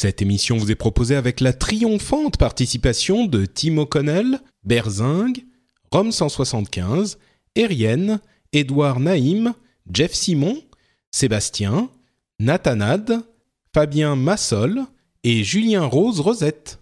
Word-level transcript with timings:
Cette 0.00 0.22
émission 0.22 0.56
vous 0.56 0.70
est 0.70 0.76
proposée 0.76 1.16
avec 1.16 1.40
la 1.40 1.52
triomphante 1.52 2.36
participation 2.36 3.26
de 3.26 3.46
Tim 3.46 3.78
O'Connell, 3.78 4.38
Berzing, 4.62 5.42
Rome 5.90 6.12
175, 6.12 7.18
Erienne, 7.56 8.20
Édouard 8.52 9.00
Naïm, 9.00 9.54
Jeff 9.92 10.12
Simon, 10.12 10.56
Sébastien, 11.10 11.90
Nathanad, 12.38 13.24
Fabien 13.74 14.14
Massol 14.14 14.82
et 15.24 15.42
Julien 15.42 15.86
Rose 15.86 16.20
Rosette. 16.20 16.78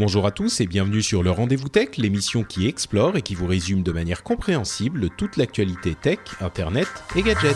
Bonjour 0.00 0.26
à 0.26 0.32
tous 0.32 0.60
et 0.60 0.66
bienvenue 0.66 1.02
sur 1.02 1.22
le 1.22 1.30
Rendez-vous 1.30 1.68
Tech, 1.68 1.98
l'émission 1.98 2.42
qui 2.42 2.66
explore 2.66 3.16
et 3.16 3.22
qui 3.22 3.36
vous 3.36 3.46
résume 3.46 3.84
de 3.84 3.92
manière 3.92 4.24
compréhensible 4.24 5.08
toute 5.16 5.36
l'actualité 5.36 5.94
tech, 5.94 6.18
internet 6.40 6.88
et 7.14 7.22
gadgets. 7.22 7.54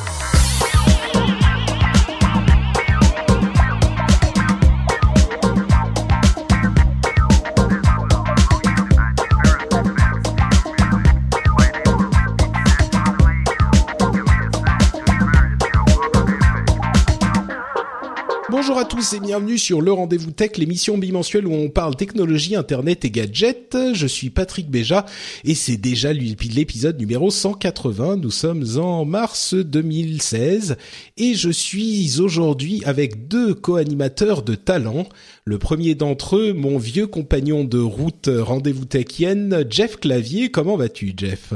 Bonjour 18.66 18.78
à 18.78 18.86
tous 18.86 19.12
et 19.12 19.20
bienvenue 19.20 19.58
sur 19.58 19.82
le 19.82 19.92
Rendez-vous 19.92 20.30
Tech, 20.30 20.56
l'émission 20.56 20.96
bimensuelle 20.96 21.46
où 21.46 21.52
on 21.52 21.68
parle 21.68 21.96
technologie, 21.96 22.56
internet 22.56 23.04
et 23.04 23.10
gadgets. 23.10 23.76
Je 23.92 24.06
suis 24.06 24.30
Patrick 24.30 24.70
Béja 24.70 25.04
et 25.44 25.54
c'est 25.54 25.76
déjà 25.76 26.14
l'épisode 26.14 26.98
numéro 26.98 27.30
180. 27.30 28.16
Nous 28.16 28.30
sommes 28.30 28.64
en 28.78 29.04
mars 29.04 29.52
2016 29.52 30.78
et 31.18 31.34
je 31.34 31.50
suis 31.50 32.22
aujourd'hui 32.22 32.80
avec 32.86 33.28
deux 33.28 33.52
co-animateurs 33.52 34.40
de 34.40 34.54
talent. 34.54 35.06
Le 35.44 35.58
premier 35.58 35.94
d'entre 35.94 36.36
eux, 36.38 36.54
mon 36.54 36.78
vieux 36.78 37.06
compagnon 37.06 37.64
de 37.64 37.78
route 37.78 38.30
Rendez-vous 38.32 38.86
Techienne, 38.86 39.66
Jeff 39.68 40.00
Clavier. 40.00 40.50
Comment 40.50 40.78
vas-tu, 40.78 41.12
Jeff? 41.14 41.52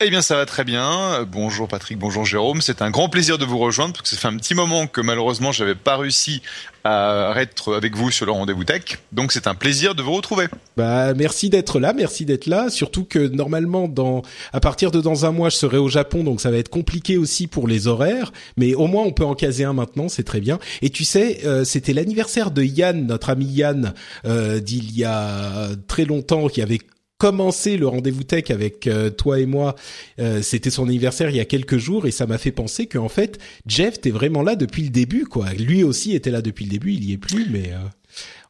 Eh 0.00 0.10
bien, 0.10 0.20
ça 0.20 0.36
va 0.36 0.44
très 0.44 0.64
bien. 0.64 1.24
Bonjour 1.30 1.68
Patrick, 1.68 1.98
bonjour 1.98 2.26
Jérôme. 2.26 2.60
C'est 2.60 2.82
un 2.82 2.90
grand 2.90 3.08
plaisir 3.08 3.38
de 3.38 3.46
vous 3.46 3.58
rejoindre 3.58 3.94
parce 3.94 4.02
que 4.02 4.08
ça 4.08 4.16
fait 4.16 4.28
un 4.28 4.36
petit 4.36 4.54
moment 4.54 4.86
que 4.86 5.00
malheureusement 5.00 5.52
j'avais 5.52 5.74
pas 5.74 5.96
réussi 5.96 6.42
à 6.84 7.32
être 7.36 7.74
avec 7.74 7.96
vous 7.96 8.10
sur 8.10 8.26
le 8.26 8.32
rendez-vous 8.32 8.64
tech. 8.64 8.98
Donc 9.12 9.32
c'est 9.32 9.46
un 9.46 9.54
plaisir 9.54 9.94
de 9.94 10.02
vous 10.02 10.12
retrouver. 10.12 10.48
Bah 10.76 11.14
merci 11.14 11.48
d'être 11.48 11.80
là, 11.80 11.94
merci 11.94 12.26
d'être 12.26 12.46
là. 12.46 12.68
Surtout 12.68 13.04
que 13.04 13.18
normalement 13.18 13.90
à 14.52 14.60
partir 14.60 14.90
de 14.90 15.00
dans 15.00 15.24
un 15.24 15.32
mois 15.32 15.48
je 15.48 15.56
serai 15.56 15.78
au 15.78 15.88
Japon, 15.88 16.24
donc 16.24 16.42
ça 16.42 16.50
va 16.50 16.58
être 16.58 16.68
compliqué 16.68 17.16
aussi 17.16 17.46
pour 17.46 17.66
les 17.66 17.86
horaires. 17.86 18.32
Mais 18.58 18.74
au 18.74 18.88
moins 18.88 19.04
on 19.04 19.12
peut 19.12 19.24
en 19.24 19.34
caser 19.34 19.64
un 19.64 19.72
maintenant, 19.72 20.10
c'est 20.10 20.24
très 20.24 20.40
bien. 20.40 20.58
Et 20.82 20.90
tu 20.90 21.04
sais, 21.04 21.40
euh, 21.46 21.64
c'était 21.64 21.94
l'anniversaire 21.94 22.50
de 22.50 22.62
Yann, 22.62 23.06
notre 23.06 23.30
ami 23.30 23.46
Yann, 23.46 23.94
euh, 24.26 24.60
d'il 24.60 24.94
y 24.94 25.04
a 25.04 25.70
très 25.88 26.04
longtemps, 26.04 26.48
qui 26.48 26.60
avait 26.60 26.80
commencé 27.18 27.76
le 27.76 27.88
rendez-vous 27.88 28.24
tech 28.24 28.50
avec 28.50 28.86
euh, 28.86 29.10
toi 29.10 29.40
et 29.40 29.46
moi, 29.46 29.74
euh, 30.18 30.42
c'était 30.42 30.70
son 30.70 30.84
anniversaire 30.84 31.30
il 31.30 31.36
y 31.36 31.40
a 31.40 31.44
quelques 31.44 31.78
jours 31.78 32.06
et 32.06 32.10
ça 32.10 32.26
m'a 32.26 32.38
fait 32.38 32.52
penser 32.52 32.86
qu'en 32.86 33.08
fait 33.08 33.38
Jeff 33.66 34.00
t'es 34.00 34.10
vraiment 34.10 34.42
là 34.42 34.56
depuis 34.56 34.82
le 34.82 34.90
début 34.90 35.24
quoi. 35.24 35.52
Lui 35.52 35.82
aussi 35.82 36.14
était 36.14 36.30
là 36.30 36.42
depuis 36.42 36.64
le 36.64 36.70
début, 36.70 36.92
il 36.92 37.04
y 37.04 37.12
est 37.12 37.18
plus 37.18 37.46
mais 37.50 37.72
euh, 37.72 37.78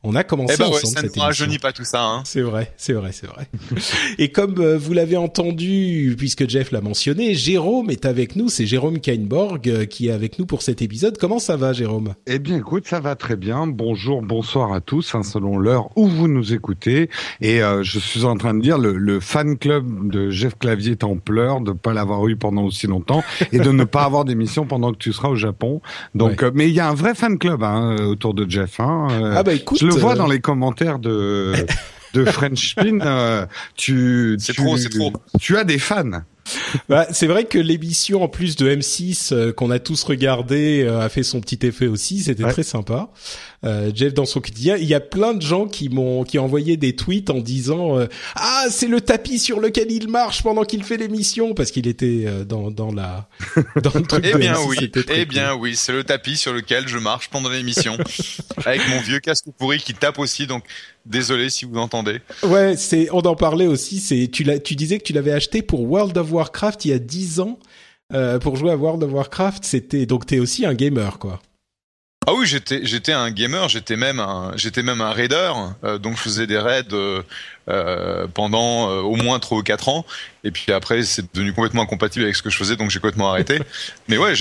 on 0.06 0.14
a 0.14 0.22
commencé 0.22 0.54
eh 0.54 0.58
ben 0.58 0.68
ensemble 0.68 0.94
ça 0.94 1.00
cette 1.00 1.16
ne 1.16 1.20
rajeunit 1.20 1.58
pas 1.58 1.72
tout 1.72 1.84
ça. 1.84 2.04
Hein. 2.04 2.22
C'est 2.24 2.40
vrai, 2.40 2.72
c'est 2.76 2.92
vrai, 2.92 3.10
c'est 3.10 3.26
vrai. 3.26 3.48
et 4.18 4.30
comme 4.30 4.54
euh, 4.58 4.78
vous 4.78 4.92
l'avez 4.92 5.16
entendu, 5.16 6.14
puisque 6.16 6.48
Jeff 6.48 6.70
l'a 6.70 6.80
mentionné, 6.80 7.34
Jérôme 7.34 7.90
est 7.90 8.06
avec 8.06 8.36
nous. 8.36 8.48
C'est 8.48 8.66
Jérôme 8.66 9.00
Kainborg 9.00 9.68
euh, 9.68 9.84
qui 9.84 10.08
est 10.08 10.12
avec 10.12 10.38
nous 10.38 10.46
pour 10.46 10.62
cet 10.62 10.80
épisode. 10.80 11.18
Comment 11.18 11.40
ça 11.40 11.56
va, 11.56 11.72
Jérôme? 11.72 12.14
Eh 12.28 12.38
bien, 12.38 12.56
écoute, 12.56 12.86
ça 12.86 13.00
va 13.00 13.16
très 13.16 13.34
bien. 13.34 13.66
Bonjour, 13.66 14.22
bonsoir 14.22 14.72
à 14.72 14.80
tous, 14.80 15.14
hein, 15.16 15.24
selon 15.24 15.58
l'heure 15.58 15.88
où 15.96 16.06
vous 16.06 16.28
nous 16.28 16.54
écoutez. 16.54 17.10
Et 17.40 17.62
euh, 17.62 17.82
je 17.82 17.98
suis 17.98 18.24
en 18.24 18.36
train 18.36 18.54
de 18.54 18.62
dire, 18.62 18.78
le, 18.78 18.92
le, 18.92 19.18
fan 19.18 19.58
club 19.58 20.08
de 20.08 20.30
Jeff 20.30 20.56
Clavier 20.56 20.92
est 20.92 21.04
en 21.04 21.16
pleurs 21.16 21.60
de 21.60 21.72
ne 21.72 21.76
pas 21.76 21.92
l'avoir 21.92 22.28
eu 22.28 22.36
pendant 22.36 22.62
aussi 22.62 22.86
longtemps 22.86 23.24
et 23.52 23.58
de 23.58 23.72
ne 23.72 23.82
pas 23.82 24.04
avoir 24.04 24.24
d'émission 24.24 24.66
pendant 24.66 24.92
que 24.92 24.98
tu 24.98 25.12
seras 25.12 25.30
au 25.30 25.36
Japon. 25.36 25.80
Donc, 26.14 26.42
ouais. 26.42 26.50
mais 26.54 26.68
il 26.68 26.74
y 26.74 26.80
a 26.80 26.88
un 26.88 26.94
vrai 26.94 27.16
fan 27.16 27.38
club 27.38 27.64
hein, 27.64 27.96
autour 28.06 28.34
de 28.34 28.48
Jeff. 28.48 28.78
Hein. 28.78 29.08
Ah 29.34 29.42
bah 29.42 29.52
écoute, 29.52 29.78
je 29.80 29.86
le 29.86 29.95
vois 29.98 30.14
dans 30.14 30.26
les 30.26 30.40
commentaires 30.40 30.98
de 30.98 31.52
de 32.14 32.24
French 32.24 32.70
Spin. 32.70 33.00
Euh, 33.00 33.46
tu 33.76 34.36
c'est 34.38 34.54
trop, 34.54 34.76
c'est 34.76 34.88
trop. 34.88 35.12
Tu 35.40 35.56
as 35.56 35.64
des 35.64 35.78
fans. 35.78 36.22
Bah, 36.88 37.06
c'est 37.10 37.26
vrai 37.26 37.44
que 37.44 37.58
l'émission 37.58 38.22
en 38.22 38.28
plus 38.28 38.56
de 38.56 38.70
M6 38.70 39.32
euh, 39.32 39.52
qu'on 39.52 39.70
a 39.70 39.78
tous 39.78 40.04
regardé 40.04 40.84
euh, 40.84 41.00
a 41.00 41.08
fait 41.08 41.22
son 41.22 41.40
petit 41.40 41.66
effet 41.66 41.88
aussi. 41.88 42.20
C'était 42.20 42.44
ouais. 42.44 42.52
très 42.52 42.62
sympa. 42.62 43.10
Euh, 43.64 43.90
Jeff 43.94 44.12
dans 44.14 44.26
son 44.26 44.40
quotidien. 44.40 44.76
Il 44.76 44.84
y 44.86 44.94
a 44.94 45.00
plein 45.00 45.34
de 45.34 45.42
gens 45.42 45.66
qui 45.66 45.88
m'ont 45.88 46.24
qui 46.24 46.38
ont 46.38 46.44
envoyé 46.44 46.76
des 46.76 46.94
tweets 46.94 47.30
en 47.30 47.40
disant 47.40 47.98
euh, 47.98 48.06
ah 48.34 48.66
c'est 48.70 48.86
le 48.86 49.00
tapis 49.00 49.38
sur 49.38 49.60
lequel 49.60 49.90
il 49.90 50.08
marche 50.08 50.42
pendant 50.42 50.64
qu'il 50.64 50.84
fait 50.84 50.96
l'émission 50.98 51.54
parce 51.54 51.70
qu'il 51.70 51.86
était 51.86 52.24
euh, 52.26 52.44
dans 52.44 52.70
dans 52.70 52.92
la 52.92 53.28
dans 53.82 53.92
le 53.94 54.02
truc. 54.02 54.24
eh 54.28 54.36
bien 54.36 54.54
M6, 54.54 54.66
oui, 54.68 54.90
eh 55.08 55.24
bien 55.24 55.52
cool. 55.52 55.60
oui, 55.62 55.76
c'est 55.76 55.92
le 55.92 56.04
tapis 56.04 56.36
sur 56.36 56.52
lequel 56.52 56.86
je 56.86 56.98
marche 56.98 57.28
pendant 57.28 57.48
l'émission 57.48 57.96
avec 58.64 58.86
mon 58.88 59.00
vieux 59.00 59.20
casque 59.20 59.46
pourri 59.58 59.78
qui 59.78 59.94
tape 59.94 60.18
aussi 60.18 60.46
donc. 60.46 60.64
Désolé 61.06 61.50
si 61.50 61.64
vous 61.64 61.78
entendez. 61.78 62.20
Ouais, 62.42 62.76
c'est 62.76 63.08
on 63.12 63.20
en 63.20 63.36
parlait 63.36 63.68
aussi. 63.68 64.00
C'est 64.00 64.28
tu 64.30 64.42
l'as 64.42 64.58
tu 64.58 64.74
disais 64.74 64.98
que 64.98 65.04
tu 65.04 65.12
l'avais 65.12 65.32
acheté 65.32 65.62
pour 65.62 65.82
World 65.82 66.18
of 66.18 66.32
Warcraft 66.32 66.84
il 66.84 66.90
y 66.90 66.94
a 66.94 66.98
10 66.98 67.38
ans 67.40 67.58
euh, 68.12 68.38
pour 68.40 68.56
jouer 68.56 68.72
à 68.72 68.76
World 68.76 69.02
of 69.04 69.12
Warcraft. 69.12 69.64
C'était 69.64 70.04
donc 70.04 70.26
t'es 70.26 70.40
aussi 70.40 70.66
un 70.66 70.74
gamer 70.74 71.18
quoi. 71.20 71.40
Ah 72.28 72.34
oui, 72.34 72.44
j'étais 72.46 72.84
j'étais 72.84 73.12
un 73.12 73.30
gamer, 73.30 73.68
j'étais 73.68 73.96
même 73.96 74.18
un 74.18 74.52
j'étais 74.56 74.82
même 74.82 75.00
un 75.00 75.12
raider, 75.12 75.52
euh, 75.84 75.98
donc 75.98 76.16
je 76.16 76.22
faisais 76.22 76.48
des 76.48 76.58
raids 76.58 76.82
euh, 76.92 78.26
pendant 78.34 78.90
euh, 78.90 79.00
au 79.02 79.14
moins 79.14 79.38
3 79.38 79.58
ou 79.58 79.62
4 79.62 79.88
ans 79.88 80.04
et 80.42 80.50
puis 80.50 80.72
après 80.72 81.04
c'est 81.04 81.32
devenu 81.32 81.52
complètement 81.52 81.82
incompatible 81.82 82.24
avec 82.24 82.34
ce 82.34 82.42
que 82.42 82.50
je 82.50 82.56
faisais 82.56 82.74
donc 82.74 82.90
j'ai 82.90 82.98
complètement 82.98 83.30
arrêté. 83.30 83.60
Mais 84.08 84.18
ouais, 84.18 84.34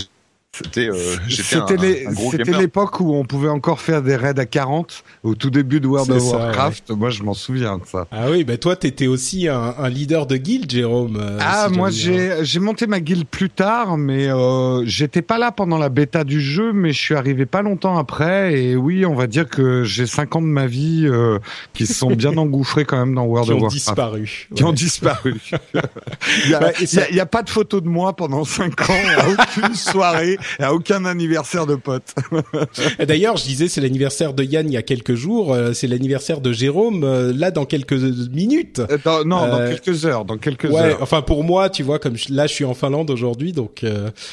c'était 0.57 0.89
euh, 0.89 1.15
c'était 1.29 2.57
l'époque 2.57 3.01
où 3.01 3.13
on 3.13 3.25
pouvait 3.25 3.49
encore 3.49 3.81
faire 3.81 4.01
des 4.01 4.15
raids 4.15 4.39
à 4.39 4.45
40 4.45 5.03
au 5.23 5.35
tout 5.35 5.49
début 5.49 5.81
de 5.81 5.87
World 5.87 6.09
of 6.11 6.21
ça, 6.21 6.37
Warcraft. 6.37 6.89
Ouais. 6.91 6.95
Moi, 6.95 7.09
je 7.09 7.23
m'en 7.23 7.33
souviens 7.33 7.77
de 7.77 7.85
ça. 7.85 8.07
Ah 8.11 8.29
oui, 8.31 8.45
bah 8.45 8.57
toi, 8.57 8.75
t'étais 8.75 9.07
aussi 9.07 9.49
un, 9.49 9.75
un, 9.77 9.89
leader 9.89 10.25
de 10.27 10.37
guild, 10.37 10.71
Jérôme. 10.71 11.17
Euh, 11.19 11.37
ah, 11.41 11.67
si 11.69 11.77
moi, 11.77 11.89
j'ai 11.89 12.37
j'ai 12.43 12.59
monté 12.59 12.87
ma 12.87 13.01
guilde 13.01 13.27
plus 13.27 13.49
tard, 13.49 13.97
mais 13.97 14.29
euh, 14.29 14.85
j'étais 14.85 15.21
pas 15.21 15.37
là 15.37 15.51
pendant 15.51 15.77
la 15.77 15.89
bêta 15.89 16.23
du 16.23 16.39
jeu, 16.39 16.71
mais 16.71 16.93
je 16.93 16.99
suis 17.01 17.15
arrivé 17.15 17.45
pas 17.45 17.61
longtemps 17.61 17.97
après. 17.97 18.57
Et 18.57 18.75
oui, 18.77 19.05
on 19.05 19.15
va 19.15 19.27
dire 19.27 19.49
que 19.49 19.83
j'ai 19.83 20.07
5 20.07 20.37
ans 20.37 20.41
de 20.41 20.47
ma 20.47 20.67
vie 20.67 21.05
euh, 21.05 21.39
qui 21.73 21.85
se 21.85 21.93
sont 21.93 22.11
bien 22.11 22.37
engouffrés 22.37 22.85
quand 22.85 22.97
même 22.97 23.15
dans 23.15 23.25
World 23.25 23.49
of 23.49 23.61
Warcraft. 23.61 23.75
Disparu. 23.75 24.47
Qui 24.55 24.63
ont 24.63 24.73
disparu. 24.73 25.35
Il 26.45 26.51
y, 26.51 26.55
a, 26.55 26.61
ouais, 26.61 26.85
ça... 26.85 27.09
y, 27.09 27.15
y 27.15 27.19
a 27.19 27.25
pas 27.25 27.43
de 27.43 27.49
photo 27.49 27.81
de 27.81 27.89
moi 27.89 28.15
pendant 28.15 28.45
5 28.45 28.89
ans, 28.89 28.93
à 29.17 29.27
aucune 29.29 29.75
soirée 29.75 30.37
à 30.59 30.73
aucun 30.73 31.05
anniversaire 31.05 31.65
de 31.65 31.75
pote. 31.75 32.13
D'ailleurs, 33.07 33.37
je 33.37 33.45
disais 33.45 33.67
c'est 33.67 33.81
l'anniversaire 33.81 34.33
de 34.33 34.43
Yann 34.43 34.67
il 34.67 34.73
y 34.73 34.77
a 34.77 34.81
quelques 34.81 35.15
jours, 35.15 35.53
euh, 35.53 35.73
c'est 35.73 35.87
l'anniversaire 35.87 36.41
de 36.41 36.51
Jérôme 36.51 37.03
euh, 37.03 37.33
là 37.35 37.51
dans 37.51 37.65
quelques 37.65 37.93
minutes. 37.93 38.79
Euh, 38.79 38.97
dans, 39.03 39.23
non, 39.25 39.47
dans 39.47 39.69
quelques 39.69 40.05
heures, 40.05 40.25
dans 40.25 40.37
quelques 40.37 40.65
ouais, 40.65 40.81
heures. 40.81 41.01
Enfin 41.01 41.21
pour 41.21 41.43
moi, 41.43 41.69
tu 41.69 41.83
vois, 41.83 41.99
comme 41.99 42.17
je, 42.17 42.33
là 42.33 42.47
je 42.47 42.53
suis 42.53 42.65
en 42.65 42.73
Finlande 42.73 43.09
aujourd'hui, 43.09 43.51
donc 43.51 43.85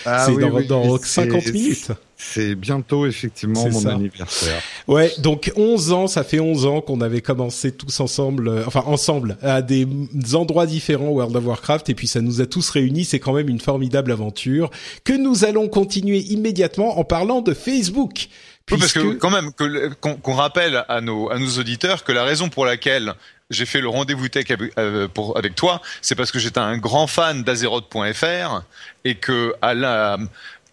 ah, 0.07 0.27
c'est 0.27 0.33
oui, 0.33 0.43
dans, 0.43 0.51
oui, 0.51 0.67
dans 0.67 0.99
50 0.99 1.53
minutes. 1.53 1.89
C'est 2.25 2.55
bientôt 2.55 3.05
effectivement 3.05 3.69
mon 3.69 3.81
ça. 3.81 3.93
anniversaire. 3.93 4.63
Ouais, 4.87 5.13
donc 5.19 5.53
11 5.57 5.93
ans, 5.93 6.07
ça 6.07 6.23
fait 6.25 6.41
11 6.41 6.67
ans 6.67 6.81
qu'on 6.81 7.01
avait 7.01 7.21
commencé 7.21 7.73
tous 7.73 8.01
ensemble, 8.01 8.49
euh, 8.49 8.65
enfin 8.67 8.85
ensemble, 8.87 9.37
à 9.43 9.61
des 9.61 9.87
endroits 10.33 10.67
différents 10.67 11.09
World 11.09 11.35
of 11.37 11.45
Warcraft, 11.45 11.91
et 11.91 11.95
puis 11.95 12.07
ça 12.07 12.21
nous 12.21 12.41
a 12.41 12.47
tous 12.47 12.71
réunis. 12.71 13.05
C'est 13.05 13.19
quand 13.19 13.33
même 13.33 13.49
une 13.49 13.61
formidable 13.61 14.13
aventure 14.13 14.71
que 15.05 15.13
nous 15.13 15.45
allons 15.45 15.69
continuer 15.69 16.19
immédiatement 16.19 16.99
en 16.99 17.05
parlant 17.05 17.43
de 17.43 17.55
Facebook. 17.55 18.29
Oui, 18.71 18.79
parce 18.79 18.93
que 18.93 19.15
quand 19.15 19.31
même 19.31 19.51
qu'on 20.01 20.15
qu 20.15 20.31
rappelle 20.31 20.85
à 20.89 21.01
nos 21.01 21.29
à 21.31 21.39
nos 21.39 21.59
auditeurs 21.59 22.05
que 22.05 22.13
la 22.13 22.23
raison 22.23 22.49
pour 22.49 22.65
laquelle 22.65 23.15
j'ai 23.51 23.67
fait 23.67 23.81
le 23.81 23.89
rendez-vous 23.89 24.29
tech 24.29 24.51
avec, 24.51 24.73
euh, 24.79 25.09
pour, 25.09 25.37
avec 25.37 25.57
toi, 25.57 25.83
c'est 26.01 26.15
parce 26.15 26.31
que 26.31 26.39
j'étais 26.39 26.61
un 26.61 26.79
grand 26.79 27.09
fan 27.09 27.43
d'Azeroth.fr 27.43 28.63
et 29.05 29.17
que 29.17 29.55
à 29.61 29.75
la 29.75 30.19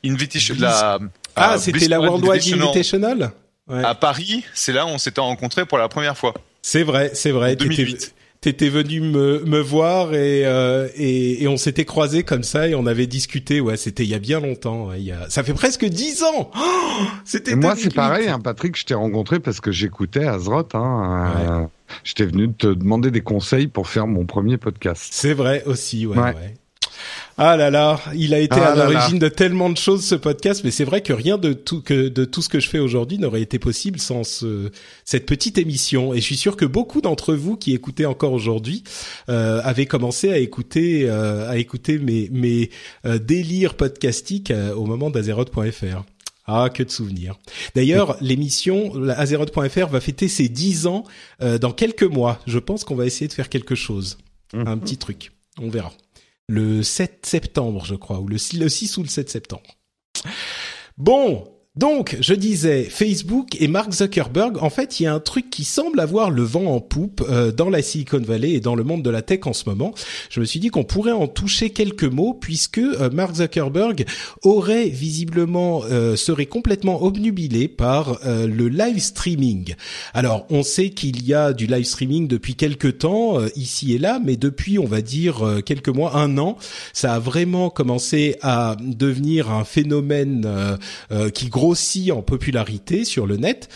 Invitation, 0.05 0.55
la, 0.59 0.97
ah, 1.39 1.57
c'était 1.57 1.87
la 1.87 1.99
Worldwide 1.99 2.53
Invitational, 2.53 3.31
à 3.71 3.95
Paris. 3.95 4.43
C'est 4.53 4.73
là 4.73 4.85
où 4.85 4.89
on 4.89 4.97
s'était 4.97 5.21
rencontrés 5.21 5.65
pour 5.65 5.77
la 5.77 5.87
première 5.87 6.17
fois. 6.17 6.33
C'est 6.61 6.83
vrai, 6.83 7.11
c'est 7.13 7.31
vrai. 7.31 7.55
2008 7.55 8.15
t'étais 8.41 8.69
venu 8.69 9.01
me, 9.01 9.43
me 9.45 9.59
voir 9.59 10.13
et, 10.13 10.45
euh, 10.45 10.87
et, 10.95 11.43
et 11.43 11.47
on 11.47 11.57
s'était 11.57 11.85
croisés 11.85 12.23
comme 12.23 12.43
ça 12.43 12.67
et 12.67 12.75
on 12.75 12.85
avait 12.85 13.07
discuté. 13.07 13.59
Ouais, 13.59 13.77
c'était 13.77 14.03
il 14.03 14.09
y 14.09 14.13
a 14.13 14.19
bien 14.19 14.39
longtemps. 14.39 14.93
il 14.93 15.03
y 15.03 15.11
a... 15.11 15.29
Ça 15.29 15.43
fait 15.43 15.53
presque 15.53 15.85
dix 15.85 16.23
ans. 16.23 16.51
Oh, 16.55 17.03
c'était. 17.25 17.55
Moi, 17.55 17.75
c'est 17.75 17.93
pareil, 17.93 18.27
hein, 18.27 18.39
Patrick. 18.39 18.77
Je 18.77 18.85
t'ai 18.85 18.93
rencontré 18.93 19.39
parce 19.39 19.59
que 19.59 19.71
j'écoutais 19.71 20.25
Azeroth. 20.25 20.75
Hein, 20.75 21.33
euh, 21.37 21.65
J'étais 22.03 22.25
venu 22.25 22.53
te 22.53 22.67
demander 22.67 23.11
des 23.11 23.21
conseils 23.21 23.67
pour 23.67 23.87
faire 23.87 24.07
mon 24.07 24.25
premier 24.25 24.57
podcast. 24.57 25.07
C'est 25.11 25.33
vrai 25.33 25.63
aussi. 25.65 26.05
ouais. 26.05 26.17
ouais. 26.17 26.53
Ah 27.41 27.55
là 27.55 27.69
là, 27.69 28.01
il 28.15 28.33
a 28.33 28.39
été 28.39 28.57
ah 28.59 28.73
à 28.73 28.75
l'origine 28.75 29.17
de 29.17 29.29
tellement 29.29 29.69
de 29.69 29.77
choses 29.77 30.03
ce 30.03 30.15
podcast, 30.15 30.65
mais 30.65 30.71
c'est 30.71 30.83
vrai 30.83 30.99
que 30.99 31.13
rien 31.13 31.37
de 31.37 31.53
tout 31.53 31.81
que 31.81 32.09
de 32.09 32.25
tout 32.25 32.41
ce 32.41 32.49
que 32.49 32.59
je 32.59 32.67
fais 32.67 32.79
aujourd'hui 32.79 33.17
n'aurait 33.17 33.41
été 33.41 33.59
possible 33.59 33.97
sans 33.97 34.25
ce, 34.25 34.71
cette 35.05 35.25
petite 35.25 35.57
émission. 35.57 36.13
Et 36.13 36.17
je 36.17 36.25
suis 36.25 36.35
sûr 36.35 36.57
que 36.57 36.65
beaucoup 36.65 36.99
d'entre 36.99 37.33
vous 37.33 37.55
qui 37.55 37.73
écoutez 37.73 38.05
encore 38.05 38.33
aujourd'hui 38.33 38.83
euh, 39.29 39.61
avaient 39.63 39.85
commencé 39.85 40.29
à 40.33 40.37
écouter 40.37 41.09
euh, 41.09 41.49
à 41.49 41.55
écouter 41.55 41.97
mes 41.97 42.27
mes 42.29 42.71
euh, 43.05 43.19
délires 43.19 43.75
podcastiques 43.75 44.51
euh, 44.51 44.75
au 44.75 44.85
moment 44.85 45.09
d'Azeroth.fr. 45.09 46.03
Ah, 46.45 46.69
que 46.69 46.83
de 46.83 46.89
souvenirs. 46.91 47.39
D'ailleurs, 47.73 48.17
l'émission 48.19 48.91
Azeroth.fr 49.07 49.87
va 49.87 50.01
fêter 50.01 50.27
ses 50.27 50.49
10 50.49 50.87
ans 50.87 51.03
dans 51.61 51.71
quelques 51.71 52.01
mois. 52.01 52.39
Je 52.47 52.57
pense 52.57 52.83
qu'on 52.83 52.95
va 52.95 53.05
essayer 53.05 53.27
de 53.27 53.33
faire 53.33 53.49
quelque 53.49 53.75
chose. 53.75 54.17
Un 54.53 54.75
mhm. 54.75 54.79
petit 54.81 54.97
truc. 54.97 55.31
On 55.61 55.69
verra 55.69 55.93
le 56.49 56.81
7 56.81 57.27
septembre, 57.27 57.85
je 57.85 57.93
crois, 57.93 58.19
ou 58.19 58.27
le 58.27 58.37
6 58.39 58.97
ou 58.97 59.03
le 59.03 59.07
7 59.07 59.29
septembre. 59.29 59.77
Bon, 60.97 61.47
donc, 61.79 62.17
je 62.19 62.33
disais, 62.33 62.83
Facebook 62.83 63.55
et 63.57 63.69
Mark 63.69 63.93
Zuckerberg, 63.93 64.61
en 64.61 64.69
fait, 64.69 64.99
il 64.99 65.03
y 65.03 65.07
a 65.07 65.13
un 65.13 65.21
truc 65.21 65.49
qui 65.49 65.63
semble 65.63 66.01
avoir 66.01 66.29
le 66.29 66.43
vent 66.43 66.65
en 66.65 66.81
poupe 66.81 67.25
euh, 67.29 67.53
dans 67.53 67.69
la 67.69 67.81
Silicon 67.81 68.19
Valley 68.19 68.51
et 68.51 68.59
dans 68.59 68.75
le 68.75 68.83
monde 68.83 69.01
de 69.01 69.09
la 69.09 69.21
tech 69.21 69.39
en 69.45 69.53
ce 69.53 69.63
moment. 69.69 69.93
Je 70.29 70.41
me 70.41 70.45
suis 70.45 70.59
dit 70.59 70.71
qu'on 70.71 70.83
pourrait 70.83 71.13
en 71.13 71.29
toucher 71.29 71.69
quelques 71.69 72.03
mots 72.03 72.33
puisque 72.33 72.79
euh, 72.79 73.09
Mark 73.13 73.35
Zuckerberg 73.35 74.03
aurait 74.43 74.89
visiblement 74.89 75.83
euh, 75.89 76.17
serait 76.17 76.47
complètement 76.47 77.01
obnubilé 77.01 77.69
par 77.69 78.19
le 78.25 78.67
live 78.67 78.99
streaming. 78.99 79.75
Alors, 80.13 80.45
on 80.49 80.63
sait 80.63 80.89
qu'il 80.89 81.25
y 81.25 81.33
a 81.33 81.53
du 81.53 81.65
live 81.65 81.85
streaming 81.85 82.27
depuis 82.27 82.55
quelques 82.55 82.97
temps 82.97 83.37
ici 83.55 83.93
et 83.93 83.99
là, 83.99 84.19
mais 84.21 84.35
depuis, 84.35 84.79
on 84.79 84.85
va 84.85 85.01
dire 85.01 85.61
quelques 85.65 85.87
mois, 85.87 86.17
un 86.17 86.37
an, 86.37 86.57
ça 86.91 87.13
a 87.13 87.19
vraiment 87.19 87.69
commencé 87.69 88.35
à 88.41 88.75
devenir 88.81 89.49
un 89.49 89.63
phénomène 89.63 90.77
qui 91.33 91.47
grossit 91.69 92.11
en 92.11 92.23
popularité 92.23 93.05
sur 93.05 93.27
le 93.27 93.37
net. 93.37 93.69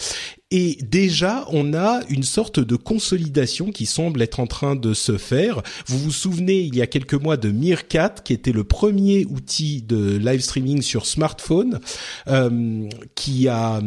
Et 0.49 0.77
déjà, 0.81 1.45
on 1.51 1.73
a 1.73 2.01
une 2.09 2.23
sorte 2.23 2.59
de 2.59 2.75
consolidation 2.75 3.71
qui 3.71 3.85
semble 3.85 4.21
être 4.21 4.39
en 4.39 4.47
train 4.47 4.75
de 4.75 4.93
se 4.93 5.17
faire. 5.17 5.61
Vous 5.85 5.99
vous 5.99 6.11
souvenez, 6.11 6.59
il 6.61 6.75
y 6.75 6.81
a 6.81 6.87
quelques 6.87 7.13
mois, 7.13 7.37
de 7.37 7.51
Meerkat, 7.51 8.15
qui 8.23 8.33
était 8.33 8.51
le 8.51 8.63
premier 8.63 9.25
outil 9.25 9.83
de 9.83 10.17
live 10.17 10.41
streaming 10.41 10.81
sur 10.81 11.05
smartphone, 11.05 11.79
euh, 12.27 12.87
qui 13.15 13.47
a 13.47 13.81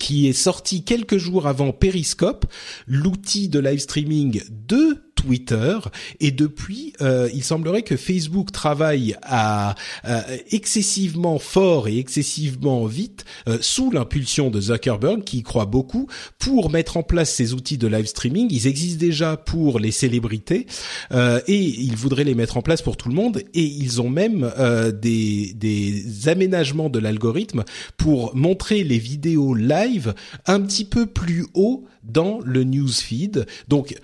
qui 0.00 0.26
est 0.26 0.32
sorti 0.32 0.82
quelques 0.82 1.16
jours 1.16 1.46
avant 1.46 1.70
Periscope, 1.70 2.46
l'outil 2.88 3.48
de 3.48 3.60
live 3.60 3.78
streaming 3.78 4.42
de 4.50 5.05
Twitter. 5.16 5.78
Et 6.20 6.30
depuis 6.30 6.92
euh, 7.00 7.28
il 7.34 7.42
semblerait 7.42 7.82
que 7.82 7.96
Facebook 7.96 8.52
travaille 8.52 9.16
à 9.22 9.74
euh, 10.04 10.20
excessivement 10.50 11.38
fort 11.38 11.88
et 11.88 11.98
excessivement 11.98 12.86
vite 12.86 13.24
euh, 13.48 13.58
sous 13.60 13.90
l'impulsion 13.90 14.50
de 14.50 14.60
Zuckerberg 14.60 15.24
qui 15.24 15.38
y 15.38 15.42
croit 15.42 15.66
beaucoup 15.66 16.06
pour 16.38 16.70
mettre 16.70 16.96
en 16.96 17.02
place 17.02 17.30
ces 17.30 17.54
outils 17.54 17.78
de 17.78 17.88
live 17.88 18.06
streaming. 18.06 18.48
Ils 18.50 18.66
existent 18.68 19.00
déjà 19.00 19.36
pour 19.36 19.80
les 19.80 19.90
célébrités 19.90 20.66
et 21.12 21.56
ils 21.56 21.96
voudraient 21.96 22.24
les 22.24 22.34
mettre 22.34 22.56
en 22.56 22.62
place 22.62 22.82
pour 22.82 22.96
tout 22.96 23.08
le 23.08 23.14
monde. 23.14 23.42
Et 23.54 23.62
ils 23.62 24.00
ont 24.00 24.10
même 24.10 24.52
des, 25.00 25.52
des 25.54 26.28
aménagements 26.28 26.90
de 26.90 26.98
l'algorithme 26.98 27.64
pour 27.96 28.36
montrer 28.36 28.84
les 28.84 28.98
vidéos 28.98 29.54
live 29.54 30.14
un 30.46 30.60
petit 30.60 30.84
peu 30.84 31.06
plus 31.06 31.46
haut 31.54 31.84
dans 32.04 32.40
le 32.44 32.64
newsfeed. 32.64 33.46
Donc 33.68 33.96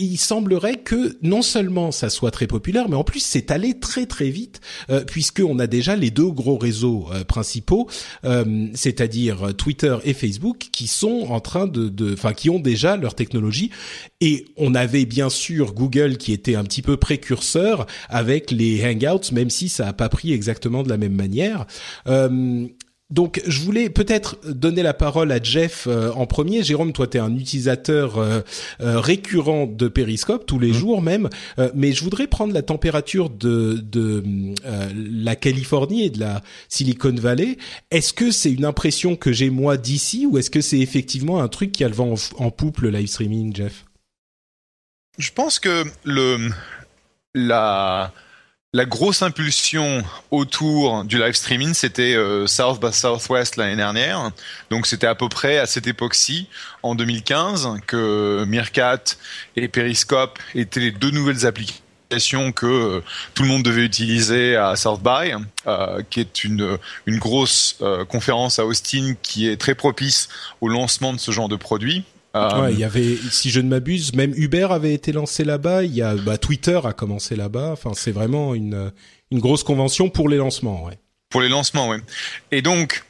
il 0.00 0.16
semblerait 0.18 0.78
que 0.78 1.16
non 1.22 1.42
seulement 1.42 1.92
ça 1.92 2.10
soit 2.10 2.30
très 2.30 2.46
populaire, 2.46 2.88
mais 2.88 2.96
en 2.96 3.04
plus 3.04 3.20
c'est 3.20 3.50
allé 3.50 3.78
très 3.78 4.06
très 4.06 4.30
vite, 4.30 4.60
euh, 4.90 5.04
puisqu'on 5.04 5.58
a 5.58 5.66
déjà 5.66 5.96
les 5.96 6.10
deux 6.10 6.30
gros 6.30 6.56
réseaux 6.56 7.06
euh, 7.12 7.24
principaux, 7.24 7.88
euh, 8.24 8.68
c'est-à-dire 8.74 9.54
Twitter 9.56 9.96
et 10.04 10.14
Facebook, 10.14 10.68
qui 10.72 10.86
sont 10.86 11.26
en 11.28 11.40
train 11.40 11.66
de, 11.66 12.12
enfin 12.12 12.32
qui 12.32 12.50
ont 12.50 12.60
déjà 12.60 12.96
leur 12.96 13.14
technologie. 13.14 13.70
Et 14.20 14.46
on 14.56 14.74
avait 14.74 15.04
bien 15.04 15.30
sûr 15.30 15.74
Google 15.74 16.16
qui 16.16 16.32
était 16.32 16.54
un 16.54 16.64
petit 16.64 16.82
peu 16.82 16.96
précurseur 16.96 17.86
avec 18.08 18.50
les 18.50 18.84
Hangouts, 18.84 19.32
même 19.32 19.50
si 19.50 19.68
ça 19.68 19.86
n'a 19.86 19.92
pas 19.92 20.08
pris 20.08 20.32
exactement 20.32 20.82
de 20.82 20.88
la 20.88 20.96
même 20.96 21.14
manière. 21.14 21.66
Donc, 23.10 23.42
je 23.46 23.60
voulais 23.60 23.90
peut-être 23.90 24.38
donner 24.46 24.82
la 24.82 24.94
parole 24.94 25.32
à 25.32 25.42
Jeff 25.42 25.86
euh, 25.88 26.12
en 26.12 26.26
premier. 26.26 26.62
Jérôme, 26.62 26.92
toi, 26.92 27.08
tu 27.08 27.16
es 27.16 27.20
un 27.20 27.34
utilisateur 27.36 28.18
euh, 28.18 28.40
euh, 28.80 29.00
récurrent 29.00 29.66
de 29.66 29.88
Periscope, 29.88 30.46
tous 30.46 30.58
les 30.58 30.70
mmh. 30.70 30.74
jours 30.74 31.02
même. 31.02 31.28
mais 31.74 31.92
je 31.92 32.04
voudrais 32.04 32.26
prendre 32.26 32.54
la 32.54 32.62
température 32.62 33.30
de, 33.30 33.80
de 33.82 34.22
la 34.94 35.36
Californie 35.36 36.04
et 36.04 36.10
de 36.10 36.20
la 36.20 36.42
Silicon 36.68 37.14
Valley. 37.14 37.58
Est-ce 37.90 38.12
que 38.12 38.30
c'est 38.30 38.52
une 38.52 38.64
impression 38.64 39.16
que 39.16 39.32
j'ai 39.32 39.50
moi 39.50 39.76
d'ici 39.76 40.26
ou 40.26 40.38
est-ce 40.38 40.50
que 40.50 40.60
c'est 40.60 40.78
effectivement 40.78 41.42
un 41.42 41.48
truc 41.48 41.72
qui 41.72 41.84
a 41.84 41.88
le 41.88 41.94
vent 41.94 42.14
en, 42.14 42.44
en 42.44 42.50
poupe, 42.50 42.80
le 42.80 42.90
live 42.90 43.08
streaming, 43.08 43.54
Jeff? 43.54 43.84
Je 45.18 45.30
pense 45.32 45.58
que 45.58 45.84
le 46.04 46.50
la 47.34 48.12
la 48.72 48.84
grosse 48.84 49.22
impulsion 49.22 50.04
autour 50.30 51.02
du 51.04 51.18
live 51.18 51.34
streaming, 51.34 51.74
c'était 51.74 52.14
euh, 52.14 52.46
South 52.46 52.80
by 52.80 52.92
Southwest 52.92 53.56
l'année 53.56 53.74
dernière. 53.74 54.30
Donc 54.70 54.86
c'était 54.86 55.08
à 55.08 55.16
peu 55.16 55.28
près 55.28 55.58
à 55.58 55.66
cette 55.66 55.88
époque-ci, 55.88 56.48
en 56.84 56.94
2015, 56.94 57.80
que 57.88 58.44
Meerkat 58.46 59.02
et 59.56 59.66
Periscope 59.66 60.38
étaient 60.54 60.78
les 60.78 60.92
deux 60.92 61.10
nouvelles 61.10 61.46
applications 61.46 62.52
que 62.52 62.66
euh, 62.66 63.04
tout 63.34 63.42
le 63.42 63.48
monde 63.48 63.64
devait 63.64 63.84
utiliser 63.84 64.54
à 64.54 64.76
South 64.76 65.02
by, 65.02 65.32
euh, 65.66 66.02
qui 66.08 66.20
est 66.20 66.44
une, 66.44 66.78
une 67.06 67.18
grosse 67.18 67.76
conférence 68.08 68.60
à 68.60 68.66
Austin 68.66 69.14
qui 69.20 69.48
est 69.48 69.56
très 69.56 69.74
propice 69.74 70.28
au 70.60 70.68
lancement 70.68 71.12
de 71.12 71.18
ce 71.18 71.32
genre 71.32 71.48
de 71.48 71.56
produits. 71.56 72.04
Euh, 72.36 72.62
ouais, 72.62 72.72
il 72.72 72.78
y 72.78 72.84
avait, 72.84 73.16
si 73.30 73.50
je 73.50 73.60
ne 73.60 73.68
m'abuse, 73.68 74.14
même 74.14 74.32
Uber 74.36 74.68
avait 74.70 74.94
été 74.94 75.12
lancé 75.12 75.44
là-bas. 75.44 75.82
Il 75.82 75.94
y 75.94 76.02
a, 76.02 76.14
bah, 76.14 76.38
Twitter 76.38 76.78
a 76.84 76.92
commencé 76.92 77.34
là-bas. 77.34 77.70
Enfin, 77.72 77.90
c'est 77.94 78.12
vraiment 78.12 78.54
une 78.54 78.92
une 79.30 79.38
grosse 79.38 79.62
convention 79.62 80.10
pour 80.10 80.28
les 80.28 80.36
lancements, 80.36 80.84
ouais. 80.84 80.98
Pour 81.28 81.40
les 81.40 81.48
lancements, 81.48 81.88
ouais. 81.88 81.98
Et 82.50 82.62
donc, 82.62 83.04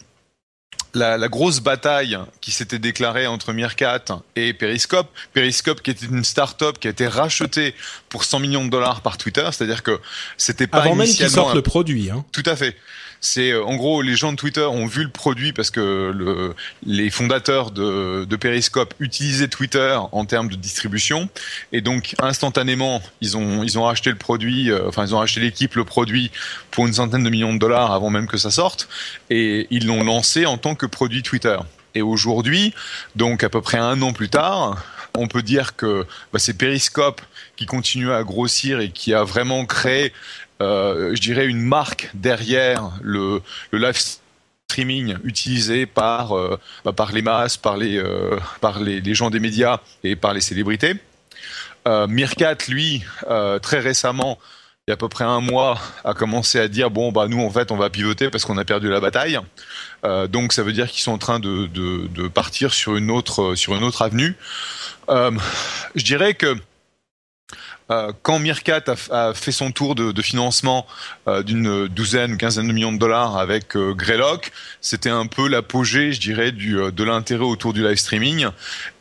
la, 0.93 1.17
la, 1.17 1.29
grosse 1.29 1.61
bataille 1.61 2.19
qui 2.41 2.51
s'était 2.51 2.79
déclarée 2.79 3.27
entre 3.27 3.53
Meerkat 3.53 4.05
et 4.37 4.53
Periscope. 4.53 5.09
Periscope 5.33 5.81
qui 5.83 5.91
était 5.93 6.07
une 6.07 6.25
start-up 6.25 6.79
qui 6.79 6.89
a 6.89 6.91
été 6.91 7.07
rachetée 7.07 7.75
pour 8.09 8.25
100 8.25 8.41
millions 8.41 8.65
de 8.65 8.71
dollars 8.71 9.01
par 9.01 9.17
Twitter, 9.17 9.49
c'est-à-dire 9.53 9.83
que 9.83 9.99
c'était 10.37 10.67
pas 10.67 10.79
avant 10.79 10.97
même 10.97 11.09
qu'ils 11.09 11.31
sortent 11.31 11.55
le 11.55 11.63
produit. 11.63 12.11
Hein. 12.11 12.25
Tout 12.33 12.43
à 12.45 12.57
fait. 12.57 12.77
C'est 13.21 13.53
euh, 13.53 13.65
en 13.65 13.77
gros 13.77 14.03
les 14.03 14.17
gens 14.17 14.33
de 14.33 14.37
Twitter 14.37 14.65
ont 14.65 14.87
vu 14.87 15.03
le 15.05 15.11
produit 15.11 15.53
parce 15.53 15.71
que 15.71 16.13
le, 16.15 16.55
les 16.85 17.11
fondateurs 17.11 17.71
de, 17.71 18.25
de 18.25 18.37
Periscope 18.37 18.95
utilisaient 18.99 19.49
Twitter 19.49 19.99
en 20.13 20.25
termes 20.25 20.49
de 20.49 20.57
distribution 20.57 21.29
et 21.73 21.83
donc 21.83 22.15
instantanément 22.19 23.03
ils 23.21 23.37
ont 23.37 23.63
ils 23.63 23.79
ont 23.79 23.85
racheté 23.85 24.11
le 24.11 24.17
produit, 24.17 24.71
euh, 24.71 24.89
enfin 24.89 25.05
ils 25.05 25.15
ont 25.15 25.19
racheté 25.19 25.41
l'équipe 25.41 25.75
le 25.75 25.85
produit 25.85 26.31
pour 26.71 26.87
une 26.87 26.95
centaine 26.95 27.23
de 27.23 27.31
millions 27.31 27.53
de 27.53 27.59
dollars 27.59 27.93
avant 27.93 28.11
même 28.11 28.27
que 28.27 28.39
ça 28.39 28.51
sorte 28.51 28.89
et 29.29 29.67
ils 29.71 29.87
l'ont 29.87 30.03
lancé 30.03 30.47
en 30.47 30.57
tant 30.57 30.75
que 30.75 30.87
produit 30.87 31.23
Twitter. 31.23 31.59
Et 31.95 32.03
aujourd'hui, 32.03 32.73
donc 33.17 33.43
à 33.43 33.49
peu 33.49 33.61
près 33.61 33.79
un 33.79 34.01
an 34.03 34.13
plus 34.13 34.29
tard, 34.29 34.83
on 35.17 35.29
peut 35.29 35.43
dire 35.43 35.77
que 35.77 36.07
bah, 36.33 36.39
c'est 36.39 36.55
Periscope 36.55 37.21
qui 37.57 37.67
continue 37.67 38.13
à 38.13 38.23
grossir 38.23 38.81
et 38.81 38.91
qui 38.91 39.15
a 39.15 39.25
vraiment 39.25 39.67
créé 39.67 40.13
euh, 40.61 41.15
je 41.15 41.21
dirais, 41.21 41.47
une 41.47 41.61
marque 41.61 42.11
derrière 42.13 42.91
le, 43.01 43.41
live 43.73 43.99
streaming 44.69 45.17
utilisé 45.25 45.87
par, 45.87 46.37
euh, 46.37 46.59
bah, 46.85 46.95
les 47.13 47.23
masses, 47.23 47.57
par, 47.57 47.77
les, 47.77 47.97
euh, 47.97 48.39
les, 48.81 49.15
gens 49.15 49.31
des 49.31 49.41
médias 49.41 49.81
et 50.05 50.17
par 50.17 50.35
les 50.35 50.41
célébrités. 50.41 50.95
Mirkat, 51.87 52.57
lui, 52.69 53.03
très 53.63 53.81
récemment, 53.81 54.39
il 54.91 54.93
y 54.93 54.95
a 54.95 54.95
à 54.95 54.97
peu 54.97 55.09
près 55.09 55.25
un 55.25 55.41
mois, 55.41 55.81
a 56.05 56.15
commencé 56.15 56.59
à 56.59 56.67
dire 56.67 56.91
bon 56.91 57.13
bah 57.13 57.29
nous 57.29 57.41
en 57.41 57.51
fait 57.51 57.71
on 57.71 57.77
va 57.77 57.91
pivoter 57.91 58.29
parce 58.29 58.45
qu'on 58.45 58.59
a 58.59 58.65
perdu 58.65 58.91
la 58.91 58.99
bataille. 58.99 59.39
Euh, 60.05 60.27
donc 60.27 60.53
ça 60.53 60.65
veut 60.65 60.73
dire 60.73 60.91
qu'ils 60.91 61.03
sont 61.03 61.13
en 61.13 61.19
train 61.19 61.39
de, 61.39 62.27
partir 62.27 62.75
sur 62.75 62.97
une 62.97 63.09
autre 63.09 63.55
sur 63.55 63.77
une 63.77 63.85
autre 63.85 64.03
avenue. 64.03 64.35
Euh, 65.09 65.31
je 65.95 66.03
dirais 66.03 66.35
que 66.35 66.57
euh, 67.93 68.13
quand 68.23 68.41
Mirkat 68.41 68.83
a, 69.13 69.33
fait 69.33 69.53
son 69.53 69.71
tour 69.71 69.95
de, 69.95 70.23
financement 70.23 70.89
d'une 71.45 71.87
douzaine, 71.87 72.37
quinzaine 72.37 72.67
de 72.67 72.73
millions 72.73 72.93
de 72.93 72.99
dollars 72.99 73.39
avec 73.39 73.77
Greylock, 73.77 74.51
c'était 74.81 75.09
un 75.09 75.27
peu 75.27 75.47
l'apogée, 75.47 76.13
je 76.13 76.19
dirais, 76.19 76.51
de 76.51 77.05
l'intérêt 77.05 77.45
autour 77.45 77.73
du 77.75 77.85
live 77.85 77.97
streaming. 77.97 78.49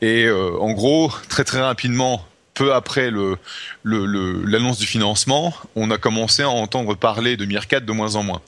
Et 0.01 0.29
en 0.29 0.71
gros, 0.71 1.11
très 1.29 1.43
très 1.43 1.61
rapidement, 1.61 2.28
peu 2.59 2.73
après 2.73 3.09
le, 3.09 3.37
l'annonce 3.85 4.79
du 4.79 4.85
financement, 4.85 5.55
on 5.77 5.91
a 5.91 5.97
commencé 5.97 6.43
à 6.43 6.49
entendre 6.49 6.93
parler 6.93 7.37
de 7.37 7.45
Meerkat 7.45 7.79
de 7.79 7.91
moins 7.93 8.15
en 8.15 8.23
moins. 8.23 8.41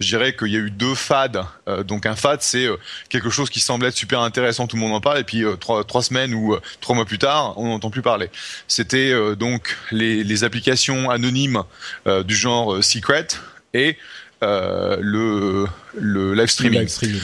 Je 0.00 0.08
dirais 0.08 0.34
qu'il 0.34 0.48
y 0.48 0.56
a 0.56 0.60
eu 0.60 0.70
deux 0.70 0.94
fads. 0.94 1.46
Euh, 1.68 1.82
donc 1.82 2.06
un 2.06 2.16
fad, 2.16 2.40
c'est 2.40 2.64
euh, 2.64 2.78
quelque 3.10 3.28
chose 3.28 3.50
qui 3.50 3.60
semble 3.60 3.84
être 3.84 3.96
super 3.96 4.20
intéressant, 4.20 4.66
tout 4.66 4.76
le 4.76 4.80
monde 4.80 4.94
en 4.94 5.02
parle, 5.02 5.18
et 5.18 5.24
puis 5.24 5.44
euh, 5.44 5.56
trois, 5.56 5.84
trois, 5.84 6.02
semaines 6.02 6.32
ou 6.32 6.56
trois 6.80 6.96
mois 6.96 7.04
plus 7.04 7.18
tard, 7.18 7.58
on 7.58 7.68
n'entend 7.68 7.90
plus 7.90 8.00
parler. 8.00 8.30
C'était 8.68 9.12
donc 9.36 9.76
les, 9.90 10.24
les, 10.24 10.44
applications 10.44 11.10
anonymes 11.10 11.62
du 12.24 12.34
genre 12.34 12.82
Secret 12.82 13.26
et 13.74 13.98
le, 14.40 15.66
le 15.94 16.32
live 16.32 16.46
streaming. 16.46 16.80
live 16.80 16.88
streaming 16.88 17.20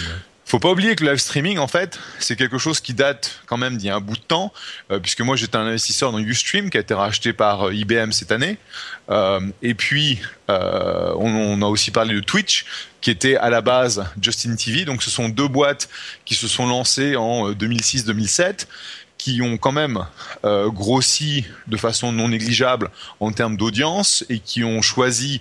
faut 0.54 0.60
pas 0.60 0.70
oublier 0.70 0.94
que 0.94 1.02
le 1.02 1.10
live 1.10 1.18
streaming, 1.18 1.58
en 1.58 1.66
fait, 1.66 1.98
c'est 2.20 2.36
quelque 2.36 2.58
chose 2.58 2.78
qui 2.78 2.94
date 2.94 3.40
quand 3.46 3.56
même 3.56 3.76
d'il 3.76 3.88
y 3.88 3.90
a 3.90 3.96
un 3.96 4.00
bout 4.00 4.14
de 4.14 4.22
temps, 4.22 4.52
euh, 4.92 5.00
puisque 5.00 5.20
moi 5.20 5.34
j'étais 5.34 5.56
un 5.56 5.66
investisseur 5.66 6.12
dans 6.12 6.20
Ustream 6.20 6.70
qui 6.70 6.76
a 6.76 6.80
été 6.80 6.94
racheté 6.94 7.32
par 7.32 7.66
euh, 7.66 7.74
IBM 7.74 8.12
cette 8.12 8.30
année. 8.30 8.58
Euh, 9.10 9.40
et 9.62 9.74
puis, 9.74 10.20
on, 10.46 11.60
a 11.60 11.66
aussi 11.66 11.90
parlé 11.90 12.14
de 12.14 12.20
Twitch, 12.20 12.66
qui 13.00 13.10
était 13.10 13.34
à 13.34 13.50
la 13.50 13.62
base 13.62 14.04
Justin 14.22 14.54
TV. 14.54 14.84
Donc, 14.84 15.02
ce 15.02 15.10
sont 15.10 15.28
deux 15.28 15.48
boîtes 15.48 15.88
qui 16.24 16.36
se 16.36 16.46
sont 16.46 16.68
lancées 16.68 17.16
en 17.16 17.50
2006-2007 17.50 18.68
qui 19.18 19.42
ont 19.42 19.56
quand 19.56 19.72
même 19.72 20.06
grossi 20.44 21.46
de 21.66 21.76
façon 21.76 22.12
non 22.12 22.28
négligeable 22.28 22.90
en 23.18 23.32
termes 23.32 23.56
d'audience 23.56 24.24
et 24.28 24.38
qui 24.38 24.62
ont 24.62 24.82
choisi 24.82 25.40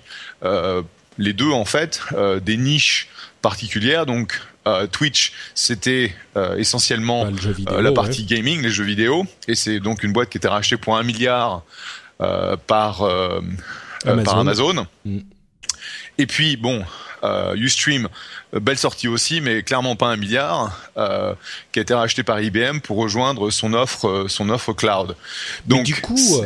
les 1.18 1.34
deux 1.34 1.52
en 1.52 1.66
fait 1.66 2.00
des 2.42 2.58
niches 2.58 3.10
particulières. 3.42 4.06
Donc 4.06 4.40
euh, 4.66 4.88
Twitch, 4.88 5.34
c'était 5.56 6.14
euh, 6.38 6.56
essentiellement 6.58 7.26
bah, 7.26 7.32
euh, 7.70 7.82
la 7.82 7.92
partie 7.92 8.24
gaming, 8.24 8.62
les 8.62 8.70
jeux 8.70 8.86
vidéo, 8.86 9.26
et 9.48 9.56
c'est 9.56 9.80
donc 9.80 10.04
une 10.04 10.14
boîte 10.14 10.30
qui 10.30 10.38
était 10.38 10.48
rachetée 10.48 10.78
pour 10.78 10.98
un 10.98 11.04
milliard 11.04 11.64
par 12.68 13.04
Amazon. 14.06 14.24
Par 14.24 14.38
Amazon. 14.38 14.88
Mm. 15.04 15.20
Et 16.18 16.28
puis 16.28 16.56
bon, 16.56 16.86
Ustream, 17.56 18.08
belle 18.54 18.78
sortie 18.78 19.10
aussi, 19.10 19.42
mais 19.42 19.64
clairement 19.64 19.98
pas 19.98 20.08
un 20.08 20.16
milliard, 20.16 20.80
qui 21.72 21.80
a 21.80 21.82
été 21.82 21.94
racheté 21.94 22.24
par 22.24 22.40
IBM 22.40 22.80
pour 22.80 22.98
rejoindre 22.98 23.50
son 23.50 23.74
offre, 23.74 24.28
son 24.30 24.50
offre 24.50 24.72
cloud. 24.72 25.18
Donc 25.66 25.84
du 25.84 25.96
coup, 25.96 26.42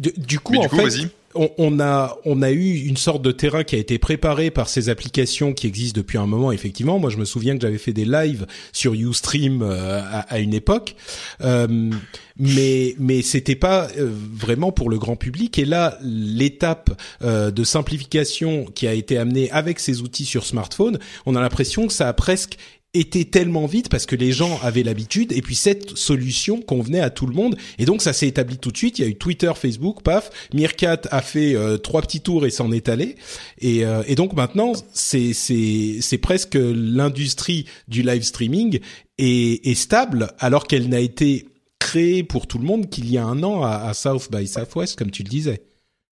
du, 0.00 0.40
coup, 0.40 0.56
en 0.56 0.68
fait, 0.68 1.10
on, 1.34 1.80
a 1.80 2.16
on 2.24 2.42
a 2.42 2.50
eu 2.50 2.86
une 2.86 2.96
sorte 2.96 3.22
de 3.22 3.32
terrain 3.32 3.64
qui 3.64 3.76
a 3.76 3.78
été 3.78 3.98
préparé 3.98 4.50
par 4.50 4.68
ces 4.68 4.88
applications 4.88 5.52
qui 5.52 5.66
existent 5.66 5.98
depuis 5.98 6.18
un 6.18 6.26
moment 6.26 6.52
effectivement. 6.52 6.98
Moi 6.98 7.10
je 7.10 7.16
me 7.16 7.24
souviens 7.24 7.56
que 7.56 7.62
j'avais 7.62 7.78
fait 7.78 7.92
des 7.92 8.04
lives 8.04 8.46
sur 8.72 8.94
UStream 8.94 9.62
euh, 9.62 10.00
à, 10.28 10.38
une 10.38 10.54
époque, 10.54 10.94
euh, 11.42 11.90
mais 12.38 12.94
mais 12.98 13.22
c'était 13.22 13.56
pas 13.56 13.88
euh, 13.98 14.10
vraiment 14.10 14.72
pour 14.72 14.90
le 14.90 14.98
grand 14.98 15.16
public. 15.16 15.58
Et 15.58 15.64
là 15.64 15.98
l'étape 16.02 16.90
de 17.22 17.64
simplification 17.64 18.64
qui 18.66 18.86
a 18.86 18.94
été 18.94 19.18
amenée 19.18 19.50
avec 19.50 19.78
ces 19.78 20.00
outils 20.02 20.24
sur 20.24 20.44
smartphone, 20.44 20.98
on 21.26 21.36
a 21.36 21.40
l'impression 21.40 21.86
que 21.86 21.92
ça 21.92 22.08
a 22.08 22.12
presque 22.12 22.58
était 22.94 23.24
tellement 23.24 23.66
vite 23.66 23.88
parce 23.88 24.04
que 24.04 24.16
les 24.16 24.32
gens 24.32 24.60
avaient 24.62 24.82
l'habitude 24.82 25.32
et 25.32 25.40
puis 25.40 25.54
cette 25.54 25.96
solution 25.96 26.60
convenait 26.60 27.00
à 27.00 27.08
tout 27.08 27.26
le 27.26 27.34
monde 27.34 27.56
et 27.78 27.86
donc 27.86 28.02
ça 28.02 28.12
s'est 28.12 28.28
établi 28.28 28.58
tout 28.58 28.70
de 28.70 28.76
suite. 28.76 28.98
Il 28.98 29.02
y 29.02 29.08
a 29.08 29.08
eu 29.08 29.16
Twitter, 29.16 29.50
Facebook, 29.56 30.02
paf. 30.02 30.30
Meerkat 30.52 31.00
a 31.10 31.22
fait 31.22 31.54
euh, 31.54 31.78
trois 31.78 32.02
petits 32.02 32.20
tours 32.20 32.44
et 32.44 32.50
s'en 32.50 32.70
est 32.70 32.90
allé 32.90 33.16
et, 33.58 33.86
euh, 33.86 34.02
et 34.06 34.14
donc 34.14 34.34
maintenant 34.34 34.72
c'est 34.92 35.32
c'est 35.32 35.98
c'est 36.02 36.18
presque 36.18 36.58
l'industrie 36.60 37.64
du 37.88 38.02
live 38.02 38.22
streaming 38.22 38.80
est, 39.16 39.66
est 39.66 39.74
stable 39.74 40.30
alors 40.38 40.66
qu'elle 40.66 40.90
n'a 40.90 41.00
été 41.00 41.46
créée 41.78 42.22
pour 42.22 42.46
tout 42.46 42.58
le 42.58 42.64
monde 42.64 42.90
qu'il 42.90 43.10
y 43.10 43.16
a 43.16 43.24
un 43.24 43.42
an 43.42 43.62
à, 43.62 43.88
à 43.88 43.94
South 43.94 44.30
by 44.30 44.46
Southwest 44.46 44.98
comme 44.98 45.10
tu 45.10 45.22
le 45.22 45.30
disais. 45.30 45.62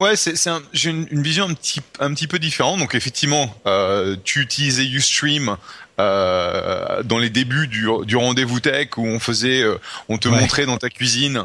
Ouais, 0.00 0.16
c'est, 0.16 0.34
c'est 0.34 0.50
j'ai 0.72 0.88
une, 0.88 1.06
une, 1.10 1.22
vision 1.22 1.44
un 1.44 1.52
petit, 1.52 1.80
un 1.98 2.14
petit 2.14 2.26
peu 2.26 2.38
différente. 2.38 2.78
Donc 2.78 2.94
effectivement, 2.94 3.54
euh, 3.66 4.16
tu 4.24 4.40
utilisais 4.40 4.86
Ustream 4.86 5.50
euh, 5.50 5.56
dans 7.04 7.18
les 7.18 7.30
débuts 7.30 7.66
du, 7.66 7.86
du 8.04 8.16
rendez-vous 8.16 8.60
tech 8.60 8.88
où 8.96 9.06
on 9.06 9.18
faisait, 9.20 9.62
euh, 9.62 9.78
on 10.08 10.18
te 10.18 10.28
montrait 10.28 10.66
dans 10.66 10.78
ta 10.78 10.88
cuisine. 10.88 11.42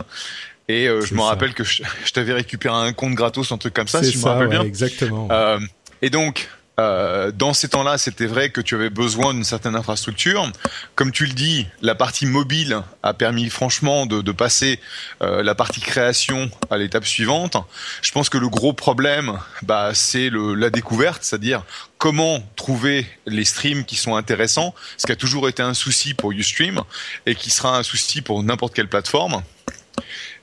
Et 0.67 0.88
euh, 0.88 1.01
je 1.01 1.13
me 1.13 1.21
rappelle 1.21 1.53
que 1.53 1.63
je, 1.63 1.83
t'avais 2.13 2.33
récupéré 2.33 2.75
un 2.75 2.93
compte 2.93 3.13
gratos, 3.13 3.51
un 3.51 3.57
truc 3.57 3.74
comme 3.74 3.88
ça, 3.88 4.03
si 4.03 4.13
je 4.13 4.17
me 4.17 4.24
rappelle 4.24 4.47
bien. 4.47 4.63
Exactement. 4.63 5.27
Euh, 5.31 5.59
et 6.01 6.09
donc, 6.09 6.50
euh, 6.79 7.32
dans 7.32 7.53
ces 7.53 7.70
temps-là, 7.70 7.98
c'était 7.98 8.25
vrai 8.25 8.50
que 8.50 8.62
tu 8.62 8.75
avais 8.75 8.89
besoin 8.89 9.34
d'une 9.34 9.44
certaine 9.44 9.75
infrastructure. 9.75 10.51
Comme 10.96 11.12
tu 11.12 11.25
le 11.25 11.34
dis, 11.34 11.67
la 11.82 11.96
partie 11.96 12.25
mobile 12.25 12.82
a 13.03 13.13
permis 13.13 13.50
franchement 13.50 14.05
de, 14.05 14.22
de 14.22 14.32
passer 14.32 14.79
euh, 15.22 15.41
la 15.41 15.55
partie 15.55 15.79
création 15.79 16.50
à 16.70 16.77
l'étape 16.77 17.05
suivante. 17.05 17.58
Je 18.01 18.12
pense 18.12 18.29
que 18.29 18.38
le 18.38 18.50
gros 18.50 18.74
problème, 18.74 19.39
bah, 19.62 19.91
c'est 19.94 20.29
la 20.32 20.70
découverte, 20.70 21.24
c'est-à-dire 21.24 21.63
comment 21.98 22.44
trouver 22.55 23.08
les 23.25 23.46
streams 23.46 23.86
qui 23.86 23.96
sont 23.96 24.15
intéressants, 24.15 24.75
ce 24.98 25.05
qui 25.05 25.12
a 25.12 25.15
toujours 25.15 25.48
été 25.48 25.63
un 25.63 25.74
souci 25.74 26.13
pour 26.13 26.32
Ustream 26.32 26.82
et 27.25 27.36
qui 27.36 27.50
sera 27.50 27.77
un 27.77 27.84
souci 27.84 28.22
pour 28.22 28.44
n'importe 28.44 28.74
quelle 28.74 28.89
plateforme. 28.89 29.41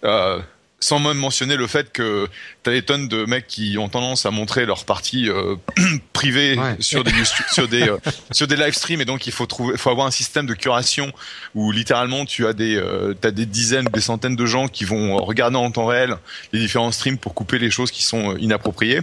Euh, 0.05 0.41
sans 0.83 0.99
même 0.99 1.17
mentionner 1.17 1.57
le 1.57 1.69
fait 1.69 1.93
que 1.93 2.29
t'as 2.65 2.73
des 2.73 2.83
tonnes 2.83 3.07
de 3.07 3.25
mecs 3.25 3.47
qui 3.47 3.79
ont 3.79 3.89
tendance 3.89 4.27
à 4.27 4.33
montrer 4.33 4.67
leur 4.67 4.85
partie 4.85 5.31
euh, 5.31 5.55
privée 6.13 6.59
sur 6.81 7.05
des 7.05 7.13
sur 7.53 7.69
des 7.69 7.89
euh, 7.89 7.99
sur 8.33 8.49
des 8.49 8.57
live 8.57 8.75
streams 8.75 9.01
et 9.01 9.05
donc 9.05 9.29
il 9.29 9.33
faut 9.33 9.47
trouver 9.47 9.77
faut 9.79 9.91
avoir 9.91 10.09
un 10.09 10.11
système 10.11 10.45
de 10.45 10.55
curation 10.55 11.13
où 11.55 11.71
littéralement 11.71 12.25
tu 12.25 12.49
as 12.49 12.53
des 12.53 12.75
euh, 12.77 13.15
t'as 13.15 13.31
des 13.31 13.47
dizaines 13.47 13.85
des 13.85 14.01
centaines 14.01 14.35
de 14.35 14.45
gens 14.45 14.67
qui 14.67 14.85
vont 14.85 15.17
regarder 15.19 15.57
en 15.57 15.71
temps 15.71 15.87
réel 15.87 16.17
les 16.53 16.59
différents 16.59 16.91
streams 16.91 17.17
pour 17.17 17.33
couper 17.33 17.61
les 17.61 17.71
choses 17.71 17.93
qui 17.93 18.03
sont 18.03 18.33
euh, 18.33 18.41
inappropriées. 18.41 19.03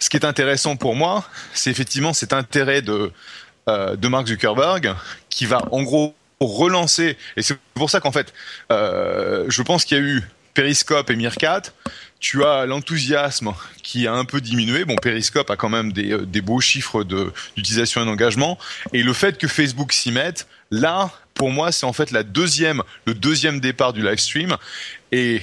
Ce 0.00 0.10
qui 0.10 0.16
est 0.16 0.24
intéressant 0.24 0.74
pour 0.74 0.96
moi, 0.96 1.24
c'est 1.54 1.70
effectivement 1.70 2.12
cet 2.12 2.32
intérêt 2.32 2.82
de 2.82 3.12
de 3.68 4.08
Mark 4.08 4.26
Zuckerberg 4.26 4.92
qui 5.30 5.46
va 5.46 5.62
en 5.70 5.84
gros 5.84 6.16
relancer. 6.46 7.16
Et 7.36 7.42
c'est 7.42 7.56
pour 7.74 7.90
ça 7.90 8.00
qu'en 8.00 8.12
fait, 8.12 8.32
euh, 8.70 9.46
je 9.48 9.62
pense 9.62 9.84
qu'il 9.84 9.98
y 9.98 10.00
a 10.00 10.04
eu 10.04 10.22
Periscope 10.54 11.10
et 11.10 11.16
Meerkat. 11.16 11.62
Tu 12.20 12.44
as 12.44 12.66
l'enthousiasme 12.66 13.52
qui 13.82 14.06
a 14.06 14.12
un 14.12 14.24
peu 14.24 14.40
diminué. 14.40 14.84
Bon, 14.84 14.96
Periscope 14.96 15.50
a 15.50 15.56
quand 15.56 15.68
même 15.68 15.92
des, 15.92 16.12
euh, 16.12 16.26
des 16.26 16.40
beaux 16.40 16.60
chiffres 16.60 17.04
d'utilisation 17.04 18.02
et 18.02 18.04
d'engagement. 18.04 18.58
Et 18.92 19.02
le 19.02 19.12
fait 19.12 19.38
que 19.38 19.48
Facebook 19.48 19.92
s'y 19.92 20.12
mette, 20.12 20.46
là, 20.70 21.10
pour 21.34 21.50
moi, 21.50 21.72
c'est 21.72 21.86
en 21.86 21.92
fait 21.92 22.10
la 22.10 22.22
deuxième, 22.22 22.82
le 23.06 23.14
deuxième 23.14 23.60
départ 23.60 23.92
du 23.92 24.02
live 24.02 24.18
stream. 24.18 24.56
Et 25.10 25.42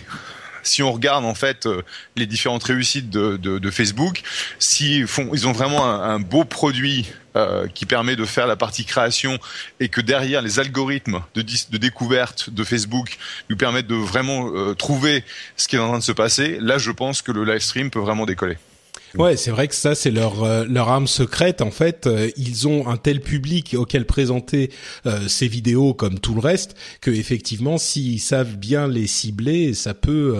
si 0.64 0.84
on 0.84 0.92
regarde 0.92 1.26
en 1.26 1.36
fait 1.36 1.66
euh, 1.66 1.82
les 2.16 2.26
différentes 2.26 2.64
réussites 2.64 3.10
de, 3.10 3.38
de, 3.38 3.60
de 3.60 3.72
Facebook, 3.72 4.22
si 4.60 5.06
font, 5.08 5.30
ils 5.34 5.48
ont 5.48 5.52
vraiment 5.52 5.86
un, 5.86 6.20
beau 6.20 6.44
produit 6.44 7.08
euh, 7.36 7.68
qui 7.68 7.86
permet 7.86 8.16
de 8.16 8.26
faire 8.26 8.48
la 8.48 8.56
partie 8.56 8.86
création 8.86 9.40
et 9.80 9.90
que 9.90 10.02
derrière 10.02 10.42
les 10.42 10.60
algorithmes 10.60 11.22
de, 11.36 11.42
de 11.42 11.78
découverte 11.78 12.50
de 12.50 12.64
Facebook 12.64 13.18
nous 13.50 13.58
permettent 13.58 13.88
de 13.88 13.96
vraiment 13.96 14.52
euh, 14.54 14.74
trouver 14.74 15.24
ce 15.56 15.68
qui 15.68 15.76
est 15.76 15.80
en 15.80 15.90
train 15.90 16.00
de 16.00 16.04
se 16.04 16.12
passer, 16.12 16.58
là 16.60 16.78
je 16.78 16.92
pense 16.92 17.22
que 17.22 17.32
le 17.32 17.46
live 17.46 17.60
stream 17.60 17.90
peut 17.90 18.00
vraiment 18.00 18.26
décoller. 18.26 18.58
Ouais, 19.16 19.38
c'est 19.38 19.50
vrai 19.50 19.68
que 19.68 19.74
ça 19.76 19.96
c'est 19.96 20.12
leur 20.12 20.44
euh, 20.44 20.66
leur 20.66 20.90
arme 20.90 21.08
secrète 21.08 21.62
en 21.62 21.72
fait. 21.72 22.06
Euh, 22.06 22.30
ils 22.38 22.68
ont 22.68 22.88
un 22.88 22.98
tel 22.98 23.22
public 23.22 23.76
auquel 23.78 24.06
présenter 24.06 24.70
euh, 25.06 25.28
ces 25.28 25.48
vidéos 25.48 25.96
comme 25.96 26.20
tout 26.20 26.36
le 26.36 26.42
reste 26.42 26.76
que 27.02 27.10
effectivement 27.10 27.78
s'ils 27.78 28.20
savent 28.20 28.56
bien 28.58 28.88
les 28.88 29.08
cibler, 29.08 29.74
ça 29.74 29.94
peut 29.94 30.36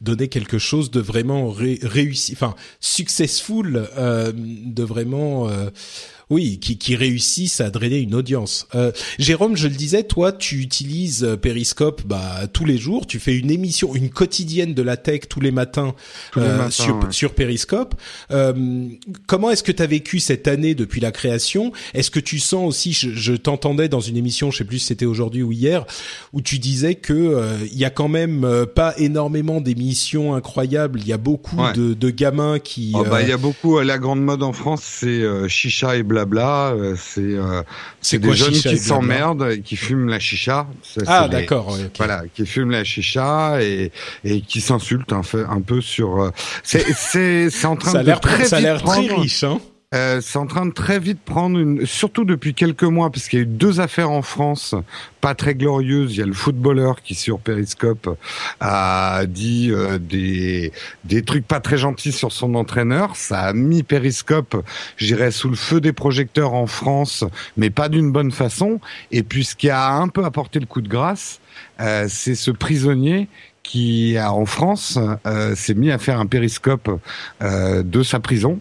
donner 0.00 0.28
quelque 0.28 0.58
chose 0.58 0.90
de 0.90 1.00
vraiment 1.00 1.50
réussi, 1.50 2.32
enfin 2.32 2.54
successful, 2.80 3.88
de 3.96 4.82
vraiment 4.82 5.48
oui, 6.30 6.58
qui, 6.60 6.78
qui 6.78 6.94
réussissent 6.94 7.60
à 7.60 7.70
drainer 7.70 7.98
une 7.98 8.14
audience. 8.14 8.68
Euh, 8.76 8.92
Jérôme, 9.18 9.56
je 9.56 9.66
le 9.66 9.74
disais, 9.74 10.04
toi, 10.04 10.30
tu 10.30 10.60
utilises 10.60 11.24
euh, 11.24 11.36
Periscope 11.36 12.02
bah, 12.06 12.46
tous 12.52 12.64
les 12.64 12.78
jours. 12.78 13.08
Tu 13.08 13.18
fais 13.18 13.36
une 13.36 13.50
émission, 13.50 13.96
une 13.96 14.10
quotidienne 14.10 14.72
de 14.72 14.82
la 14.82 14.96
tech 14.96 15.22
tous 15.28 15.40
les 15.40 15.50
matins, 15.50 15.94
euh, 16.36 16.70
sur, 16.70 17.00
sur 17.10 17.34
Periscope. 17.34 17.96
Euh, 18.30 18.86
comment 19.26 19.50
est-ce 19.50 19.64
que 19.64 19.72
tu 19.72 19.82
as 19.82 19.88
vécu 19.88 20.20
cette 20.20 20.46
année 20.46 20.76
depuis 20.76 21.00
la 21.00 21.10
création? 21.10 21.72
Est-ce 21.94 22.12
que 22.12 22.20
tu 22.20 22.38
sens 22.38 22.68
aussi, 22.68 22.92
je, 22.92 23.10
je 23.10 23.32
t'entendais 23.32 23.88
dans 23.88 24.00
une 24.00 24.16
émission, 24.16 24.52
je 24.52 24.58
sais 24.58 24.64
plus 24.64 24.78
si 24.78 24.86
c'était 24.86 25.06
aujourd'hui 25.06 25.42
ou 25.42 25.50
hier, 25.50 25.84
où 26.32 26.40
tu 26.40 26.60
disais 26.60 26.94
que 26.94 27.12
euh, 27.12 27.56
il 27.72 27.78
y 27.78 27.84
a 27.84 27.90
quand 27.90 28.08
même 28.08 28.66
pas 28.72 28.94
énormément 28.98 29.60
d'émissions 29.60 30.34
incroyables. 30.34 31.00
Il 31.00 31.08
y 31.08 31.12
a 31.12 31.18
beaucoup 31.18 31.56
de, 31.74 31.92
de, 31.94 32.10
gamins 32.10 32.60
qui. 32.60 32.92
Oh, 32.94 33.04
bah, 33.04 33.20
il 33.20 33.28
y 33.28 33.32
a 33.32 33.36
beaucoup. 33.36 33.80
La 33.80 33.98
grande 33.98 34.22
mode 34.22 34.44
en 34.44 34.52
France, 34.52 34.82
c'est 34.84 35.24
chicha 35.48 35.96
et 35.96 36.04
blague 36.04 36.19
blabla. 36.24 36.74
c'est 36.96 37.36
c'est 38.00 38.18
des 38.18 38.32
jeunes 38.34 38.52
qui 38.52 38.78
s'emmerdent 38.78 39.48
et 39.50 39.60
qui 39.60 39.76
fument 39.76 40.08
la 40.08 40.18
chicha. 40.18 40.66
ah 41.06 41.28
d'accord. 41.28 41.76
Voilà, 41.96 42.22
qui 42.34 42.46
fument 42.46 42.70
la 42.70 42.84
chicha 42.84 43.62
et 43.62 43.92
et 44.24 44.40
qui 44.40 44.60
s'insultent 44.60 45.12
un, 45.12 45.22
un 45.48 45.60
peu 45.60 45.80
sur. 45.80 46.32
c'est 46.62 46.84
c'est 47.50 47.66
en 47.66 47.76
train 47.76 47.92
ça 47.92 48.02
de 48.02 48.12
très 48.20 48.44
ça 48.44 48.56
a 48.56 48.60
l'air 48.60 48.82
très 48.82 49.08
riche. 49.08 49.44
Hein 49.44 49.60
euh, 49.94 50.20
c'est 50.20 50.38
en 50.38 50.46
train 50.46 50.66
de 50.66 50.72
très 50.72 50.98
vite 50.98 51.20
prendre 51.24 51.58
une, 51.58 51.84
surtout 51.86 52.24
depuis 52.24 52.54
quelques 52.54 52.84
mois, 52.84 53.10
parce 53.10 53.28
qu'il 53.28 53.38
y 53.38 53.42
a 53.42 53.44
eu 53.44 53.46
deux 53.46 53.80
affaires 53.80 54.10
en 54.10 54.22
France, 54.22 54.74
pas 55.20 55.34
très 55.34 55.54
glorieuses. 55.54 56.14
Il 56.14 56.18
y 56.20 56.22
a 56.22 56.26
le 56.26 56.32
footballeur 56.32 57.02
qui 57.02 57.14
sur 57.14 57.40
Periscope 57.40 58.16
a 58.60 59.22
dit 59.26 59.70
euh, 59.70 59.98
des 59.98 60.72
des 61.04 61.22
trucs 61.22 61.46
pas 61.46 61.60
très 61.60 61.76
gentils 61.76 62.12
sur 62.12 62.32
son 62.32 62.54
entraîneur. 62.54 63.16
Ça 63.16 63.40
a 63.40 63.52
mis 63.52 63.82
Periscope, 63.82 64.64
j'irais 64.96 65.30
sous 65.30 65.48
le 65.48 65.56
feu 65.56 65.80
des 65.80 65.92
projecteurs 65.92 66.54
en 66.54 66.66
France, 66.66 67.24
mais 67.56 67.70
pas 67.70 67.88
d'une 67.88 68.12
bonne 68.12 68.30
façon. 68.30 68.80
Et 69.10 69.22
puis 69.22 69.44
ce 69.44 69.56
qui 69.56 69.70
a 69.70 69.92
un 69.92 70.08
peu 70.08 70.24
apporté 70.24 70.60
le 70.60 70.66
coup 70.66 70.82
de 70.82 70.88
grâce, 70.88 71.40
euh, 71.80 72.06
c'est 72.08 72.34
ce 72.34 72.50
prisonnier 72.50 73.28
qui, 73.62 74.16
en 74.18 74.46
France, 74.46 74.98
euh, 75.26 75.54
s'est 75.54 75.74
mis 75.74 75.90
à 75.90 75.98
faire 75.98 76.18
un 76.18 76.26
périscope 76.26 76.90
euh, 77.42 77.82
de 77.82 78.02
sa 78.02 78.18
prison 78.20 78.58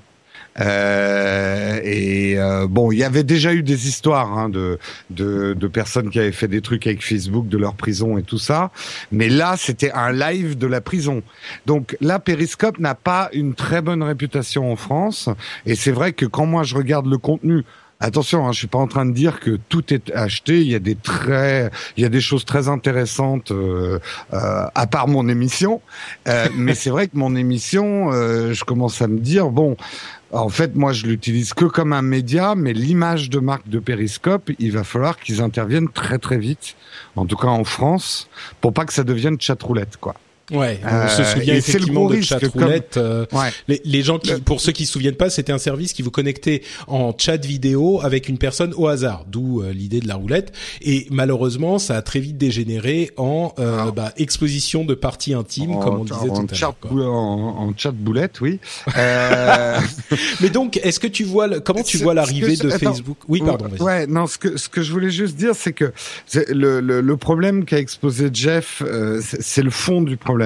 euh, 0.59 1.79
et 1.83 2.37
euh, 2.37 2.67
bon, 2.67 2.91
il 2.91 2.99
y 2.99 3.03
avait 3.03 3.23
déjà 3.23 3.53
eu 3.53 3.63
des 3.63 3.87
histoires 3.87 4.37
hein, 4.37 4.49
de, 4.49 4.79
de, 5.09 5.53
de 5.53 5.67
personnes 5.67 6.09
qui 6.09 6.19
avaient 6.19 6.31
fait 6.31 6.47
des 6.47 6.61
trucs 6.61 6.87
avec 6.87 7.03
Facebook 7.03 7.47
de 7.47 7.57
leur 7.57 7.75
prison 7.75 8.17
et 8.17 8.23
tout 8.23 8.39
ça, 8.39 8.71
mais 9.11 9.29
là 9.29 9.55
c'était 9.57 9.91
un 9.91 10.11
live 10.11 10.57
de 10.57 10.67
la 10.67 10.81
prison. 10.81 11.23
Donc 11.65 11.97
là, 12.01 12.19
Periscope 12.19 12.79
n'a 12.79 12.95
pas 12.95 13.29
une 13.33 13.53
très 13.53 13.81
bonne 13.81 14.03
réputation 14.03 14.71
en 14.71 14.75
France, 14.75 15.29
et 15.65 15.75
c'est 15.75 15.91
vrai 15.91 16.13
que 16.13 16.25
quand 16.25 16.45
moi 16.45 16.63
je 16.63 16.75
regarde 16.75 17.07
le 17.07 17.17
contenu 17.17 17.63
Attention, 18.01 18.47
hein, 18.47 18.53
je 18.53 18.59
suis 18.59 18.67
pas 18.67 18.77
en 18.77 18.87
train 18.87 19.05
de 19.05 19.11
dire 19.11 19.41
que 19.41 19.59
tout 19.67 19.93
est 19.93 20.09
acheté. 20.15 20.61
Il 20.61 20.67
y 20.67 20.75
a 20.75 20.79
des 20.79 20.95
très, 20.95 21.69
il 21.97 22.03
y 22.03 22.05
a 22.05 22.09
des 22.09 22.21
choses 22.21 22.45
très 22.45 22.69
intéressantes 22.69 23.51
euh, 23.51 23.99
euh, 24.33 24.65
à 24.73 24.87
part 24.87 25.09
mon 25.09 25.27
émission. 25.27 25.81
Euh, 26.29 26.47
mais 26.55 26.75
c'est 26.75 26.91
vrai 26.91 27.07
que 27.07 27.17
mon 27.17 27.35
émission, 27.35 28.13
euh, 28.13 28.53
je 28.53 28.63
commence 28.63 29.01
à 29.01 29.09
me 29.09 29.19
dire 29.19 29.49
bon, 29.49 29.75
en 30.31 30.49
fait, 30.49 30.75
moi, 30.75 30.93
je 30.93 31.07
l'utilise 31.07 31.53
que 31.53 31.65
comme 31.65 31.93
un 31.93 32.01
média, 32.01 32.53
mais 32.55 32.73
l'image 32.73 33.29
de 33.29 33.39
marque 33.39 33.67
de 33.67 33.79
Periscope, 33.79 34.51
il 34.59 34.71
va 34.71 34.83
falloir 34.83 35.17
qu'ils 35.17 35.41
interviennent 35.41 35.89
très 35.89 36.19
très 36.19 36.37
vite, 36.37 36.75
en 37.15 37.25
tout 37.25 37.35
cas 37.35 37.47
en 37.47 37.63
France, 37.63 38.29
pour 38.61 38.73
pas 38.73 38.85
que 38.85 38.93
ça 38.93 39.03
devienne 39.03 39.39
chatroulette, 39.39 39.97
quoi. 39.97 40.15
Ouais, 40.51 40.79
on 40.83 41.07
se 41.07 41.21
euh, 41.21 41.25
souvient 41.25 41.55
effectivement 41.55 42.09
de 42.09 42.21
chatroulette. 42.21 42.97
Euh, 42.97 43.25
les, 43.67 43.81
les, 43.85 44.01
gens 44.01 44.17
qui, 44.17 44.33
pour 44.33 44.61
ceux 44.61 44.71
qui 44.71 44.85
se 44.85 44.93
souviennent 44.93 45.15
pas, 45.15 45.29
c'était 45.29 45.51
un 45.51 45.59
service 45.59 45.93
qui 45.93 46.01
vous 46.01 46.09
connectait 46.09 46.63
en 46.87 47.13
chat 47.15 47.37
vidéo 47.45 48.01
avec 48.01 48.29
une 48.29 48.37
personne 48.37 48.73
au 48.75 48.87
hasard, 48.87 49.25
d'où 49.27 49.61
euh, 49.61 49.71
l'idée 49.71 49.99
de 49.99 50.07
la 50.07 50.15
roulette. 50.15 50.51
Et 50.81 51.05
malheureusement, 51.11 51.77
ça 51.77 51.97
a 51.97 52.01
très 52.01 52.19
vite 52.19 52.37
dégénéré 52.37 53.11
en 53.17 53.53
euh, 53.59 53.91
bah, 53.91 54.11
exposition 54.17 54.85
de 54.85 54.95
parties 54.95 55.33
intimes, 55.35 55.79
comme 55.79 55.99
on 55.99 56.03
disait 56.03 56.27
tout 56.27 56.47
à 56.49 56.59
l'heure. 56.59 56.75
En, 57.13 57.67
en, 57.67 57.73
chat 57.77 57.91
boulette, 57.91 58.41
oui. 58.41 58.59
Mais 60.41 60.49
donc, 60.49 60.77
est-ce 60.77 60.99
que 60.99 61.07
tu 61.07 61.23
vois, 61.23 61.59
comment 61.59 61.83
tu 61.83 61.97
vois 61.97 62.13
l'arrivée 62.15 62.55
de 62.55 62.69
Facebook? 62.69 63.17
Oui, 63.27 63.41
pardon. 63.45 63.69
Ouais, 63.79 64.07
non, 64.07 64.25
ce 64.25 64.37
que 64.37 64.57
ce 64.57 64.67
que 64.67 64.81
je 64.81 64.91
voulais 64.91 65.11
juste 65.11 65.35
dire, 65.35 65.53
c'est 65.53 65.73
que 65.73 65.93
le, 66.47 66.79
le, 66.79 67.01
le 67.01 67.17
problème 67.17 67.65
qu'a 67.65 67.77
exposé 67.77 68.29
Jeff, 68.33 68.81
c'est 69.21 69.61
le 69.61 69.69
fond 69.69 70.01
du 70.01 70.17
problème 70.17 70.38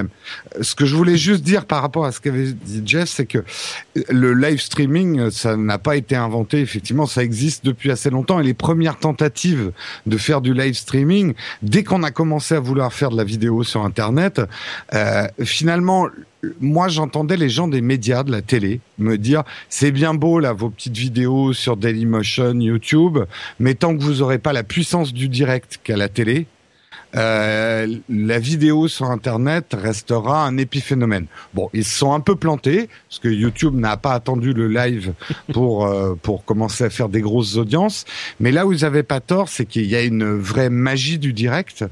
ce 0.62 0.76
que 0.76 0.86
je 0.86 0.96
voulais 0.96 1.18
juste 1.18 1.44
dire 1.44 1.66
par 1.66 1.82
rapport 1.82 2.06
à 2.06 2.12
ce 2.12 2.20
qu'avait 2.20 2.52
dit 2.52 2.82
Jeff, 2.86 3.10
c'est 3.10 3.26
que 3.26 3.44
le 4.10 4.34
live 4.34 4.62
streaming, 4.62 5.30
ça 5.32 5.58
n'a 5.58 5.78
pas 5.78 5.96
été 5.96 6.16
inventé. 6.16 6.60
Effectivement, 6.60 7.06
ça 7.06 7.24
existe 7.24 7.66
depuis 7.66 7.92
assez 7.92 8.10
longtemps. 8.10 8.40
Et 8.40 8.44
les 8.44 8.54
premières 8.54 8.98
tentatives 8.98 9.72
de 10.06 10.18
faire 10.18 10.42
du 10.42 10.54
live 10.54 10.74
streaming, 10.74 11.34
dès 11.62 11.84
qu'on 11.84 12.04
a 12.04 12.12
commencé 12.12 12.56
à 12.56 12.60
vouloir 12.60 12.94
faire 12.94 13.10
de 13.10 13.18
la 13.18 13.24
vidéo 13.24 13.64
sur 13.64 13.84
Internet, 13.84 14.42
euh, 14.94 15.28
finalement, 15.44 16.08
moi 16.60 16.88
j'entendais 16.88 17.38
les 17.38 17.50
gens 17.50 17.68
des 17.68 17.82
médias, 17.82 18.24
de 18.24 18.32
la 18.32 18.42
télé, 18.42 18.82
me 18.98 19.18
dire 19.18 19.44
c'est 19.70 19.92
bien 19.92 20.14
beau 20.14 20.40
là 20.40 20.54
vos 20.54 20.70
petites 20.70 20.98
vidéos 20.98 21.54
sur 21.54 21.78
Dailymotion, 21.78 22.60
YouTube, 22.60 23.20
mais 23.60 23.76
tant 23.76 23.96
que 23.96 24.04
vous 24.04 24.16
n'aurez 24.16 24.40
pas 24.40 24.54
la 24.54 24.64
puissance 24.64 25.14
du 25.14 25.30
direct 25.30 25.80
qu'à 25.84 25.98
la 25.98 26.10
télé, 26.10 26.48
euh, 27.16 27.88
la 28.10 28.40
vidéo 28.40 28.88
sur 28.88 29.12
Internet 29.12 29.76
restera 29.80 30.46
un 30.46 30.58
épiphénomène. 30.58 31.28
Bon, 31.54 31.70
ils 31.74 31.86
se 31.86 31.98
sont 31.98 32.14
un 32.14 32.20
peu 32.20 32.36
plantés 32.36 32.90
parce 33.10 33.20
que 33.20 33.28
YouTube 33.28 33.76
n'a 33.76 33.98
pas 33.98 34.14
attendu 34.14 34.54
le 34.54 34.68
live 34.68 35.14
pour 35.54 35.86
euh, 35.86 36.16
pour 36.22 36.44
commencer 36.44 36.84
à 36.84 36.90
faire 36.90 37.10
des 37.10 37.22
grosses 37.22 37.56
audiences. 37.56 38.06
Mais 38.40 38.52
là 38.52 38.66
où 38.66 38.72
ils 38.72 38.82
n'avaient 38.82 39.04
pas 39.04 39.20
tort, 39.20 39.50
c'est 39.50 39.66
qu'il 39.66 39.86
y 39.86 39.96
a 39.96 40.02
une 40.02 40.38
vraie 40.38 40.70
magie 40.70 41.20
du 41.20 41.34
direct 41.34 41.86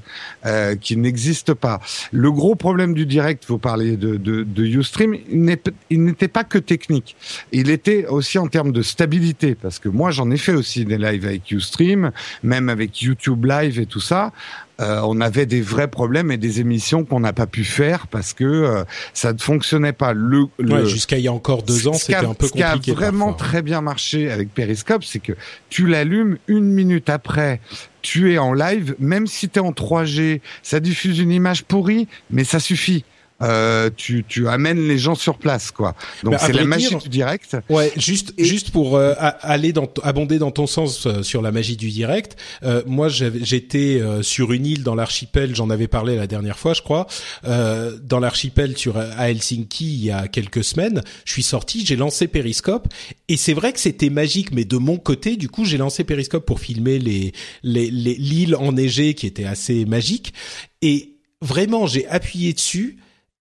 euh, 0.46 0.76
qui 0.76 0.98
n'existe 0.98 1.54
pas. 1.54 1.82
Le 2.12 2.32
gros 2.32 2.56
problème 2.56 2.94
du 2.94 3.06
direct, 3.06 3.46
vous 3.48 3.60
parlez 3.60 3.98
de 3.98 4.16
de, 4.16 4.44
de 4.44 4.64
UStream, 4.64 5.16
il 5.30 6.04
n'était 6.04 6.28
pas 6.28 6.44
que 6.44 6.58
technique. 6.58 7.16
Il 7.52 7.70
était 7.70 8.08
aussi 8.08 8.40
en 8.40 8.48
termes 8.48 8.72
de 8.72 8.82
stabilité 8.82 9.56
parce 9.56 9.80
que 9.80 9.90
moi 9.90 10.12
j'en 10.12 10.32
ai 10.32 10.38
fait 10.38 10.54
aussi 10.54 10.86
des 10.86 10.98
lives 10.98 11.26
avec 11.26 11.52
UStream, 11.52 12.12
même 12.44 12.70
avec 12.70 13.02
YouTube 13.02 13.46
Live 13.46 13.80
et 13.80 13.86
tout 13.86 14.00
ça. 14.00 14.32
Euh, 14.80 15.02
on 15.04 15.22
avait 15.22 15.46
des 15.46 15.62
vrais 15.62 15.88
problèmes 15.88 16.32
et 16.32 16.38
des 16.38 16.60
émissions 16.60 17.04
qu'on 17.04 17.20
n'a 17.20 17.34
pas 17.34 17.46
pu 17.46 17.64
faire 17.64 18.08
parce 18.08 18.34
que 18.34 18.44
euh, 18.44 18.84
ça 19.14 19.34
ne 19.34 19.38
fonctionnait 19.38 19.94
pas. 19.94 20.14
Le, 20.14 20.48
jusqu'à 20.86 21.18
il 21.18 21.24
y 21.24 21.28
a 21.28 21.34
encore 21.34 21.64
deux 21.64 21.88
ans, 21.88 21.94
c'était 21.94 22.16
un 22.16 22.34
peu 22.34 22.48
compliqué. 22.48 22.66
Ce 22.76 22.80
qui 22.80 22.92
a 22.92 22.94
vraiment 22.94 23.34
très 23.34 23.62
bien 23.62 23.82
marché 23.82 24.32
avec 24.32 24.54
Periscope, 24.54 25.04
c'est 25.04 25.20
que 25.20 25.34
tu 25.70 25.88
l'allumes 25.88 26.38
une 26.48 26.66
minute 26.66 27.10
après 27.10 27.60
tu 28.02 28.34
es 28.34 28.38
en 28.38 28.54
live, 28.54 28.96
même 29.00 29.28
si 29.28 29.48
tu 29.48 29.60
es 29.60 29.62
en 29.62 29.72
3G, 29.72 30.42
ça 30.64 30.80
diffuse 30.80 31.20
une 31.20 31.32
image 31.32 31.64
pourrie, 31.64 32.08
mais 32.32 32.44
ça 32.44 32.60
suffit. 32.60 33.06
Euh, 33.42 33.90
tu, 33.96 34.24
tu 34.28 34.48
amènes 34.48 34.88
les 34.88 34.98
gens 34.98 35.16
sur 35.16 35.38
place, 35.38 35.72
quoi. 35.72 35.96
Donc 36.24 36.36
c'est 36.40 36.54
la 36.54 36.66
magie 36.66 36.96
du 36.96 37.10
direct. 37.10 37.58
Ouais, 37.70 37.92
juste 37.98 38.34
juste 38.38 38.72
pour 38.72 38.96
euh, 38.96 39.14
aller 39.42 39.74
dans 39.74 39.90
abonder 40.04 40.40
dans 40.40 40.52
ton 40.52 40.68
sens 40.68 41.06
euh, 41.06 41.24
sur 41.24 41.42
la 41.42 41.52
magie 41.52 41.78
du 41.78 41.90
direct. 41.90 42.38
moi, 42.86 43.08
j'étais 43.10 44.02
sur 44.22 44.54
une 44.54 44.66
île 44.66 44.84
dans 44.84 44.96
l'archipel. 44.96 45.56
J'en 45.56 45.70
avais 45.70 45.88
parlé 45.88 46.16
la 46.16 46.28
dernière 46.28 46.58
fois, 46.58 46.74
je 46.74 46.82
crois. 46.82 47.08
dans 47.44 48.20
l'archipel 48.20 48.78
sur 48.78 48.98
à 48.98 49.30
Helsinki 49.30 49.86
il 49.86 50.06
y 50.06 50.12
a 50.12 50.28
quelques 50.28 50.64
semaines. 50.64 51.02
Je 51.26 51.34
suis 51.34 51.44
sorti, 51.44 51.86
j'ai 51.86 51.96
lancé 51.96 52.28
Periscope 52.28 52.88
et 53.28 53.38
c'est 53.38 53.54
vrai 53.54 53.74
que 53.74 53.80
c'était 53.80 54.10
magique. 54.10 54.52
Mais 54.54 54.66
de 54.66 54.78
mon 54.78 54.98
côté, 54.98 55.38
du 55.38 55.50
coup, 55.50 55.66
j'ai 55.66 55.78
lancé 55.78 56.04
Periscope 56.04 56.46
pour 56.46 56.60
filmer 56.60 57.00
les 57.00 57.34
les 57.64 57.90
l'île 57.90 58.56
enneigée 58.56 59.14
qui 59.14 59.28
était 59.28 59.46
assez 59.46 59.86
magique 59.86 60.34
et 60.82 61.18
vraiment 61.42 61.88
j'ai 61.88 62.08
appuyé 62.08 62.54
dessus 62.54 62.98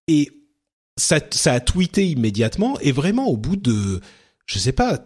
et 0.08 0.30
ça, 0.96 1.18
a 1.46 1.60
tweeté 1.60 2.08
immédiatement 2.08 2.78
et 2.80 2.92
vraiment 2.92 3.26
au 3.26 3.36
bout 3.36 3.56
de, 3.56 4.00
je 4.46 4.58
sais 4.58 4.72
pas, 4.72 5.00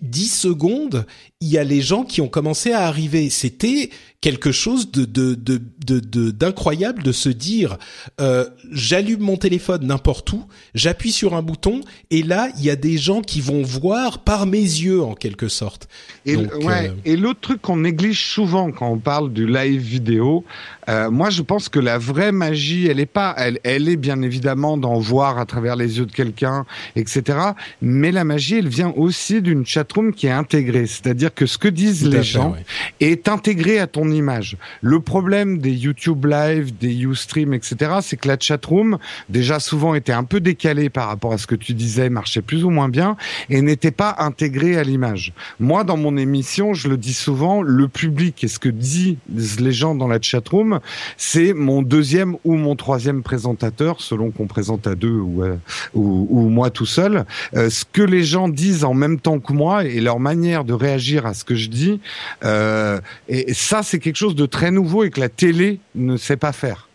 10 0.00 0.28
secondes, 0.28 1.06
il 1.42 1.48
y 1.48 1.58
a 1.58 1.64
les 1.64 1.82
gens 1.82 2.04
qui 2.04 2.20
ont 2.20 2.28
commencé 2.28 2.72
à 2.72 2.86
arriver. 2.86 3.28
C'était 3.28 3.90
quelque 4.22 4.52
chose 4.52 4.90
de 4.92 5.04
de 5.04 6.30
d'incroyable 6.30 7.02
de, 7.02 7.12
se 7.12 7.28
dire 7.28 7.76
euh, 8.20 8.46
j'allume 8.70 9.20
mon 9.20 9.36
téléphone 9.36 9.84
n'importe 9.84 10.32
où, 10.32 10.44
j'appuie 10.74 11.12
sur 11.12 11.34
un 11.34 11.42
bouton 11.42 11.80
et 12.10 12.22
là 12.22 12.48
il 12.56 12.64
y 12.64 12.70
a 12.70 12.76
des 12.76 12.98
gens 12.98 13.20
qui 13.20 13.40
vont 13.40 13.62
voir 13.62 14.20
par 14.20 14.46
mes 14.46 14.58
yeux 14.58 15.02
en 15.02 15.14
quelque 15.14 15.48
sorte. 15.48 15.88
Et, 16.24 16.36
ouais, 16.36 16.88
euh, 16.88 16.94
et 17.04 17.16
l'autre 17.16 17.40
truc 17.40 17.60
qu'on 17.60 17.78
néglige 17.78 18.24
souvent 18.32 18.70
quand 18.70 18.88
on 18.88 18.98
parle 18.98 19.32
du 19.32 19.46
live 19.46 19.80
vidéo, 19.80 20.44
euh, 20.88 21.10
moi 21.10 21.30
je 21.30 21.42
pense 21.42 21.68
que 21.68 21.80
la 21.80 21.98
vraie 21.98 22.32
magie 22.32 22.86
elle 22.86 23.00
est 23.00 23.06
pas, 23.06 23.34
elle, 23.36 23.58
elle 23.64 23.88
est 23.88 23.96
bien 23.96 24.22
évidemment 24.22 24.76
d'en 24.76 25.00
voir 25.00 25.38
à 25.38 25.46
travers 25.46 25.74
les 25.74 25.98
yeux 25.98 26.06
de 26.06 26.12
quelqu'un, 26.12 26.64
etc. 26.94 27.38
Mais 27.80 28.12
la 28.12 28.22
magie 28.22 28.56
elle 28.58 28.68
vient 28.68 28.92
aussi 28.96 29.42
d'une 29.42 29.66
chatroom 29.66 30.14
qui 30.14 30.28
est 30.28 30.30
intégrée, 30.30 30.86
c'est-à-dire 30.86 31.31
que 31.34 31.46
ce 31.46 31.58
que 31.58 31.68
disent 31.68 32.08
les 32.08 32.22
gens 32.22 32.54
est 33.00 33.28
intégré 33.28 33.78
à 33.78 33.86
ton 33.86 34.10
image. 34.10 34.56
Le 34.80 35.00
problème 35.00 35.58
des 35.58 35.72
YouTube 35.72 36.26
Live, 36.26 36.76
des 36.78 36.94
Ustream, 37.04 37.54
etc., 37.54 37.98
c'est 38.02 38.16
que 38.16 38.28
la 38.28 38.36
chatroom, 38.38 38.98
déjà 39.28 39.60
souvent 39.60 39.94
était 39.94 40.12
un 40.12 40.24
peu 40.24 40.40
décalée 40.40 40.90
par 40.90 41.08
rapport 41.08 41.32
à 41.32 41.38
ce 41.38 41.46
que 41.46 41.54
tu 41.54 41.74
disais, 41.74 42.10
marchait 42.10 42.42
plus 42.42 42.64
ou 42.64 42.70
moins 42.70 42.88
bien, 42.88 43.16
et 43.50 43.62
n'était 43.62 43.90
pas 43.90 44.16
intégrée 44.18 44.76
à 44.76 44.82
l'image. 44.82 45.32
Moi, 45.60 45.84
dans 45.84 45.96
mon 45.96 46.16
émission, 46.16 46.74
je 46.74 46.88
le 46.88 46.96
dis 46.96 47.14
souvent, 47.14 47.62
le 47.62 47.88
public 47.88 48.44
et 48.44 48.48
ce 48.48 48.58
que 48.58 48.68
disent 48.68 49.60
les 49.60 49.72
gens 49.72 49.94
dans 49.94 50.08
la 50.08 50.20
chatroom, 50.20 50.80
c'est 51.16 51.52
mon 51.52 51.82
deuxième 51.82 52.36
ou 52.44 52.54
mon 52.54 52.76
troisième 52.76 53.22
présentateur, 53.22 54.00
selon 54.00 54.30
qu'on 54.30 54.46
présente 54.46 54.86
à 54.86 54.94
deux 54.94 55.10
ou, 55.10 55.42
euh, 55.42 55.56
ou, 55.94 56.48
moi 56.48 56.70
tout 56.70 56.86
seul. 56.86 57.24
Euh, 57.54 57.70
ce 57.70 57.84
que 57.84 58.02
les 58.02 58.24
gens 58.24 58.48
disent 58.48 58.84
en 58.84 58.94
même 58.94 59.20
temps 59.20 59.38
que 59.38 59.52
moi 59.52 59.84
et 59.84 60.00
leur 60.00 60.20
manière 60.20 60.64
de 60.64 60.72
réagir 60.72 61.21
à 61.26 61.34
ce 61.34 61.44
que 61.44 61.54
je 61.54 61.68
dis, 61.68 62.00
euh, 62.44 63.00
et 63.28 63.54
ça, 63.54 63.82
c'est 63.82 63.98
quelque 63.98 64.16
chose 64.16 64.34
de 64.34 64.46
très 64.46 64.70
nouveau 64.70 65.04
et 65.04 65.10
que 65.10 65.20
la 65.20 65.28
télé 65.28 65.80
ne 65.94 66.16
sait 66.16 66.36
pas 66.36 66.52
faire. 66.52 66.88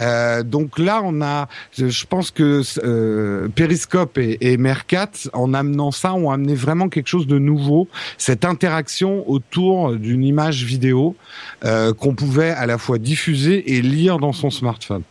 Euh, 0.00 0.42
donc 0.42 0.78
là, 0.78 1.02
on 1.04 1.20
a, 1.20 1.48
je 1.76 2.06
pense 2.06 2.30
que 2.30 2.62
euh, 2.82 3.48
Periscope 3.48 4.16
et, 4.16 4.38
et, 4.40 4.56
Mercat, 4.56 5.10
en 5.32 5.52
amenant 5.52 5.90
ça, 5.90 6.14
ont 6.14 6.30
amené 6.30 6.54
vraiment 6.54 6.88
quelque 6.88 7.08
chose 7.08 7.26
de 7.26 7.38
nouveau, 7.38 7.88
cette 8.16 8.44
interaction 8.44 9.28
autour 9.28 9.92
d'une 9.96 10.24
image 10.24 10.64
vidéo 10.64 11.16
euh, 11.64 11.92
qu'on 11.92 12.14
pouvait 12.14 12.50
à 12.50 12.66
la 12.66 12.78
fois 12.78 12.98
diffuser 12.98 13.74
et 13.74 13.82
lire 13.82 14.18
dans 14.18 14.32
son 14.32 14.50
smartphone. 14.50 15.02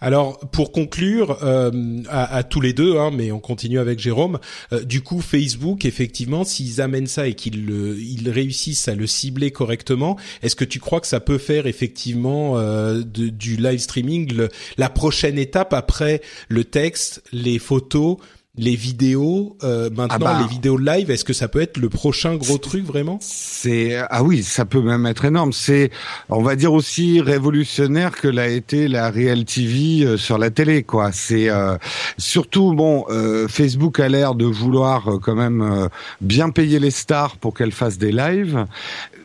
Alors 0.00 0.38
pour 0.50 0.72
conclure 0.72 1.38
euh, 1.42 2.02
à, 2.08 2.42
tous 2.42 2.60
les 2.60 2.72
deux, 2.72 2.98
hein, 2.98 3.10
mais 3.12 3.32
on 3.32 3.40
continue 3.40 3.78
avec 3.78 3.98
Jérôme. 3.98 4.38
Euh, 4.72 4.84
du 4.84 5.02
coup, 5.02 5.20
Facebook, 5.20 5.84
effectivement, 5.84 6.44
s'ils 6.44 6.80
amènent 6.80 7.06
ça 7.06 7.26
et 7.26 7.34
qu'ils 7.34 7.70
ils 7.98 8.30
réussissent 8.30 8.88
à 8.88 8.94
le 8.94 9.06
cibler 9.06 9.50
correctement, 9.50 10.16
est-ce 10.42 10.56
que 10.56 10.64
tu 10.64 10.78
crois 10.78 11.00
que 11.00 11.06
ça 11.06 11.20
peut 11.20 11.38
faire 11.38 11.66
effectivement 11.66 12.58
euh, 12.58 13.02
du 13.02 13.56
live 13.56 13.80
streaming 13.80 14.48
la 14.76 14.88
prochaine 14.88 15.38
étape 15.38 15.72
après 15.72 16.22
le 16.48 16.64
texte, 16.64 17.22
les 17.32 17.58
photos? 17.58 18.18
Les 18.58 18.76
vidéos 18.76 19.56
euh, 19.62 19.88
maintenant 19.90 20.08
ah 20.10 20.18
bah, 20.18 20.38
les 20.42 20.48
vidéos 20.48 20.76
live 20.76 21.10
est-ce 21.10 21.24
que 21.24 21.32
ça 21.32 21.48
peut 21.48 21.60
être 21.60 21.78
le 21.78 21.88
prochain 21.88 22.36
gros 22.36 22.58
truc 22.58 22.84
vraiment? 22.84 23.18
c'est 23.20 23.96
ah 24.10 24.22
oui 24.22 24.42
ça 24.42 24.64
peut 24.64 24.80
même 24.80 25.06
être 25.06 25.24
énorme. 25.24 25.52
C'est 25.52 25.90
on 26.28 26.42
va 26.42 26.56
dire 26.56 26.72
aussi 26.72 27.20
révolutionnaire 27.20 28.12
que 28.12 28.28
l'a 28.28 28.48
été 28.48 28.88
la 28.88 29.10
Real 29.10 29.44
TV 29.44 30.04
euh, 30.04 30.16
sur 30.16 30.38
la 30.38 30.50
télé 30.50 30.82
quoi. 30.82 31.12
C'est 31.12 31.48
euh, 31.48 31.76
surtout 32.16 32.72
bon 32.74 33.04
euh, 33.10 33.48
Facebook 33.48 34.00
a 34.00 34.08
l'air 34.08 34.34
de 34.34 34.44
vouloir 34.44 35.08
euh, 35.08 35.18
quand 35.18 35.34
même 35.34 35.62
euh, 35.62 35.88
bien 36.20 36.50
payer 36.50 36.78
les 36.78 36.90
stars 36.90 37.36
pour 37.36 37.54
qu'elles 37.54 37.72
fassent 37.72 37.98
des 37.98 38.12
lives. 38.12 38.66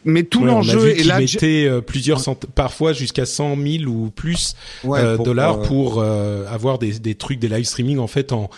Mais 0.06 0.24
tout 0.24 0.42
ouais, 0.42 0.48
l'enjeu 0.48 0.90
est 0.90 1.06
là 1.06 1.20
mettait 1.20 1.70
plusieurs 1.88 2.20
cent... 2.20 2.36
parfois 2.36 2.92
jusqu'à 2.92 3.26
100 3.26 3.56
000 3.56 3.84
ou 3.86 4.10
plus 4.10 4.54
ouais, 4.84 5.16
pour, 5.16 5.24
dollars 5.24 5.62
pour 5.62 6.04
avoir 6.04 6.78
des, 6.78 7.00
des 7.00 7.16
trucs 7.16 7.40
des 7.40 7.48
live 7.48 7.64
streaming 7.64 8.00
en 8.00 8.08
fait 8.08 8.34
en 8.34 8.50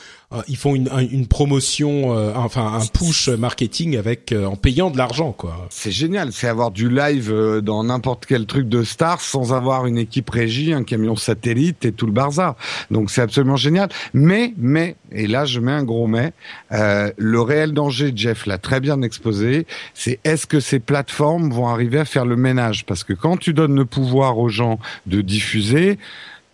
ils 0.47 0.57
font 0.57 0.75
une, 0.75 0.89
une 1.11 1.27
promotion, 1.27 2.17
euh, 2.17 2.33
enfin 2.35 2.79
un 2.79 2.85
push 2.85 3.29
marketing 3.29 3.95
avec 3.97 4.31
euh, 4.31 4.45
en 4.45 4.55
payant 4.55 4.89
de 4.89 4.97
l'argent 4.97 5.31
quoi. 5.31 5.67
C'est 5.69 5.91
génial, 5.91 6.31
c'est 6.31 6.47
avoir 6.47 6.71
du 6.71 6.89
live 6.89 7.33
dans 7.63 7.83
n'importe 7.83 8.25
quel 8.25 8.45
truc 8.45 8.67
de 8.67 8.83
star 8.83 9.21
sans 9.21 9.53
avoir 9.53 9.85
une 9.85 9.97
équipe 9.97 10.29
régie, 10.29 10.73
un 10.73 10.83
camion 10.83 11.15
satellite 11.15 11.85
et 11.85 11.91
tout 11.91 12.05
le 12.05 12.11
bazar. 12.11 12.55
Donc 12.91 13.11
c'est 13.11 13.21
absolument 13.21 13.55
génial. 13.55 13.89
Mais 14.13 14.53
mais 14.57 14.95
et 15.11 15.27
là 15.27 15.45
je 15.45 15.59
mets 15.59 15.71
un 15.71 15.83
gros 15.83 16.07
mais, 16.07 16.33
euh, 16.71 17.11
le 17.17 17.41
réel 17.41 17.73
danger, 17.73 18.11
Jeff 18.15 18.45
l'a 18.45 18.57
très 18.57 18.79
bien 18.79 19.01
exposé, 19.01 19.65
c'est 19.93 20.19
est-ce 20.23 20.45
que 20.47 20.59
ces 20.59 20.79
plateformes 20.79 21.51
vont 21.51 21.67
arriver 21.67 21.99
à 21.99 22.05
faire 22.05 22.25
le 22.25 22.35
ménage? 22.35 22.85
Parce 22.85 23.03
que 23.03 23.13
quand 23.13 23.37
tu 23.37 23.53
donnes 23.53 23.75
le 23.75 23.85
pouvoir 23.85 24.37
aux 24.37 24.49
gens 24.49 24.79
de 25.05 25.21
diffuser, 25.21 25.97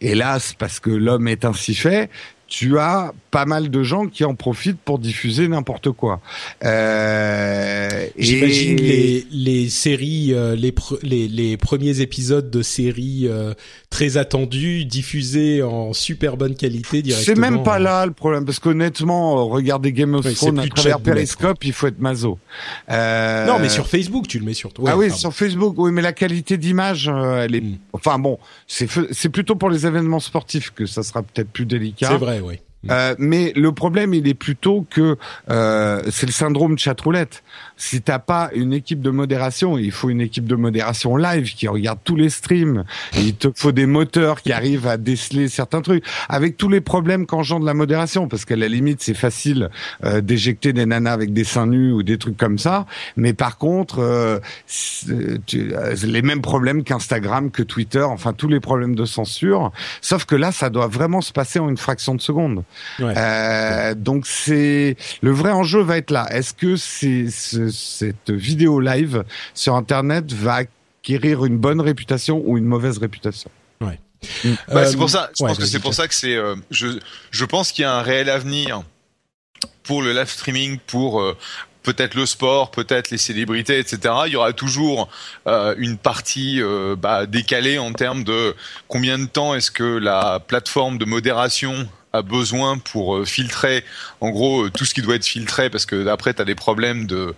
hélas 0.02 0.54
parce 0.58 0.80
que 0.80 0.90
l'homme 0.90 1.28
est 1.28 1.46
ainsi 1.46 1.76
fait, 1.76 2.10
tu 2.52 2.78
as 2.80 3.14
pas 3.32 3.46
mal 3.46 3.70
de 3.70 3.82
gens 3.82 4.08
qui 4.08 4.26
en 4.26 4.36
profitent 4.36 4.82
pour 4.84 5.00
diffuser 5.00 5.48
n'importe 5.48 5.92
quoi. 5.92 6.20
Euh, 6.66 8.08
J'imagine 8.18 8.78
et... 8.78 8.82
les, 8.82 9.28
les 9.32 9.70
séries, 9.70 10.34
euh, 10.34 10.54
les, 10.58 10.76
les, 11.02 11.30
les, 11.30 11.56
premiers 11.56 12.02
épisodes 12.02 12.52
de 12.52 12.62
séries 12.62 13.22
euh, 13.24 13.54
très 13.92 14.18
attendus 14.18 14.86
diffusés 14.86 15.62
en 15.62 15.94
super 15.94 16.38
bonne 16.38 16.56
qualité 16.56 17.04
directement. 17.04 17.36
C'est 17.36 17.40
même 17.40 17.62
pas 17.62 17.78
là 17.78 18.06
le 18.08 18.14
problème, 18.14 18.46
parce 18.46 18.60
qu'honnêtement, 18.60 19.48
regarder 19.48 19.92
Game 19.92 20.16
of 20.16 20.34
Thrones 20.34 20.60
à 20.60 20.68
travers 20.68 21.00
Periscope, 21.02 21.64
il 21.64 21.74
faut 21.74 21.88
être 21.88 22.00
mazo. 22.00 22.40
Euh... 22.90 23.46
Non, 23.46 23.60
mais 23.60 23.70
sur 23.70 23.88
Facebook, 23.88 24.28
tu 24.28 24.40
le 24.40 24.46
mets 24.46 24.56
sur 24.56 24.74
toi. 24.74 24.86
Ouais, 24.86 24.92
ah 24.94 24.98
oui, 24.98 25.08
pardon. 25.10 25.20
sur 25.20 25.34
Facebook, 25.34 25.76
oui, 25.78 25.92
mais 25.92 26.02
la 26.02 26.14
qualité 26.14 26.58
d'image, 26.58 27.12
euh, 27.14 27.44
elle 27.44 27.54
est. 27.54 27.62
Mm. 27.62 27.78
Enfin 27.94 28.18
bon, 28.18 28.40
c'est 28.66 28.88
c'est 29.12 29.30
plutôt 29.30 29.56
pour 29.56 29.70
les 29.70 29.86
événements 29.86 30.22
sportifs 30.22 30.72
que 30.72 30.86
ça 30.86 31.04
sera 31.04 31.22
peut-être 31.22 31.50
plus 31.50 31.66
délicat. 31.66 32.08
C'est 32.08 32.18
vrai, 32.18 32.40
oui. 32.40 32.60
Euh, 32.90 33.16
mais 33.20 33.54
le 33.56 33.72
problème, 33.72 34.14
il 34.14 34.28
est 34.28 34.34
plutôt 34.34 34.86
que 34.90 35.18
euh, 35.50 36.02
c'est 36.10 36.26
le 36.26 36.32
syndrome 36.32 36.78
chatroulette. 36.78 37.44
Si 37.78 38.02
t'as 38.02 38.20
pas 38.20 38.50
une 38.54 38.74
équipe 38.74 39.02
de 39.02 39.10
modération, 39.10 39.78
il 39.78 39.92
faut 39.92 40.10
une 40.10 40.22
équipe 40.22 40.46
de 40.46 40.56
modération 40.56 41.18
live 41.18 41.54
qui 41.54 41.68
regarde 41.68 42.00
tous 42.04 42.16
les 42.16 42.30
streams. 42.30 42.84
il 43.18 43.36
te 43.36 43.50
faut 43.56 43.72
des 43.72 43.86
moteurs 43.86 44.42
qui 44.42 44.52
arrivent 44.52 44.88
à 44.88 44.98
déceler 44.98 45.48
certains 45.48 45.82
trucs, 45.82 46.04
avec 46.30 46.58
tous 46.58 46.70
les 46.70 46.82
problèmes 46.82 47.26
qu'engendre 47.26 47.66
la 47.66 47.74
modération, 47.74 48.28
parce 48.28 48.46
qu'à 48.46 48.56
la 48.56 48.68
limite, 48.68 49.02
c'est 49.02 49.14
facile 49.14 49.70
euh, 50.04 50.22
d'éjecter 50.22 50.74
des 50.74 50.86
nanas 50.86 51.12
avec 51.12 51.34
des 51.34 51.44
seins 51.44 51.68
nus 51.68 51.92
ou 51.92 52.04
des 52.04 52.18
trucs 52.18 52.38
comme 52.38 52.58
ça. 52.58 52.86
Mais 53.16 53.34
par 53.34 53.58
contre, 53.58 54.00
euh, 54.00 54.40
tu, 55.46 55.74
euh, 55.74 55.96
les 56.04 56.22
mêmes 56.22 56.42
problèmes 56.42 56.84
qu'Instagram, 56.84 57.52
que 57.52 57.64
Twitter, 57.64 58.02
enfin 58.04 58.34
tous 58.34 58.48
les 58.48 58.60
problèmes 58.60 58.96
de 58.96 59.06
censure. 59.06 59.72
Sauf 60.02 60.26
que 60.26 60.36
là, 60.36 60.52
ça 60.52 60.70
doit 60.70 60.88
vraiment 60.88 61.22
se 61.22 61.32
passer 61.32 61.60
en 61.60 61.70
une 61.70 61.78
fraction 61.78 62.16
de 62.16 62.22
seconde. 62.22 62.64
Ouais. 63.00 63.14
Euh, 63.18 63.96
donc 63.96 64.26
c'est 64.26 64.96
le 65.22 65.32
vrai 65.32 65.52
enjeu 65.52 65.82
va 65.82 65.98
être 65.98 66.12
là. 66.12 66.28
Est-ce 66.32 66.54
que 66.54 66.76
c'est 66.76 67.30
ce, 67.30 67.70
cette 67.70 68.32
vidéo 68.32 68.80
live 68.80 69.24
sur 69.54 69.76
Internet 69.76 70.32
va 70.34 70.66
acquérir 71.02 71.46
une 71.46 71.58
bonne 71.58 71.82
réputation 71.82 72.42
ou 72.46 72.58
une 72.58 72.66
mauvaise 72.66 72.98
réputation? 72.98 73.50
Ouais. 73.82 74.00
Bah, 74.68 74.86
c'est 74.86 74.98
pour 74.98 75.10
ça. 75.10 75.30
Je 75.38 75.44
ouais, 75.44 75.50
pense 75.50 75.58
que 75.58 75.66
c'est 75.66 75.80
pour 75.80 75.94
ça 75.94 76.08
que 76.08 76.14
c'est. 76.16 76.36
Euh, 76.36 76.56
je 76.70 77.00
je 77.32 77.46
pense 77.46 77.72
qu'il 77.72 77.84
y 77.84 77.86
a 77.86 77.94
un 77.94 78.02
réel 78.02 78.30
avenir 78.30 78.84
pour 79.84 80.02
le 80.02 80.14
live 80.14 80.30
streaming, 80.30 80.80
pour 80.88 81.22
euh, 81.22 81.38
peut-être 81.84 82.16
le 82.16 82.26
sport, 82.26 82.72
peut-être 82.72 83.10
les 83.10 83.18
célébrités, 83.18 83.80
etc. 83.80 84.14
Il 84.28 84.34
y 84.34 84.36
aura 84.36 84.54
toujours 84.54 85.10
euh, 85.48 85.76
une 85.78 85.98
partie 85.98 86.62
euh, 86.62 86.96
bah, 86.96 87.26
décalée 87.26 87.78
en 87.78 87.94
termes 87.94 88.24
de 88.24 88.56
combien 88.88 89.18
de 89.18 89.26
temps 89.26 89.56
est-ce 89.56 89.72
que 89.72 89.84
la 89.84 90.40
plateforme 90.40 90.98
de 90.98 91.06
modération 91.06 91.88
a 92.14 92.22
besoin 92.22 92.78
pour 92.78 93.16
euh, 93.16 93.26
filtrer 93.26 93.84
en 94.20 94.30
gros 94.30 94.66
euh, 94.66 94.70
tout 94.70 94.86
ce 94.86 94.94
qui 94.94 95.02
doit 95.02 95.16
être 95.16 95.26
filtré 95.26 95.70
parce 95.70 95.86
que 95.86 96.08
après 96.08 96.34
tu 96.34 96.42
as 96.42 96.46
des 96.46 96.56
problèmes 96.56 97.08
de 97.08 97.34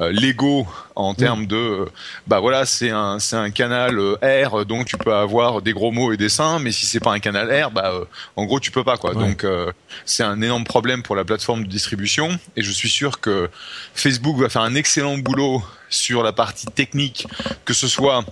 euh, 0.00 0.12
Lego 0.12 0.66
en 0.96 1.14
termes 1.14 1.42
mmh. 1.42 1.46
de 1.46 1.88
bah 2.26 2.40
voilà 2.40 2.64
c'est 2.64 2.90
un 2.90 3.18
c'est 3.18 3.36
un 3.36 3.50
canal 3.50 3.98
euh, 3.98 4.16
R 4.22 4.64
donc 4.64 4.86
tu 4.86 4.96
peux 4.96 5.14
avoir 5.14 5.60
des 5.60 5.72
gros 5.72 5.92
mots 5.92 6.12
et 6.12 6.16
des 6.16 6.30
seins 6.30 6.58
mais 6.58 6.72
si 6.72 6.86
c'est 6.86 7.00
pas 7.00 7.12
un 7.12 7.18
canal 7.18 7.52
R 7.52 7.70
bah 7.70 7.92
euh, 7.92 8.04
en 8.36 8.44
gros 8.46 8.60
tu 8.60 8.70
peux 8.70 8.84
pas 8.84 8.96
quoi 8.96 9.14
ouais. 9.14 9.22
donc 9.22 9.46
c'est 10.04 10.22
un 10.22 10.40
énorme 10.40 10.64
problème 10.64 11.02
pour 11.02 11.16
la 11.16 11.24
plateforme 11.24 11.64
de 11.64 11.68
distribution 11.68 12.38
et 12.56 12.62
je 12.62 12.70
suis 12.70 12.88
sûr 12.88 13.20
que 13.20 13.50
Facebook 13.94 14.38
va 14.38 14.48
faire 14.48 14.62
un 14.62 14.74
excellent 14.74 15.18
boulot 15.18 15.62
sur 15.90 16.22
la 16.22 16.32
partie 16.32 16.66
technique 16.66 17.26
que 17.64 17.74
ce 17.74 17.88
soit 17.88 18.24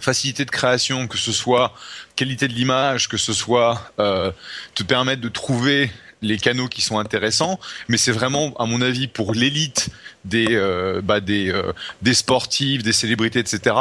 facilité 0.00 0.44
de 0.44 0.50
création, 0.50 1.06
que 1.06 1.18
ce 1.18 1.32
soit 1.32 1.74
qualité 2.16 2.48
de 2.48 2.52
l'image, 2.52 3.08
que 3.08 3.16
ce 3.16 3.32
soit 3.32 3.92
euh, 3.98 4.30
te 4.74 4.82
permettre 4.82 5.22
de 5.22 5.28
trouver 5.28 5.90
les 6.22 6.38
canaux 6.38 6.68
qui 6.68 6.82
sont 6.82 6.98
intéressants, 6.98 7.60
mais 7.88 7.96
c'est 7.96 8.12
vraiment, 8.12 8.54
à 8.58 8.66
mon 8.66 8.80
avis, 8.80 9.06
pour 9.06 9.34
l'élite 9.34 9.90
des 10.24 10.48
euh, 10.50 11.00
bah, 11.02 11.20
des 11.20 11.50
euh, 11.52 11.72
des 12.02 12.14
sportifs, 12.14 12.82
des 12.82 12.92
célébrités, 12.92 13.38
etc. 13.38 13.76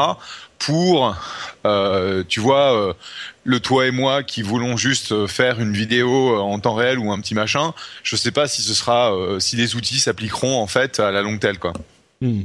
Pour, 0.58 1.16
euh, 1.66 2.24
tu 2.28 2.40
vois, 2.40 2.76
euh, 2.76 2.94
le 3.44 3.60
toi 3.60 3.88
et 3.88 3.92
moi 3.92 4.24
qui 4.24 4.42
voulons 4.42 4.78
juste 4.78 5.28
faire 5.28 5.60
une 5.60 5.74
vidéo 5.74 6.38
en 6.38 6.60
temps 6.60 6.76
réel 6.76 7.00
ou 7.00 7.12
un 7.12 7.20
petit 7.20 7.36
machin, 7.36 7.74
je 8.04 8.16
sais 8.16 8.32
pas 8.32 8.48
si 8.48 8.62
ce 8.62 8.74
sera, 8.74 9.14
si 9.40 9.56
les 9.56 9.76
outils 9.76 10.00
s'appliqueront 10.00 10.62
en 10.62 10.68
fait 10.68 11.00
à 11.00 11.12
la 11.12 11.22
longue 11.22 11.40
telle 11.40 11.60
quoi. 11.60 11.74
Mmh. 12.22 12.44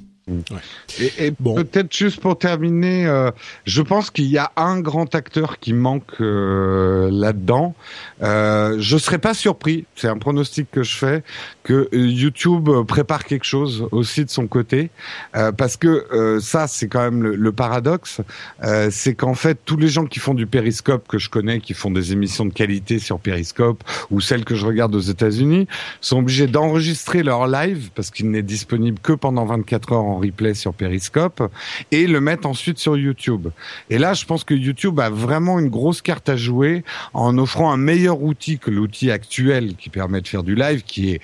Ouais. 0.50 0.58
Et, 1.00 1.26
et 1.26 1.32
bon. 1.38 1.54
peut-être 1.54 1.94
juste 1.94 2.20
pour 2.20 2.38
terminer, 2.38 3.06
euh, 3.06 3.30
je 3.64 3.82
pense 3.82 4.10
qu'il 4.10 4.26
y 4.26 4.38
a 4.38 4.52
un 4.56 4.80
grand 4.80 5.14
acteur 5.14 5.58
qui 5.58 5.72
manque 5.72 6.20
euh, 6.20 7.08
là-dedans. 7.12 7.74
Euh, 8.22 8.76
je 8.78 8.96
serais 8.96 9.18
pas 9.18 9.34
surpris, 9.34 9.86
c'est 9.96 10.08
un 10.08 10.18
pronostic 10.18 10.70
que 10.70 10.82
je 10.82 10.96
fais, 10.96 11.22
que 11.64 11.88
YouTube 11.92 12.68
prépare 12.86 13.24
quelque 13.24 13.44
chose 13.44 13.86
aussi 13.92 14.24
de 14.24 14.30
son 14.30 14.46
côté, 14.46 14.90
euh, 15.36 15.52
parce 15.52 15.76
que 15.76 16.06
euh, 16.12 16.40
ça, 16.40 16.66
c'est 16.66 16.88
quand 16.88 17.00
même 17.00 17.22
le, 17.22 17.36
le 17.36 17.52
paradoxe, 17.52 18.20
euh, 18.62 18.88
c'est 18.90 19.14
qu'en 19.14 19.34
fait, 19.34 19.58
tous 19.64 19.76
les 19.76 19.88
gens 19.88 20.06
qui 20.06 20.18
font 20.18 20.34
du 20.34 20.46
périscope 20.46 21.08
que 21.08 21.18
je 21.18 21.30
connais, 21.30 21.60
qui 21.60 21.74
font 21.74 21.90
des 21.90 22.12
émissions 22.12 22.46
de 22.46 22.52
qualité 22.52 22.98
sur 22.98 23.18
périscope 23.18 23.82
ou 24.10 24.20
celles 24.20 24.44
que 24.44 24.54
je 24.54 24.66
regarde 24.66 24.94
aux 24.94 25.00
États-Unis, 25.00 25.66
sont 26.00 26.18
obligés 26.18 26.46
d'enregistrer 26.46 27.22
leur 27.22 27.46
live 27.46 27.90
parce 27.94 28.10
qu'il 28.10 28.30
n'est 28.30 28.42
disponible 28.42 28.98
que 29.00 29.12
pendant 29.12 29.44
24 29.44 29.92
heures 29.92 30.04
en 30.04 30.19
replay 30.20 30.54
sur 30.54 30.74
Periscope 30.74 31.42
et 31.90 32.06
le 32.06 32.20
mettre 32.20 32.46
ensuite 32.46 32.78
sur 32.78 32.96
YouTube. 32.96 33.48
Et 33.88 33.98
là, 33.98 34.14
je 34.14 34.24
pense 34.24 34.44
que 34.44 34.54
YouTube 34.54 35.00
a 35.00 35.10
vraiment 35.10 35.58
une 35.58 35.68
grosse 35.68 36.02
carte 36.02 36.28
à 36.28 36.36
jouer 36.36 36.84
en 37.14 37.36
offrant 37.38 37.72
un 37.72 37.76
meilleur 37.76 38.22
outil 38.22 38.58
que 38.58 38.70
l'outil 38.70 39.10
actuel 39.10 39.74
qui 39.76 39.88
permet 39.88 40.20
de 40.20 40.28
faire 40.28 40.42
du 40.42 40.54
live, 40.54 40.82
qui 40.82 41.12
est 41.12 41.20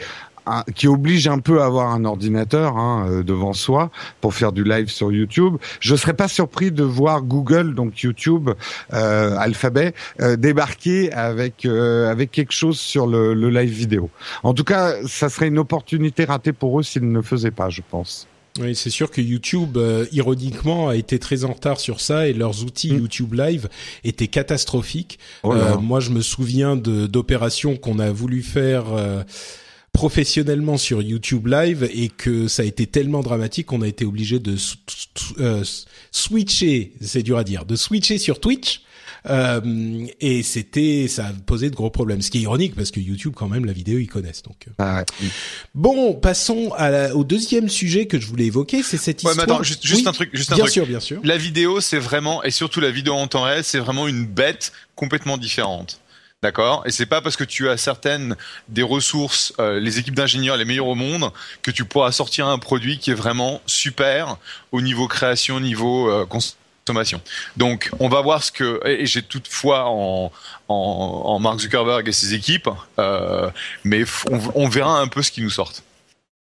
qui 0.75 0.87
oblige 0.87 1.27
un 1.29 1.39
peu 1.39 1.63
à 1.63 1.67
avoir 1.67 1.93
un 1.93 2.05
ordinateur 2.05 2.77
hein, 2.77 3.07
euh, 3.09 3.23
devant 3.23 3.53
soi 3.53 3.91
pour 4.21 4.35
faire 4.35 4.53
du 4.53 4.65
live 4.65 4.89
sur 4.89 5.11
YouTube. 5.13 5.57
Je 5.81 5.97
serais 5.97 6.15
pas 6.15 6.29
surpris 6.29 6.71
de 6.71 6.85
voir 6.85 7.23
Google, 7.23 7.75
donc 7.75 8.01
YouTube, 8.01 8.51
euh, 8.93 9.37
Alphabet, 9.39 9.95
euh, 10.21 10.37
débarquer 10.37 11.13
avec 11.13 11.67
avec 11.67 12.31
quelque 12.31 12.53
chose 12.53 12.79
sur 12.79 13.07
le, 13.07 13.35
le 13.35 13.51
live 13.51 13.71
vidéo. 13.71 14.11
En 14.43 14.55
tout 14.55 14.65
cas, 14.65 14.95
ça 15.07 15.29
serait 15.29 15.49
une 15.49 15.59
opportunité 15.59 16.25
ratée 16.25 16.53
pour 16.53 16.79
eux 16.79 16.83
s'ils 16.83 17.09
ne 17.09 17.15
le 17.15 17.23
faisaient 17.23 17.51
pas, 17.51 17.69
je 17.71 17.83
pense. 17.89 18.29
Oui, 18.61 18.75
c'est 18.75 18.91
sûr 18.91 19.11
que 19.11 19.21
YouTube, 19.21 19.77
euh, 19.77 20.07
ironiquement, 20.13 20.89
a 20.89 20.97
été 20.97 21.19
très 21.19 21.45
en 21.45 21.53
retard 21.53 21.81
sur 21.81 22.01
ça 22.01 22.29
et 22.29 22.33
leurs 22.33 22.65
outils 22.65 22.93
Mm. 22.93 22.99
YouTube 22.99 23.35
Live 23.35 23.69
étaient 24.05 24.29
catastrophiques. 24.29 25.19
Oh. 25.43 25.53
Euh, 25.53 25.79
moi, 25.79 26.01
je 26.01 26.11
me 26.11 26.21
souviens 26.21 26.77
de 26.77 27.07
d'opérations 27.07 27.77
qu'on 27.77 27.99
a 27.99 28.11
voulu 28.11 28.43
faire 28.43 28.93
euh, 28.93 29.23
professionnellement 29.93 30.77
sur 30.77 31.03
YouTube 31.03 31.47
Live 31.47 31.89
et 31.93 32.09
que 32.09 32.49
ça 32.49 32.63
a 32.63 32.67
été 32.67 32.87
tellement 32.87 33.21
dramatique 33.21 33.67
qu'on 33.67 33.83
a 33.83 33.89
été 33.89 34.05
obligé 34.05 34.39
de 34.39 34.57
euh, 35.41 35.65
switcher, 36.11 36.93
c'est 37.01 37.23
dur 37.23 37.39
à 37.39 37.45
dire, 37.45 37.65
de 37.65 37.77
switcher 37.77 38.19
sur 38.19 38.41
Twitch. 38.41 38.83
Euh, 39.29 40.07
et 40.21 40.43
c'était, 40.43 41.07
ça 41.09 41.27
a 41.27 41.33
posé 41.33 41.71
de 41.71 41.75
gros 41.75 41.91
problèmes. 41.91 42.23
Ce 42.23 42.31
qui 42.31 42.39
est 42.39 42.43
ironique 42.43 42.75
parce 42.75 42.91
que 42.91 43.01
YouTube, 43.01 43.33
quand 43.37 43.49
même, 43.49 43.65
la 43.65 43.73
vidéo, 43.73 43.99
ils 43.99 44.07
connaissent. 44.07 44.43
Donc, 44.43 44.57
euh. 44.69 44.73
Ah 44.79 45.05
ouais. 45.21 45.29
bon, 45.75 46.15
passons 46.15 46.73
à 46.77 46.91
la- 46.91 47.15
au 47.17 47.25
deuxième 47.25 47.69
sujet 47.69 48.07
que 48.07 48.21
je 48.21 48.27
voulais 48.27 48.47
évoquer, 48.47 48.83
c'est 48.83 48.97
cette 48.99 49.23
Ouais, 49.23 49.31
histoire. 49.33 49.37
mais 49.49 49.53
attends, 49.55 49.63
juste, 49.63 49.85
juste 49.87 50.03
Oui, 50.03 50.09
un 50.09 50.13
truc, 50.13 50.31
juste 50.33 50.53
un 50.53 50.57
bien 50.57 50.65
truc. 50.65 50.73
sûr, 50.75 50.87
bien 50.87 51.01
sûr. 51.01 51.21
La 51.25 51.37
vidéo, 51.37 51.81
c'est 51.81 51.99
vraiment, 51.99 52.43
et 52.45 52.51
surtout 52.51 52.81
la 52.81 52.91
vidéo 52.91 53.15
en 53.15 53.27
temps 53.27 53.43
réel, 53.43 53.65
c'est 53.65 53.79
vraiment 53.79 54.07
une 54.09 54.27
bête 54.27 54.73
complètement 54.95 55.37
différente. 55.39 56.01
D'accord? 56.43 56.83
Et 56.87 56.91
c'est 56.93 57.07
pas 57.07 57.23
parce 57.23 57.35
que 57.35 57.45
tu 57.45 57.69
as 57.71 57.79
certaines 57.79 58.37
des 58.69 58.83
ressources, 58.83 59.55
euh, 59.59 59.81
les 59.81 59.99
équipes 59.99 60.15
d'ingénieurs 60.15 60.57
les 60.59 60.67
meilleures 60.67 60.87
au 60.87 60.95
monde, 60.95 61.31
que 61.63 61.71
tu 61.71 61.85
pourras 61.87 62.13
sortir 62.13 62.47
un 62.47 62.59
produit 62.59 62.99
qui 62.99 63.11
est 63.11 63.15
vraiment 63.15 63.61
super 63.67 64.37
au 64.71 64.83
niveau 64.83 65.09
création, 65.09 65.57
au 65.57 65.61
niveau 65.61 66.09
euh, 66.11 66.27
consommation. 66.27 66.59
Donc, 67.57 67.91
on 67.99 68.09
va 68.09 68.21
voir 68.21 68.43
ce 68.43 68.53
que. 68.53 68.81
Et 68.87 69.07
j'ai 69.07 69.23
toutefois 69.23 69.85
en, 69.87 70.31
en, 70.69 70.75
en 71.25 71.39
Mark 71.39 71.61
Zuckerberg 71.61 72.09
et 72.09 72.13
ses 72.13 72.35
équipes, 72.35 72.69
euh, 72.99 73.51
mais 73.85 74.05
on, 74.31 74.41
on 74.55 74.69
verra 74.69 74.99
un 75.01 75.09
peu 75.09 75.23
ce 75.23 75.31
qu'ils 75.31 75.45
nous 75.45 75.51
sortent. 75.51 75.83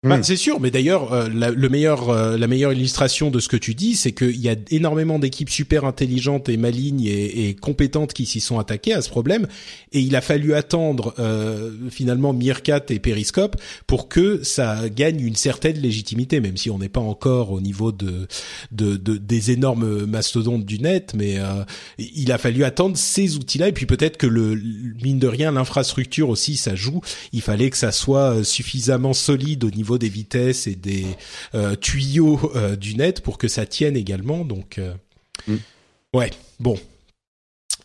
Bah, 0.04 0.20
Mm. 0.20 0.24
c'est 0.24 0.36
sûr, 0.36 0.60
mais 0.60 0.70
d'ailleurs, 0.70 1.12
euh, 1.12 1.28
la, 1.28 1.50
le 1.50 1.70
meilleur, 1.70 2.10
euh, 2.12 2.38
la 2.38 2.46
meilleure 2.46 2.72
illustration 2.72 3.32
de 3.32 3.40
ce 3.40 3.48
que 3.50 3.58
tu 3.58 3.74
dis, 3.74 3.96
c'est 3.96 4.12
qu'il 4.12 4.40
y 4.40 4.48
a 4.48 4.56
énormément 4.70 5.18
d'équipes 5.18 5.50
super 5.50 5.86
intelligentes 5.86 6.50
et 6.50 6.58
malignes 6.58 7.04
et, 7.04 7.50
et 7.50 7.56
compétentes 7.56 8.14
qui 8.14 8.28
s'y 8.28 8.40
sont 8.40 8.60
attaquées 8.60 8.94
à 8.94 9.02
ce 9.02 9.10
problème, 9.10 9.48
et 9.94 10.00
il 10.00 10.16
a 10.16 10.22
fallu 10.22 10.54
attendre 10.54 11.16
euh, 11.18 11.72
finalement 11.90 12.32
Meerkat 12.32 12.82
et 12.90 13.00
Periscope 13.00 13.56
pour 13.88 14.08
que 14.08 14.44
ça 14.44 14.88
gagne 14.88 15.20
une 15.20 15.36
certaine 15.36 15.78
légitimité, 15.78 16.42
même 16.42 16.58
si 16.58 16.70
on 16.70 16.78
n'est 16.78 16.90
pas 16.90 17.02
encore 17.02 17.52
au 17.52 17.60
niveau 17.60 17.92
de, 17.92 18.28
de, 18.72 18.98
de- 18.98 19.18
des 19.18 19.50
énormes 19.50 20.06
mastodontes 20.06 20.64
du 20.64 20.78
net, 20.78 21.14
mais 21.18 21.40
euh, 21.40 21.64
il 21.98 22.32
a 22.32 22.38
fallu 22.38 22.64
attendre 22.66 22.96
ces 22.98 23.36
outils-là, 23.38 23.70
et 23.70 23.74
puis 23.74 23.88
peut-être 23.88 24.18
que 24.18 24.28
le 24.28 24.62
mine 25.04 25.18
de 25.18 25.28
rien, 25.28 25.52
l'infrastructure 25.52 26.30
aussi, 26.30 26.56
ça 26.56 26.76
joue. 26.76 27.02
Il 27.34 27.42
fallait 27.42 27.72
que 27.72 27.78
ça 27.78 27.92
soit 27.92 28.44
suffisamment 28.44 29.14
solide 29.14 29.64
au 29.64 29.72
niveau 29.72 29.87
des 29.96 30.10
vitesses 30.10 30.68
et 30.68 30.76
des 30.76 31.06
euh, 31.56 31.76
tuyaux 31.76 32.52
euh, 32.56 32.76
du 32.76 32.96
net 32.96 33.22
pour 33.22 33.38
que 33.38 33.48
ça 33.48 33.66
tienne 33.66 33.96
également. 33.96 34.44
Donc, 34.44 34.78
euh, 34.78 34.94
Mm. 35.48 35.56
ouais, 36.14 36.32
bon. 36.60 36.76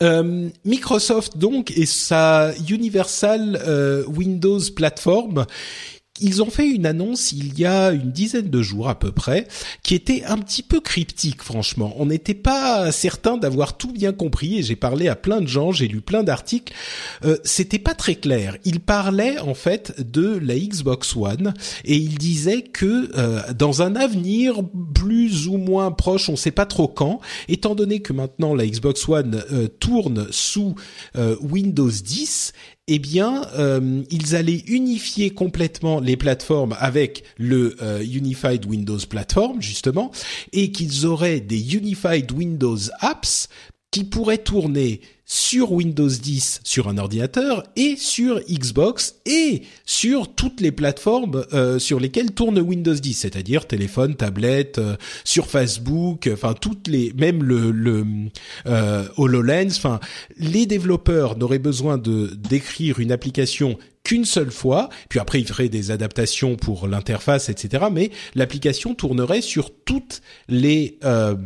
Euh, 0.03 0.49
Microsoft 0.65 1.37
donc 1.39 1.71
et 1.77 1.87
sa 1.87 2.53
Universal 2.69 3.61
euh, 3.65 4.05
Windows 4.07 4.59
Platform 4.75 5.47
ils 6.21 6.43
ont 6.43 6.51
fait 6.51 6.69
une 6.69 6.87
annonce 6.87 7.33
il 7.33 7.59
y 7.59 7.65
a 7.65 7.91
une 7.91 8.13
dizaine 8.13 8.51
de 8.51 8.63
jours 8.63 8.89
à 8.89 8.99
peu 8.99 9.13
près, 9.13 9.49
qui 9.83 9.95
était 9.95 10.25
un 10.25 10.37
petit 10.39 10.63
peu 10.63 10.81
cryptique, 10.81 11.43
franchement. 11.43 11.95
On 11.97 12.07
n'était 12.07 12.35
pas 12.35 12.93
certain 12.93 13.39
d'avoir 13.39 13.77
tout 13.77 13.93
bien 13.93 14.13
compris, 14.13 14.59
et 14.59 14.63
j'ai 14.63 14.77
parlé 14.77 15.09
à 15.09 15.17
plein 15.17 15.41
de 15.41 15.49
gens, 15.49 15.73
j'ai 15.73 15.89
lu 15.89 16.01
plein 16.01 16.23
d'articles. 16.23 16.75
Euh, 17.25 17.39
C'était 17.45 17.79
pas 17.79 17.95
très 17.95 18.15
clair. 18.15 18.57
Il 18.65 18.81
parlait 18.81 19.39
en 19.39 19.55
fait 19.55 19.95
de 20.01 20.39
la 20.39 20.59
Xbox 20.59 21.17
One, 21.17 21.55
et 21.85 21.97
il 21.97 22.19
disait 22.19 22.63
que 22.63 23.11
euh, 23.17 23.41
dans 23.55 23.83
un 23.83 23.97
avenir 23.97 24.57
plus 24.95 25.49
ou 25.49 25.57
moins 25.57 25.91
proche, 25.91 26.29
on 26.29 26.37
sait 26.37 26.51
pas 26.51 26.67
trop 26.67 26.89
quand, 26.89 27.21
étant 27.49 27.75
donné 27.75 28.01
que 28.01 28.13
maintenant 28.13 28.55
la 28.55 28.67
Xbox 28.67 29.09
One 29.09 29.43
euh, 29.51 29.67
tourne 29.81 30.27
sous 30.31 30.75
euh, 31.17 31.37
Windows 31.41 31.91
10, 31.91 32.53
eh 32.89 32.99
bien, 32.99 33.47
euh, 33.57 34.03
ils 34.11 34.35
allaient 34.35 34.65
unifier 34.67 35.31
complètement 35.31 36.01
les 36.01 36.17
plateformes 36.17 36.77
avec 36.79 37.23
le 37.39 37.77
euh, 37.81 38.03
Unified 38.03 38.67
Windows 38.67 38.99
Platform, 39.09 39.63
justement, 39.63 40.11
et 40.53 40.73
qu'ils 40.73 41.07
auraient 41.07 41.41
des 41.41 41.77
Unified 41.77 42.33
Windows 42.33 42.79
Apps 43.01 43.49
qui 43.93 44.05
pourraient 44.05 44.39
tourner 44.39 45.01
sur 45.25 45.73
Windows 45.73 46.09
10 46.09 46.61
sur 46.65 46.89
un 46.89 46.99
ordinateur 46.99 47.63
et 47.77 47.97
sur 47.97 48.41
Xbox 48.51 49.17
et 49.27 49.63
sur 49.85 50.35
toutes 50.35 50.61
les 50.61 50.73
plateformes 50.73 51.45
euh, 51.53 51.79
sur 51.79 52.01
lesquelles 52.01 52.33
tourne 52.33 52.59
Windows 52.59 52.95
10, 52.95 53.15
c'est-à-dire 53.15 53.67
téléphone, 53.67 54.15
tablette, 54.15 54.79
euh, 54.79 54.97
sur 55.25 55.47
Facebook, 55.47 56.29
enfin 56.33 56.55
toutes 56.55 56.89
les, 56.89 57.13
même 57.17 57.43
le, 57.43 57.71
le 57.71 58.05
euh, 58.67 59.05
HoloLens, 59.17 59.69
enfin 59.77 60.01
les 60.39 60.67
développeurs 60.67 61.37
n'auraient 61.37 61.59
besoin 61.59 61.99
de 61.99 62.31
d'écrire 62.35 62.99
une 62.99 63.13
application 63.13 63.79
qu'une 64.05 64.25
seule 64.25 64.51
fois, 64.51 64.89
puis 65.09 65.19
après 65.21 65.41
ils 65.41 65.47
feraient 65.47 65.69
des 65.69 65.91
adaptations 65.91 66.57
pour 66.57 66.89
l'interface, 66.89 67.49
etc. 67.49 67.85
Mais 67.93 68.11
l'application 68.35 68.95
tournerait 68.95 69.43
sur 69.43 69.71
toutes 69.85 70.23
les 70.49 70.99
euh, 71.05 71.37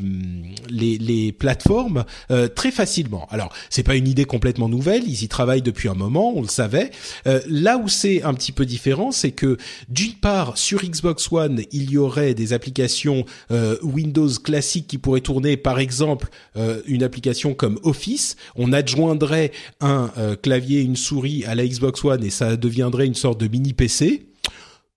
les, 0.68 0.98
les 0.98 1.32
plateformes 1.32 2.04
euh, 2.30 2.48
très 2.48 2.70
facilement. 2.70 3.26
Alors 3.30 3.52
c'est 3.70 3.82
pas 3.82 3.96
une 3.96 4.08
idée 4.08 4.24
complètement 4.24 4.68
nouvelle, 4.68 5.02
ils 5.06 5.22
y 5.22 5.28
travaillent 5.28 5.62
depuis 5.62 5.88
un 5.88 5.94
moment, 5.94 6.32
on 6.34 6.42
le 6.42 6.48
savait. 6.48 6.90
Euh, 7.26 7.40
là 7.48 7.78
où 7.78 7.88
c'est 7.88 8.22
un 8.22 8.34
petit 8.34 8.52
peu 8.52 8.64
différent, 8.64 9.12
c'est 9.12 9.32
que 9.32 9.58
d'une 9.88 10.14
part 10.14 10.56
sur 10.56 10.82
Xbox 10.82 11.30
One 11.30 11.62
il 11.72 11.90
y 11.90 11.98
aurait 11.98 12.34
des 12.34 12.52
applications 12.52 13.24
euh, 13.50 13.76
Windows 13.82 14.28
classiques 14.42 14.86
qui 14.86 14.98
pourraient 14.98 15.20
tourner, 15.20 15.56
par 15.56 15.78
exemple 15.78 16.28
euh, 16.56 16.80
une 16.86 17.02
application 17.02 17.54
comme 17.54 17.78
Office, 17.82 18.36
on 18.56 18.72
adjoindrait 18.72 19.52
un 19.80 20.10
euh, 20.18 20.36
clavier, 20.36 20.80
une 20.80 20.96
souris 20.96 21.44
à 21.44 21.54
la 21.54 21.66
Xbox 21.66 22.04
One 22.04 22.24
et 22.24 22.30
ça 22.30 22.45
deviendrait 22.54 23.06
une 23.06 23.16
sorte 23.16 23.40
de 23.40 23.48
mini 23.48 23.72
PC. 23.72 24.28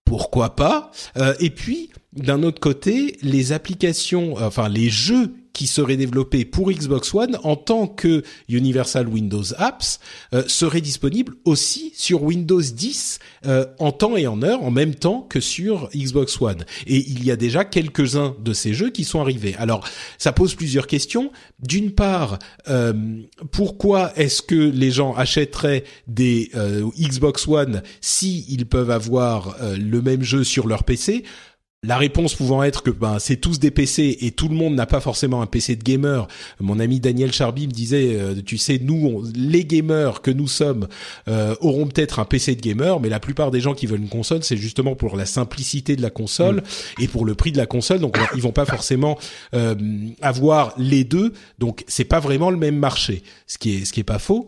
Pourquoi 0.05 0.55
pas? 0.55 0.91
Euh, 1.17 1.33
Et 1.39 1.49
puis, 1.49 1.89
d'un 2.13 2.43
autre 2.43 2.59
côté, 2.59 3.17
les 3.23 3.51
applications, 3.51 4.35
enfin 4.38 4.69
les 4.69 4.89
jeux 4.89 5.33
qui 5.53 5.67
seraient 5.67 5.97
développés 5.97 6.45
pour 6.45 6.71
Xbox 6.71 7.13
One 7.13 7.38
en 7.43 7.55
tant 7.55 7.88
que 7.88 8.23
Universal 8.47 9.07
Windows 9.07 9.43
Apps 9.57 9.99
euh, 10.33 10.43
seraient 10.47 10.81
disponibles 10.81 11.35
aussi 11.45 11.91
sur 11.95 12.23
Windows 12.23 12.62
10 12.62 13.19
euh, 13.45 13.65
en 13.79 13.91
temps 13.91 14.15
et 14.15 14.27
en 14.27 14.41
heure, 14.41 14.63
en 14.63 14.71
même 14.71 14.95
temps 14.95 15.21
que 15.21 15.39
sur 15.39 15.89
Xbox 15.95 16.41
One. 16.41 16.65
Et 16.88 16.97
il 17.09 17.23
y 17.23 17.31
a 17.31 17.35
déjà 17.35 17.65
quelques-uns 17.65 18.35
de 18.39 18.53
ces 18.53 18.73
jeux 18.73 18.89
qui 18.89 19.03
sont 19.03 19.21
arrivés. 19.21 19.55
Alors, 19.57 19.85
ça 20.17 20.31
pose 20.31 20.55
plusieurs 20.55 20.88
questions. 20.88 21.31
D'une 21.59 21.91
part, 21.91 22.39
euh, 22.69 22.93
pourquoi 23.51 24.13
est-ce 24.17 24.41
que 24.41 24.55
les 24.55 24.91
gens 24.91 25.13
achèteraient 25.13 25.83
des 26.07 26.51
euh, 26.55 26.89
Xbox 26.97 27.47
One 27.47 27.81
si 28.01 28.45
ils 28.49 28.65
peuvent 28.65 28.91
avoir 28.91 29.57
le 29.77 30.01
même 30.01 30.23
jeu 30.23 30.43
sur 30.43 30.67
leur 30.67 30.83
PC 30.83 31.23
la 31.81 31.97
réponse 31.97 32.35
pouvant 32.35 32.61
être 32.63 32.83
que 32.83 32.89
ben 32.89 33.19
c'est 33.19 33.37
tous 33.37 33.57
des 33.57 33.71
PC 33.71 34.17
et 34.19 34.31
tout 34.31 34.49
le 34.49 34.55
monde 34.55 34.75
n'a 34.75 34.85
pas 34.85 34.99
forcément 34.99 35.41
un 35.41 35.45
PC 35.45 35.77
de 35.77 35.83
gamer. 35.83 36.27
Mon 36.59 36.77
ami 36.77 36.99
Daniel 36.99 37.31
Charby 37.31 37.67
me 37.67 37.71
disait, 37.71 38.15
euh, 38.19 38.35
tu 38.45 38.57
sais, 38.57 38.79
nous, 38.83 38.95
on- 39.07 39.23
les 39.33 39.63
gamers 39.63 40.21
que 40.21 40.29
nous 40.29 40.49
sommes, 40.49 40.89
euh, 41.29 41.55
auront 41.61 41.87
peut-être 41.87 42.19
un 42.19 42.25
PC 42.25 42.55
de 42.55 42.61
gamer, 42.61 42.99
mais 42.99 43.07
la 43.07 43.21
plupart 43.21 43.49
des 43.49 43.61
gens 43.61 43.73
qui 43.73 43.85
veulent 43.85 44.01
une 44.01 44.09
console, 44.09 44.43
c'est 44.43 44.57
justement 44.57 44.95
pour 44.97 45.15
la 45.15 45.25
simplicité 45.25 45.95
de 45.95 46.01
la 46.01 46.09
console 46.09 46.63
et 46.99 47.07
pour 47.07 47.23
le 47.23 47.33
prix 47.33 47.53
de 47.53 47.57
la 47.57 47.65
console. 47.65 47.99
Donc 47.99 48.17
ils 48.35 48.41
vont 48.41 48.51
pas 48.51 48.65
forcément 48.65 49.17
euh, 49.53 49.75
avoir 50.21 50.73
les 50.77 51.05
deux. 51.05 51.31
Donc 51.59 51.85
c'est 51.87 52.03
pas 52.03 52.19
vraiment 52.19 52.49
le 52.51 52.57
même 52.57 52.77
marché, 52.77 53.23
ce 53.47 53.57
qui 53.57 53.75
est 53.75 53.85
ce 53.85 53.93
qui 53.93 54.01
est 54.01 54.03
pas 54.03 54.19
faux. 54.19 54.47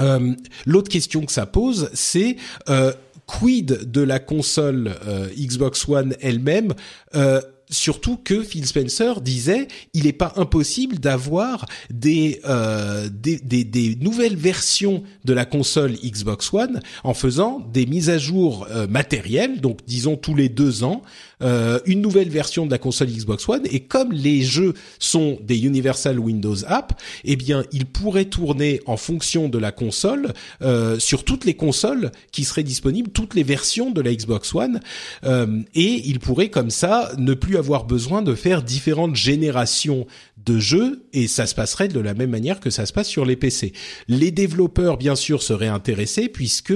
Euh, 0.00 0.34
L'autre 0.64 0.88
question 0.88 1.26
que 1.26 1.32
ça 1.32 1.46
pose, 1.46 1.90
c'est 1.92 2.36
euh, 2.68 2.92
quid 3.28 3.90
de 3.92 4.00
la 4.00 4.18
console 4.18 4.96
euh, 5.06 5.28
Xbox 5.38 5.88
One 5.88 6.16
elle-même 6.20 6.74
euh, 7.14 7.40
Surtout 7.70 8.16
que 8.16 8.42
Phil 8.42 8.64
Spencer 8.64 9.20
disait, 9.20 9.68
il 9.92 10.04
n'est 10.04 10.14
pas 10.14 10.32
impossible 10.36 10.98
d'avoir 10.98 11.66
des, 11.90 12.40
euh, 12.46 13.10
des, 13.12 13.36
des, 13.36 13.94
nouvelles 14.00 14.36
versions 14.36 15.02
de 15.26 15.34
la 15.34 15.44
console 15.44 15.92
Xbox 16.02 16.50
One 16.54 16.80
en 17.04 17.12
faisant 17.12 17.60
des 17.60 17.84
mises 17.84 18.08
à 18.08 18.16
jour 18.16 18.66
matérielles, 18.88 19.60
donc 19.60 19.80
disons 19.86 20.16
tous 20.16 20.34
les 20.34 20.48
deux 20.48 20.82
ans, 20.82 21.02
euh, 21.42 21.78
une 21.86 22.00
nouvelle 22.00 22.28
version 22.28 22.66
de 22.66 22.70
la 22.70 22.78
console 22.78 23.08
Xbox 23.08 23.48
One. 23.48 23.62
Et 23.70 23.80
comme 23.80 24.12
les 24.12 24.42
jeux 24.42 24.74
sont 24.98 25.38
des 25.42 25.64
Universal 25.64 26.18
Windows 26.18 26.56
App, 26.66 27.00
eh 27.24 27.36
bien, 27.36 27.64
ils 27.72 27.86
pourraient 27.86 28.24
tourner 28.24 28.80
en 28.86 28.96
fonction 28.96 29.48
de 29.48 29.58
la 29.58 29.72
console 29.72 30.32
euh, 30.62 30.98
sur 30.98 31.24
toutes 31.24 31.44
les 31.44 31.54
consoles 31.54 32.10
qui 32.32 32.44
seraient 32.44 32.62
disponibles, 32.62 33.10
toutes 33.10 33.34
les 33.34 33.42
versions 33.42 33.90
de 33.90 34.00
la 34.00 34.14
Xbox 34.14 34.54
One, 34.54 34.80
euh, 35.24 35.62
et 35.74 36.02
ils 36.08 36.20
pourraient 36.20 36.50
comme 36.50 36.70
ça 36.70 37.12
ne 37.18 37.34
plus 37.34 37.56
avoir 37.56 37.84
besoin 37.84 38.22
de 38.22 38.34
faire 38.34 38.62
différentes 38.62 39.16
générations 39.16 40.06
de 40.44 40.58
jeux 40.58 41.02
et 41.12 41.26
ça 41.26 41.46
se 41.46 41.54
passerait 41.54 41.88
de 41.88 42.00
la 42.00 42.14
même 42.14 42.30
manière 42.30 42.60
que 42.60 42.70
ça 42.70 42.86
se 42.86 42.92
passe 42.92 43.08
sur 43.08 43.24
les 43.24 43.36
PC. 43.36 43.72
Les 44.06 44.30
développeurs 44.30 44.96
bien 44.96 45.14
sûr 45.14 45.42
seraient 45.42 45.68
intéressés 45.68 46.28
puisque 46.28 46.72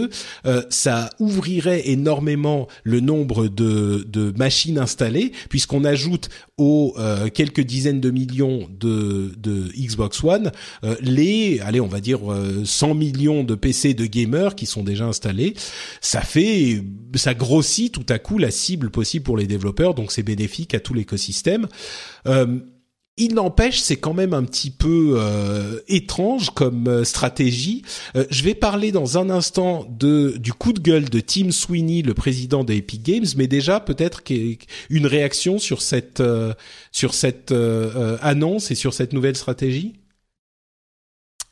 euh, 0.47 0.63
ça 0.69 1.11
ouvrirait 1.19 1.89
énormément 1.89 2.69
le 2.83 3.01
nombre 3.01 3.49
de, 3.49 4.05
de 4.09 4.33
machines 4.37 4.52
machines 4.53 4.79
installées, 4.79 5.33
puisqu'on 5.49 5.85
ajoute 5.85 6.29
aux 6.59 6.95
quelques 7.33 7.63
dizaines 7.63 8.01
de 8.01 8.11
millions 8.11 8.69
de, 8.71 9.33
Xbox 9.75 10.23
One 10.23 10.53
les, 11.01 11.61
allez, 11.61 11.81
on 11.81 11.89
va 11.89 12.01
dire 12.01 12.21
100 12.65 12.95
millions 12.95 13.45
de 13.45 13.55
PC 13.55 13.95
de 13.95 14.05
gamers 14.07 14.55
qui 14.55 14.67
sont 14.67 14.83
déjà 14.83 15.07
installés. 15.07 15.55
Ça 16.01 16.21
fait, 16.21 16.83
ça 17.15 17.35
grossit 17.35 17.93
tout 17.93 18.07
à 18.09 18.19
coup 18.19 18.39
la 18.39 18.51
cible 18.51 18.91
possible 18.91 19.25
pour 19.25 19.37
les 19.37 19.47
développeurs, 19.47 19.95
donc 19.95 20.13
c'est 20.13 20.23
bénéfique 20.23 20.75
à 20.75 20.81
tout 20.81 20.95
l'écosystème. 20.95 21.67
Euh, 22.27 22.59
il 23.19 23.35
n'empêche, 23.35 23.81
c'est 23.81 23.97
quand 23.97 24.15
même 24.15 24.33
un 24.33 24.45
petit 24.45 24.71
peu 24.71 25.17
euh, 25.19 25.81
étrange 25.89 26.51
comme 26.51 26.89
euh, 26.89 27.05
stratégie. 27.05 27.83
Euh, 28.17 28.25
je 28.31 28.43
vais 28.43 28.55
parler 28.55 28.91
dans 28.91 29.19
un 29.19 29.29
instant 29.29 29.87
de 29.91 30.37
du 30.39 30.55
coup 30.55 30.73
de 30.73 30.81
gueule 30.81 31.11
de 31.11 31.21
Tim 31.21 31.51
Sweeney, 31.51 32.03
le 32.03 32.15
président 32.15 32.65
de 32.65 32.73
Epic 32.73 33.03
Games, 33.03 33.27
mais 33.37 33.49
déjà 33.49 33.81
peut-être 33.81 34.23
une 34.89 35.07
réaction 35.07 35.59
sur 35.59 35.83
cette 35.83 36.23
sur 36.91 37.15
cette 37.15 37.55
annonce 38.23 38.71
et 38.71 38.75
sur 38.75 38.95
cette 38.95 39.13
nouvelle 39.13 39.37
stratégie? 39.37 39.95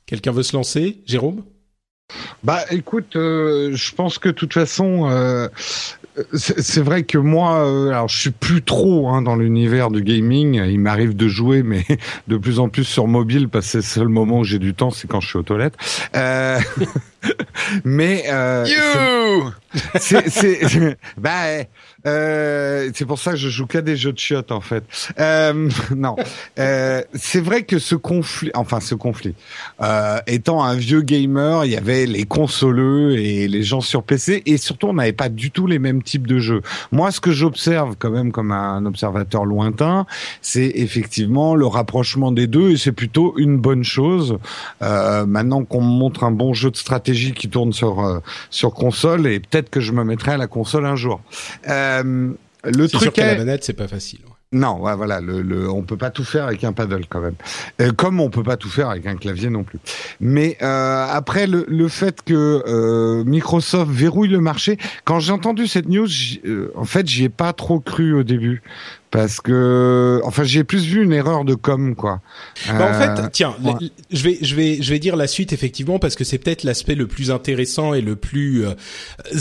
Quelqu'un 0.06 0.32
veut 0.32 0.42
se 0.42 0.56
lancer, 0.56 1.02
Jérôme? 1.06 1.44
Bah, 2.42 2.64
écoute, 2.70 3.12
je 3.14 3.94
pense 3.94 4.18
que 4.18 4.28
de 4.30 4.34
toute 4.34 4.54
façon, 4.54 5.08
c'est 6.34 6.82
vrai 6.82 7.04
que 7.04 7.18
moi, 7.18 7.64
euh, 7.64 7.90
alors 7.90 8.08
je 8.08 8.18
suis 8.18 8.30
plus 8.30 8.62
trop 8.62 9.08
hein, 9.08 9.22
dans 9.22 9.36
l'univers 9.36 9.90
du 9.90 10.02
gaming. 10.02 10.54
Il 10.54 10.80
m'arrive 10.80 11.16
de 11.16 11.28
jouer, 11.28 11.62
mais 11.62 11.84
de 12.28 12.36
plus 12.36 12.58
en 12.58 12.68
plus 12.68 12.84
sur 12.84 13.06
mobile 13.06 13.48
parce 13.48 13.66
que 13.66 13.70
c'est 13.70 13.78
le 13.78 13.82
seul 13.82 14.08
moment 14.08 14.40
où 14.40 14.44
j'ai 14.44 14.58
du 14.58 14.74
temps, 14.74 14.90
c'est 14.90 15.08
quand 15.08 15.20
je 15.20 15.28
suis 15.28 15.38
aux 15.38 15.42
toilettes. 15.42 15.76
Euh... 16.14 16.58
mais 17.84 18.24
euh, 18.28 18.64
c'est 19.98 20.96
bah 21.18 21.64
euh, 22.06 22.90
c'est 22.94 23.04
pour 23.04 23.18
ça 23.18 23.32
que 23.32 23.36
je 23.36 23.48
joue 23.48 23.66
qu'à 23.66 23.82
des 23.82 23.96
jeux 23.96 24.12
de 24.12 24.18
chiottes 24.18 24.52
en 24.52 24.60
fait. 24.60 24.84
Euh, 25.18 25.68
non, 25.96 26.16
euh, 26.58 27.02
c'est 27.14 27.40
vrai 27.40 27.62
que 27.62 27.78
ce 27.78 27.94
conflit, 27.94 28.50
enfin 28.54 28.80
ce 28.80 28.94
conflit, 28.94 29.34
euh, 29.82 30.18
étant 30.26 30.62
un 30.62 30.74
vieux 30.74 31.02
gamer, 31.02 31.64
il 31.66 31.72
y 31.72 31.76
avait 31.76 32.06
les 32.06 32.24
consoleux 32.24 33.18
et 33.18 33.48
les 33.48 33.62
gens 33.62 33.80
sur 33.80 34.02
PC, 34.02 34.42
et 34.46 34.56
surtout 34.56 34.88
on 34.88 34.94
n'avait 34.94 35.12
pas 35.12 35.28
du 35.28 35.50
tout 35.50 35.66
les 35.66 35.78
mêmes 35.78 36.02
types 36.02 36.26
de 36.26 36.38
jeux. 36.38 36.62
Moi, 36.90 37.10
ce 37.10 37.20
que 37.20 37.32
j'observe 37.32 37.96
quand 37.98 38.10
même 38.10 38.32
comme 38.32 38.52
un 38.52 38.86
observateur 38.86 39.44
lointain, 39.44 40.06
c'est 40.40 40.72
effectivement 40.74 41.54
le 41.54 41.66
rapprochement 41.66 42.32
des 42.32 42.46
deux, 42.46 42.70
et 42.70 42.76
c'est 42.76 42.92
plutôt 42.92 43.34
une 43.36 43.58
bonne 43.58 43.84
chose. 43.84 44.38
Euh, 44.82 45.26
maintenant 45.26 45.64
qu'on 45.64 45.80
montre 45.80 46.24
un 46.24 46.30
bon 46.30 46.54
jeu 46.54 46.70
de 46.70 46.76
stratégie 46.76 47.09
qui 47.12 47.48
tourne 47.48 47.72
sur 47.72 48.04
euh, 48.04 48.20
sur 48.50 48.72
console, 48.74 49.26
et 49.26 49.40
peut-être 49.40 49.70
que 49.70 49.80
je 49.80 49.92
me 49.92 50.04
mettrai 50.04 50.32
à 50.32 50.36
la 50.36 50.46
console 50.46 50.86
un 50.86 50.96
jour. 50.96 51.20
Euh, 51.68 52.32
le 52.64 52.88
truc 52.88 53.14
sûr 53.14 53.24
est... 53.24 53.34
la 53.34 53.38
manette, 53.38 53.64
c'est 53.64 53.72
pas 53.72 53.88
facile. 53.88 54.20
Non, 54.52 54.80
ouais, 54.80 54.96
voilà, 54.96 55.20
le, 55.20 55.42
le, 55.42 55.70
on 55.70 55.82
peut 55.82 55.96
pas 55.96 56.10
tout 56.10 56.24
faire 56.24 56.46
avec 56.46 56.64
un 56.64 56.72
paddle 56.72 57.06
quand 57.08 57.20
même, 57.20 57.36
euh, 57.80 57.92
comme 57.92 58.18
on 58.18 58.30
peut 58.30 58.42
pas 58.42 58.56
tout 58.56 58.68
faire 58.68 58.90
avec 58.90 59.06
un 59.06 59.14
clavier 59.14 59.48
non 59.48 59.62
plus. 59.62 59.78
Mais 60.18 60.56
euh, 60.60 61.06
après 61.08 61.46
le, 61.46 61.64
le 61.68 61.86
fait 61.86 62.20
que 62.22 62.64
euh, 62.66 63.22
Microsoft 63.22 63.92
verrouille 63.92 64.28
le 64.28 64.40
marché, 64.40 64.76
quand 65.04 65.20
j'ai 65.20 65.30
entendu 65.30 65.68
cette 65.68 65.88
news, 65.88 66.08
en 66.74 66.84
fait, 66.84 67.06
j'y 67.06 67.24
ai 67.24 67.28
pas 67.28 67.52
trop 67.52 67.78
cru 67.78 68.12
au 68.12 68.24
début 68.24 68.60
parce 69.10 69.40
que 69.40 70.20
enfin 70.24 70.44
j'ai 70.44 70.64
plus 70.64 70.84
vu 70.84 71.02
une 71.02 71.12
erreur 71.12 71.44
de 71.44 71.54
com 71.54 71.94
quoi. 71.96 72.20
Bah, 72.68 72.90
en 72.90 72.94
fait, 72.94 73.22
euh, 73.22 73.28
tiens, 73.32 73.56
je 74.10 74.22
vais 74.22 74.38
je 74.40 74.54
vais 74.54 74.80
je 74.80 74.90
vais 74.90 74.98
dire 74.98 75.16
la 75.16 75.26
suite 75.26 75.52
effectivement 75.52 75.98
parce 75.98 76.14
que 76.14 76.24
c'est 76.24 76.38
peut-être 76.38 76.62
l'aspect 76.62 76.94
le 76.94 77.06
plus 77.08 77.30
intéressant 77.30 77.92
et 77.94 78.00
le 78.00 78.16
plus 78.16 78.66
euh, 78.66 78.74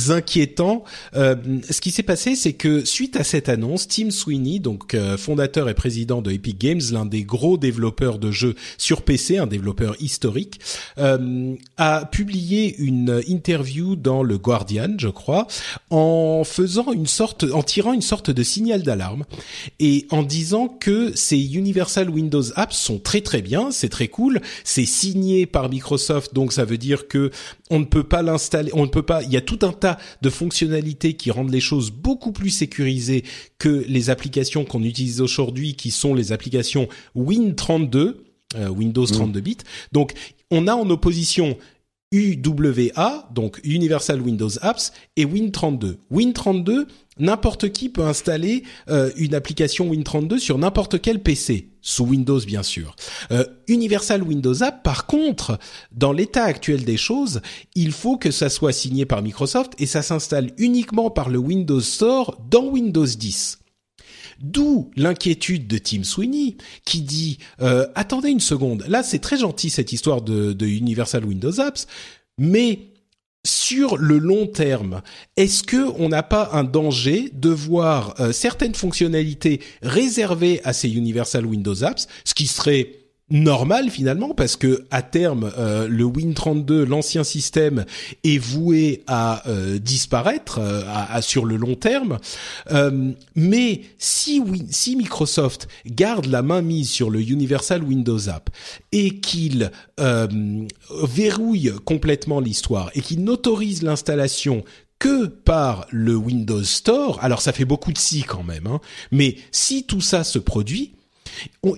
inquiétant. 0.10 0.84
Euh, 1.16 1.36
ce 1.70 1.82
qui 1.82 1.92
s'est 1.92 2.04
passé, 2.04 2.36
c'est 2.36 2.54
que 2.54 2.84
suite 2.84 3.16
à 3.16 3.24
cette 3.24 3.50
annonce, 3.50 3.88
Tim 3.88 4.10
Sweeney, 4.10 4.60
donc 4.60 4.94
euh, 4.94 5.18
fondateur 5.18 5.70
et 5.70 5.74
président 5.76 6.22
de 6.22 6.32
Epic 6.32 6.60
Games, 6.60 6.82
l'un 6.92 7.06
des 7.06 7.24
gros 7.24 7.58
développeurs 7.58 8.18
de 8.18 8.32
jeux 8.32 8.56
sur 8.78 9.04
PC, 9.04 9.38
un 9.38 9.48
développeur 9.48 9.96
historique, 10.00 10.60
a 11.78 12.06
publié 12.06 12.76
une 12.80 13.22
interview 13.28 13.96
dans 13.96 14.24
le 14.24 14.38
Guardian, 14.38 14.96
je 14.98 15.08
crois, 15.08 15.48
en 15.90 16.44
faisant 16.44 16.92
une 16.92 17.08
sorte, 17.08 17.46
en 17.54 17.64
tirant 17.64 17.94
une 17.94 18.02
sorte 18.02 18.32
de 18.32 18.44
signal 18.44 18.84
d'alarme 18.84 19.26
et 19.80 20.06
en 20.10 20.24
disant 20.24 20.68
que 20.68 21.16
ces 21.16 21.56
Universal 21.56 22.10
Windows 22.10 22.44
Apps 22.56 22.78
sont 22.78 23.00
très 23.00 23.22
très 23.22 23.42
bien, 23.42 23.72
c'est 23.72 23.90
très 23.90 24.08
cool, 24.08 24.42
c'est 24.64 24.86
signé 24.86 25.46
par 25.46 25.70
Microsoft, 25.70 26.34
donc 26.34 26.54
ça 26.54 26.66
veut 26.66 26.78
dire 26.78 27.08
que 27.08 27.32
on 27.70 27.80
ne 27.80 27.86
peut 27.86 28.04
pas 28.04 28.22
l'installer, 28.22 28.72
on 28.74 28.84
ne 28.84 28.90
peut 28.90 29.04
pas, 29.04 29.24
il 29.24 29.32
y 29.32 29.38
a 29.38 29.42
tout 29.42 29.60
un 29.62 29.72
tas 29.72 29.98
de 30.22 30.30
fonctionnalités 30.30 31.14
qui 31.14 31.32
rendent 31.32 31.52
les 31.52 31.60
choses 31.60 31.92
beaucoup 31.92 32.32
plus 32.32 32.50
sécurisées 32.50 33.24
que 33.58 33.86
les 33.88 34.10
applications 34.10 34.66
qu'on 34.66 34.84
utilise 34.84 35.22
aujourd'hui, 35.22 35.76
qui 35.76 35.92
sont 35.92 36.14
les 36.14 36.32
applications 36.32 36.88
Win32, 37.16 38.16
euh, 38.56 38.70
Windows 38.70 39.06
32 39.06 39.40
mmh. 39.40 39.44
bits. 39.44 39.58
Donc 39.92 40.14
on 40.52 40.68
a 40.68 40.74
en 40.74 40.90
opposition 40.90 41.58
UWA, 42.12 43.30
donc 43.32 43.60
Universal 43.64 44.20
Windows 44.22 44.50
Apps, 44.62 44.92
et 45.16 45.26
Win32. 45.26 45.98
Win32, 46.12 46.88
n'importe 47.20 47.70
qui 47.70 47.90
peut 47.90 48.04
installer 48.04 48.64
euh, 48.90 49.12
une 49.16 49.36
application 49.36 49.94
Win32 49.94 50.40
sur 50.40 50.58
n'importe 50.58 51.00
quel 51.00 51.22
PC, 51.22 51.70
sous 51.82 52.06
Windows 52.06 52.40
bien 52.40 52.64
sûr. 52.64 52.96
Euh, 53.32 53.46
Universal 53.68 54.24
Windows 54.24 54.64
App, 54.64 54.82
par 54.82 55.06
contre, 55.06 55.60
dans 55.92 56.12
l'état 56.12 56.46
actuel 56.46 56.84
des 56.84 56.98
choses, 56.98 57.42
il 57.76 57.92
faut 57.92 58.18
que 58.18 58.32
ça 58.32 58.50
soit 58.50 58.74
signé 58.74 59.06
par 59.06 59.22
Microsoft 59.22 59.74
et 59.78 59.86
ça 59.86 60.02
s'installe 60.02 60.50
uniquement 60.58 61.12
par 61.12 61.30
le 61.30 61.38
Windows 61.38 61.82
Store 61.82 62.40
dans 62.50 62.66
Windows 62.66 63.06
10. 63.06 63.60
D'où 64.42 64.90
l'inquiétude 64.96 65.68
de 65.68 65.78
Tim 65.78 66.04
Sweeney 66.04 66.56
qui 66.86 67.02
dit 67.02 67.40
euh, 67.62 67.88
attendez 67.96 68.30
une 68.30 68.40
seconde, 68.40 68.86
là 68.88 69.04
c'est 69.04 69.20
très 69.20 69.38
gentil 69.38 69.70
cette 69.70 69.92
histoire 69.92 70.22
de, 70.22 70.66
Universal 70.66 71.26
Windows 71.26 71.60
Apps, 71.60 71.88
mais 72.38 72.80
sur 73.46 73.98
le 73.98 74.18
long 74.18 74.48
terme, 74.48 75.02
est-ce 75.36 75.64
que 75.64 75.92
on 75.98 76.10
n'a 76.10 76.24
pas 76.24 76.50
un 76.54 76.64
danger 76.64 77.30
de 77.34 77.50
voir 77.50 78.16
euh, 78.20 78.32
certaines 78.32 78.76
fonctionnalités 78.76 79.62
réservées 79.82 80.62
à 80.64 80.74
ces 80.74 80.90
Universal 80.90 81.46
Windows 81.46 81.84
Apps, 81.84 82.08
ce 82.24 82.34
qui 82.34 82.48
serait 82.48 83.09
normal 83.32 83.90
finalement 83.90 84.34
parce 84.34 84.56
que 84.56 84.86
à 84.92 85.02
terme 85.02 85.52
euh, 85.58 85.88
le 85.88 86.06
Win32 86.06 86.84
l'ancien 86.84 87.24
système 87.24 87.86
est 88.24 88.38
voué 88.38 89.04
à 89.08 89.48
euh, 89.48 89.80
disparaître 89.80 90.60
euh, 90.60 90.84
à, 90.88 91.22
sur 91.22 91.46
le 91.46 91.56
long 91.56 91.76
terme. 91.76 92.18
Mais 93.36 93.82
si 93.98 94.42
si 94.70 94.96
Microsoft 94.96 95.68
garde 95.86 96.26
la 96.26 96.42
main 96.42 96.62
mise 96.62 96.90
sur 96.90 97.10
le 97.10 97.22
Universal 97.22 97.84
Windows 97.84 98.30
App 98.30 98.50
et 98.92 99.20
qu'il 99.20 99.72
verrouille 99.98 101.74
complètement 101.86 102.40
l'histoire 102.40 102.90
et 102.94 103.02
qu'il 103.02 103.24
n'autorise 103.24 103.84
l'installation 103.84 104.64
que 105.00 105.26
par 105.28 105.88
le 105.92 106.16
Windows 106.16 106.64
Store, 106.64 107.20
alors 107.22 107.42
ça 107.42 107.54
fait 107.54 107.66
beaucoup 107.66 107.94
de 107.94 107.98
si 107.98 108.24
quand 108.24 108.44
même, 108.44 108.68
hein, 108.68 108.82
mais 109.12 109.38
si 109.52 109.86
tout 109.86 110.02
ça 110.02 110.24
se 110.26 110.40
produit, 110.40 110.94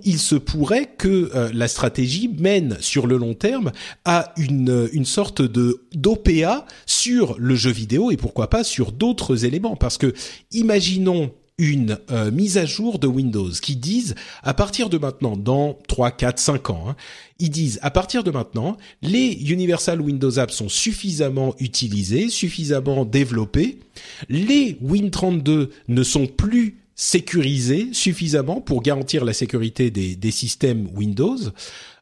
il 0.04 0.19
se 0.19 0.36
pourrait 0.36 0.89
que 0.97 1.32
euh, 1.36 1.50
la 1.54 1.67
stratégie 1.67 2.28
mène 2.28 2.78
sur 2.80 3.08
le 3.08 3.17
long 3.17 3.34
terme 3.34 3.71
à 4.06 4.34
une, 4.38 4.89
une 4.93 5.06
sorte 5.06 5.41
de 5.41 5.82
d'OPA 5.93 6.65
sur 6.86 7.36
le 7.38 7.56
jeu 7.56 7.71
vidéo 7.71 8.12
et 8.12 8.17
pourquoi 8.17 8.50
pas 8.50 8.63
sur 8.63 8.91
d'autres 8.91 9.45
éléments. 9.45 9.76
Parce 9.76 9.97
que 9.97 10.13
imaginons 10.52 11.32
une 11.62 12.00
euh, 12.10 12.32
mise 12.32 12.58
à 12.58 12.65
jour 12.65 12.97
de 12.97 13.06
Windows 13.06 13.52
qui 13.52 13.76
disent 13.76 14.15
à 14.41 14.54
partir 14.54 14.89
de 14.89 14.97
maintenant, 14.97 15.38
dans 15.38 15.78
3, 15.88 16.12
4, 16.12 16.39
5 16.39 16.69
ans, 16.71 16.86
hein, 16.89 16.95
ils 17.39 17.52
disent 17.52 17.80
à 17.84 17.91
partir 17.91 18.24
de 18.24 18.32
maintenant, 18.32 18.78
les 19.04 19.52
Universal 19.52 20.02
Windows 20.02 20.39
Apps 20.39 20.56
sont 20.56 20.69
suffisamment 20.69 21.54
utilisés, 21.60 22.30
suffisamment 22.30 23.06
développés, 23.06 23.80
les 24.28 24.74
Win32 24.84 25.69
ne 25.88 26.04
sont 26.04 26.26
plus 26.26 26.81
sécurisé 27.02 27.90
suffisamment 27.94 28.62
pour 28.62 28.84
garantir 28.84 29.26
la 29.26 29.34
sécurité 29.34 29.90
des, 29.90 30.16
des 30.16 30.30
systèmes 30.30 30.88
Windows, 30.94 31.36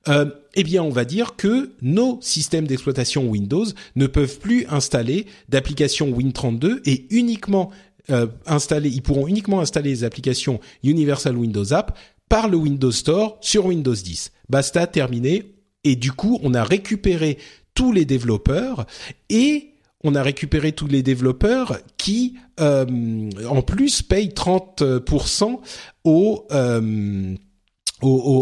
euh, 0.10 0.26
eh 0.56 0.64
bien, 0.64 0.84
on 0.84 0.90
va 0.90 1.06
dire 1.06 1.38
que 1.38 1.72
nos 1.82 2.20
systèmes 2.22 2.68
d'exploitation 2.68 3.26
Windows 3.26 3.64
ne 3.96 4.08
peuvent 4.08 4.40
plus 4.40 4.66
installer 4.68 5.26
d'applications 5.48 6.12
Win32 6.12 6.82
et 6.84 7.06
uniquement 7.12 7.72
euh, 8.10 8.28
installer, 8.46 8.90
ils 8.90 9.02
pourront 9.02 9.26
uniquement 9.26 9.62
installer 9.62 9.90
les 9.92 10.04
applications 10.04 10.60
Universal 10.84 11.38
Windows 11.38 11.72
App 11.74 11.98
par 12.28 12.50
le 12.50 12.58
Windows 12.58 12.92
Store 12.92 13.38
sur 13.40 13.68
Windows 13.68 13.96
10. 13.96 14.34
Basta, 14.50 14.86
terminé. 14.86 15.54
Et 15.86 15.96
du 15.96 16.12
coup, 16.12 16.42
on 16.44 16.54
a 16.54 16.66
récupéré 16.66 17.38
tous 17.74 17.94
les 17.94 18.04
développeurs 18.04 18.86
et 19.30 19.70
on 20.04 20.16
a 20.16 20.24
récupéré 20.24 20.72
tous 20.72 20.88
les 20.88 21.04
développeurs 21.04 21.78
qui, 21.98 22.38
euh, 22.60 23.30
en 23.48 23.62
plus, 23.62 24.02
payent 24.02 24.30
30% 24.30 25.60
au, 26.06 26.48
euh, 26.52 27.36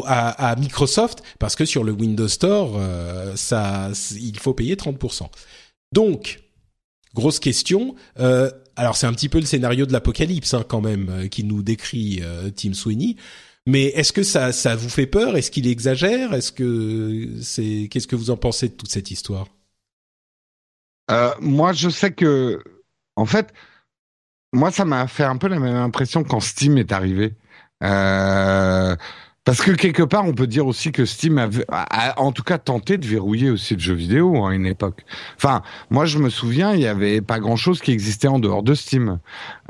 à, 0.05 0.55
Microsoft 0.59 1.23
parce 1.39 1.55
que 1.55 1.65
sur 1.65 1.83
le 1.83 1.91
Windows 1.91 2.27
Store, 2.27 2.75
euh, 2.77 3.35
ça, 3.35 3.89
il 4.19 4.37
faut 4.39 4.53
payer 4.53 4.75
30%. 4.75 5.29
Donc, 5.91 6.41
grosse 7.15 7.39
question. 7.39 7.95
alors 8.75 8.95
c'est 8.95 9.07
un 9.07 9.13
petit 9.13 9.29
peu 9.29 9.39
le 9.39 9.45
scénario 9.45 9.85
de 9.85 9.93
l'apocalypse 9.93 10.53
hein, 10.53 10.63
quand 10.67 10.81
même 10.81 11.09
euh, 11.09 11.27
qui 11.27 11.43
nous 11.43 11.63
décrit 11.63 12.19
euh, 12.21 12.51
Tim 12.51 12.73
Sweeney. 12.73 13.15
Mais 13.65 13.85
est-ce 13.87 14.13
que 14.13 14.23
ça, 14.23 14.53
ça 14.53 14.75
vous 14.75 14.89
fait 14.89 15.07
peur? 15.07 15.35
Est-ce 15.35 15.51
qu'il 15.51 15.67
exagère? 15.67 16.33
Est-ce 16.33 16.51
que 16.51 17.27
c'est 17.41 17.89
Qu'est-ce 17.91 18.07
que 18.07 18.15
vous 18.15 18.29
en 18.29 18.37
pensez 18.37 18.69
de 18.69 18.73
toute 18.73 18.91
cette 18.91 19.11
histoire? 19.11 19.47
Euh, 21.11 21.33
Moi, 21.41 21.73
je 21.73 21.89
sais 21.89 22.13
que, 22.13 22.63
en 23.15 23.25
fait, 23.25 23.53
moi, 24.53 24.71
ça 24.71 24.85
m'a 24.85 25.07
fait 25.07 25.23
un 25.23 25.37
peu 25.37 25.47
la 25.47 25.59
même 25.59 25.75
impression 25.75 26.23
quand 26.23 26.39
Steam 26.39 26.77
est 26.77 26.91
arrivé. 26.91 27.35
Euh, 27.83 28.95
parce 29.47 29.61
que 29.61 29.71
quelque 29.71 30.03
part, 30.03 30.25
on 30.25 30.33
peut 30.33 30.45
dire 30.45 30.67
aussi 30.67 30.91
que 30.91 31.05
Steam 31.05 31.49
a, 31.69 32.21
en 32.21 32.33
tout 32.33 32.43
cas 32.43 32.57
tenté 32.57 32.97
de 32.97 33.07
verrouiller 33.07 33.49
aussi 33.49 33.75
le 33.75 33.79
jeu 33.79 33.93
vidéo 33.93 34.45
à 34.45 34.53
une 34.53 34.65
époque. 34.65 35.05
Enfin, 35.37 35.61
moi 35.89 36.05
je 36.05 36.17
me 36.17 36.29
souviens, 36.29 36.73
il 36.73 36.81
y 36.81 36.85
avait 36.85 37.21
pas 37.21 37.39
grand-chose 37.39 37.79
qui 37.79 37.93
existait 37.93 38.27
en 38.27 38.39
dehors 38.39 38.61
de 38.61 38.73
Steam. 38.73 39.19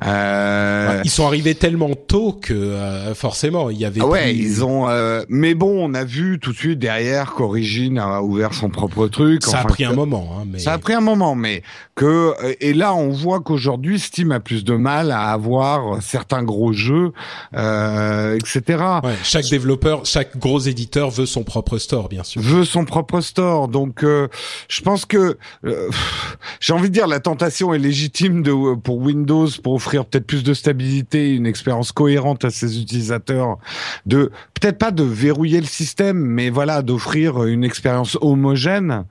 Euh... 0.03 0.99
Ils 1.03 1.11
sont 1.11 1.27
arrivés 1.27 1.53
tellement 1.53 1.93
tôt 1.93 2.33
que 2.33 2.55
euh, 2.55 3.13
forcément 3.13 3.69
il 3.69 3.77
y 3.77 3.85
avait. 3.85 4.01
Ah 4.01 4.07
ouais, 4.07 4.35
ils 4.35 4.65
ont. 4.65 4.89
Euh... 4.89 5.23
Mais 5.29 5.53
bon, 5.53 5.87
on 5.87 5.93
a 5.93 6.03
vu 6.03 6.39
tout 6.39 6.53
de 6.53 6.57
suite 6.57 6.79
derrière 6.79 7.33
qu'Origin 7.33 7.97
a 7.97 8.23
ouvert 8.23 8.55
son 8.55 8.69
propre 8.69 9.07
truc. 9.07 9.43
Ça 9.43 9.59
a 9.59 9.65
pris 9.65 9.85
un 9.85 9.93
moment. 9.93 10.39
Hein, 10.39 10.45
mais... 10.51 10.57
Ça 10.57 10.73
a 10.73 10.79
pris 10.79 10.93
un 10.93 11.01
moment, 11.01 11.35
mais 11.35 11.61
que 11.97 12.33
et 12.61 12.73
là 12.73 12.95
on 12.95 13.09
voit 13.09 13.41
qu'aujourd'hui 13.41 13.99
Steam 13.99 14.31
a 14.31 14.39
plus 14.39 14.63
de 14.63 14.75
mal 14.75 15.11
à 15.11 15.31
avoir 15.31 16.01
certains 16.01 16.43
gros 16.43 16.71
jeux, 16.71 17.11
euh, 17.55 18.37
etc. 18.37 18.83
Ouais, 19.03 19.15
chaque 19.23 19.43
développeur 19.43 19.57
développeur, 19.57 20.05
chaque 20.05 20.37
gros 20.37 20.59
éditeur 20.59 21.09
veut 21.09 21.25
son 21.25 21.43
propre 21.43 21.77
store, 21.77 22.09
bien 22.09 22.23
sûr. 22.23 22.41
Veut 22.41 22.63
son 22.63 22.85
propre 22.85 23.21
store. 23.21 23.67
Donc, 23.67 24.03
euh, 24.03 24.27
je 24.69 24.81
pense 24.81 25.05
que 25.05 25.37
euh, 25.65 25.89
j'ai 26.59 26.73
envie 26.73 26.89
de 26.89 26.93
dire 26.93 27.07
la 27.07 27.19
tentation 27.19 27.73
est 27.73 27.79
légitime 27.79 28.43
de 28.43 28.75
pour 28.75 28.97
Windows 28.97 29.47
pour 29.63 29.73
offrir 29.73 30.05
peut-être 30.05 30.27
plus 30.27 30.43
de 30.43 30.53
stabilité, 30.53 31.33
une 31.33 31.45
expérience 31.45 31.91
cohérente 31.91 32.45
à 32.45 32.49
ses 32.49 32.79
utilisateurs, 32.79 33.57
de 34.05 34.31
peut-être 34.53 34.77
pas 34.77 34.91
de 34.91 35.03
verrouiller 35.03 35.59
le 35.59 35.67
système, 35.67 36.17
mais 36.17 36.49
voilà 36.49 36.81
d'offrir 36.81 37.43
une 37.43 37.63
expérience 37.63 38.17
homogène. 38.21 39.05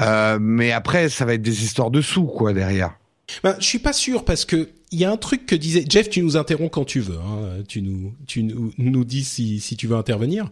Euh, 0.00 0.38
mais 0.40 0.72
après, 0.72 1.10
ça 1.10 1.24
va 1.24 1.34
être 1.34 1.42
des 1.42 1.64
histoires 1.64 1.90
de 1.90 2.00
sous 2.00 2.21
quoi 2.26 2.52
derrière. 2.52 2.94
Ben, 3.42 3.56
je 3.58 3.64
suis 3.64 3.78
pas 3.78 3.92
sûr 3.92 4.24
parce 4.24 4.44
que 4.44 4.70
il 4.90 4.98
y 4.98 5.04
a 5.04 5.10
un 5.10 5.16
truc 5.16 5.46
que 5.46 5.54
disait 5.54 5.84
Jeff. 5.88 6.10
Tu 6.10 6.22
nous 6.22 6.36
interromps 6.36 6.70
quand 6.70 6.84
tu 6.84 7.00
veux. 7.00 7.18
Hein. 7.18 7.62
Tu 7.68 7.82
nous 7.82 8.14
tu 8.26 8.42
nous, 8.42 8.72
nous 8.76 9.04
dis 9.04 9.24
si 9.24 9.60
si 9.60 9.76
tu 9.76 9.86
veux 9.86 9.96
intervenir. 9.96 10.48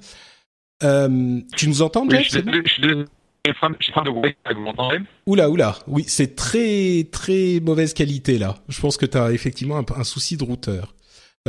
Euh, 0.83 1.41
tu 1.57 1.69
nous 1.69 1.83
entends, 1.83 2.09
Jeff 2.09 2.23
Je 2.25 2.29
suis 2.67 2.83
de 2.83 3.07
vous 3.45 4.61
m'entendez 4.61 4.99
Oula, 5.27 5.51
oula. 5.51 5.79
Oui, 5.87 6.05
c'est 6.07 6.37
très 6.37 7.07
très 7.11 7.61
mauvaise 7.61 7.95
qualité 7.95 8.39
là. 8.39 8.57
Je 8.69 8.81
pense 8.81 8.97
que 8.97 9.07
tu 9.07 9.17
as 9.17 9.33
effectivement 9.33 9.83
un, 9.97 10.05
souci 10.05 10.37
de 10.37 10.45
routeur. 10.45 10.95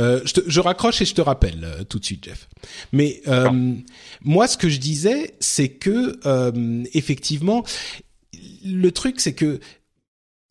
Euh, 0.00 0.20
je, 0.24 0.32
te, 0.32 0.40
je, 0.46 0.60
raccroche 0.60 1.02
et 1.02 1.04
je 1.04 1.14
te 1.14 1.20
rappelle 1.20 1.64
euh, 1.64 1.84
tout 1.84 1.98
de 1.98 2.04
suite, 2.04 2.24
Jeff. 2.24 2.48
Mais 2.92 3.20
euh, 3.28 3.74
moi, 4.22 4.46
ce 4.46 4.56
que 4.56 4.70
je 4.70 4.78
disais, 4.78 5.34
c'est 5.38 5.68
que 5.68 6.18
euh, 6.24 6.82
effectivement, 6.94 7.62
le 8.64 8.90
truc, 8.90 9.20
c'est 9.20 9.34
que 9.34 9.60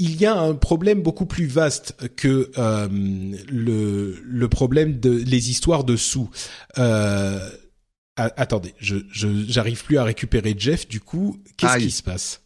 il 0.02 0.20
y 0.20 0.26
a 0.26 0.36
un 0.36 0.56
problème 0.56 1.04
beaucoup 1.04 1.28
plus 1.28 1.46
vaste 1.46 1.96
que 2.16 2.52
euh, 2.58 2.88
le, 2.90 4.20
le 4.24 4.50
problème 4.50 5.00
de 5.00 5.12
les 5.12 5.52
histoires 5.52 5.84
de 5.84 5.96
sous. 5.96 6.28
Euh, 6.80 7.40
attendez, 8.16 8.74
je 8.80 8.98
j'arrive 9.12 9.84
plus 9.84 10.00
à 10.00 10.04
récupérer 10.04 10.56
Jeff. 10.58 10.88
Du 10.88 11.02
coup, 11.02 11.38
qu'est-ce 11.56 11.78
qui 11.78 11.92
se 11.92 12.02
passe? 12.02 12.42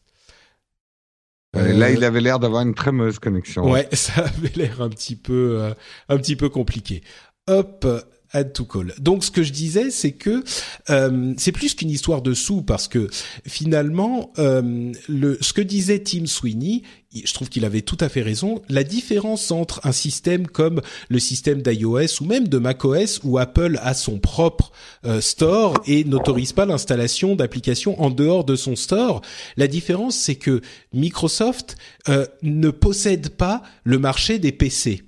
Euh, 1.56 1.72
Là, 1.72 1.92
il 1.92 2.04
avait 2.04 2.20
l'air 2.20 2.40
d'avoir 2.40 2.62
une 2.64 2.76
très 2.76 2.92
mauvaise 2.92 3.20
connexion. 3.20 3.72
Ouais, 3.72 3.88
ça 3.94 4.26
avait 4.26 4.52
l'air 4.58 4.82
un 4.82 4.90
petit 4.90 5.16
peu 5.16 5.74
un 6.10 6.18
petit 6.18 6.36
peu 6.36 6.50
compliqué. 6.50 7.04
Hop, 7.48 7.88
add 8.36 8.54
to 8.54 8.66
call. 8.66 8.94
Donc 9.00 9.24
ce 9.24 9.32
que 9.32 9.44
je 9.44 9.52
disais, 9.52 9.90
c'est 9.90 10.12
que 10.12 10.44
euh, 10.90 11.34
c'est 11.38 11.52
plus 11.52 11.74
qu'une 11.74 11.90
histoire 11.90 12.22
de 12.22 12.34
sous 12.34 12.62
parce 12.62 12.88
que 12.88 13.08
finalement, 13.48 14.32
euh, 14.38 14.92
le, 15.08 15.38
ce 15.42 15.54
que 15.54 15.62
disait 15.62 16.00
Tim 16.00 16.26
Sweeney, 16.26 16.84
je 17.24 17.34
trouve 17.34 17.50
qu'il 17.50 17.66
avait 17.66 17.82
tout 17.82 17.98
à 18.00 18.10
fait 18.10 18.22
raison. 18.22 18.62
La 18.70 18.84
différence 18.84 19.52
entre 19.52 19.82
un 19.86 19.92
système 19.92 20.48
comme 20.48 20.82
le 21.10 21.20
système 21.20 21.62
d'iOS 21.62 22.22
ou 22.22 22.26
même 22.26 22.48
de 22.48 22.58
macOS 22.58 23.22
où 23.24 23.38
Apple 23.38 23.80
a 23.82 23.94
son 23.94 24.20
propre 24.20 24.72
euh, 25.06 25.22
store 25.22 25.76
et 25.86 26.04
n'autorise 26.04 26.54
pas 26.54 26.66
l'installation 26.66 27.36
d'applications 27.36 28.02
en 28.02 28.10
dehors 28.10 28.44
de 28.44 28.56
son 28.56 28.76
store, 28.76 29.22
la 29.58 29.68
différence 29.68 30.16
c'est 30.16 30.36
que 30.36 30.62
Microsoft 30.94 31.78
ne 32.44 32.70
possède 32.70 33.30
pas 33.30 33.64
le 33.84 33.98
marché 33.98 34.40
des 34.40 34.52
PC. 34.52 35.02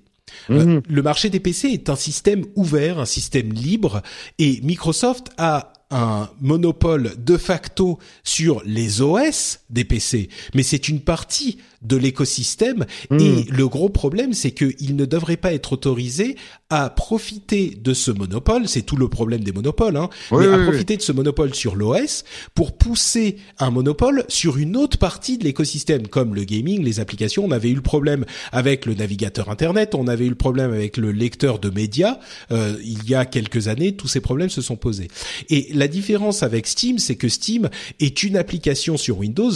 Euh, 0.49 0.65
mhm. 0.65 0.81
le 0.87 1.01
marché 1.01 1.29
des 1.29 1.39
PC 1.39 1.69
est 1.69 1.89
un 1.89 1.95
système 1.95 2.45
ouvert, 2.55 2.99
un 2.99 3.05
système 3.05 3.51
libre, 3.53 4.01
et 4.39 4.61
Microsoft 4.61 5.29
a 5.37 5.73
un 5.91 6.29
monopole 6.41 7.13
de 7.17 7.37
facto 7.37 7.97
sur 8.23 8.61
les 8.65 9.01
OS 9.01 9.59
des 9.69 9.85
PC, 9.85 10.29
mais 10.53 10.63
c'est 10.63 10.89
une 10.89 10.99
partie 10.99 11.59
de 11.81 11.95
l'écosystème 11.95 12.85
et 13.11 13.15
hmm. 13.15 13.45
le 13.49 13.67
gros 13.67 13.89
problème 13.89 14.33
c'est 14.33 14.51
qu'il 14.51 14.95
ne 14.95 15.05
devrait 15.05 15.37
pas 15.37 15.53
être 15.53 15.73
autorisé 15.73 16.35
à 16.69 16.89
profiter 16.89 17.77
de 17.81 17.93
ce 17.93 18.11
monopole, 18.11 18.67
c'est 18.67 18.81
tout 18.81 18.97
le 18.97 19.07
problème 19.07 19.41
des 19.41 19.53
monopoles, 19.53 19.95
hein, 19.95 20.09
mais 20.31 20.47
à 20.47 20.57
profiter 20.65 20.97
de 20.97 21.01
ce 21.01 21.13
monopole 21.13 21.53
sur 21.55 21.75
l'OS 21.75 22.25
pour 22.55 22.77
pousser 22.77 23.37
un 23.59 23.71
monopole 23.71 24.25
sur 24.27 24.57
une 24.57 24.75
autre 24.75 24.97
partie 24.97 25.37
de 25.37 25.45
l'écosystème 25.45 26.07
comme 26.07 26.35
le 26.35 26.43
gaming, 26.43 26.83
les 26.83 26.99
applications. 26.99 27.45
On 27.45 27.51
avait 27.51 27.69
eu 27.69 27.75
le 27.75 27.81
problème 27.81 28.25
avec 28.51 28.85
le 28.85 28.95
navigateur 28.95 29.49
internet, 29.49 29.95
on 29.95 30.07
avait 30.07 30.25
eu 30.25 30.29
le 30.29 30.35
problème 30.35 30.73
avec 30.73 30.97
le 30.97 31.11
lecteur 31.11 31.59
de 31.59 31.69
médias. 31.69 32.19
Euh, 32.51 32.75
il 32.83 33.07
y 33.09 33.15
a 33.15 33.25
quelques 33.25 33.69
années, 33.69 33.95
tous 33.95 34.09
ces 34.09 34.19
problèmes 34.19 34.49
se 34.49 34.61
sont 34.61 34.75
posés. 34.75 35.07
Et 35.49 35.73
la 35.77 35.87
différence 35.87 36.43
avec 36.43 36.67
Steam, 36.67 36.99
c'est 36.99 37.15
que 37.15 37.29
Steam 37.29 37.69
est 37.99 38.23
une 38.23 38.37
application 38.37 38.97
sur 38.97 39.19
Windows. 39.19 39.51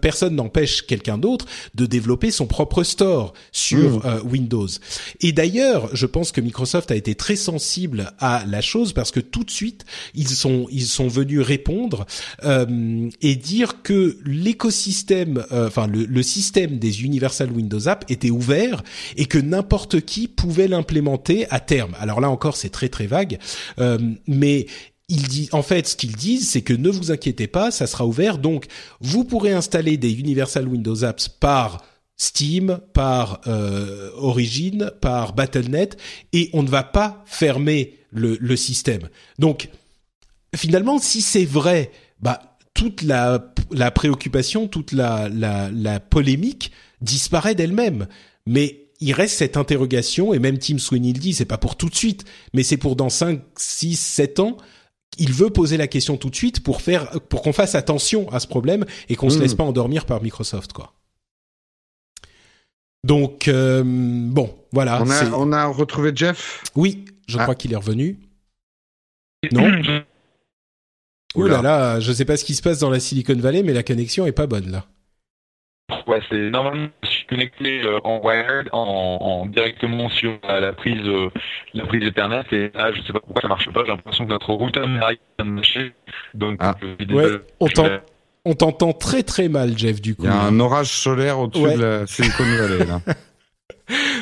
Personne 0.00 0.36
n'empêche 0.36 0.82
quelqu'un 0.82 1.18
d'autre 1.18 1.46
de 1.74 1.86
développer 1.86 2.30
son 2.30 2.46
propre 2.46 2.82
store 2.82 3.32
sur 3.52 3.98
mmh. 3.98 4.02
euh, 4.04 4.20
Windows. 4.22 4.68
Et 5.20 5.32
d'ailleurs, 5.32 5.88
je 5.94 6.06
pense 6.06 6.32
que 6.32 6.40
Microsoft 6.40 6.90
a 6.90 6.96
été 6.96 7.14
très 7.14 7.36
sensible 7.36 8.12
à 8.18 8.44
la 8.46 8.60
chose 8.60 8.92
parce 8.92 9.10
que 9.10 9.20
tout 9.20 9.44
de 9.44 9.50
suite 9.50 9.84
ils 10.14 10.28
sont 10.28 10.66
ils 10.70 10.86
sont 10.86 11.08
venus 11.08 11.40
répondre 11.40 12.06
euh, 12.44 13.08
et 13.20 13.36
dire 13.36 13.82
que 13.82 14.18
l'écosystème, 14.24 15.44
euh, 15.52 15.68
enfin 15.68 15.86
le, 15.86 16.04
le, 16.04 16.22
système 16.22 16.78
des 16.78 17.02
Universal 17.02 17.50
Windows 17.50 17.88
App 17.88 18.04
était 18.08 18.30
ouvert 18.30 18.82
et 19.16 19.26
que 19.26 19.38
n'importe 19.38 20.00
qui 20.00 20.28
pouvait 20.28 20.68
l'implémenter 20.68 21.46
à 21.50 21.60
terme. 21.60 21.94
Alors 21.98 22.20
là 22.20 22.30
encore, 22.30 22.56
c'est 22.56 22.70
très 22.70 22.88
très 22.88 23.06
vague, 23.06 23.38
euh, 23.78 23.98
mais 24.26 24.66
il 25.08 25.28
dit, 25.28 25.48
en 25.52 25.62
fait, 25.62 25.88
ce 25.88 25.96
qu'ils 25.96 26.16
disent, 26.16 26.48
c'est 26.48 26.62
que 26.62 26.72
ne 26.72 26.88
vous 26.88 27.10
inquiétez 27.10 27.46
pas, 27.46 27.70
ça 27.70 27.86
sera 27.86 28.06
ouvert. 28.06 28.38
Donc, 28.38 28.66
vous 29.00 29.24
pourrez 29.24 29.52
installer 29.52 29.96
des 29.96 30.12
Universal 30.12 30.66
Windows 30.66 31.04
Apps 31.04 31.28
par 31.28 31.84
Steam, 32.16 32.80
par 32.92 33.40
euh, 33.46 34.10
Origin, 34.16 34.90
par 35.00 35.34
Battle.net, 35.34 35.98
et 36.32 36.50
on 36.52 36.62
ne 36.62 36.68
va 36.68 36.82
pas 36.82 37.24
fermer 37.26 37.98
le, 38.10 38.36
le 38.40 38.56
système. 38.56 39.08
Donc, 39.38 39.68
finalement, 40.54 40.98
si 40.98 41.20
c'est 41.20 41.44
vrai, 41.44 41.90
bah 42.20 42.56
toute 42.74 43.02
la, 43.02 43.52
la 43.70 43.90
préoccupation, 43.90 44.68
toute 44.68 44.92
la, 44.92 45.28
la, 45.28 45.70
la 45.70 46.00
polémique 46.00 46.72
disparaît 47.00 47.54
d'elle-même. 47.54 48.06
Mais 48.46 48.86
il 49.00 49.12
reste 49.12 49.36
cette 49.36 49.56
interrogation, 49.56 50.32
et 50.32 50.38
même 50.38 50.58
Tim 50.58 50.78
Sweeney 50.78 51.12
le 51.12 51.18
dit, 51.18 51.34
c'est 51.34 51.44
pas 51.44 51.58
pour 51.58 51.76
tout 51.76 51.88
de 51.88 51.94
suite, 51.94 52.24
mais 52.54 52.62
c'est 52.62 52.76
pour 52.76 52.96
dans 52.96 53.08
5, 53.08 53.42
6, 53.56 53.96
7 53.98 54.40
ans, 54.40 54.56
il 55.18 55.32
veut 55.32 55.50
poser 55.50 55.76
la 55.76 55.86
question 55.86 56.16
tout 56.16 56.30
de 56.30 56.36
suite 56.36 56.62
pour 56.62 56.80
faire 56.80 57.10
pour 57.28 57.42
qu'on 57.42 57.52
fasse 57.52 57.74
attention 57.74 58.30
à 58.30 58.40
ce 58.40 58.46
problème 58.46 58.84
et 59.08 59.16
qu'on 59.16 59.30
se 59.30 59.38
hmm. 59.38 59.42
laisse 59.42 59.54
pas 59.54 59.64
endormir 59.64 60.06
par 60.06 60.22
Microsoft 60.22 60.72
quoi. 60.72 60.92
Donc 63.04 63.48
euh, 63.48 63.82
bon, 63.84 64.54
voilà. 64.72 65.02
On 65.02 65.10
a, 65.10 65.30
on 65.32 65.52
a 65.52 65.66
retrouvé 65.66 66.12
Jeff? 66.14 66.62
Oui, 66.76 67.04
je 67.26 67.38
ah. 67.38 67.42
crois 67.42 67.54
qu'il 67.54 67.72
est 67.72 67.76
revenu. 67.76 68.18
Non. 69.50 69.70
Ouh 71.34 71.46
là 71.46 71.62
là, 71.62 71.98
je 71.98 72.12
sais 72.12 72.26
pas 72.26 72.36
ce 72.36 72.44
qui 72.44 72.54
se 72.54 72.60
passe 72.62 72.78
dans 72.78 72.90
la 72.90 73.00
Silicon 73.00 73.34
Valley, 73.34 73.62
mais 73.62 73.72
la 73.72 73.82
connexion 73.82 74.26
est 74.26 74.32
pas 74.32 74.46
bonne 74.46 74.70
là. 74.70 74.86
Ouais, 76.06 76.20
c'est 76.28 76.50
normalement 76.50 76.88
je 77.02 77.08
suis 77.08 77.26
connecté 77.26 77.82
euh, 77.84 77.98
en 78.04 78.20
wired, 78.22 78.68
en, 78.72 78.78
en, 78.78 79.46
directement 79.46 80.08
sur 80.10 80.38
la, 80.48 80.72
prise, 80.72 81.06
euh, 81.06 81.30
la 81.74 81.86
prise 81.86 82.04
Ethernet 82.04 82.44
et 82.52 82.70
là 82.74 82.92
je 82.92 83.02
sais 83.02 83.12
pas 83.12 83.20
pourquoi 83.20 83.42
ça 83.42 83.48
marche 83.48 83.70
pas. 83.70 83.82
J'ai 83.84 83.92
l'impression 83.92 84.24
que 84.24 84.30
notre 84.30 84.52
routeur 84.52 84.88
n'arrive 84.88 85.18
pas 85.36 85.44
à 85.44 85.46
marcher. 85.46 85.92
Donc 86.34 86.58
ah. 86.60 86.76
ouais, 87.10 87.40
on 88.44 88.54
t'entend 88.54 88.92
très 88.92 89.22
très 89.22 89.48
mal, 89.48 89.78
Jeff. 89.78 90.00
Du 90.00 90.14
coup, 90.14 90.24
il 90.24 90.30
y 90.30 90.32
a 90.32 90.40
un 90.40 90.58
orage 90.60 90.88
solaire 90.88 91.38
au-dessus 91.38 91.76
de 91.76 91.82
la 91.82 92.06
Silicon 92.06 92.44
Valley 92.44 92.84
là. 92.86 93.00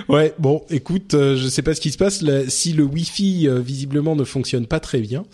Ouais, 0.09 0.35
bon, 0.39 0.65
écoute, 0.71 1.15
euh, 1.15 1.37
je 1.37 1.47
sais 1.47 1.63
pas 1.63 1.75
ce 1.75 1.81
qui 1.81 1.93
se 1.93 1.99
passe. 1.99 2.25
si 2.49 2.73
le 2.73 2.83
Wi-Fi 2.83 3.49
euh, 3.49 3.61
visiblement 3.61 4.17
ne 4.17 4.25
fonctionne 4.25 4.67
pas 4.67 4.81
très 4.81 5.01
bien, 5.01 5.25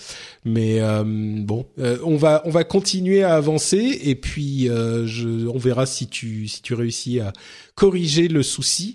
mais 0.46 0.80
euh, 0.80 1.02
bon, 1.04 1.66
on 2.04 2.16
va 2.16 2.42
on 2.44 2.50
va 2.50 2.64
continuer 2.64 3.22
à 3.22 3.34
avancer 3.34 3.98
et 4.02 4.14
puis 4.14 4.66
je, 4.66 5.46
on 5.48 5.58
verra 5.58 5.86
si 5.86 6.06
tu 6.06 6.48
si 6.48 6.62
tu 6.62 6.74
réussis 6.74 7.20
à 7.20 7.32
corriger 7.76 8.28
le 8.28 8.42
souci. 8.42 8.94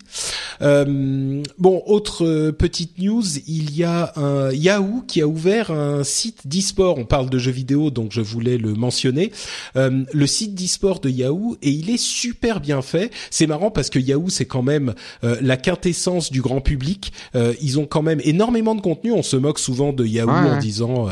Euh, 0.61 1.43
bon, 1.59 1.83
autre 1.85 2.25
euh, 2.25 2.51
petite 2.51 2.97
news, 2.97 3.23
il 3.47 3.75
y 3.77 3.83
a 3.83 4.11
un 4.15 4.51
Yahoo 4.51 5.03
qui 5.07 5.21
a 5.21 5.27
ouvert 5.27 5.69
un 5.69 6.03
site 6.03 6.47
d'e-sport. 6.47 6.97
On 6.97 7.05
parle 7.05 7.29
de 7.29 7.37
jeux 7.37 7.51
vidéo, 7.51 7.91
donc 7.91 8.11
je 8.11 8.21
voulais 8.21 8.57
le 8.57 8.73
mentionner. 8.73 9.31
Euh, 9.75 10.03
le 10.11 10.27
site 10.27 10.55
d'e-sport 10.55 10.99
de 10.99 11.09
Yahoo 11.09 11.57
et 11.61 11.69
il 11.69 11.91
est 11.91 12.01
super 12.01 12.59
bien 12.59 12.81
fait. 12.81 13.11
C'est 13.29 13.45
marrant 13.45 13.69
parce 13.69 13.91
que 13.91 13.99
Yahoo 13.99 14.29
c'est 14.29 14.45
quand 14.45 14.63
même 14.63 14.95
euh, 15.23 15.37
la 15.41 15.57
quintessence 15.57 16.31
du 16.31 16.41
grand 16.41 16.61
public. 16.61 17.13
Euh, 17.35 17.53
ils 17.61 17.79
ont 17.79 17.85
quand 17.85 18.01
même 18.01 18.21
énormément 18.23 18.73
de 18.73 18.81
contenu. 18.81 19.11
On 19.11 19.23
se 19.23 19.37
moque 19.37 19.59
souvent 19.59 19.93
de 19.93 20.05
Yahoo 20.05 20.29
en 20.29 20.57
disant 20.57 21.07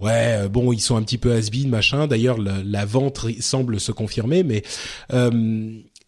ouais 0.00 0.48
bon 0.48 0.72
ils 0.72 0.80
sont 0.80 0.96
un 0.96 1.02
petit 1.02 1.18
peu 1.18 1.32
has 1.32 1.48
machin. 1.66 2.06
D'ailleurs 2.06 2.38
la, 2.38 2.62
la, 2.64 2.84
vente 2.84 3.26
semble 3.40 3.80
se 3.80 3.92
confirmer, 3.92 4.42
mais 4.42 4.62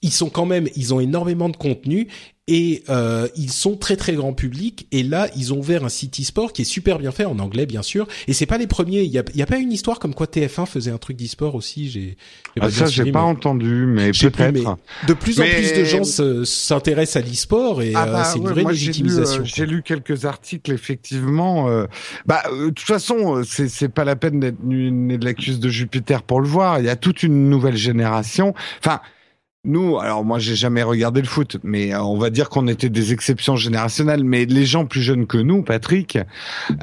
ils 0.02 0.12
sont 0.12 0.30
quand 0.30 0.46
même, 0.46 0.68
ils 0.76 0.94
ont 0.94 1.00
énormément 1.00 1.48
de 1.48 1.56
contenu 1.56 2.08
et 2.48 2.82
euh, 2.88 3.28
ils 3.36 3.52
sont 3.52 3.76
très 3.76 3.96
très 3.96 4.14
grand 4.14 4.32
public. 4.32 4.86
Et 4.90 5.02
là, 5.02 5.28
ils 5.36 5.52
ont 5.52 5.58
ouvert 5.58 5.84
un 5.84 5.90
site 5.90 6.18
e-sport 6.18 6.52
qui 6.52 6.62
est 6.62 6.64
super 6.64 6.98
bien 6.98 7.12
fait 7.12 7.26
en 7.26 7.38
anglais, 7.38 7.66
bien 7.66 7.82
sûr. 7.82 8.08
Et 8.26 8.32
c'est 8.32 8.46
pas 8.46 8.56
les 8.56 8.66
premiers. 8.66 9.02
Il 9.02 9.10
y 9.10 9.18
a, 9.18 9.22
y 9.34 9.42
a, 9.42 9.46
pas 9.46 9.58
une 9.58 9.70
histoire 9.70 9.98
comme 9.98 10.14
quoi 10.14 10.26
TF1 10.26 10.66
faisait 10.66 10.90
un 10.90 10.98
truc 10.98 11.16
d'e-sport 11.18 11.54
aussi. 11.54 11.90
J'ai 11.90 12.16
ah, 12.58 12.70
ça, 12.70 12.86
j'ai 12.86 13.12
pas 13.12 13.20
entendu, 13.22 13.84
mais 13.86 14.10
peut-être. 14.12 14.78
De 15.06 15.12
plus 15.12 15.40
en 15.40 15.44
plus 15.44 15.72
de 15.74 15.84
gens 15.84 16.04
s'intéressent 16.44 17.22
à 17.22 17.26
l'e-sport 17.26 17.82
et 17.82 17.92
ah 17.94 18.06
euh, 18.08 18.12
bah 18.12 18.24
c'est 18.24 18.38
une 18.38 18.48
vraie 18.48 18.64
légitimisation. 18.64 19.42
Euh, 19.42 19.44
j'ai 19.44 19.66
lu, 19.66 19.82
quelques 19.82 20.24
articles 20.24 20.72
effectivement. 20.72 21.68
Euh, 21.68 21.84
bah, 22.24 22.42
de 22.50 22.70
toute 22.70 22.80
façon, 22.80 23.42
c'est 23.44 23.68
c'est 23.68 23.90
pas 23.90 24.04
la 24.04 24.16
peine 24.16 24.40
d'être 24.40 24.62
né 24.64 25.18
de 25.18 25.24
l'accuse 25.24 25.60
de 25.60 25.68
Jupiter 25.68 26.22
pour 26.22 26.40
le 26.40 26.48
voir. 26.48 26.78
Il 26.78 26.86
y 26.86 26.90
a 26.90 26.96
toute 26.96 27.22
une 27.22 27.50
nouvelle 27.50 27.76
génération. 27.76 28.54
Enfin 28.78 29.00
nous, 29.64 29.98
alors 29.98 30.24
moi 30.24 30.38
j'ai 30.38 30.54
jamais 30.54 30.84
regardé 30.84 31.20
le 31.20 31.26
foot, 31.26 31.56
mais 31.64 31.92
euh, 31.92 32.00
on 32.00 32.16
va 32.16 32.30
dire 32.30 32.48
qu'on 32.48 32.68
était 32.68 32.88
des 32.88 33.12
exceptions 33.12 33.56
générationnelles. 33.56 34.22
Mais 34.22 34.44
les 34.44 34.64
gens 34.64 34.86
plus 34.86 35.02
jeunes 35.02 35.26
que 35.26 35.36
nous, 35.36 35.62
Patrick, 35.62 36.16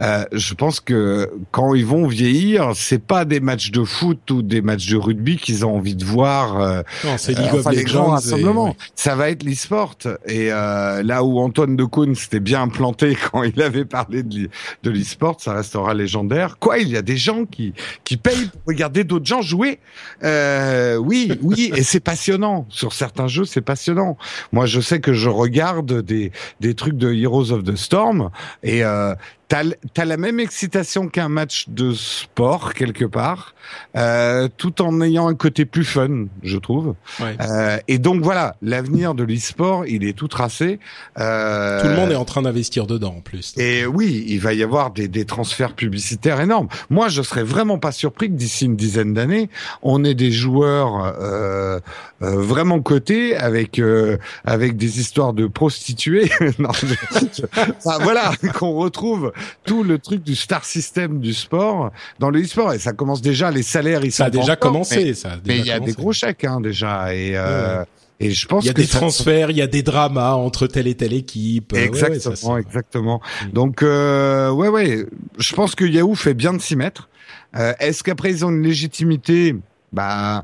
euh, 0.02 0.26
je 0.34 0.54
pense 0.54 0.82
que 0.82 1.32
quand 1.52 1.74
ils 1.74 1.86
vont 1.86 2.06
vieillir, 2.06 2.74
c'est 2.76 3.02
pas 3.02 3.24
des 3.24 3.40
matchs 3.40 3.72
de 3.72 3.86
foot 3.86 4.30
ou 4.30 4.42
des 4.42 4.62
matchs 4.62 4.90
de 4.90 4.98
rugby 4.98 5.38
qu'ils 5.38 5.66
ont 5.66 5.78
envie 5.78 5.96
de 5.96 6.04
voir. 6.04 6.60
Euh, 6.60 6.82
non, 7.06 7.18
c'est 7.18 7.40
League 7.40 7.54
of 7.54 7.66
Legends. 7.66 8.76
Ça 8.94 9.16
va 9.16 9.30
être 9.30 9.44
l'e-sport. 9.44 9.96
Et 10.26 10.50
là 10.50 11.24
où 11.24 11.40
Antoine 11.40 11.78
de 11.78 11.86
Caunes 11.86 12.16
s'était 12.16 12.42
bien 12.42 12.68
planté 12.68 13.18
quand 13.32 13.44
il 13.44 13.62
avait 13.62 13.86
parlé 13.86 14.22
de 14.22 14.50
l'e-sport, 14.84 15.38
ça 15.40 15.54
restera 15.54 15.94
légendaire. 15.94 16.58
Quoi, 16.60 16.80
il 16.80 16.90
y 16.90 16.98
a 16.98 17.02
des 17.02 17.18
gens 17.18 17.46
qui 17.46 17.74
qui 18.04 18.18
payent 18.18 18.50
pour 18.52 18.62
regarder 18.68 19.06
d'autres 19.06 19.26
gens 19.26 19.42
jouer? 19.42 19.80
oui, 20.22 21.32
oui, 21.42 21.72
et 21.74 21.84
c'est 21.84 22.02
passionnant 22.02 22.68
sur 22.76 22.94
certains 22.94 23.28
jeux, 23.28 23.46
c'est 23.46 23.62
passionnant. 23.62 24.18
Moi, 24.52 24.66
je 24.66 24.82
sais 24.82 25.00
que 25.00 25.14
je 25.14 25.30
regarde 25.30 26.02
des, 26.02 26.32
des 26.60 26.76
trucs 26.76 26.98
de 26.98 27.14
Heroes 27.14 27.52
of 27.52 27.64
the 27.64 27.76
Storm 27.76 28.30
et 28.64 28.84
euh, 28.84 29.16
T'as 29.48 29.64
as 29.98 30.06
la 30.06 30.18
même 30.18 30.40
excitation 30.40 31.08
qu'un 31.08 31.30
match 31.30 31.66
de 31.68 31.94
sport 31.94 32.74
quelque 32.74 33.06
part, 33.06 33.54
euh, 33.96 34.48
tout 34.58 34.82
en 34.82 35.02
ayant 35.02 35.28
un 35.28 35.36
côté 35.36 35.66
plus 35.66 35.86
fun, 35.86 36.26
je 36.44 36.58
trouve. 36.58 36.96
Euh, 37.22 37.78
et 37.88 38.00
donc 38.00 38.24
voilà, 38.24 38.56
l'avenir 38.62 39.14
de 39.14 39.24
l'e-sport, 39.24 39.86
il 39.86 40.04
est 40.04 40.14
tout 40.14 40.28
tracé. 40.28 40.80
Euh, 41.20 41.82
tout 41.82 41.88
le 41.88 41.96
monde 41.96 42.12
est 42.12 42.16
en 42.16 42.26
train 42.26 42.42
d'investir 42.42 42.88
dedans 42.88 43.16
en 43.18 43.22
plus. 43.22 43.54
Et 43.58 43.86
oui, 43.86 44.26
il 44.28 44.40
va 44.40 44.54
y 44.54 44.64
avoir 44.64 44.92
des, 44.92 45.08
des 45.08 45.26
transferts 45.26 45.74
publicitaires 45.74 46.42
énormes. 46.42 46.68
Moi, 46.90 47.08
je 47.10 47.22
serais 47.22 47.44
vraiment 47.44 47.78
pas 47.78 47.92
surpris 47.92 48.30
que 48.30 48.36
d'ici 48.36 48.66
une 48.66 48.76
dizaine 48.76 49.14
d'années, 49.14 49.50
on 49.82 50.04
ait 50.04 50.14
des 50.14 50.32
joueurs 50.32 51.14
euh, 51.20 51.80
euh 52.22 52.42
vraiment 52.42 52.82
cotés 52.82 53.36
avec 53.36 53.80
euh, 53.80 54.18
avec 54.44 54.78
des 54.78 55.00
histoires 55.00 55.34
de 55.34 55.48
prostituées. 55.48 56.30
non, 56.60 56.70
enfin, 56.70 57.98
voilà, 58.02 58.32
qu'on 58.54 58.74
retrouve 58.74 59.32
tout 59.66 59.84
le 59.84 60.00
truc 60.00 60.24
du 60.24 60.36
star 60.36 60.66
system 60.66 61.20
du 61.20 61.34
sport 61.34 61.92
dans 62.20 62.30
le 62.30 62.42
e-sport. 62.42 62.74
Et 62.74 62.80
ça 62.80 62.94
commence 62.94 63.22
déjà, 63.22 63.52
les 63.52 63.64
salaires, 63.64 64.04
ils 64.04 64.12
ça 64.12 64.26
a 64.26 64.30
déjà 64.30 64.56
commencé, 64.56 65.14
ça. 65.14 65.38
mais 65.46 65.60
il 65.60 65.66
y 65.66 65.72
a 65.72 65.80
des 65.80 65.94
gros 65.94 66.14
chèques 66.14 66.44
hein, 66.46 66.60
déjà. 66.62 67.14
Et, 67.14 67.34
euh, 67.36 67.84
et 68.20 68.32
je 68.32 68.48
pense 68.48 68.64
il 68.64 68.68
y 68.68 68.70
a 68.70 68.74
des 68.74 68.88
transferts, 68.88 69.52
il 69.52 69.58
y 69.58 69.62
a 69.62 69.68
des 69.68 69.84
dramas 69.84 70.34
entre 70.34 70.68
telle 70.68 70.88
et 70.88 70.96
telle 70.96 71.14
équipe. 71.14 71.74
Exactement, 71.76 72.58
exactement. 72.58 73.22
Mm. 73.46 73.52
Donc 73.52 73.84
euh, 73.84 74.50
ouais, 74.52 74.70
ouais, 74.70 75.06
je 75.38 75.54
pense 75.54 75.76
que 75.76 75.86
Yahoo 75.86 76.16
fait 76.16 76.34
bien 76.34 76.54
de 76.54 76.62
s'y 76.62 76.76
mettre. 76.76 77.10
Euh, 77.58 77.74
Est-ce 77.80 78.04
qu'après 78.04 78.32
ils 78.32 78.46
ont 78.46 78.50
une 78.50 78.64
légitimité? 78.64 79.56
Bah, 79.94 80.44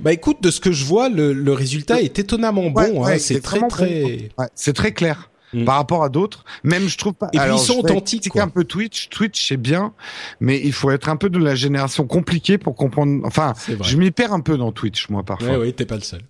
bah 0.00 0.12
écoute, 0.12 0.40
de 0.42 0.50
ce 0.52 0.60
que 0.60 0.70
je 0.70 0.84
vois, 0.84 1.08
le, 1.08 1.32
le 1.32 1.52
résultat 1.52 2.00
est 2.00 2.20
étonnamment 2.20 2.70
bon. 2.70 3.04
hein. 3.04 3.18
c'est 3.18 3.40
très 3.40 3.66
très, 3.66 4.28
c'est 4.54 4.74
très 4.74 4.92
clair. 4.92 5.28
Mm. 5.52 5.64
par 5.64 5.76
rapport 5.76 6.04
à 6.04 6.08
d'autres. 6.08 6.44
Même 6.64 6.88
je 6.88 6.96
trouve 6.96 7.14
pas. 7.14 7.28
Et 7.32 7.38
puis 7.38 7.48
ils 7.52 7.58
sont 7.58 7.78
authentiques. 7.78 8.34
un 8.36 8.48
peu 8.48 8.64
Twitch. 8.64 9.08
Twitch 9.10 9.48
c'est 9.48 9.56
bien, 9.56 9.92
mais 10.40 10.60
il 10.62 10.72
faut 10.72 10.90
être 10.90 11.08
un 11.08 11.16
peu 11.16 11.30
de 11.30 11.38
la 11.38 11.54
génération 11.54 12.06
compliquée 12.06 12.58
pour 12.58 12.74
comprendre. 12.74 13.20
Enfin, 13.24 13.54
je 13.82 13.96
m'y 13.96 14.10
perds 14.10 14.32
un 14.32 14.40
peu 14.40 14.56
dans 14.56 14.72
Twitch 14.72 15.08
moi 15.08 15.22
parfois. 15.22 15.58
Oui, 15.58 15.66
oui, 15.66 15.72
t'es 15.74 15.86
pas 15.86 15.96
le 15.96 16.02
seul. 16.02 16.22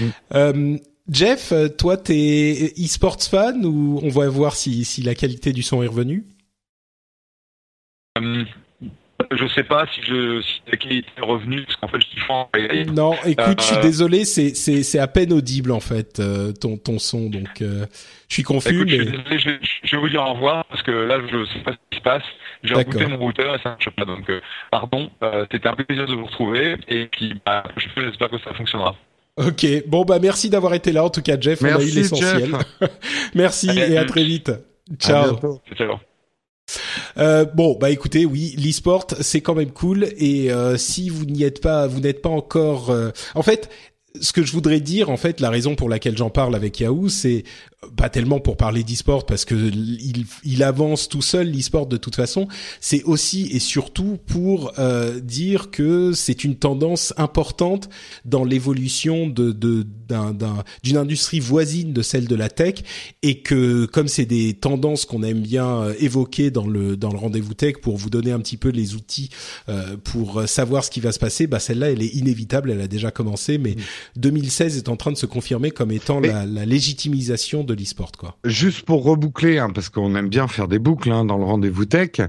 Mm. 0.00 0.04
Euh, 0.34 0.78
Jeff, 1.08 1.52
toi, 1.78 1.96
t'es 1.96 2.74
e-sports 2.78 3.22
fan 3.22 3.64
ou 3.64 4.00
on 4.02 4.08
va 4.08 4.28
voir 4.28 4.56
si, 4.56 4.84
si 4.84 5.02
la 5.02 5.14
qualité 5.14 5.52
du 5.52 5.62
son 5.62 5.82
est 5.82 5.86
revenue? 5.86 6.24
Euh, 8.18 8.44
je 9.30 9.46
sais 9.48 9.64
pas 9.64 9.86
si 9.92 10.02
je 10.02 10.40
si 10.42 10.60
la 10.70 10.76
qualité 10.76 11.08
est 11.16 11.24
revenue 11.24 11.62
parce 11.64 11.76
qu'en 11.76 11.88
fait 11.88 11.98
je 12.00 12.06
suis 12.06 12.92
Non, 12.92 13.14
écoute, 13.24 13.60
je 13.60 13.64
suis 13.64 13.76
euh, 13.76 13.82
désolé, 13.82 14.24
c'est 14.24 14.54
c'est 14.54 14.82
c'est 14.82 14.98
à 14.98 15.06
peine 15.06 15.32
audible 15.32 15.72
en 15.72 15.80
fait 15.80 16.20
euh, 16.20 16.52
ton 16.52 16.76
ton 16.76 16.98
son 16.98 17.30
donc 17.30 17.62
euh, 17.62 17.86
je 18.28 18.34
suis 18.34 18.42
confus 18.42 18.84
mais 18.84 19.38
je, 19.38 19.50
vais 19.50 19.98
vous 19.98 20.08
dire 20.08 20.22
au 20.22 20.34
revoir 20.34 20.64
parce 20.66 20.82
que 20.82 20.90
là 20.90 21.18
je 21.30 21.44
sais 21.46 21.60
pas 21.60 21.72
ce 21.72 21.76
qui 21.90 21.98
se 21.98 22.02
passe. 22.02 22.22
J'ai 22.62 22.74
rebooté 22.74 23.06
mon 23.06 23.18
routeur 23.18 23.54
et 23.54 23.58
ça 23.58 23.70
marche 23.70 23.90
pas 23.90 24.04
donc 24.04 24.30
pardon, 24.70 25.10
c'était 25.52 25.68
un 25.68 25.74
plaisir 25.74 26.06
de 26.06 26.14
vous 26.14 26.26
retrouver 26.26 26.76
et 26.88 27.06
puis 27.06 27.34
bah, 27.44 27.64
j'espère 27.76 28.30
que 28.30 28.38
ça 28.38 28.52
fonctionnera. 28.54 28.96
Ok, 29.36 29.66
bon 29.86 30.04
bah 30.04 30.18
merci 30.18 30.48
d'avoir 30.48 30.72
été 30.74 30.92
là 30.92 31.04
en 31.04 31.10
tout 31.10 31.22
cas 31.22 31.38
Jeff, 31.38 31.60
merci, 31.60 31.76
on 31.76 31.80
a 31.80 31.90
eu 31.90 31.94
l'essentiel. 31.94 32.50
merci 33.34 33.68
et 33.70 33.98
à 33.98 34.04
très 34.04 34.24
vite. 34.24 34.50
Ciao. 34.98 35.38
Ciao. 35.74 36.00
Euh, 37.18 37.44
bon, 37.44 37.76
bah 37.80 37.90
écoutez, 37.90 38.26
oui, 38.26 38.54
l'e-sport 38.58 39.06
c'est 39.20 39.40
quand 39.40 39.54
même 39.54 39.70
cool 39.70 40.08
et 40.18 40.50
euh, 40.50 40.76
si 40.76 41.08
vous 41.08 41.24
n'y 41.24 41.44
êtes 41.44 41.60
pas, 41.60 41.86
vous 41.86 42.00
n'êtes 42.00 42.22
pas 42.22 42.28
encore. 42.28 42.90
Euh, 42.90 43.10
en 43.34 43.42
fait, 43.42 43.70
ce 44.20 44.32
que 44.32 44.44
je 44.44 44.52
voudrais 44.52 44.80
dire, 44.80 45.10
en 45.10 45.16
fait, 45.16 45.40
la 45.40 45.50
raison 45.50 45.74
pour 45.74 45.88
laquelle 45.88 46.16
j'en 46.16 46.30
parle 46.30 46.54
avec 46.54 46.80
Yahoo, 46.80 47.08
c'est 47.08 47.44
pas 47.96 48.08
tellement 48.08 48.40
pour 48.40 48.56
parler 48.56 48.82
d'e-sport 48.82 49.26
parce 49.26 49.44
que 49.44 49.54
il, 49.54 50.26
il 50.44 50.62
avance 50.62 51.08
tout 51.08 51.22
seul 51.22 51.50
l'e-sport 51.50 51.86
de 51.86 51.96
toute 51.96 52.16
façon. 52.16 52.48
C'est 52.80 53.02
aussi 53.04 53.48
et 53.52 53.60
surtout 53.60 54.18
pour 54.26 54.72
euh, 54.78 55.20
dire 55.20 55.70
que 55.70 56.12
c'est 56.12 56.44
une 56.44 56.56
tendance 56.56 57.12
importante 57.16 57.88
dans 58.24 58.44
l'évolution 58.44 59.28
de 59.28 59.52
d'un 59.52 60.36
d'une 60.82 60.96
industrie 60.96 61.40
voisine 61.40 61.92
de 61.92 62.02
celle 62.02 62.28
de 62.28 62.36
la 62.36 62.48
tech 62.48 62.76
et 63.22 63.40
que 63.40 63.86
comme 63.86 64.08
c'est 64.08 64.24
des 64.24 64.54
tendances 64.54 65.04
qu'on 65.04 65.22
aime 65.22 65.40
bien 65.40 65.82
euh, 65.82 65.94
évoquer 65.98 66.50
dans 66.50 66.66
le 66.66 66.96
dans 66.96 67.10
le 67.10 67.18
rendez-vous 67.18 67.54
tech 67.54 67.76
pour 67.82 67.96
vous 67.96 68.10
donner 68.10 68.32
un 68.32 68.38
petit 68.38 68.56
peu 68.56 68.68
les 68.68 68.94
outils 68.94 69.30
euh, 69.68 69.96
pour 70.02 70.42
savoir 70.46 70.84
ce 70.84 70.90
qui 70.90 71.00
va 71.00 71.12
se 71.12 71.18
passer, 71.18 71.46
bah 71.46 71.58
celle-là 71.58 71.90
elle 71.90 72.02
est 72.02 72.14
inévitable, 72.14 72.70
elle 72.70 72.80
a 72.80 72.88
déjà 72.88 73.10
commencé, 73.10 73.58
mais 73.58 73.76
2016 74.16 74.74
mm. 74.74 74.78
est 74.78 74.88
en 74.88 74.96
train 74.96 75.12
de 75.12 75.16
se 75.16 75.26
confirmer 75.26 75.70
comme 75.70 75.90
étant 75.90 76.20
la, 76.20 76.46
la 76.46 76.64
légitimisation 76.64 77.64
de 77.64 77.74
l'e-sport, 77.74 78.12
quoi. 78.12 78.36
Juste 78.44 78.82
pour 78.82 79.04
reboucler, 79.04 79.58
hein, 79.58 79.70
parce 79.74 79.88
qu'on 79.88 80.14
aime 80.14 80.28
bien 80.28 80.48
faire 80.48 80.68
des 80.68 80.78
boucles 80.78 81.12
hein, 81.12 81.24
dans 81.24 81.38
le 81.38 81.44
rendez-vous 81.44 81.84
tech. 81.84 82.20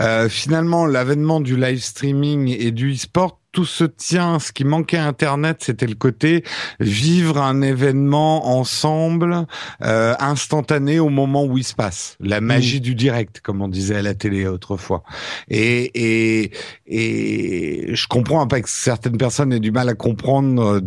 Euh, 0.00 0.28
finalement, 0.28 0.86
l'avènement 0.86 1.40
du 1.40 1.56
live 1.56 1.82
streaming 1.82 2.54
et 2.58 2.70
du 2.70 2.92
e-sport 2.92 3.40
tout 3.56 3.64
se 3.64 3.84
tient. 3.84 4.38
Ce 4.38 4.52
qui 4.52 4.64
manquait 4.64 4.98
à 4.98 5.06
Internet, 5.06 5.62
c'était 5.62 5.86
le 5.86 5.94
côté 5.94 6.44
vivre 6.78 7.38
un 7.38 7.62
événement 7.62 8.58
ensemble, 8.58 9.46
euh, 9.82 10.14
instantané 10.20 11.00
au 11.00 11.08
moment 11.08 11.46
où 11.46 11.56
il 11.56 11.64
se 11.64 11.74
passe. 11.74 12.18
La 12.20 12.42
magie 12.42 12.80
mmh. 12.80 12.82
du 12.82 12.94
direct, 12.94 13.40
comme 13.40 13.62
on 13.62 13.68
disait 13.68 13.96
à 13.96 14.02
la 14.02 14.14
télé 14.14 14.46
autrefois. 14.46 15.04
Et, 15.48 15.90
et, 15.94 16.50
et 16.86 17.94
je 17.94 18.06
comprends 18.08 18.46
pas 18.46 18.60
que 18.60 18.68
certaines 18.68 19.16
personnes 19.16 19.54
aient 19.54 19.60
du 19.60 19.72
mal 19.72 19.88
à 19.88 19.94
comprendre 19.94 20.82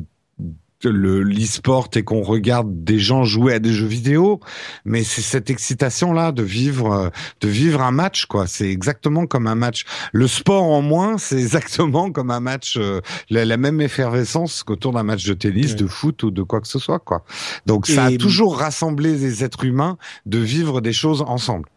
le 0.83 1.23
l'e-sport 1.23 1.89
et 1.95 2.03
qu'on 2.03 2.21
regarde 2.21 2.83
des 2.83 2.99
gens 2.99 3.23
jouer 3.23 3.55
à 3.55 3.59
des 3.59 3.73
jeux 3.73 3.87
vidéo, 3.87 4.39
mais 4.85 5.03
c'est 5.03 5.21
cette 5.21 5.49
excitation 5.49 6.13
là 6.13 6.31
de 6.31 6.43
vivre 6.43 7.11
de 7.41 7.47
vivre 7.47 7.81
un 7.81 7.91
match 7.91 8.25
quoi. 8.25 8.47
C'est 8.47 8.69
exactement 8.69 9.25
comme 9.25 9.47
un 9.47 9.55
match. 9.55 9.85
Le 10.13 10.27
sport 10.27 10.63
en 10.63 10.81
moins, 10.81 11.17
c'est 11.17 11.37
exactement 11.37 12.11
comme 12.11 12.31
un 12.31 12.39
match, 12.39 12.77
euh, 12.77 13.01
la, 13.29 13.57
même 13.57 13.81
effervescence 13.81 14.63
qu'autour 14.63 14.93
d'un 14.93 15.03
match 15.03 15.25
de 15.25 15.33
tennis, 15.33 15.75
de 15.75 15.87
foot 15.87 16.23
ou 16.23 16.31
de 16.31 16.43
quoi 16.43 16.61
que 16.61 16.67
ce 16.67 16.79
soit 16.79 16.99
quoi. 16.99 17.23
Donc 17.65 17.87
ça 17.87 18.05
a 18.05 18.17
toujours 18.17 18.57
rassemblé 18.57 19.17
les 19.17 19.43
êtres 19.43 19.65
humains 19.65 19.97
de 20.25 20.39
vivre 20.39 20.81
des 20.81 20.93
choses 20.93 21.21
ensemble. 21.21 21.67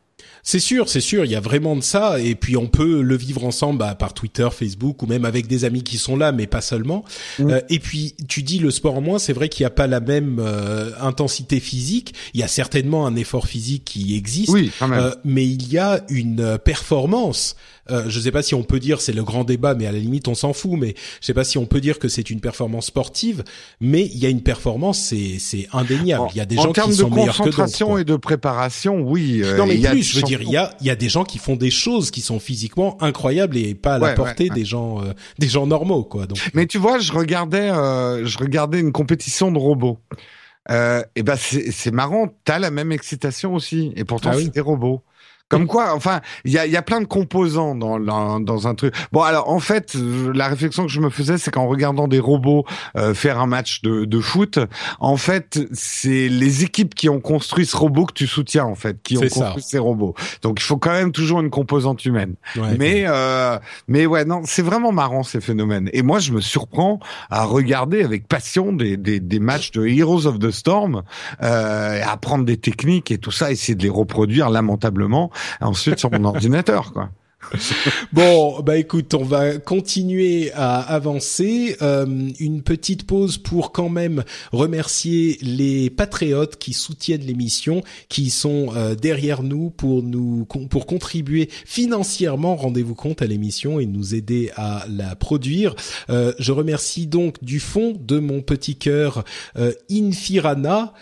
C'est 0.44 0.58
sûr, 0.58 0.88
c'est 0.88 1.00
sûr, 1.00 1.24
il 1.24 1.30
y 1.30 1.36
a 1.36 1.40
vraiment 1.40 1.76
de 1.76 1.82
ça, 1.82 2.18
et 2.18 2.34
puis 2.34 2.56
on 2.56 2.66
peut 2.66 3.00
le 3.00 3.16
vivre 3.16 3.44
ensemble 3.44 3.78
bah, 3.78 3.94
par 3.94 4.12
Twitter, 4.12 4.48
Facebook, 4.50 5.00
ou 5.02 5.06
même 5.06 5.24
avec 5.24 5.46
des 5.46 5.64
amis 5.64 5.84
qui 5.84 5.98
sont 5.98 6.16
là, 6.16 6.32
mais 6.32 6.48
pas 6.48 6.60
seulement. 6.60 7.04
Mm. 7.38 7.50
Euh, 7.50 7.60
et 7.70 7.78
puis 7.78 8.16
tu 8.28 8.42
dis 8.42 8.58
le 8.58 8.72
sport 8.72 8.96
en 8.96 9.00
moins, 9.00 9.20
c'est 9.20 9.32
vrai 9.32 9.48
qu'il 9.48 9.62
n'y 9.62 9.68
a 9.68 9.70
pas 9.70 9.86
la 9.86 10.00
même 10.00 10.40
euh, 10.40 10.90
intensité 11.00 11.60
physique. 11.60 12.14
Il 12.34 12.40
y 12.40 12.42
a 12.42 12.48
certainement 12.48 13.06
un 13.06 13.14
effort 13.14 13.46
physique 13.46 13.84
qui 13.84 14.16
existe, 14.16 14.50
oui, 14.50 14.72
euh, 14.82 15.14
mais 15.24 15.46
il 15.46 15.72
y 15.72 15.78
a 15.78 16.04
une 16.08 16.58
performance 16.58 17.54
euh, 17.90 18.04
je 18.08 18.18
ne 18.18 18.22
sais 18.22 18.30
pas 18.30 18.42
si 18.42 18.54
on 18.54 18.62
peut 18.62 18.78
dire 18.78 19.00
c'est 19.00 19.12
le 19.12 19.24
grand 19.24 19.44
débat, 19.44 19.74
mais 19.74 19.86
à 19.86 19.92
la 19.92 19.98
limite 19.98 20.28
on 20.28 20.34
s'en 20.34 20.52
fout. 20.52 20.78
Mais 20.78 20.94
je 21.20 21.26
sais 21.26 21.34
pas 21.34 21.44
si 21.44 21.58
on 21.58 21.66
peut 21.66 21.80
dire 21.80 21.98
que 21.98 22.08
c'est 22.08 22.30
une 22.30 22.40
performance 22.40 22.86
sportive, 22.86 23.42
mais 23.80 24.02
il 24.06 24.18
y 24.18 24.26
a 24.26 24.28
une 24.28 24.42
performance, 24.42 25.00
c'est 25.00 25.38
c'est 25.38 25.66
indéniable. 25.72 26.28
Il 26.34 26.38
y 26.38 26.40
a 26.40 26.44
des 26.44 26.56
gens 26.56 26.72
qui 26.72 26.92
sont 26.92 27.10
meilleurs 27.10 27.36
que 27.36 27.44
d'autres. 27.44 27.60
En 27.60 27.62
concentration 27.62 27.98
et 27.98 28.04
de 28.04 28.16
préparation, 28.16 29.00
oui. 29.00 29.40
Euh, 29.42 29.56
non 29.56 29.66
mais 29.66 29.78
plus, 29.78 30.02
je 30.02 30.16
veux 30.16 30.22
dire, 30.22 30.42
il 30.42 30.50
y 30.50 30.56
a 30.56 30.74
il 30.80 30.86
y 30.86 30.90
a 30.90 30.96
des 30.96 31.08
gens 31.08 31.24
qui 31.24 31.38
font 31.38 31.56
des 31.56 31.70
choses 31.70 32.10
qui 32.10 32.20
sont 32.20 32.38
physiquement 32.38 33.02
incroyables 33.02 33.56
et 33.56 33.74
pas 33.74 33.94
à 33.94 33.98
la 33.98 34.12
portée 34.12 34.48
des 34.48 34.64
gens 34.64 35.02
euh, 35.02 35.12
des 35.38 35.48
gens 35.48 35.66
normaux 35.66 36.04
quoi. 36.04 36.26
Donc. 36.26 36.38
Mais 36.54 36.66
tu 36.66 36.78
vois, 36.78 36.98
je 36.98 37.12
regardais 37.12 37.68
je 37.68 38.38
regardais 38.38 38.78
une 38.78 38.92
compétition 38.92 39.50
de 39.50 39.58
robots. 39.58 39.98
et 40.70 41.22
ben 41.22 41.36
c'est 41.36 41.90
marrant, 41.90 42.28
t'as 42.44 42.60
la 42.60 42.70
même 42.70 42.92
excitation 42.92 43.54
aussi, 43.54 43.92
et 43.96 44.04
pourtant 44.04 44.30
ah 44.32 44.38
c'est 44.38 44.54
des 44.54 44.60
robots. 44.60 45.02
Comme 45.52 45.66
quoi, 45.66 45.94
enfin, 45.94 46.22
il 46.46 46.52
y 46.52 46.58
a, 46.58 46.66
y 46.66 46.78
a 46.78 46.82
plein 46.82 47.02
de 47.02 47.06
composants 47.06 47.74
dans, 47.74 48.00
dans, 48.00 48.66
un 48.66 48.74
truc. 48.74 48.94
Bon, 49.12 49.20
alors 49.20 49.50
en 49.50 49.60
fait, 49.60 49.94
la 50.34 50.48
réflexion 50.48 50.86
que 50.86 50.90
je 50.90 50.98
me 50.98 51.10
faisais, 51.10 51.36
c'est 51.36 51.50
qu'en 51.50 51.66
regardant 51.66 52.08
des 52.08 52.20
robots 52.20 52.64
euh, 52.96 53.12
faire 53.12 53.38
un 53.38 53.46
match 53.46 53.82
de, 53.82 54.06
de 54.06 54.20
foot, 54.20 54.58
en 54.98 55.18
fait, 55.18 55.60
c'est 55.72 56.30
les 56.30 56.64
équipes 56.64 56.94
qui 56.94 57.10
ont 57.10 57.20
construit 57.20 57.66
ce 57.66 57.76
robot 57.76 58.06
que 58.06 58.14
tu 58.14 58.26
soutiens, 58.26 58.64
en 58.64 58.74
fait, 58.74 59.02
qui 59.02 59.18
ont 59.18 59.20
construit 59.20 59.62
ces 59.62 59.78
robots. 59.78 60.14
Donc, 60.40 60.58
il 60.58 60.64
faut 60.64 60.78
quand 60.78 60.92
même 60.92 61.12
toujours 61.12 61.40
une 61.40 61.50
composante 61.50 62.02
humaine. 62.06 62.36
mais, 62.78 63.04
euh, 63.06 63.58
mais 63.88 64.06
ouais, 64.06 64.24
non, 64.24 64.40
c'est 64.46 64.62
vraiment 64.62 64.90
marrant 64.90 65.22
ces 65.22 65.42
phénomènes. 65.42 65.90
Et 65.92 66.00
moi, 66.00 66.18
je 66.18 66.32
me 66.32 66.40
surprends 66.40 66.98
à 67.28 67.44
regarder 67.44 68.02
avec 68.02 68.26
passion 68.26 68.72
des, 68.72 68.96
des, 68.96 69.20
des 69.20 69.38
matchs 69.38 69.70
de 69.72 69.86
Heroes 69.86 70.26
of 70.26 70.38
the 70.38 70.50
Storm, 70.50 71.02
euh, 71.42 72.00
apprendre 72.06 72.46
des 72.46 72.56
techniques 72.56 73.10
et 73.10 73.18
tout 73.18 73.32
ça, 73.32 73.52
essayer 73.52 73.74
de 73.74 73.82
les 73.82 73.90
reproduire 73.90 74.48
lamentablement 74.48 75.30
ensuite 75.60 75.98
sur 75.98 76.10
mon 76.10 76.24
ordinateur, 76.24 76.92
quoi. 76.92 77.10
bon, 78.12 78.60
bah 78.62 78.76
écoute, 78.76 79.14
on 79.14 79.24
va 79.24 79.58
continuer 79.58 80.52
à 80.52 80.80
avancer. 80.80 81.76
Euh, 81.82 82.30
une 82.38 82.62
petite 82.62 83.06
pause 83.06 83.38
pour 83.38 83.72
quand 83.72 83.88
même 83.88 84.24
remercier 84.52 85.38
les 85.42 85.90
patriotes 85.90 86.56
qui 86.56 86.72
soutiennent 86.72 87.22
l'émission, 87.22 87.82
qui 88.08 88.30
sont 88.30 88.74
euh, 88.74 88.94
derrière 88.94 89.42
nous 89.42 89.70
pour 89.70 90.02
nous 90.02 90.46
pour 90.70 90.86
contribuer 90.86 91.48
financièrement, 91.66 92.56
rendez-vous 92.56 92.94
compte 92.94 93.22
à 93.22 93.26
l'émission 93.26 93.80
et 93.80 93.86
nous 93.86 94.14
aider 94.14 94.50
à 94.56 94.86
la 94.88 95.14
produire. 95.16 95.74
Euh, 96.10 96.32
je 96.38 96.52
remercie 96.52 97.06
donc 97.06 97.42
du 97.42 97.60
fond 97.60 97.96
de 97.98 98.18
mon 98.18 98.40
petit 98.40 98.76
cœur 98.76 99.24
Infirana, 99.90 100.94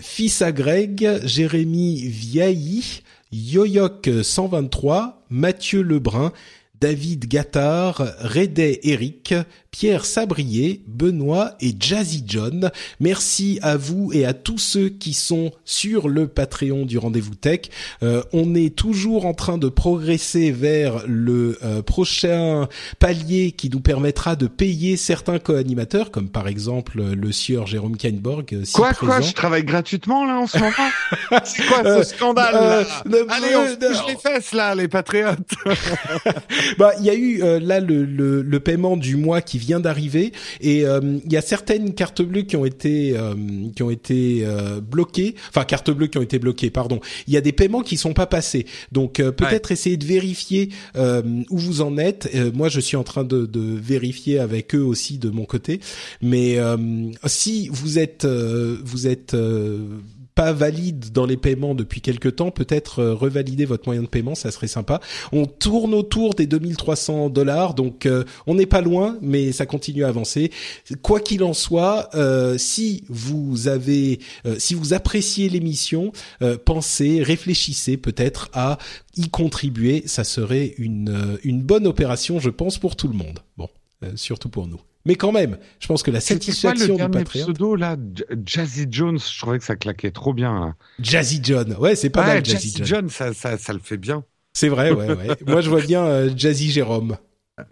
fils 0.00 0.42
à 0.42 0.52
Greg, 0.52 1.20
Jérémy 1.24 2.06
Vieilly. 2.06 3.02
Yoyok 3.32 4.10
123, 4.22 5.24
Mathieu 5.30 5.82
Lebrun, 5.82 6.32
David 6.82 7.28
Gattard, 7.28 8.14
Rédet 8.18 8.80
Eric, 8.82 9.34
Pierre 9.72 10.04
Sabrier, 10.04 10.82
Benoît 10.86 11.56
et 11.60 11.74
Jazzy 11.78 12.22
John. 12.26 12.70
Merci 13.00 13.58
à 13.62 13.78
vous 13.78 14.10
et 14.12 14.26
à 14.26 14.34
tous 14.34 14.58
ceux 14.58 14.90
qui 14.90 15.14
sont 15.14 15.50
sur 15.64 16.10
le 16.10 16.28
Patreon 16.28 16.84
du 16.84 16.98
Rendez-vous 16.98 17.34
Tech. 17.34 17.62
Euh, 18.02 18.22
on 18.34 18.54
est 18.54 18.76
toujours 18.76 19.24
en 19.24 19.32
train 19.32 19.56
de 19.56 19.70
progresser 19.70 20.52
vers 20.52 21.02
le 21.06 21.58
euh, 21.64 21.80
prochain 21.80 22.68
palier 22.98 23.52
qui 23.52 23.70
nous 23.70 23.80
permettra 23.80 24.36
de 24.36 24.46
payer 24.46 24.98
certains 24.98 25.38
co-animateurs, 25.38 26.10
comme 26.10 26.28
par 26.28 26.48
exemple 26.48 27.02
le 27.02 27.32
sieur 27.32 27.66
Jérôme 27.66 27.96
Kainborg. 27.96 28.52
Euh, 28.52 28.64
quoi, 28.74 28.92
quoi, 28.92 29.22
je 29.22 29.32
travaille 29.32 29.64
gratuitement 29.64 30.26
là 30.26 30.38
en 30.38 30.46
ce 30.46 30.58
moment 30.58 30.72
C'est 31.44 31.64
quoi 31.64 31.82
ce 31.82 32.02
scandale 32.14 32.52
là 33.06 33.18
Allez, 33.30 33.56
on 33.56 33.74
touche 33.74 34.06
les 34.06 34.16
fesses 34.16 34.52
là, 34.52 34.74
les 34.74 34.88
patriotes 34.88 35.38
Bah, 36.78 36.92
il 37.00 37.06
y 37.06 37.10
a 37.10 37.14
eu 37.14 37.38
là 37.60 37.80
le, 37.80 38.04
le, 38.04 38.42
le 38.42 38.60
paiement 38.60 38.98
du 38.98 39.16
mois 39.16 39.40
qui 39.40 39.61
vient 39.62 39.80
d'arriver. 39.80 40.32
Et 40.60 40.84
euh, 40.84 41.00
il 41.24 41.32
y 41.32 41.36
a 41.36 41.42
certaines 41.42 41.94
cartes 41.94 42.22
bleues 42.22 42.42
qui 42.42 42.56
ont 42.56 42.64
été 42.64 43.16
euh, 43.16 43.34
qui 43.74 43.82
ont 43.82 43.90
été 43.90 44.42
euh, 44.42 44.80
bloquées, 44.80 45.34
enfin 45.48 45.64
cartes 45.64 45.90
bleues 45.90 46.08
qui 46.08 46.18
ont 46.18 46.22
été 46.22 46.38
bloquées, 46.38 46.70
pardon. 46.70 47.00
Il 47.26 47.34
y 47.34 47.36
a 47.36 47.40
des 47.40 47.52
paiements 47.52 47.82
qui 47.82 47.96
sont 47.96 48.12
pas 48.12 48.26
passés, 48.26 48.66
donc 48.90 49.14
peut-être 49.14 49.72
essayer 49.72 49.96
de 49.96 50.04
vérifier 50.04 50.70
où 50.96 51.58
vous 51.58 51.80
en 51.80 51.96
êtes. 51.98 52.28
moi, 52.54 52.68
je 52.68 52.80
suis 52.80 52.96
en 52.96 53.04
train 53.04 53.24
de, 53.24 53.46
de, 53.46 53.60
vérifier 53.60 54.38
avec 54.38 54.74
eux 54.74 54.82
aussi 54.82 55.18
de 55.18 55.30
mon 55.30 55.44
côté, 55.44 55.80
mais 56.20 56.58
si 57.26 57.68
vous 57.68 57.98
êtes 57.98 58.26
vous 58.26 59.06
êtes 59.06 59.36
pas 60.34 60.52
valide 60.52 61.12
dans 61.12 61.26
les 61.26 61.36
paiements 61.36 61.74
depuis 61.74 62.00
quelque 62.00 62.28
temps, 62.28 62.50
peut-être 62.50 63.00
euh, 63.00 63.14
revalider 63.14 63.64
votre 63.64 63.86
moyen 63.86 64.02
de 64.02 64.06
paiement, 64.06 64.34
ça 64.34 64.50
serait 64.50 64.68
sympa. 64.68 65.00
On 65.32 65.46
tourne 65.46 65.94
autour 65.94 66.34
des 66.34 66.46
2300 66.46 67.30
dollars, 67.30 67.74
donc 67.74 68.06
euh, 68.06 68.24
on 68.46 68.54
n'est 68.54 68.66
pas 68.66 68.80
loin, 68.80 69.18
mais 69.20 69.52
ça 69.52 69.66
continue 69.66 70.04
à 70.04 70.08
avancer. 70.08 70.50
Quoi 71.02 71.20
qu'il 71.20 71.44
en 71.44 71.54
soit, 71.54 72.10
euh, 72.14 72.56
si 72.58 73.04
vous 73.08 73.68
avez, 73.68 74.20
si 74.58 74.74
vous 74.74 74.94
appréciez 74.94 75.48
l'émission, 75.48 76.12
pensez, 76.64 77.22
réfléchissez 77.22 77.96
peut-être 77.96 78.50
à 78.52 78.78
y 79.16 79.28
contribuer. 79.28 80.02
Ça 80.06 80.24
serait 80.24 80.74
une 80.78 81.38
une 81.44 81.62
bonne 81.62 81.86
opération, 81.86 82.40
je 82.40 82.50
pense, 82.50 82.78
pour 82.78 82.96
tout 82.96 83.08
le 83.08 83.14
monde. 83.14 83.40
Bon, 83.56 83.68
surtout 84.16 84.48
pour 84.48 84.66
nous. 84.66 84.80
Mais 85.04 85.16
quand 85.16 85.32
même, 85.32 85.58
je 85.80 85.86
pense 85.86 86.02
que 86.02 86.10
la 86.10 86.20
satisfaction 86.20 86.96
quoi, 86.96 87.08
le 87.08 87.18
du 87.18 87.24
pseudo 87.24 87.74
là, 87.74 87.96
Jazzy 88.44 88.86
Jones, 88.90 89.18
je 89.18 89.40
trouvais 89.40 89.58
que 89.58 89.64
ça 89.64 89.76
claquait 89.76 90.10
trop 90.10 90.32
bien. 90.32 90.60
Là. 90.60 90.74
Jazzy 91.00 91.40
John, 91.42 91.74
ouais, 91.78 91.96
c'est 91.96 92.10
pas 92.10 92.24
mal. 92.24 92.44
Jazzy, 92.44 92.70
Jazzy 92.70 92.84
John, 92.84 93.08
ça, 93.08 93.32
ça, 93.34 93.58
ça, 93.58 93.72
le 93.72 93.80
fait 93.80 93.96
bien. 93.96 94.24
C'est 94.52 94.68
vrai, 94.68 94.92
ouais, 94.92 95.06
ouais. 95.14 95.36
Moi, 95.46 95.60
je 95.60 95.70
vois 95.70 95.80
bien 95.80 96.04
euh, 96.04 96.30
Jazzy 96.36 96.70
Jérôme. 96.70 97.16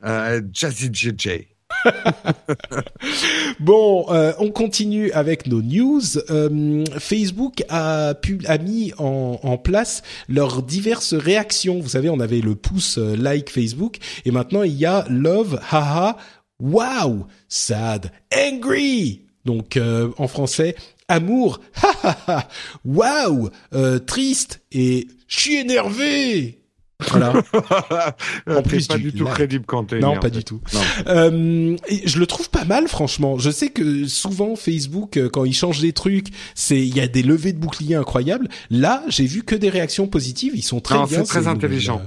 Euh, 0.04 0.40
Jazzy 0.52 0.90
JJ. 0.92 1.46
bon, 3.60 4.06
euh, 4.10 4.32
on 4.38 4.50
continue 4.50 5.10
avec 5.12 5.46
nos 5.46 5.62
news. 5.62 6.02
Euh, 6.30 6.84
Facebook 6.98 7.62
a, 7.68 8.14
pu, 8.14 8.40
a 8.46 8.58
mis 8.58 8.92
en, 8.98 9.40
en, 9.42 9.56
place 9.56 10.02
leurs 10.28 10.62
diverses 10.62 11.14
réactions. 11.14 11.80
Vous 11.80 11.88
savez, 11.90 12.10
on 12.10 12.20
avait 12.20 12.40
le 12.40 12.54
pouce 12.54 12.98
euh, 12.98 13.16
like 13.16 13.50
Facebook 13.50 13.98
et 14.24 14.30
maintenant 14.30 14.62
il 14.62 14.74
y 14.74 14.86
a 14.86 15.06
love, 15.08 15.60
haha, 15.70 16.16
wow, 16.60 17.26
sad, 17.48 18.12
angry. 18.34 19.22
Donc 19.44 19.76
euh, 19.76 20.10
en 20.18 20.28
français, 20.28 20.76
amour, 21.08 21.60
ha 21.82 21.92
ha 22.02 22.18
ha, 22.26 22.48
wow, 22.84 23.50
euh, 23.74 23.98
triste 23.98 24.60
et 24.72 25.08
je 25.28 25.40
suis 25.40 25.56
énervé. 25.56 26.60
Voilà. 27.08 27.42
en 28.46 28.62
plus, 28.62 28.86
pas 28.86 28.98
du 28.98 29.12
tout 29.12 29.24
crédible 29.24 29.64
quand 29.66 29.84
t'es 29.84 30.00
Non, 30.00 30.18
pas 30.18 30.30
du 30.30 30.44
tout. 30.44 30.60
Euh, 31.06 31.76
je 32.04 32.18
le 32.18 32.26
trouve 32.26 32.50
pas 32.50 32.64
mal, 32.64 32.88
franchement. 32.88 33.38
Je 33.38 33.50
sais 33.50 33.68
que 33.68 34.06
souvent 34.06 34.56
Facebook, 34.56 35.16
euh, 35.16 35.28
quand 35.28 35.44
il 35.44 35.54
change 35.54 35.80
des 35.80 35.92
trucs, 35.92 36.28
c'est 36.54 36.78
il 36.78 36.94
y 36.94 37.00
a 37.00 37.08
des 37.08 37.22
levées 37.22 37.52
de 37.52 37.58
boucliers 37.58 37.94
incroyables. 37.96 38.48
Là, 38.70 39.02
j'ai 39.08 39.26
vu 39.26 39.42
que 39.42 39.54
des 39.54 39.70
réactions 39.70 40.06
positives. 40.06 40.52
Ils 40.54 40.62
sont 40.62 40.80
très 40.80 40.96
non, 40.96 41.04
bien. 41.04 41.24
C'est 41.24 41.40
très 41.40 41.46
intelligent. 41.46 42.02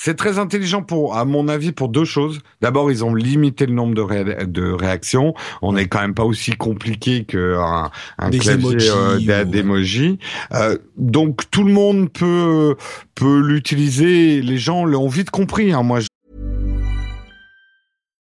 C'est 0.00 0.14
très 0.14 0.38
intelligent 0.38 0.82
pour, 0.82 1.16
à 1.16 1.24
mon 1.24 1.48
avis, 1.48 1.72
pour 1.72 1.88
deux 1.88 2.04
choses. 2.04 2.38
D'abord, 2.60 2.92
ils 2.92 3.04
ont 3.04 3.16
limité 3.16 3.66
le 3.66 3.74
nombre 3.74 3.94
de, 3.94 4.44
de 4.44 4.70
réactions. 4.70 5.34
On 5.60 5.72
n'est 5.72 5.88
quand 5.88 6.00
même 6.00 6.14
pas 6.14 6.22
aussi 6.22 6.52
compliqué 6.52 7.24
qu'un 7.24 7.90
un 8.16 8.30
clavier 8.30 8.76
euh. 8.92 9.18
Euh, 10.52 10.78
donc 10.96 11.50
tout 11.50 11.64
le 11.64 11.72
monde 11.72 12.12
peut 12.12 12.76
peut 13.16 13.40
l'utiliser. 13.40 14.40
Les 14.40 14.56
gens 14.56 14.84
l'ont 14.84 15.08
vite 15.08 15.30
compris. 15.30 15.72
Hein. 15.72 15.82
Moi, 15.82 15.98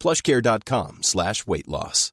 plushcare.com 0.00 0.98
slash 1.02 1.44
weight 1.46 1.68
loss. 1.68 2.12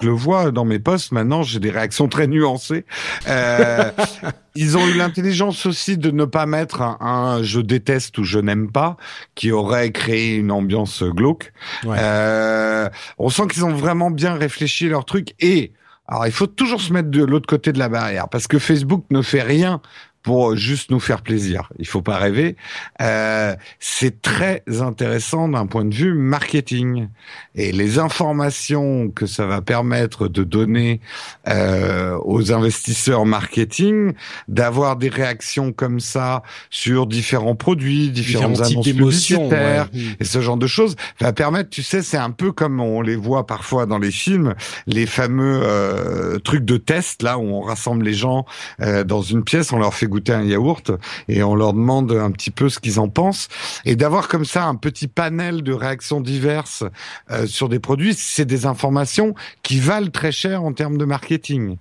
Je 0.00 0.08
le 0.08 0.14
vois 0.14 0.50
dans 0.50 0.64
mes 0.64 0.80
posts 0.80 1.12
maintenant, 1.12 1.44
j'ai 1.44 1.60
des 1.60 1.70
réactions 1.70 2.08
très 2.08 2.26
nuancées. 2.26 2.84
Euh, 3.28 3.92
ils 4.56 4.76
ont 4.76 4.84
eu 4.88 4.94
l'intelligence 4.94 5.64
aussi 5.64 5.96
de 5.96 6.10
ne 6.10 6.24
pas 6.24 6.44
mettre 6.46 6.82
un, 6.82 6.96
un 7.00 7.42
je 7.44 7.60
déteste 7.60 8.18
ou 8.18 8.24
je 8.24 8.40
n'aime 8.40 8.72
pas, 8.72 8.96
qui 9.36 9.52
aurait 9.52 9.92
créé 9.92 10.34
une 10.34 10.50
ambiance 10.50 11.04
glauque. 11.04 11.52
Ouais. 11.84 11.96
Euh, 12.00 12.88
on 13.18 13.28
sent 13.28 13.46
qu'ils 13.52 13.64
ont 13.64 13.74
vraiment 13.74 14.10
bien 14.10 14.34
réfléchi 14.34 14.88
leur 14.88 15.04
truc 15.04 15.34
et 15.38 15.72
alors 16.08 16.26
il 16.26 16.32
faut 16.32 16.48
toujours 16.48 16.80
se 16.80 16.92
mettre 16.92 17.10
de 17.10 17.24
l'autre 17.24 17.46
côté 17.46 17.72
de 17.72 17.78
la 17.78 17.88
barrière 17.88 18.28
parce 18.28 18.48
que 18.48 18.58
Facebook 18.58 19.04
ne 19.10 19.22
fait 19.22 19.42
rien 19.42 19.80
pour 20.22 20.56
juste 20.56 20.90
nous 20.90 21.00
faire 21.00 21.22
plaisir. 21.22 21.68
Il 21.78 21.86
faut 21.86 22.02
pas 22.02 22.16
rêver. 22.16 22.56
Euh, 23.00 23.54
c'est 23.80 24.22
très 24.22 24.62
intéressant 24.80 25.48
d'un 25.48 25.66
point 25.66 25.84
de 25.84 25.94
vue 25.94 26.14
marketing 26.14 27.08
et 27.54 27.72
les 27.72 27.98
informations 27.98 29.10
que 29.10 29.26
ça 29.26 29.46
va 29.46 29.60
permettre 29.60 30.28
de 30.28 30.44
donner 30.44 31.00
euh, 31.48 32.16
aux 32.24 32.52
investisseurs 32.52 33.26
marketing, 33.26 34.12
d'avoir 34.48 34.96
des 34.96 35.08
réactions 35.08 35.72
comme 35.72 36.00
ça 36.00 36.42
sur 36.70 37.06
différents 37.06 37.56
produits, 37.56 38.10
différentes 38.10 38.60
annonces 38.60 38.86
publicitaires 38.86 39.88
ouais. 39.92 40.00
Mm. 40.00 40.16
et 40.20 40.24
ce 40.24 40.40
genre 40.40 40.56
de 40.56 40.66
choses 40.66 40.96
va 41.20 41.32
permettre, 41.32 41.70
tu 41.70 41.82
sais, 41.82 42.02
c'est 42.02 42.16
un 42.16 42.30
peu 42.30 42.52
comme 42.52 42.80
on 42.80 43.02
les 43.02 43.16
voit 43.16 43.46
parfois 43.46 43.86
dans 43.86 43.98
les 43.98 44.10
films, 44.10 44.54
les 44.86 45.06
fameux 45.06 45.60
euh, 45.64 46.38
trucs 46.38 46.64
de 46.64 46.76
test 46.76 47.22
là 47.22 47.38
où 47.38 47.42
on 47.42 47.60
rassemble 47.60 48.04
les 48.04 48.14
gens 48.14 48.44
euh, 48.80 49.04
dans 49.04 49.22
une 49.22 49.44
pièce, 49.44 49.72
on 49.72 49.78
leur 49.78 49.94
fait 49.94 50.06
goûter 50.12 50.32
un 50.32 50.44
yaourt 50.44 50.92
et 51.28 51.42
on 51.42 51.54
leur 51.54 51.72
demande 51.72 52.12
un 52.12 52.30
petit 52.30 52.50
peu 52.50 52.68
ce 52.68 52.78
qu'ils 52.78 53.00
en 53.00 53.08
pensent 53.08 53.48
et 53.84 53.96
d'avoir 53.96 54.28
comme 54.28 54.44
ça 54.44 54.64
un 54.66 54.74
petit 54.74 55.08
panel 55.08 55.62
de 55.62 55.72
réactions 55.72 56.20
diverses 56.20 56.84
euh, 57.30 57.46
sur 57.46 57.68
des 57.68 57.78
produits, 57.78 58.14
c'est 58.14 58.44
des 58.44 58.66
informations 58.66 59.34
qui 59.62 59.80
valent 59.80 60.10
très 60.10 60.32
cher 60.32 60.62
en 60.62 60.72
termes 60.72 60.98
de 60.98 61.04
marketing. 61.04 61.76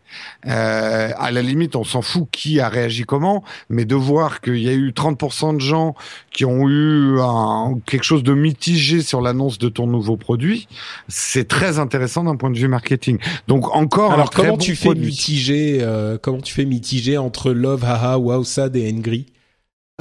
Euh, 0.48 1.12
à 1.18 1.32
la 1.32 1.42
limite, 1.42 1.76
on 1.76 1.84
s'en 1.84 2.02
fout 2.02 2.28
qui 2.32 2.60
a 2.60 2.70
réagi 2.70 3.04
comment, 3.04 3.44
mais 3.70 3.86
de 3.86 3.96
voir 3.96 4.42
qu'il 4.42 4.58
y 4.58 4.70
a 4.70 4.74
eu 4.74 4.92
30% 4.92 5.56
de 5.56 5.62
gens 5.62 5.96
qui 6.32 6.46
ont 6.46 6.68
eu 6.68 7.20
un, 7.20 7.80
quelque 7.86 8.04
chose 8.04 8.24
de 8.24 8.34
mitigé 8.34 9.02
sur 9.02 9.22
l'annonce 9.22 9.58
de 9.58 9.70
ton 9.70 9.88
nouveau 9.88 10.18
produit, 10.18 10.68
c'est 11.08 11.48
très 11.48 11.80
intéressant 11.80 12.24
d'un 12.24 12.36
point 12.36 12.50
de 12.50 12.58
vue 12.58 12.68
marketing. 12.68 13.18
Donc 13.48 13.76
encore 13.76 14.12
un 14.12 14.16
Alors 14.16 14.30
très 14.30 14.44
comment 14.44 14.54
bon 14.54 14.60
tu 14.60 14.76
fais 14.76 14.86
produit. 14.86 15.08
mitiger 15.08 15.80
euh, 15.82 16.18
comment 16.22 16.40
tu 16.40 16.54
fais 16.54 16.66
mitiger 16.66 17.18
entre 17.18 17.52
love 17.52 17.84
haha 17.84 18.18
wow 18.22 18.44
sad 18.44 18.76
et 18.76 18.92
angry 18.92 19.26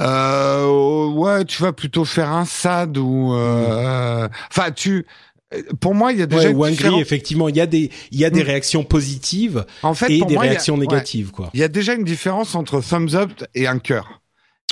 Euh, 0.01 1.07
ouais, 1.11 1.45
tu 1.45 1.61
vas 1.61 1.73
plutôt 1.73 2.05
faire 2.05 2.29
un 2.31 2.45
sad 2.45 2.97
ou 2.97 3.33
euh, 3.33 4.27
enfin 4.49 4.71
tu 4.71 5.05
pour 5.81 5.93
moi, 5.93 6.13
il 6.13 6.19
y 6.19 6.21
a 6.21 6.27
déjà 6.27 6.47
Ouais, 6.49 6.53
ou 6.55 6.63
angry 6.63 6.71
différence- 6.77 7.01
effectivement, 7.01 7.49
il 7.49 7.57
y 7.57 7.61
a 7.61 7.65
des 7.65 7.91
il 8.11 8.19
y 8.19 8.23
a 8.25 8.29
des 8.29 8.41
Mm. 8.41 8.47
réactions 8.47 8.83
positives 8.85 9.65
en 9.83 9.93
fait, 9.93 10.09
et 10.09 10.21
des 10.21 10.33
moi, 10.35 10.43
a- 10.45 10.47
réactions 10.47 10.75
ouais. 10.75 10.79
négatives 10.81 11.31
quoi. 11.31 11.49
Il 11.53 11.59
y 11.59 11.63
a 11.63 11.67
déjà 11.67 11.93
une 11.93 12.05
différence 12.05 12.55
entre 12.55 12.79
thumbs 12.81 13.13
up 13.15 13.31
et 13.53 13.67
un 13.67 13.77
cœur. 13.79 14.20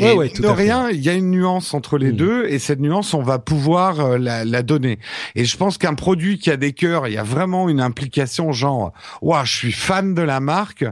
Ouais, 0.01 0.13
ouais, 0.13 0.29
tout 0.29 0.41
de 0.41 0.47
à 0.47 0.53
rien, 0.53 0.89
il 0.89 1.01
y 1.01 1.09
a 1.09 1.13
une 1.13 1.31
nuance 1.31 1.73
entre 1.73 1.97
les 1.97 2.11
Mm. 2.11 2.15
deux, 2.15 2.45
et 2.47 2.59
cette 2.59 2.79
nuance, 2.79 3.13
on 3.13 3.21
va 3.21 3.39
pouvoir 3.39 3.99
euh, 3.99 4.17
la, 4.17 4.45
la 4.45 4.63
donner. 4.63 4.99
Et 5.35 5.45
je 5.45 5.57
pense 5.57 5.77
qu'un 5.77 5.93
produit 5.95 6.39
qui 6.39 6.49
a 6.51 6.57
des 6.57 6.73
cœurs, 6.73 7.07
il 7.07 7.13
y 7.13 7.17
a 7.17 7.23
vraiment 7.23 7.69
une 7.69 7.81
implication, 7.81 8.51
genre, 8.51 8.93
ouah, 9.21 9.43
je 9.45 9.55
suis 9.55 9.71
fan 9.71 10.13
de 10.13 10.21
la 10.21 10.39
marque. 10.39 10.85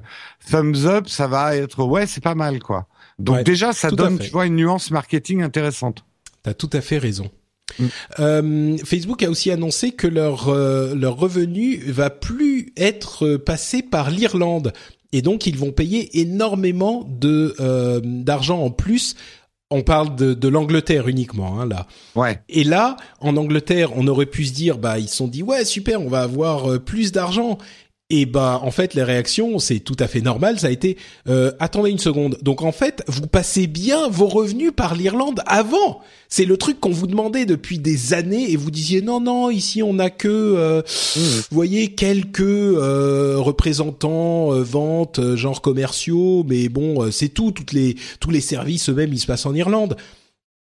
Thumbs 0.50 0.86
up, 0.86 1.08
ça 1.08 1.28
va 1.28 1.56
être, 1.56 1.84
ouais, 1.84 2.08
c'est 2.08 2.24
pas 2.24 2.36
mal, 2.36 2.60
quoi. 2.60 2.88
Donc 3.20 3.38
Ouais, 3.38 3.44
déjà, 3.44 3.74
ça 3.74 3.90
donne, 3.90 4.20
tu 4.20 4.30
vois, 4.30 4.46
une 4.46 4.56
nuance 4.56 4.92
marketing 4.92 5.42
intéressante. 5.42 6.06
T'as 6.44 6.54
tout 6.54 6.70
à 6.74 6.82
fait 6.82 6.98
raison. 7.00 7.30
Mm. 7.80 7.86
Euh, 8.20 8.78
Facebook 8.86 9.24
a 9.24 9.30
aussi 9.30 9.52
annoncé 9.52 9.92
que 9.92 10.08
leur 10.08 10.48
euh, 10.48 10.96
leur 10.96 11.18
revenu 11.18 11.78
va 11.86 12.10
plus 12.10 12.72
être 12.78 13.26
euh, 13.26 13.38
passé 13.38 13.82
par 13.82 14.10
l'Irlande 14.10 14.72
et 15.14 15.22
donc 15.22 15.46
ils 15.48 15.58
vont 15.58 15.72
payer 15.72 16.20
énormément 16.20 17.08
de 17.08 17.56
euh, 17.60 18.02
d'argent 18.04 18.60
en 18.62 18.70
plus. 18.72 19.16
On 19.70 19.82
parle 19.82 20.16
de, 20.16 20.34
de 20.34 20.48
l'Angleterre 20.48 21.10
uniquement 21.10 21.60
hein, 21.60 21.66
là. 21.66 21.88
Ouais. 22.16 22.42
Et 22.48 22.64
là, 22.64 22.96
en 23.20 23.36
Angleterre, 23.36 23.92
on 23.98 24.08
aurait 24.08 24.26
pu 24.26 24.46
se 24.46 24.54
dire, 24.54 24.78
bah, 24.78 24.98
ils 24.98 25.10
se 25.10 25.18
sont 25.18 25.28
dit, 25.28 25.44
ouais, 25.44 25.66
super, 25.66 26.02
on 26.02 26.08
va 26.08 26.22
avoir 26.22 26.72
euh, 26.72 26.80
plus 26.80 27.12
d'argent. 27.12 27.58
Et 28.10 28.26
bah, 28.26 28.62
en 28.64 28.72
fait, 28.72 28.94
les 28.94 29.04
réactions, 29.04 29.60
c'est 29.60 29.82
tout 29.82 29.98
à 30.00 30.08
fait 30.08 30.22
normal. 30.22 30.62
Ça 30.62 30.68
a 30.68 30.70
été, 30.70 30.96
euh, 31.28 31.52
attendez 31.60 31.92
une 31.92 32.00
seconde. 32.00 32.38
Donc, 32.42 32.62
en 32.62 32.72
fait, 32.72 33.04
vous 33.08 33.28
passez 33.28 33.68
bien 33.68 34.08
vos 34.08 34.28
revenus 34.28 34.72
par 34.74 34.96
l'Irlande 34.96 35.42
avant. 35.46 36.00
C'est 36.30 36.46
le 36.46 36.56
truc 36.56 36.80
qu'on 36.80 36.92
vous 36.92 37.08
demandait 37.08 37.46
depuis 37.46 37.80
des 37.80 38.14
années, 38.14 38.50
et 38.50 38.56
vous 38.56 38.72
disiez, 38.72 39.02
non, 39.02 39.20
non, 39.20 39.50
ici, 39.50 39.84
on 39.84 39.96
n'a 39.96 40.10
que, 40.10 40.30
euh, 40.30 40.82
vous 41.18 41.44
voyez, 41.56 41.96
quelques 41.96 42.40
euh, 42.40 43.36
représentants 43.40 44.54
euh, 44.54 44.64
ventes, 44.64 45.20
euh, 45.20 45.36
genre 45.36 45.62
commerciaux, 45.62 46.46
mais 46.48 46.70
bon, 46.70 47.04
euh, 47.04 47.12
c'est 47.12 47.30
tout. 47.30 47.52
Toutes 47.52 47.74
les, 47.74 47.98
tous 48.22 48.32
les 48.32 48.42
services 48.42 48.90
eux-mêmes, 48.90 49.12
ils 49.12 49.20
se 49.20 49.28
passent 49.28 49.46
en 49.46 49.54
Irlande. 49.54 49.98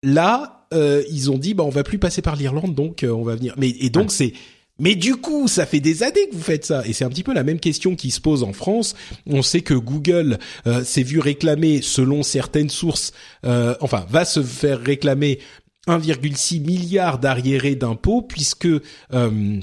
Là, 0.04 0.68
euh, 0.74 1.04
ils 1.10 1.32
ont 1.32 1.38
dit 1.38 1.54
bah 1.54 1.64
on 1.64 1.70
va 1.70 1.84
plus 1.84 2.00
passer 2.00 2.22
par 2.22 2.36
l'Irlande, 2.36 2.76
donc 2.76 3.04
euh, 3.04 3.10
on 3.10 3.24
va 3.24 3.36
venir. 3.36 3.54
Mais 3.58 3.70
et 3.80 3.90
donc 3.90 4.12
c'est 4.12 4.34
mais 4.80 4.96
du 4.96 5.16
coup, 5.16 5.48
ça 5.48 5.66
fait 5.66 5.80
des 5.80 6.04
années 6.04 6.28
que 6.30 6.36
vous 6.36 6.42
faites 6.42 6.66
ça, 6.66 6.86
et 6.86 6.94
c'est 6.94 7.06
un 7.06 7.10
petit 7.10 7.24
peu 7.24 7.34
la 7.34 7.44
même 7.44 7.60
question 7.60 7.96
qui 7.96 8.12
se 8.12 8.20
pose 8.20 8.44
en 8.44 8.54
France. 8.54 8.96
On 9.26 9.42
sait 9.42 9.62
que 9.62 9.74
Google 9.74 10.38
euh, 10.68 10.84
s'est 10.84 11.04
vu 11.04 11.20
réclamer, 11.20 11.82
selon 11.82 12.24
certaines 12.24 12.70
sources, 12.70 13.14
euh, 13.46 13.76
enfin 13.80 14.06
va 14.10 14.26
se 14.26 14.44
faire 14.44 14.82
réclamer 14.82 15.40
1,6 15.88 16.62
milliard 16.62 17.20
d'arriérés 17.20 17.76
d'impôts, 17.76 18.22
puisque 18.22 18.68
euh, 19.14 19.60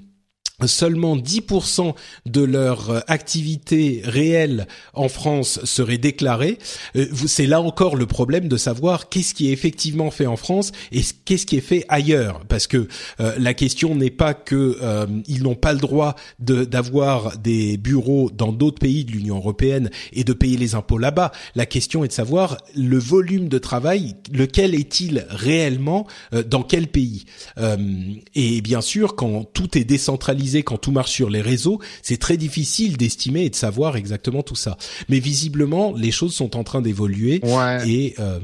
seulement 0.66 1.16
10% 1.16 1.94
de 2.26 2.40
leur 2.42 2.90
euh, 2.90 3.00
activité 3.08 4.02
réelle 4.04 4.66
en 4.94 5.08
France 5.08 5.60
serait 5.64 5.98
déclarée. 5.98 6.58
Euh, 6.96 7.06
C'est 7.26 7.46
là 7.46 7.60
encore 7.60 7.96
le 7.96 8.06
problème 8.06 8.48
de 8.48 8.56
savoir 8.56 9.08
qu'est-ce 9.08 9.34
qui 9.34 9.48
est 9.48 9.52
effectivement 9.52 10.10
fait 10.10 10.26
en 10.26 10.36
France 10.36 10.72
et 10.90 11.02
ce- 11.02 11.12
qu'est-ce 11.24 11.46
qui 11.46 11.56
est 11.56 11.60
fait 11.60 11.84
ailleurs, 11.88 12.42
parce 12.48 12.66
que 12.66 12.88
euh, 13.20 13.34
la 13.38 13.54
question 13.54 13.94
n'est 13.94 14.10
pas 14.10 14.34
que 14.34 14.78
ils 15.26 15.42
n'ont 15.42 15.54
pas 15.54 15.72
le 15.72 15.78
droit 15.78 16.14
d'avoir 16.38 17.38
des 17.38 17.76
bureaux 17.76 18.30
dans 18.30 18.52
d'autres 18.52 18.78
pays 18.78 19.04
de 19.04 19.12
l'Union 19.12 19.36
européenne 19.36 19.90
et 20.12 20.24
de 20.24 20.32
payer 20.32 20.56
les 20.56 20.74
impôts 20.74 20.98
là-bas. 20.98 21.32
La 21.54 21.66
question 21.66 22.04
est 22.04 22.08
de 22.08 22.12
savoir 22.12 22.58
le 22.76 22.98
volume 22.98 23.48
de 23.48 23.58
travail, 23.58 24.14
lequel 24.32 24.74
est-il 24.74 25.26
réellement 25.30 26.06
dans 26.46 26.62
quel 26.62 26.88
pays. 26.88 27.24
Et 28.34 28.60
bien 28.60 28.80
sûr, 28.80 29.14
quand 29.14 29.44
tout 29.52 29.76
est 29.78 29.84
décentralisé, 29.84 30.51
quand 30.60 30.76
tout 30.76 30.92
marche 30.92 31.12
sur 31.12 31.30
les 31.30 31.40
réseaux, 31.40 31.80
c'est 32.02 32.18
très 32.18 32.36
difficile 32.36 32.98
d'estimer 32.98 33.44
et 33.44 33.50
de 33.50 33.54
savoir 33.54 33.96
exactement 33.96 34.42
tout 34.42 34.54
ça. 34.54 34.76
Mais 35.08 35.18
visiblement, 35.18 35.94
les 35.96 36.10
choses 36.10 36.34
sont 36.34 36.56
en 36.56 36.64
train 36.64 36.82
d'évoluer. 36.82 37.40
Ouais. 37.42 37.88
Et 37.88 38.14
euh, 38.18 38.38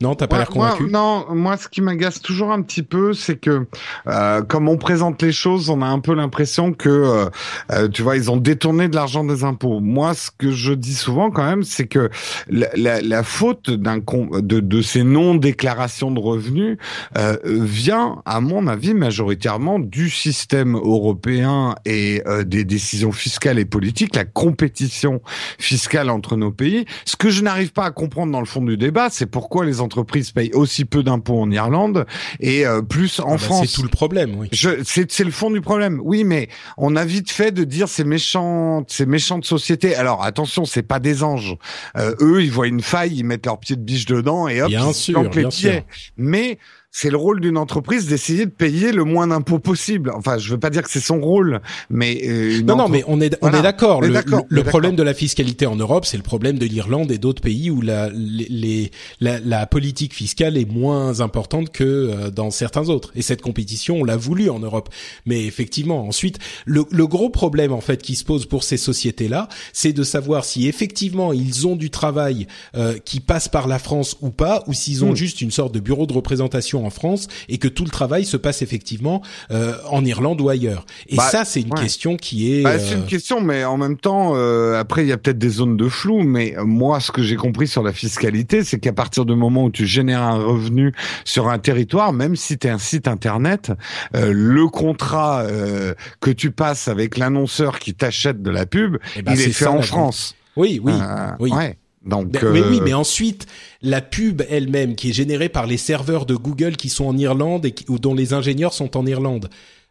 non, 0.00 0.14
t'as 0.14 0.26
pas 0.26 0.36
Ouais, 0.36 0.40
l'air 0.40 0.48
convaincu. 0.48 0.84
moi, 0.84 1.24
Non, 1.28 1.34
moi, 1.34 1.56
ce 1.56 1.68
qui 1.68 1.80
m'agace 1.80 2.20
toujours 2.20 2.52
un 2.52 2.62
petit 2.62 2.82
peu, 2.82 3.12
c'est 3.12 3.36
que 3.36 3.66
euh, 4.06 4.42
comme 4.42 4.68
on 4.68 4.76
présente 4.76 5.20
les 5.22 5.32
choses, 5.32 5.68
on 5.70 5.82
a 5.82 5.86
un 5.86 6.00
peu 6.00 6.14
l'impression 6.14 6.72
que, 6.72 6.88
euh, 6.88 7.30
euh, 7.70 7.88
tu 7.88 8.02
vois, 8.02 8.16
ils 8.16 8.30
ont 8.30 8.36
détourné 8.36 8.88
de 8.88 8.94
l'argent 8.96 9.24
des 9.24 9.44
impôts. 9.44 9.80
Moi, 9.80 10.14
ce 10.14 10.30
que 10.36 10.50
je 10.52 10.72
dis 10.72 10.94
souvent 10.94 11.30
quand 11.30 11.44
même, 11.44 11.62
c'est 11.62 11.86
que 11.86 12.10
la, 12.48 12.68
la, 12.76 13.00
la 13.00 13.22
faute 13.22 13.70
d'un 13.70 13.98
de, 13.98 14.60
de 14.60 14.82
ces 14.82 15.02
non-déclarations 15.04 16.10
de 16.10 16.18
revenus 16.20 16.78
euh, 17.18 17.36
vient, 17.44 18.22
à 18.24 18.40
mon 18.40 18.66
avis, 18.66 18.94
majoritairement 18.94 19.78
du 19.78 20.10
système 20.10 20.76
européen 20.76 21.74
et 21.84 22.22
euh, 22.26 22.44
des 22.44 22.64
décisions 22.64 23.12
fiscales 23.12 23.58
et 23.58 23.64
politiques, 23.64 24.16
la 24.16 24.24
compétition 24.24 25.20
fiscale 25.58 26.10
entre 26.10 26.36
nos 26.36 26.50
pays. 26.50 26.84
Ce 27.04 27.16
que 27.16 27.30
je 27.30 27.42
n'arrive 27.42 27.72
pas 27.72 27.84
à 27.84 27.90
comprendre 27.90 28.32
dans 28.32 28.40
le 28.40 28.46
fond 28.46 28.62
du 28.62 28.76
débat, 28.76 29.08
c'est 29.10 29.26
pourquoi 29.26 29.64
les 29.64 29.80
entreprises 29.82 30.30
payent 30.30 30.52
aussi 30.54 30.84
peu 30.86 31.02
d'impôts 31.02 31.40
en 31.40 31.50
Irlande 31.50 32.06
et 32.40 32.66
euh, 32.66 32.80
plus 32.82 33.20
en 33.20 33.24
Ah 33.24 33.30
bah, 33.32 33.38
France. 33.38 33.66
c'est 33.66 33.74
tout 33.74 33.82
le 33.82 33.88
problème, 33.88 34.36
oui. 34.38 34.48
C'est, 34.84 35.18
le 35.24 35.30
fond 35.30 35.50
du 35.50 35.60
problème. 35.60 36.00
Oui, 36.02 36.24
mais 36.24 36.48
on 36.78 36.96
a 36.96 37.04
vite 37.04 37.30
fait 37.30 37.52
de 37.52 37.64
dire 37.64 37.88
ces 37.88 38.04
méchantes, 38.04 38.90
ces 38.90 39.04
méchantes 39.06 39.44
sociétés. 39.44 39.94
Alors 39.94 40.22
attention, 40.24 40.64
c'est 40.64 40.82
pas 40.82 41.00
des 41.00 41.22
anges. 41.22 41.56
Euh, 41.96 42.14
eux, 42.20 42.42
ils 42.42 42.50
voient 42.50 42.66
une 42.68 42.80
faille, 42.82 43.18
ils 43.18 43.24
mettent 43.24 43.46
leur 43.46 43.58
pied 43.58 43.76
de 43.76 43.82
biche 43.82 44.06
dedans 44.06 44.48
et 44.48 44.62
hop, 44.62 44.68
Bien 44.68 44.88
ils 44.88 44.94
sûr, 44.94 45.22
les 45.22 45.28
bien 45.28 45.48
pieds. 45.48 45.72
sûr. 45.72 45.82
Mais 46.16 46.58
c'est 46.94 47.08
le 47.08 47.16
rôle 47.16 47.40
d'une 47.40 47.56
entreprise 47.56 48.06
d'essayer 48.06 48.44
de 48.44 48.50
payer 48.50 48.92
le 48.92 49.04
moins 49.04 49.26
d'impôts 49.26 49.58
possible. 49.58 50.12
Enfin, 50.14 50.36
je 50.36 50.50
veux 50.50 50.60
pas 50.60 50.68
dire 50.68 50.82
que 50.82 50.90
c'est 50.90 51.00
son 51.00 51.20
rôle, 51.20 51.62
mais 51.88 52.20
euh, 52.28 52.62
Non, 52.62 52.76
non, 52.76 52.88
mais 52.90 53.02
on 53.06 53.18
est, 53.22 53.34
on 53.40 53.46
Voilà, 53.46 53.58
est 53.60 53.62
d'accord. 53.62 54.02
Le, 54.02 54.62
problème 54.62 54.94
de 54.94 55.02
la 55.02 55.14
fiscalité 55.14 55.64
en 55.66 55.74
Europe, 55.76 56.04
c'est 56.04 56.18
le 56.18 56.22
problème 56.22 56.58
de 56.58 56.66
l'Irlande 56.66 57.10
et 57.10 57.16
d'autres 57.16 57.40
pays 57.40 57.70
où 57.70 57.80
la, 57.80 58.10
les, 58.10 58.46
les- 58.50 58.90
la, 59.20 59.40
la 59.40 59.66
politique 59.66 60.12
fiscale 60.14 60.58
est 60.58 60.70
moins 60.70 61.20
importante 61.20 61.70
que 61.70 61.82
euh, 61.84 62.30
dans 62.30 62.50
certains 62.50 62.88
autres. 62.90 63.10
Et 63.16 63.22
cette 63.22 63.40
compétition, 63.40 63.96
on 63.96 64.04
l'a 64.04 64.18
voulu 64.18 64.50
en 64.50 64.58
Europe. 64.58 64.90
Mais 65.24 65.44
effectivement, 65.46 66.06
ensuite, 66.06 66.38
le, 66.66 66.84
le 66.90 67.06
gros 67.06 67.30
problème 67.30 67.72
en 67.72 67.80
fait 67.80 68.02
qui 68.02 68.14
se 68.16 68.24
pose 68.24 68.44
pour 68.44 68.64
ces 68.64 68.76
sociétés-là, 68.76 69.48
c'est 69.72 69.94
de 69.94 70.02
savoir 70.02 70.44
si 70.44 70.68
effectivement 70.68 71.32
ils 71.32 71.66
ont 71.66 71.76
du 71.76 71.88
travail 71.88 72.46
euh, 72.76 72.98
qui 73.02 73.20
passe 73.20 73.48
par 73.48 73.66
la 73.66 73.78
France 73.78 74.16
ou 74.20 74.28
pas, 74.30 74.62
ou 74.66 74.74
s'ils 74.74 75.04
ont 75.06 75.12
Hmm. 75.12 75.16
juste 75.16 75.40
une 75.40 75.50
sorte 75.50 75.74
de 75.74 75.80
bureau 75.80 76.06
de 76.06 76.12
représentation 76.12 76.81
en 76.82 76.90
France 76.90 77.28
et 77.48 77.58
que 77.58 77.68
tout 77.68 77.84
le 77.84 77.90
travail 77.90 78.24
se 78.24 78.36
passe 78.36 78.62
effectivement 78.62 79.22
euh, 79.50 79.76
en 79.90 80.04
Irlande 80.04 80.40
ou 80.40 80.48
ailleurs. 80.48 80.84
Et 81.08 81.16
Bah, 81.16 81.28
ça, 81.30 81.44
c'est 81.44 81.60
une 81.60 81.72
ouais. 81.72 81.80
question 81.80 82.16
qui 82.16 82.52
est 82.54 82.62
Bah, 82.62 82.70
euh, 82.72 82.78
c'est 82.78 82.94
une 82.94 83.06
question, 83.06 83.40
mais 83.40 83.64
en 83.64 83.76
même 83.76 83.96
temps, 83.96 84.32
euh, 84.34 84.78
après, 84.78 85.02
il 85.04 85.08
y 85.08 85.12
a 85.12 85.16
peut-être 85.18 85.38
des 85.38 85.48
zones 85.48 85.76
de 85.76 85.88
flou. 85.88 86.22
Mais 86.22 86.54
moi, 86.64 87.00
ce 87.00 87.12
que 87.12 87.22
j'ai 87.22 87.36
compris 87.36 87.68
sur 87.68 87.82
la 87.82 87.92
fiscalité, 87.92 88.64
c'est 88.64 88.78
qu'à 88.78 88.92
partir 88.92 89.24
du 89.24 89.34
moment 89.34 89.64
où 89.64 89.70
tu 89.70 89.86
génères 89.86 90.22
un 90.22 90.34
revenu 90.42 90.92
sur 91.24 91.48
un 91.48 91.58
territoire, 91.58 92.12
même 92.12 92.36
si 92.36 92.58
tu 92.58 92.66
es 92.66 92.70
un 92.70 92.78
site 92.78 93.08
internet, 93.08 93.72
euh, 94.14 94.32
le 94.34 94.66
contrat 94.68 95.42
euh, 95.42 95.94
que 96.20 96.30
tu 96.30 96.50
passes 96.50 96.88
avec 96.88 97.16
l'annonceur 97.18 97.78
qui 97.78 97.94
t'achète 97.94 98.42
de 98.42 98.50
la 98.50 98.66
pub, 98.66 98.96
Eh 99.16 99.22
ben, 99.22 99.32
il 99.34 99.40
est, 99.40 99.44
fait 99.52 99.64
ça, 99.64 99.70
en 99.72 99.82
France. 99.82 100.34
Oui, 100.56 100.80
oui, 100.82 100.92
Euh, 100.94 101.28
oui. 101.40 101.50
Ouais. 101.52 101.78
Donc, 102.04 102.28
Ben, 102.32 102.50
Mais 102.52 102.60
euh, 102.60 102.70
oui, 102.70 102.80
mais 102.82 102.92
ensuite, 102.94 103.46
la 103.80 104.00
pub 104.00 104.42
elle-même 104.50 104.96
qui 104.96 105.10
est 105.10 105.12
générée 105.12 105.48
par 105.48 105.66
les 105.66 105.76
serveurs 105.76 106.26
de 106.26 106.34
Google 106.34 106.76
qui 106.76 106.88
sont 106.88 107.04
en 107.06 107.16
Irlande 107.16 107.64
et 107.66 107.70
qui- 107.72 107.84
ou 107.88 107.98
dont 107.98 108.14
les 108.14 108.32
ingénieurs 108.32 108.72
sont 108.74 108.96
en 108.96 109.06
Irlande. 109.06 109.48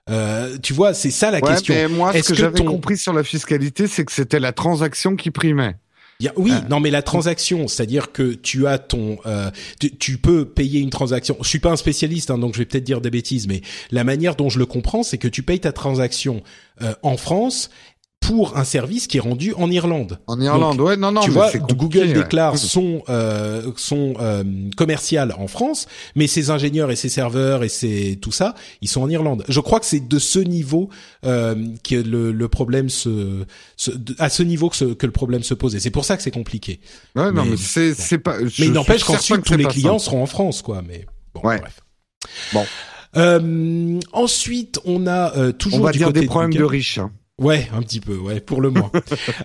Euh, 0.09 0.57
tu 0.61 0.73
vois, 0.73 0.93
c'est 0.93 1.11
ça 1.11 1.31
la 1.31 1.39
ouais, 1.39 1.47
question. 1.49 1.73
mais 1.73 1.87
moi, 1.87 2.11
ce 2.13 2.21
que, 2.21 2.27
que 2.29 2.33
j'avais 2.35 2.57
ton- 2.57 2.65
compris 2.65 2.97
sur 2.97 3.13
la 3.13 3.23
fiscalité, 3.23 3.87
c'est 3.87 4.03
que 4.03 4.11
c'était 4.11 4.39
la 4.39 4.51
transaction 4.51 5.15
qui 5.15 5.31
primait. 5.31 5.75
Il 6.19 6.25
y 6.25 6.27
a- 6.27 6.33
oui, 6.35 6.51
Ah. 6.53 6.65
non, 6.69 6.79
mais 6.79 6.91
la 6.91 7.01
transaction, 7.01 7.67
c'est-à-dire 7.67 8.11
que 8.11 8.33
tu 8.33 8.67
as 8.67 8.77
ton, 8.77 9.17
euh, 9.25 9.49
tu, 9.79 9.95
tu 9.97 10.17
peux 10.17 10.45
payer 10.45 10.79
une 10.79 10.89
transaction. 10.89 11.35
Je 11.41 11.47
suis 11.47 11.59
pas 11.59 11.71
un 11.71 11.75
spécialiste, 11.77 12.29
hein, 12.29 12.37
donc 12.37 12.53
je 12.53 12.59
vais 12.59 12.65
peut-être 12.65 12.83
dire 12.83 13.01
des 13.01 13.09
bêtises, 13.09 13.47
mais 13.47 13.61
la 13.91 14.03
manière 14.03 14.35
dont 14.35 14.49
je 14.49 14.59
le 14.59 14.65
comprends, 14.65 15.01
c'est 15.03 15.17
que 15.17 15.27
tu 15.27 15.43
payes 15.43 15.59
ta 15.61 15.71
transaction 15.71 16.43
euh, 16.81 16.93
en 17.03 17.15
France 17.17 17.69
pour 18.21 18.55
un 18.55 18.63
service 18.63 19.07
qui 19.07 19.17
est 19.17 19.21
rendu 19.21 19.53
en 19.55 19.69
Irlande. 19.71 20.19
En 20.27 20.39
Irlande, 20.39 20.79
ouais, 20.79 20.95
non, 20.95 21.11
non, 21.11 21.21
tu 21.21 21.31
mais 21.31 21.33
vois, 21.33 21.51
Google 21.73 21.99
ouais. 22.07 22.13
déclare 22.13 22.57
son 22.57 23.01
euh, 23.09 23.71
son 23.75 24.13
euh, 24.21 24.43
commercial 24.77 25.33
en 25.37 25.47
France, 25.47 25.87
mais 26.15 26.27
ses 26.27 26.49
ingénieurs 26.51 26.91
et 26.91 26.95
ses 26.95 27.09
serveurs 27.09 27.63
et 27.63 27.69
ses 27.69 28.17
tout 28.21 28.31
ça, 28.31 28.53
ils 28.81 28.87
sont 28.87 29.01
en 29.01 29.09
Irlande. 29.09 29.43
Je 29.49 29.59
crois 29.59 29.79
que 29.79 29.85
c'est 29.87 30.07
de 30.07 30.19
ce 30.19 30.39
niveau 30.39 30.89
euh, 31.25 31.55
que 31.83 31.95
le, 31.95 32.31
le 32.31 32.47
problème 32.47 32.89
se, 32.89 33.43
se- 33.75 33.91
de- 33.91 34.15
à 34.19 34.29
ce 34.29 34.43
niveau 34.43 34.69
que, 34.69 34.75
ce- 34.75 34.85
que 34.93 35.05
le 35.07 35.11
problème 35.11 35.41
se 35.43 35.53
pose. 35.55 35.75
Et 35.75 35.79
c'est 35.79 35.89
pour 35.91 36.05
ça 36.05 36.15
que 36.15 36.23
c'est 36.23 36.31
compliqué. 36.31 36.79
Ouais, 37.15 37.31
non, 37.31 37.43
Mais- 37.43 37.57
c'est, 37.57 37.93
c'est 37.95 38.19
pas. 38.19 38.37
je 38.39 38.61
Mais 38.61 38.67
il 38.67 38.71
n'empêche 38.73 39.03
qu'ensuite 39.03 39.37
que 39.41 39.49
tous 39.49 39.57
les 39.57 39.65
clients 39.65 39.99
seront 39.99 40.21
en 40.21 40.27
France, 40.27 40.61
quoi. 40.61 40.83
Mais 40.87 41.05
bon, 41.33 41.41
Ouais. 41.43 41.59
bref. 41.59 41.81
Bon. 42.53 42.65
Euh, 43.17 43.99
ensuite, 44.13 44.79
on 44.85 45.05
a 45.07 45.35
euh, 45.35 45.51
toujours 45.51 45.79
On 45.79 45.83
va 45.83 45.91
du 45.91 45.97
dire 45.97 46.07
côté 46.07 46.21
des 46.21 46.27
problèmes 46.27 46.53
de 46.53 46.57
Google- 46.59 46.71
riches. 46.71 46.97
hein. 46.99 47.11
Ouais, 47.41 47.67
un 47.73 47.81
petit 47.81 47.99
peu, 47.99 48.15
ouais, 48.17 48.39
pour 48.39 48.61
le 48.61 48.69
moins. 48.69 48.91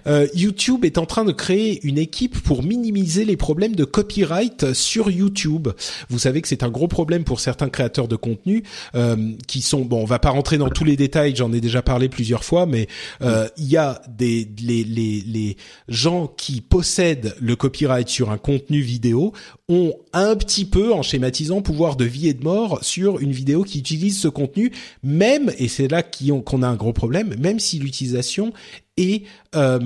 Euh, 0.06 0.26
YouTube 0.34 0.84
est 0.84 0.98
en 0.98 1.06
train 1.06 1.24
de 1.24 1.32
créer 1.32 1.84
une 1.84 1.98
équipe 1.98 2.40
pour 2.42 2.62
minimiser 2.62 3.24
les 3.24 3.36
problèmes 3.36 3.74
de 3.74 3.84
copyright 3.84 4.72
sur 4.72 5.10
YouTube. 5.10 5.68
Vous 6.10 6.18
savez 6.18 6.42
que 6.42 6.48
c'est 6.48 6.62
un 6.62 6.70
gros 6.70 6.86
problème 6.86 7.24
pour 7.24 7.40
certains 7.40 7.68
créateurs 7.68 8.06
de 8.06 8.14
contenu 8.14 8.62
euh, 8.94 9.32
qui 9.48 9.62
sont 9.62 9.84
bon, 9.84 10.02
on 10.02 10.04
va 10.04 10.18
pas 10.18 10.30
rentrer 10.30 10.58
dans 10.58 10.68
tous 10.68 10.84
les 10.84 10.96
détails, 10.96 11.34
j'en 11.34 11.52
ai 11.52 11.60
déjà 11.60 11.82
parlé 11.82 12.08
plusieurs 12.08 12.44
fois, 12.44 12.66
mais 12.66 12.88
euh, 13.22 13.48
il 13.56 13.66
y 13.66 13.76
a 13.76 14.00
des 14.08 14.48
les, 14.60 14.84
les 14.84 15.22
les 15.26 15.56
gens 15.88 16.26
qui 16.26 16.60
possèdent 16.60 17.34
le 17.40 17.56
copyright 17.56 18.08
sur 18.08 18.30
un 18.30 18.38
contenu 18.38 18.80
vidéo 18.80 19.32
ont 19.68 19.94
un 20.12 20.36
petit 20.36 20.64
peu, 20.64 20.92
en 20.94 21.02
schématisant, 21.02 21.60
pouvoir 21.60 21.96
de 21.96 22.04
vie 22.04 22.28
et 22.28 22.34
de 22.34 22.44
mort 22.44 22.84
sur 22.84 23.18
une 23.18 23.32
vidéo 23.32 23.64
qui 23.64 23.80
utilise 23.80 24.20
ce 24.20 24.28
contenu, 24.28 24.70
même, 25.02 25.52
et 25.58 25.66
c'est 25.66 25.88
là 25.88 26.04
qu'on 26.04 26.62
a 26.62 26.68
un 26.68 26.76
gros 26.76 26.92
problème, 26.92 27.34
même 27.40 27.58
si 27.58 27.80
l'utilisation 27.80 28.52
est, 28.96 29.24
euh, 29.56 29.80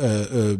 euh, 0.00 0.24
euh, 0.32 0.56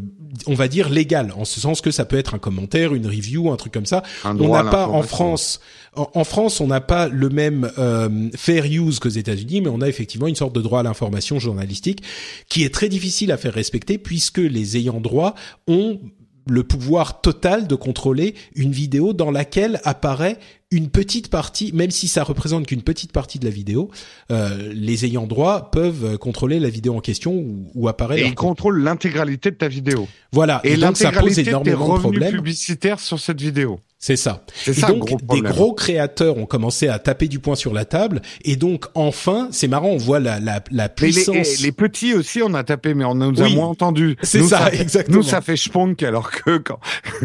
on 0.47 0.53
va 0.53 0.68
dire, 0.68 0.91
légale, 0.91 1.32
en 1.34 1.47
ce 1.47 1.61
sens 1.61 1.80
que 1.80 1.91
ça 1.91 2.05
peut 2.05 2.18
être 2.18 2.34
un 2.34 2.39
commentaire, 2.39 2.95
une 2.95 3.07
review, 3.07 3.51
un 3.51 3.57
truc 3.57 3.72
comme 3.72 3.87
ça. 3.87 4.03
Un 4.22 4.39
On 4.39 4.53
n'a 4.53 4.64
pas 4.64 4.87
en. 4.87 5.03
France, 5.03 5.61
en, 5.95 6.11
en 6.12 6.24
France, 6.24 6.61
on 6.61 6.66
n'a 6.66 6.82
pas 6.82 7.09
le 7.09 7.30
même 7.30 7.70
euh, 7.78 8.28
fair 8.37 8.66
use 8.66 8.99
qu'aux 8.99 9.09
États-Unis, 9.09 9.62
mais 9.62 9.70
on 9.70 9.80
a 9.80 9.89
effectivement 9.89 10.26
une 10.26 10.37
sorte 10.37 10.55
de 10.55 10.61
droit 10.61 10.80
à 10.80 10.82
l'information 10.82 11.39
journalistique 11.39 12.03
qui 12.51 12.64
est 12.64 12.72
très 12.72 12.91
difficile 12.91 13.32
à 13.32 13.39
faire 13.39 13.55
respecter 13.55 13.97
puisque 13.97 14.39
les 14.39 14.76
ayants 14.76 15.01
droit 15.01 15.34
ont 15.66 15.99
le 16.47 16.62
pouvoir 16.62 17.20
total 17.20 17.66
de 17.66 17.74
contrôler 17.74 18.34
une 18.55 18.72
vidéo 18.72 19.12
dans 19.12 19.30
laquelle 19.30 19.80
apparaît 19.84 20.38
une 20.70 20.88
petite 20.88 21.28
partie, 21.28 21.72
même 21.72 21.90
si 21.90 22.09
ça 22.09 22.24
représente 22.24 22.66
qu'une 22.66 22.82
petite 22.82 23.12
partie 23.12 23.38
de 23.38 23.44
la 23.44 23.51
vidéo, 23.51 23.90
euh, 24.32 24.72
les 24.74 25.05
ayants 25.05 25.26
droit 25.26 25.70
peuvent 25.70 26.18
contrôler 26.18 26.59
la 26.59 26.68
vidéo 26.68 26.97
en 26.97 27.01
question 27.01 27.34
où, 27.34 27.70
où 27.74 27.88
apparaît. 27.88 28.20
Et 28.20 28.26
ils 28.26 28.34
contrôlent 28.34 28.82
l'intégralité 28.82 29.53
de 29.53 29.57
ta 29.57 29.68
vidéo. 29.68 30.09
Voilà. 30.32 30.61
Et, 30.64 30.72
Et, 30.72 30.76
donc 30.76 30.97
ça 30.97 31.12
pose 31.12 31.38
énormément 31.38 31.94
de 31.94 32.01
problèmes. 32.01 32.34
publicitaires 32.34 32.99
sur 32.99 33.20
cette 33.20 33.40
vidéo. 33.40 33.78
C'est 34.07 34.14
ça. 34.14 34.44
C'est 34.54 34.70
Et 34.70 34.74
ça 34.74 34.86
donc 34.86 35.00
gros 35.07 35.18
des 35.34 35.40
gros 35.40 35.72
créateurs 35.74 36.36
ont 36.38 36.46
commencé 36.46 36.86
à 36.86 37.00
taper 37.00 37.26
du 37.26 37.40
poing 37.40 37.57
sur 37.57 37.72
la 37.74 37.84
table. 37.84 38.22
Et 38.44 38.54
donc 38.54 38.84
enfin, 38.94 39.48
c'est 39.50 39.66
marrant, 39.66 39.88
on 39.88 39.96
voit 39.96 40.20
la 40.20 40.38
la, 40.38 40.62
la 40.70 40.84
Mais 41.00 41.09
les, 41.09 41.12
puissance. 41.12 41.34
et 41.59 41.62
les 41.64 41.72
petits 41.72 42.14
aussi, 42.14 42.40
on 42.40 42.54
a 42.54 42.62
tapé, 42.62 42.94
mais 42.94 43.04
on 43.04 43.16
nous 43.16 43.42
a 43.42 43.48
moins 43.48 43.66
entendu. 43.66 44.16
C'est 44.22 44.44
ça, 44.44 44.66
fait- 44.70 44.80
exactement. 44.80 45.16
Nous, 45.16 45.22
ça 45.24 45.40
fait 45.40 45.57
spunk, 45.57 46.04
alors 46.04 46.30
que 46.30 46.59
quand, 46.59 46.78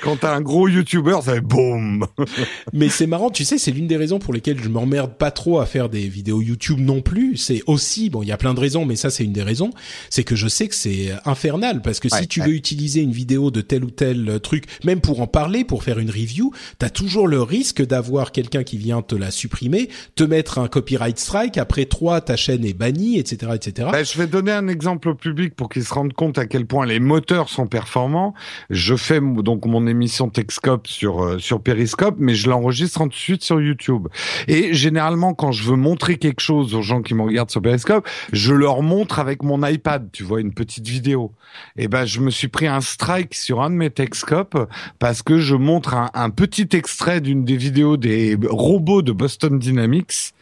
quand 0.03 0.17
t'as 0.17 0.35
un 0.35 0.41
gros 0.41 0.67
YouTuber, 0.67 1.17
ça 1.23 1.33
fait 1.33 1.41
boum. 1.41 2.05
Mais 2.73 2.89
c'est 2.89 3.07
marrant, 3.07 3.31
tu 3.31 3.43
sais, 3.43 3.57
c'est 3.57 3.71
l'une 3.71 3.87
des 3.87 3.97
raisons 3.97 4.19
pour 4.19 4.31
lesquelles 4.31 4.61
je 4.61 4.69
m'emmerde 4.69 5.17
pas 5.17 5.31
trop 5.31 5.59
à 5.59 5.65
faire 5.65 5.89
des 5.89 6.07
vidéos 6.07 6.39
YouTube 6.41 6.79
non 6.79 7.01
plus. 7.01 7.35
C'est 7.37 7.61
aussi, 7.65 8.11
bon, 8.11 8.21
il 8.21 8.27
y 8.27 8.31
a 8.31 8.37
plein 8.37 8.53
de 8.53 8.59
raisons, 8.59 8.85
mais 8.85 8.95
ça 8.95 9.09
c'est 9.09 9.23
une 9.23 9.33
des 9.33 9.41
raisons, 9.43 9.71
c'est 10.11 10.23
que 10.23 10.35
je 10.35 10.47
sais 10.47 10.67
que 10.67 10.75
c'est 10.75 11.13
infernal 11.25 11.81
parce 11.81 11.99
que 11.99 12.05
Ouais, 12.11 12.21
si 12.21 12.27
tu 12.27 12.41
ouais. 12.41 12.47
veux 12.47 12.53
utiliser 12.53 13.01
une 13.01 13.11
vidéo 13.11 13.49
de 13.49 13.61
tel 13.61 13.83
ou 13.83 13.89
tel 13.89 14.39
truc, 14.43 14.65
même 14.83 15.01
pour 15.01 15.21
en 15.21 15.27
parler, 15.27 15.63
pour 15.63 15.83
faire 15.83 15.94
une 15.99 16.09
review, 16.09 16.51
t'as 16.79 16.89
toujours 16.89 17.27
le 17.27 17.41
risque 17.41 17.85
d'avoir 17.85 18.31
quelqu'un 18.31 18.63
qui 18.63 18.77
vient 18.77 19.01
te 19.01 19.15
la 19.15 19.31
supprimer, 19.31 19.89
te 20.15 20.23
mettre 20.23 20.59
un 20.59 20.67
copyright 20.67 21.17
strike. 21.17 21.57
Après 21.57 21.85
trois, 21.85 22.21
ta 22.21 22.35
chaîne 22.35 22.65
est 22.65 22.73
bannie, 22.73 23.19
etc., 23.19 23.53
etc. 23.55 23.89
Ben, 23.91 24.05
je 24.05 24.17
vais 24.17 24.27
donner 24.27 24.51
un 24.51 24.67
exemple 24.67 25.09
au 25.09 25.15
public 25.15 25.55
pour 25.55 25.69
qu'ils 25.69 25.85
se 25.85 25.93
rendent 25.93 26.13
compte 26.13 26.37
à 26.37 26.45
quel 26.45 26.65
point 26.65 26.85
les 26.85 26.99
moteurs 26.99 27.49
sont 27.49 27.67
performants. 27.67 28.33
Je 28.69 28.95
fais 28.95 29.19
donc 29.21 29.65
mon 29.65 29.87
émission 29.87 30.29
Techscope 30.29 30.87
sur 30.87 31.23
euh, 31.23 31.39
sur 31.39 31.61
Periscope, 31.61 32.15
mais 32.17 32.35
je 32.35 32.49
l'enregistre 32.49 33.01
ensuite 33.01 33.43
sur 33.43 33.61
YouTube. 33.61 34.07
Et 34.47 34.73
généralement, 34.73 35.33
quand 35.33 35.51
je 35.51 35.63
veux 35.63 35.75
montrer 35.75 36.17
quelque 36.17 36.41
chose 36.41 36.75
aux 36.75 36.81
gens 36.81 37.01
qui 37.01 37.13
me 37.13 37.23
regardent 37.23 37.51
sur 37.51 37.61
Periscope, 37.61 38.07
je 38.33 38.53
leur 38.53 38.81
montre 38.81 39.19
avec 39.19 39.43
mon 39.43 39.65
iPad, 39.65 40.09
tu 40.11 40.23
vois, 40.23 40.41
une 40.41 40.53
petite 40.53 40.87
vidéo. 40.87 41.31
Et 41.77 41.87
ben, 41.87 42.05
je 42.05 42.19
me 42.19 42.29
suis 42.29 42.47
pris 42.47 42.67
un 42.67 42.81
strike 42.81 43.33
sur 43.33 43.61
un 43.61 43.69
de 43.69 43.75
mes 43.75 43.89
Techscope 43.89 44.69
parce 44.99 45.21
que 45.21 45.39
je 45.39 45.55
montre 45.55 45.74
un, 46.13 46.29
petit 46.29 46.69
extrait 46.73 47.21
d'une 47.21 47.45
des 47.45 47.57
vidéos 47.57 47.97
des 47.97 48.37
robots 48.49 49.01
de 49.01 49.11
Boston 49.11 49.59
Dynamics. 49.59 50.33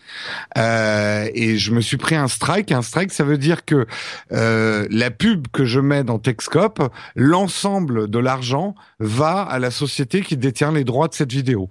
Euh, 0.57 1.29
et 1.33 1.57
je 1.57 1.71
me 1.71 1.81
suis 1.81 1.97
pris 1.97 2.15
un 2.15 2.27
strike. 2.27 2.71
Un 2.71 2.81
strike, 2.81 3.11
ça 3.11 3.23
veut 3.23 3.37
dire 3.37 3.65
que 3.65 3.87
euh, 4.31 4.87
la 4.89 5.11
pub 5.11 5.47
que 5.51 5.65
je 5.65 5.79
mets 5.79 6.03
dans 6.03 6.19
Techscope, 6.19 6.91
l'ensemble 7.15 8.09
de 8.09 8.19
l'argent 8.19 8.75
va 9.03 9.41
à 9.41 9.59
la 9.59 9.69
société 9.71 10.21
qui 10.21 10.37
détient 10.37 10.71
les 10.71 10.83
droits 10.83 11.07
de 11.07 11.13
cette 11.13 11.31
vidéo. 11.31 11.67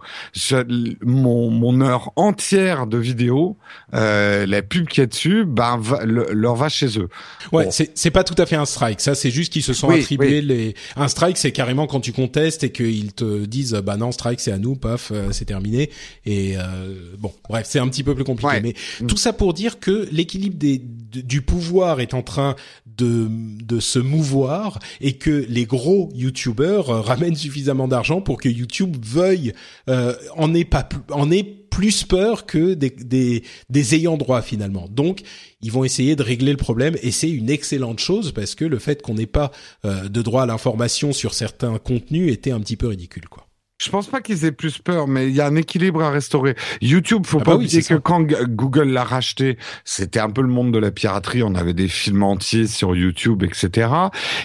Mon, 1.02 1.50
mon 1.50 1.80
heure 1.80 2.12
entière 2.16 2.86
de 2.86 2.98
vidéo, 2.98 3.56
euh, 3.94 4.46
la 4.46 4.62
pub 4.62 4.86
qui 4.88 5.00
est 5.00 5.06
dessus, 5.06 5.44
ben 5.46 5.78
va- 5.78 6.04
le- 6.04 6.28
leur 6.32 6.56
va 6.56 6.68
chez 6.68 6.98
eux. 6.98 7.08
Ouais, 7.52 7.64
Bon. 7.64 7.70
c'est 7.94 8.10
pas 8.10 8.24
tout 8.24 8.34
à 8.38 8.46
fait 8.46 8.56
un 8.56 8.64
strike. 8.66 9.00
Ça, 9.00 9.14
c'est 9.14 9.30
juste 9.30 9.52
qu'ils 9.52 9.62
se 9.62 9.72
sont 9.72 9.88
Oui, 9.88 10.00
attribués 10.00 10.40
oui. 10.40 10.42
les. 10.46 10.74
Un 10.96 11.08
strike, 11.08 11.36
c'est 11.38 11.52
carrément 11.52 11.86
quand 11.86 12.00
tu 12.00 12.12
contestes 12.12 12.64
et 12.64 12.70
qu'ils 12.72 13.12
te 13.12 13.44
disent, 13.46 13.72
bah 13.84 13.96
non, 13.96 14.12
strike, 14.12 14.40
c'est 14.40 14.52
à 14.52 14.58
nous, 14.58 14.76
paf, 14.76 15.10
euh, 15.12 15.28
c'est 15.32 15.44
terminé. 15.46 15.90
Et 16.26 16.54
euh, 16.56 16.94
bon, 17.18 17.32
bref, 17.48 17.66
c'est 17.68 17.78
un 17.78 17.88
petit 17.88 18.02
peu 18.04 18.14
plus 18.14 18.24
compliqué. 18.24 18.52
Ouais. 18.52 18.60
Mais 18.60 18.74
Mm. 19.00 19.06
tout 19.06 19.16
ça 19.16 19.32
pour 19.32 19.54
dire 19.54 19.78
que 19.80 20.08
l'équilibre 20.12 20.56
des 20.58 20.82
du 21.12 21.42
pouvoir 21.42 22.00
est 22.00 22.14
en 22.14 22.22
train 22.22 22.56
de, 22.96 23.28
de 23.30 23.80
se 23.80 23.98
mouvoir 23.98 24.78
et 25.02 25.12
que 25.14 25.44
les 25.48 25.66
gros 25.66 26.10
YouTubers 26.14 26.88
euh, 26.90 27.00
suffisamment 27.34 27.88
d'argent 27.88 28.20
pour 28.20 28.38
que 28.40 28.48
YouTube 28.48 28.96
veuille 29.04 29.52
euh, 29.88 30.14
en 30.36 30.52
ait 30.54 30.64
pas 30.64 30.88
en 31.10 31.30
plus 31.70 32.04
peur 32.04 32.44
que 32.44 32.74
des, 32.74 32.90
des, 32.90 33.42
des 33.70 33.94
ayants 33.94 34.18
droit 34.18 34.42
finalement. 34.42 34.86
Donc 34.90 35.22
ils 35.62 35.72
vont 35.72 35.84
essayer 35.84 36.16
de 36.16 36.22
régler 36.22 36.52
le 36.52 36.58
problème 36.58 36.96
et 37.02 37.10
c'est 37.10 37.30
une 37.30 37.48
excellente 37.48 37.98
chose 37.98 38.32
parce 38.32 38.54
que 38.54 38.64
le 38.64 38.78
fait 38.78 39.00
qu'on 39.00 39.14
n'ait 39.14 39.26
pas 39.26 39.50
euh, 39.84 40.08
de 40.08 40.22
droit 40.22 40.42
à 40.42 40.46
l'information 40.46 41.12
sur 41.12 41.32
certains 41.32 41.78
contenus 41.78 42.30
était 42.32 42.50
un 42.50 42.60
petit 42.60 42.76
peu 42.76 42.88
ridicule 42.88 43.28
quoi. 43.28 43.46
Je 43.82 43.90
pense 43.90 44.06
pas 44.06 44.20
qu'ils 44.20 44.44
aient 44.44 44.52
plus 44.52 44.78
peur, 44.78 45.08
mais 45.08 45.28
il 45.28 45.34
y 45.34 45.40
a 45.40 45.46
un 45.46 45.56
équilibre 45.56 46.02
à 46.02 46.10
restaurer. 46.10 46.54
YouTube, 46.80 47.26
faut 47.26 47.38
Ah 47.40 47.44
pas 47.44 47.50
bah 47.52 47.56
oui, 47.58 47.64
oublier 47.64 47.80
que 47.80 47.86
ça. 47.88 47.98
quand 47.98 48.22
Google 48.22 48.88
l'a 48.90 49.02
racheté, 49.02 49.58
c'était 49.84 50.20
un 50.20 50.30
peu 50.30 50.40
le 50.42 50.48
monde 50.48 50.72
de 50.72 50.78
la 50.78 50.92
piraterie. 50.92 51.42
On 51.42 51.54
avait 51.56 51.74
des 51.74 51.88
films 51.88 52.22
entiers 52.22 52.68
sur 52.68 52.94
YouTube, 52.94 53.42
etc. 53.42 53.90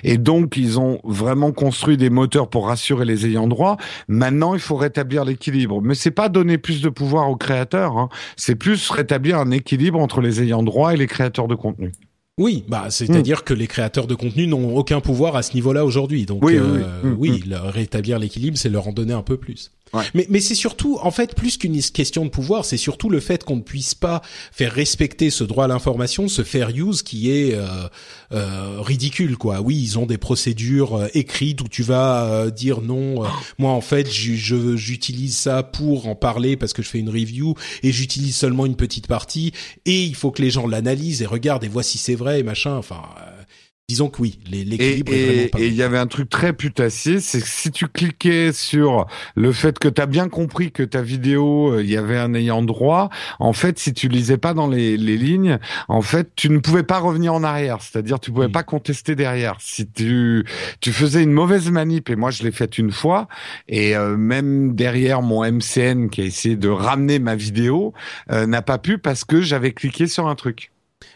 Et 0.03 0.17
donc, 0.17 0.57
ils 0.57 0.79
ont 0.79 0.99
vraiment 1.03 1.51
construit 1.51 1.97
des 1.97 2.09
moteurs 2.09 2.49
pour 2.49 2.67
rassurer 2.67 3.05
les 3.05 3.27
ayants 3.27 3.47
droit. 3.47 3.77
Maintenant, 4.07 4.55
il 4.55 4.59
faut 4.59 4.75
rétablir 4.75 5.23
l'équilibre. 5.23 5.81
Mais 5.83 5.93
c'est 5.93 6.11
pas 6.11 6.29
donner 6.29 6.57
plus 6.57 6.81
de 6.81 6.89
pouvoir 6.89 7.29
aux 7.29 7.37
créateurs. 7.37 7.97
Hein. 7.97 8.09
C'est 8.37 8.55
plus 8.55 8.89
rétablir 8.89 9.37
un 9.37 9.51
équilibre 9.51 9.99
entre 9.99 10.19
les 10.21 10.41
ayants 10.41 10.63
droit 10.63 10.93
et 10.93 10.97
les 10.97 11.07
créateurs 11.07 11.47
de 11.47 11.55
contenu. 11.55 11.91
Oui, 12.37 12.63
bah 12.67 12.87
c'est-à-dire 12.91 13.43
que 13.43 13.53
les 13.53 13.65
créateurs 13.65 14.05
de 14.05 14.13
contenu 14.13 14.45
n'ont 14.45 14.75
aucun 14.75 15.01
pouvoir 15.01 15.35
à 15.35 15.41
ce 15.41 15.55
niveau-là 15.55 15.83
aujourd'hui. 15.83 16.27
Donc 16.27 16.43
Oui, 16.43 16.55
euh, 16.55 16.83
oui. 17.03 17.09
Mm, 17.09 17.15
oui, 17.17 17.43
leur 17.47 17.73
rétablir 17.73 18.19
l'équilibre, 18.19 18.57
c'est 18.57 18.69
leur 18.69 18.87
en 18.87 18.91
donner 18.91 19.13
un 19.13 19.23
peu 19.23 19.37
plus. 19.37 19.71
Ouais. 19.93 20.03
Mais, 20.13 20.27
mais 20.29 20.39
c'est 20.39 20.55
surtout, 20.55 20.97
en 21.01 21.11
fait, 21.11 21.35
plus 21.35 21.57
qu'une 21.57 21.81
question 21.81 22.25
de 22.25 22.29
pouvoir, 22.29 22.65
c'est 22.65 22.77
surtout 22.77 23.09
le 23.09 23.19
fait 23.19 23.43
qu'on 23.43 23.55
ne 23.57 23.61
puisse 23.61 23.95
pas 23.95 24.21
faire 24.51 24.73
respecter 24.73 25.29
ce 25.29 25.43
droit 25.43 25.65
à 25.65 25.67
l'information, 25.67 26.27
ce 26.27 26.43
fair 26.43 26.69
use 26.69 27.03
qui 27.03 27.31
est 27.31 27.55
euh, 27.55 27.87
euh, 28.33 28.81
ridicule, 28.81 29.37
quoi. 29.37 29.61
Oui, 29.61 29.77
ils 29.81 29.97
ont 29.97 30.05
des 30.05 30.17
procédures 30.17 30.95
euh, 30.95 31.07
écrites 31.13 31.61
où 31.61 31.67
tu 31.67 31.83
vas 31.83 32.25
euh, 32.25 32.49
dire 32.51 32.81
non. 32.81 33.23
euh, 33.23 33.27
moi, 33.57 33.71
en 33.71 33.81
fait, 33.81 34.11
j'utilise 34.11 35.37
ça 35.37 35.63
pour 35.63 36.07
en 36.07 36.15
parler 36.15 36.57
parce 36.57 36.73
que 36.73 36.81
je 36.81 36.89
fais 36.89 36.99
une 36.99 37.09
review 37.09 37.55
et 37.83 37.91
j'utilise 37.91 38.35
seulement 38.35 38.65
une 38.65 38.75
petite 38.75 39.07
partie. 39.07 39.53
Et 39.85 40.03
il 40.03 40.15
faut 40.15 40.31
que 40.31 40.41
les 40.41 40.49
gens 40.49 40.67
l'analysent 40.67 41.21
et 41.21 41.25
regardent 41.25 41.63
et 41.63 41.69
voient 41.69 41.83
si 41.83 41.97
c'est 41.97 42.15
vrai 42.15 42.39
et 42.41 42.43
machin. 42.43 42.75
Enfin, 42.75 43.01
euh, 43.19 43.43
disons 43.89 44.09
que 44.09 44.21
oui, 44.21 44.37
l'équilibre 44.51 45.13
est 45.13 45.15
et- 45.17 45.25
vraiment 45.25 45.47
pas. 45.49 45.59
et 45.61 45.67
il 45.67 45.73
y 45.73 45.81
avait 45.81 45.97
un 45.97 46.07
truc 46.07 46.29
très 46.29 46.51
putassier, 46.51 47.21
c'est 47.21 47.39
que 47.39 47.47
si 47.47 47.71
tu 47.71 47.87
cliquais 47.87 48.51
sur 48.51 49.07
le 49.35 49.53
fait 49.53 49.79
que 49.79 49.87
tu 49.87 50.01
as 50.01 50.05
bien 50.05 50.27
compris 50.27 50.73
que 50.73 50.83
ta 50.83 51.01
vidéo, 51.01 51.71
euh, 51.71 51.81
il 51.83 51.89
y 51.89 51.95
avait 51.95 52.17
un 52.17 52.33
ayant 52.33 52.61
droit, 52.61 53.09
en 53.39 53.53
fait, 53.53 53.79
si 53.79 53.93
tu 53.93 54.09
lisais 54.09 54.37
pas 54.37 54.53
dans 54.53 54.67
les, 54.67 54.97
les 54.97 55.15
lignes, 55.15 55.57
en 55.87 56.01
fait, 56.01 56.31
tu 56.35 56.49
ne 56.49 56.57
pouvais 56.57 56.83
pas 56.83 56.99
revenir 56.99 57.33
en 57.33 57.45
arrière. 57.45 57.77
C'est-à-dire, 57.81 58.19
tu 58.19 58.29
pouvais 58.33 58.49
pas 58.49 58.63
contester 58.63 59.15
derrière. 59.15 59.55
Si 59.61 59.89
tu, 59.89 60.43
tu 60.81 60.91
faisais 60.91 61.23
une 61.23 61.31
mauvaise 61.31 61.71
manip, 61.71 62.09
et 62.09 62.17
moi, 62.17 62.29
je 62.29 62.43
l'ai 62.43 62.51
faite 62.51 62.77
une 62.77 62.91
fois, 62.91 63.29
et 63.69 63.95
euh, 63.95 64.17
même 64.17 64.75
derrière 64.75 65.21
mon 65.21 65.45
MCN 65.49 66.09
qui 66.09 66.19
a 66.19 66.25
essayé 66.25 66.57
de 66.57 66.67
ramener 66.67 67.19
ma 67.19 67.37
vidéo, 67.37 67.93
euh, 68.31 68.47
n'a 68.47 68.61
pas 68.61 68.79
pu 68.79 68.97
parce 68.97 69.23
que 69.23 69.39
j'avais 69.39 69.71
cliqué 69.71 70.07
sur 70.07 70.27
un 70.27 70.35
truc. 70.35 70.71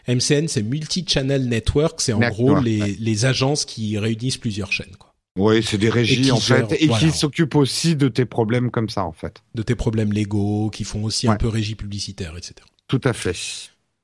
MCN, 0.07 0.47
c'est 0.47 0.63
Multi-Channel 0.63 1.47
Network, 1.47 2.01
c'est 2.01 2.13
en 2.13 2.19
Network, 2.19 2.55
gros 2.55 2.63
les, 2.63 2.81
ouais. 2.81 2.95
les 2.99 3.25
agences 3.25 3.65
qui 3.65 3.97
réunissent 3.97 4.37
plusieurs 4.37 4.71
chaînes, 4.71 4.95
quoi. 4.97 5.09
Oui, 5.39 5.63
c'est 5.63 5.77
des 5.77 5.89
régies, 5.89 6.29
en 6.31 6.37
fait, 6.37 6.55
gèrent- 6.69 6.73
et 6.83 6.87
voilà. 6.87 6.99
qui 7.07 7.17
s'occupent 7.17 7.55
aussi 7.55 7.95
de 7.95 8.09
tes 8.09 8.25
problèmes 8.25 8.69
comme 8.69 8.89
ça, 8.89 9.05
en 9.05 9.13
fait. 9.13 9.41
De 9.55 9.61
tes 9.63 9.75
problèmes 9.75 10.11
légaux, 10.11 10.69
qui 10.69 10.83
font 10.83 11.03
aussi 11.05 11.27
un 11.27 11.37
peu 11.37 11.47
régie 11.47 11.75
publicitaire, 11.75 12.33
etc. 12.37 12.55
Tout 12.87 12.99
à 13.05 13.13
fait. 13.13 13.35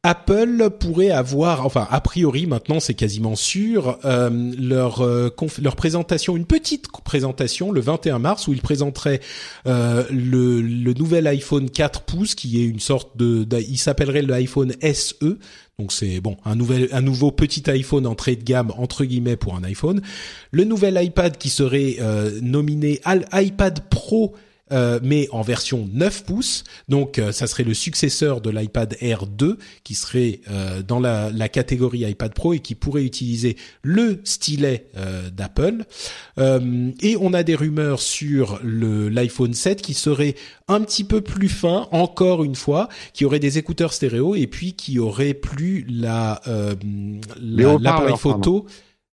Apple 0.04 0.70
pourrait 0.80 1.10
avoir, 1.10 1.66
enfin 1.66 1.86
a 1.90 2.00
priori 2.00 2.46
maintenant 2.46 2.80
c'est 2.80 2.94
quasiment 2.94 3.36
sûr, 3.36 3.98
euh, 4.06 4.54
leur 4.58 5.02
euh, 5.02 5.30
leur 5.62 5.76
présentation, 5.76 6.38
une 6.38 6.46
petite 6.46 6.86
présentation 7.04 7.72
le 7.74 7.82
21 7.82 8.20
mars 8.20 8.48
où 8.48 8.54
ils 8.54 8.62
présenteraient 8.62 9.20
euh, 9.66 10.06
le, 10.10 10.62
le 10.62 10.94
nouvel 10.94 11.28
iPhone 11.28 11.70
4 11.70 12.04
pouces 12.04 12.36
qui 12.36 12.62
est 12.62 12.66
une 12.66 12.80
sorte 12.80 13.18
de, 13.18 13.44
d'i- 13.44 13.66
il 13.68 13.78
s'appellerait 13.78 14.22
l'iPhone 14.22 14.72
SE, 14.94 15.40
donc 15.80 15.92
c'est 15.92 16.22
bon 16.22 16.38
un 16.44 16.56
nouvel 16.56 16.90
un 16.92 17.02
nouveau 17.02 17.30
petit 17.30 17.70
iPhone 17.70 18.08
entrée 18.08 18.36
de 18.36 18.44
gamme 18.44 18.74
entre 18.80 19.06
guillemets 19.06 19.36
pour 19.36 19.56
un 19.56 19.64
iPhone, 19.64 20.02
le 20.50 20.64
nouvel 20.64 21.00
iPad 21.00 21.38
qui 21.38 21.50
serait 21.50 21.98
euh, 22.00 22.40
nominé 22.42 23.00
iPad 23.32 23.82
Pro 23.88 24.34
euh, 24.72 25.00
mais 25.02 25.28
en 25.32 25.42
version 25.42 25.88
9 25.92 26.26
pouces. 26.26 26.64
Donc 26.90 27.20
euh, 27.20 27.32
ça 27.32 27.48
serait 27.48 27.64
le 27.64 27.74
successeur 27.74 28.42
de 28.42 28.50
l'iPad 28.50 28.96
Air 29.02 29.26
2 29.26 29.58
qui 29.84 29.96
serait 29.96 30.42
euh, 30.50 30.82
dans 30.82 31.00
la, 31.00 31.30
la 31.32 31.50
catégorie 31.50 32.00
iPad 32.00 32.34
Pro 32.34 32.54
et 32.54 32.60
qui 32.60 32.76
pourrait 32.76 33.04
utiliser 33.04 33.58
le 33.82 34.20
stylet 34.24 34.88
euh, 34.98 35.30
d'Apple. 35.30 35.86
Euh, 36.38 36.92
et 37.02 37.18
on 37.20 37.34
a 37.34 37.44
des 37.44 37.56
rumeurs 37.56 38.02
sur 38.02 38.60
le 38.64 39.10
l'iPhone 39.10 39.54
7 39.54 39.82
qui 39.82 39.94
serait 39.94 40.36
un 40.68 40.82
petit 40.82 41.04
peu 41.04 41.22
plus 41.22 41.50
fin, 41.50 41.88
encore 41.92 42.44
une 42.44 42.56
fois, 42.56 42.90
qui 43.14 43.26
aurait 43.26 43.40
des 43.40 43.58
écouteurs 43.58 43.94
stéréo 43.94 44.36
et 44.36 44.48
puis 44.48 44.74
qui 44.74 45.00
aurait 45.00 45.34
plus 45.34 45.86
la 45.90 46.42
euh, 46.48 46.76
l'appareil 47.40 48.18
photo. 48.18 48.66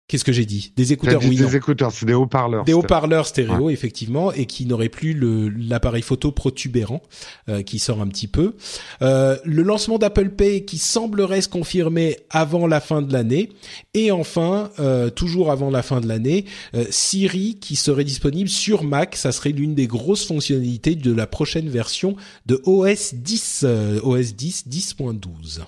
Qu'est-ce 0.08 0.26
que 0.26 0.34
j'ai 0.34 0.46
dit? 0.46 0.74
Des 0.76 0.92
écouteurs, 0.92 1.22
dit 1.22 1.30
oui, 1.30 1.38
non. 1.38 1.48
des 1.48 1.56
écouteurs, 1.56 1.92
c'est 1.92 2.06
des 2.06 2.14
haut-parleurs. 2.14 2.66
Des 2.66 2.74
haut-parleurs 2.74 3.26
stéréo, 3.26 3.70
effectivement, 3.70 4.34
et 4.34 4.46
qui 4.46 4.66
n'aurait 4.66 4.90
plus 4.90 5.18
l'appareil 5.58 6.02
photo 6.02 6.32
protubérant 6.32 7.02
euh, 7.48 7.62
qui 7.64 7.80
sort 7.80 8.02
un 8.02 8.08
petit 8.08 8.28
peu. 8.28 8.56
Euh, 9.02 9.38
le 9.46 9.64
lancement 9.64 9.98
d'Apple 9.98 10.30
Pay 10.32 10.66
qui 10.66 10.78
semblerait 10.78 11.42
se 11.42 11.48
confirmer 11.48 12.18
avant 12.30 12.68
la 12.68 12.82
fin 12.82 13.02
de 13.02 13.14
l'année. 13.14 13.50
Et 13.94 14.12
enfin, 14.12 14.72
euh, 14.80 15.10
toujours 15.10 15.52
avant 15.52 15.70
la 15.70 15.82
fin 15.82 16.02
de 16.02 16.08
l'année, 16.08 16.46
euh, 16.76 16.86
Siri 16.90 17.58
qui 17.62 17.78
serait 17.78 18.04
disponible 18.04 18.50
sur 18.50 18.84
Mac. 18.84 19.16
Ça 19.16 19.32
serait 19.32 19.52
l'une 19.52 19.74
des 19.74 19.88
grosses 19.88 20.26
fonctionnalités 20.26 20.96
de 20.96 21.14
la 21.14 21.28
prochaine 21.28 21.70
version 21.70 22.18
de 22.46 22.62
OS 22.66 23.14
10, 23.14 23.62
euh, 23.64 24.00
OS 24.04 24.36
10 24.36 24.68
10.12. 24.68 25.62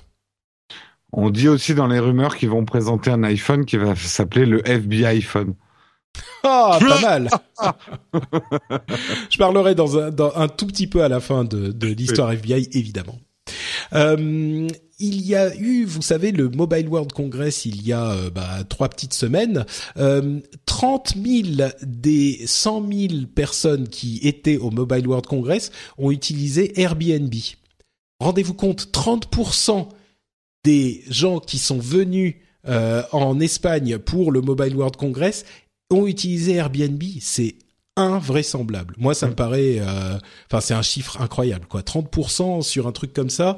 On 1.18 1.30
dit 1.30 1.48
aussi 1.48 1.74
dans 1.74 1.88
les 1.88 1.98
rumeurs 1.98 2.36
qu'ils 2.36 2.50
vont 2.50 2.66
présenter 2.66 3.10
un 3.10 3.24
iPhone 3.24 3.64
qui 3.64 3.78
va 3.78 3.96
s'appeler 3.96 4.46
le 4.46 4.68
FBI 4.70 5.06
iPhone. 5.06 5.54
Ah, 6.44 6.78
pas 6.82 7.00
mal. 7.00 7.30
Je 9.30 9.38
parlerai 9.38 9.76
dans 9.76 9.98
un, 9.98 10.12
dans 10.12 10.36
un 10.36 10.50
tout 10.50 10.68
petit 10.68 10.88
peu 10.88 11.04
à 11.04 11.08
la 11.08 11.22
fin 11.22 11.46
de, 11.46 11.72
de 11.72 11.88
l'histoire 11.88 12.34
FBI, 12.34 12.68
évidemment. 12.74 13.18
Euh, 13.94 14.68
il 15.00 15.22
y 15.26 15.36
a 15.36 15.56
eu, 15.56 15.86
vous 15.86 16.02
savez, 16.02 16.34
le 16.34 16.50
Mobile 16.50 16.90
World 16.90 17.14
Congress 17.14 17.66
il 17.66 17.86
y 17.88 17.94
a 17.94 18.12
euh, 18.12 18.30
bah, 18.30 18.66
trois 18.68 18.90
petites 18.90 19.14
semaines. 19.14 19.66
Euh, 19.96 20.42
30 20.66 21.14
000 21.16 21.70
des 21.82 22.42
100 22.46 22.92
000 22.92 23.14
personnes 23.34 23.88
qui 23.88 24.20
étaient 24.24 24.58
au 24.58 24.70
Mobile 24.70 25.08
World 25.08 25.28
Congress 25.28 25.72
ont 25.98 26.12
utilisé 26.12 26.78
Airbnb. 26.82 27.34
Rendez-vous 28.20 28.54
compte, 28.54 28.90
30% 28.92 29.88
des 30.66 31.04
gens 31.08 31.40
qui 31.40 31.60
sont 31.60 31.78
venus 31.78 32.36
euh, 32.68 33.04
en 33.12 33.40
Espagne 33.40 34.00
pour 34.00 34.32
le 34.32 34.42
Mobile 34.42 34.76
World 34.76 34.96
Congress 34.96 35.46
ont 35.92 36.08
utilisé 36.08 36.56
Airbnb. 36.56 37.02
C'est 37.22 37.56
invraisemblable. 37.96 38.96
Moi, 38.98 39.14
ça 39.14 39.28
me 39.28 39.36
paraît, 39.36 39.78
euh, 39.80 40.18
enfin, 40.50 40.62
c'est 40.62 40.74
un 40.74 40.82
chiffre 40.82 41.22
incroyable, 41.22 41.68
quoi. 41.68 41.82
30% 41.82 42.64
sur 42.64 42.88
un 42.88 42.92
truc 42.92 43.14
comme 43.14 43.30
ça, 43.30 43.58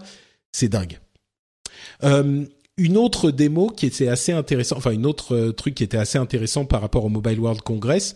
c'est 0.51 0.67
dingue. 0.67 0.99
Euh, 2.03 2.45
une 2.75 2.97
autre 2.97 3.31
démo 3.31 3.69
qui 3.69 3.85
était 3.85 4.09
assez 4.09 4.33
intéressant, 4.33 4.77
enfin 4.77 4.91
une 4.91 5.05
autre 5.07 5.49
truc 5.51 5.73
qui 5.73 5.83
était 5.83 5.97
assez 5.97 6.19
intéressant 6.19 6.65
par 6.65 6.81
rapport 6.81 7.05
au 7.05 7.09
Mobile 7.09 7.39
World 7.39 7.61
Congress, 7.61 8.13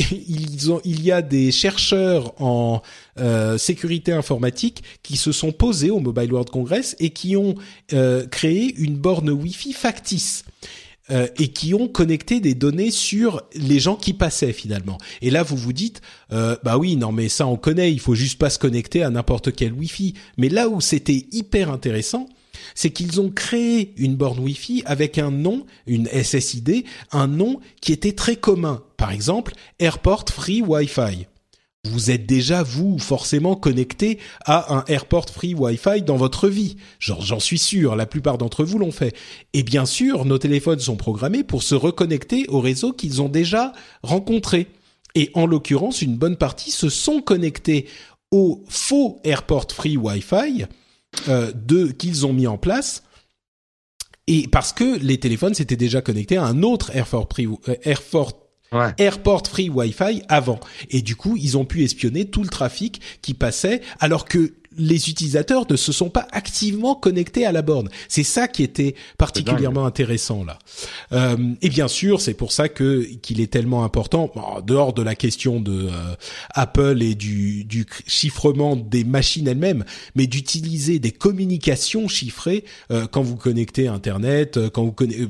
il 0.10 1.02
y 1.02 1.12
a 1.12 1.22
des 1.22 1.52
chercheurs 1.52 2.40
en 2.40 2.82
euh, 3.18 3.58
sécurité 3.58 4.12
informatique 4.12 4.82
qui 5.02 5.16
se 5.16 5.32
sont 5.32 5.52
posés 5.52 5.90
au 5.90 6.00
Mobile 6.00 6.32
World 6.32 6.50
Congress 6.50 6.96
et 6.98 7.10
qui 7.10 7.36
ont 7.36 7.54
euh, 7.92 8.26
créé 8.26 8.74
une 8.76 8.96
borne 8.96 9.30
Wi-Fi 9.30 9.72
factice. 9.72 10.44
Euh, 11.10 11.26
et 11.38 11.48
qui 11.48 11.74
ont 11.74 11.88
connecté 11.88 12.38
des 12.38 12.54
données 12.54 12.92
sur 12.92 13.42
les 13.56 13.80
gens 13.80 13.96
qui 13.96 14.12
passaient 14.12 14.52
finalement. 14.52 14.96
Et 15.22 15.30
là, 15.30 15.42
vous 15.42 15.56
vous 15.56 15.72
dites, 15.72 16.02
euh, 16.30 16.56
bah 16.62 16.78
oui, 16.78 16.94
non, 16.94 17.10
mais 17.10 17.28
ça 17.28 17.48
on 17.48 17.56
connaît, 17.56 17.92
il 17.92 17.98
faut 17.98 18.14
juste 18.14 18.38
pas 18.38 18.48
se 18.48 18.60
connecter 18.60 19.02
à 19.02 19.10
n'importe 19.10 19.52
quel 19.52 19.72
Wi-Fi. 19.72 20.14
Mais 20.36 20.48
là 20.48 20.68
où 20.68 20.80
c'était 20.80 21.26
hyper 21.32 21.68
intéressant, 21.72 22.28
c'est 22.76 22.90
qu'ils 22.90 23.20
ont 23.20 23.30
créé 23.30 23.92
une 23.96 24.14
borne 24.14 24.38
Wi-Fi 24.38 24.84
avec 24.86 25.18
un 25.18 25.32
nom, 25.32 25.66
une 25.88 26.06
SSID, 26.06 26.84
un 27.10 27.26
nom 27.26 27.58
qui 27.80 27.92
était 27.92 28.12
très 28.12 28.36
commun. 28.36 28.84
Par 29.00 29.12
exemple, 29.12 29.54
Airport 29.78 30.26
Free 30.30 30.60
Wi-Fi. 30.60 31.26
Vous 31.86 32.10
êtes 32.10 32.26
déjà, 32.26 32.62
vous, 32.62 32.98
forcément 32.98 33.56
connecté 33.56 34.18
à 34.44 34.74
un 34.74 34.84
Airport 34.88 35.30
Free 35.30 35.54
Wi-Fi 35.54 36.02
dans 36.02 36.18
votre 36.18 36.48
vie. 36.48 36.76
J'en 36.98 37.40
suis 37.40 37.56
sûr, 37.56 37.96
la 37.96 38.04
plupart 38.04 38.36
d'entre 38.36 38.62
vous 38.62 38.78
l'ont 38.78 38.92
fait. 38.92 39.16
Et 39.54 39.62
bien 39.62 39.86
sûr, 39.86 40.26
nos 40.26 40.36
téléphones 40.36 40.80
sont 40.80 40.96
programmés 40.96 41.44
pour 41.44 41.62
se 41.62 41.74
reconnecter 41.74 42.44
au 42.48 42.60
réseau 42.60 42.92
qu'ils 42.92 43.22
ont 43.22 43.30
déjà 43.30 43.72
rencontré. 44.02 44.66
Et 45.14 45.30
en 45.32 45.46
l'occurrence, 45.46 46.02
une 46.02 46.16
bonne 46.16 46.36
partie 46.36 46.70
se 46.70 46.90
sont 46.90 47.22
connectés 47.22 47.86
au 48.30 48.62
faux 48.68 49.18
Airport 49.24 49.72
Free 49.72 49.96
Wi-Fi 49.96 50.66
euh, 51.28 51.52
qu'ils 51.98 52.26
ont 52.26 52.34
mis 52.34 52.46
en 52.46 52.58
place. 52.58 53.02
et 54.26 54.46
parce 54.46 54.74
que 54.74 54.98
les 54.98 55.16
téléphones 55.16 55.54
s'étaient 55.54 55.76
déjà 55.76 56.02
connectés 56.02 56.36
à 56.36 56.44
un 56.44 56.62
autre 56.62 56.94
Airport 56.94 57.28
Free, 57.30 57.46
euh, 57.46 57.74
Airport 57.84 58.39
Airport 58.98 59.48
Free 59.48 59.68
Wi-Fi 59.68 60.22
avant. 60.28 60.60
Et 60.90 61.02
du 61.02 61.16
coup, 61.16 61.36
ils 61.36 61.58
ont 61.58 61.64
pu 61.64 61.82
espionner 61.82 62.26
tout 62.26 62.42
le 62.42 62.48
trafic 62.48 63.00
qui 63.20 63.34
passait, 63.34 63.80
alors 63.98 64.24
que 64.24 64.54
les 64.78 65.08
utilisateurs 65.10 65.66
ne 65.70 65.76
se 65.76 65.90
sont 65.92 66.10
pas 66.10 66.26
activement 66.32 66.94
connectés 66.94 67.44
à 67.44 67.52
la 67.52 67.62
borne. 67.62 67.88
C'est 68.08 68.22
ça 68.22 68.46
qui 68.48 68.62
était 68.62 68.94
particulièrement 69.18 69.84
intéressant 69.86 70.44
là. 70.44 70.58
Euh, 71.12 71.36
et 71.60 71.68
bien 71.68 71.88
sûr, 71.88 72.20
c'est 72.20 72.34
pour 72.34 72.52
ça 72.52 72.68
que 72.68 73.02
qu'il 73.22 73.40
est 73.40 73.50
tellement 73.52 73.84
important, 73.84 74.30
en 74.36 74.60
dehors 74.60 74.92
de 74.92 75.02
la 75.02 75.14
question 75.14 75.60
de 75.60 75.88
euh, 75.88 76.14
Apple 76.54 77.02
et 77.02 77.14
du, 77.14 77.64
du 77.64 77.84
chiffrement 78.06 78.76
des 78.76 79.02
machines 79.04 79.48
elles-mêmes, 79.48 79.84
mais 80.14 80.26
d'utiliser 80.26 80.98
des 80.98 81.10
communications 81.10 82.06
chiffrées 82.08 82.64
euh, 82.92 83.06
quand 83.10 83.22
vous 83.22 83.36
connectez 83.36 83.88
à 83.88 83.92
Internet, 83.92 84.56
euh, 84.56 84.70
quand 84.70 84.84
vous 84.84 84.92
conna- 84.92 85.18
euh, 85.20 85.28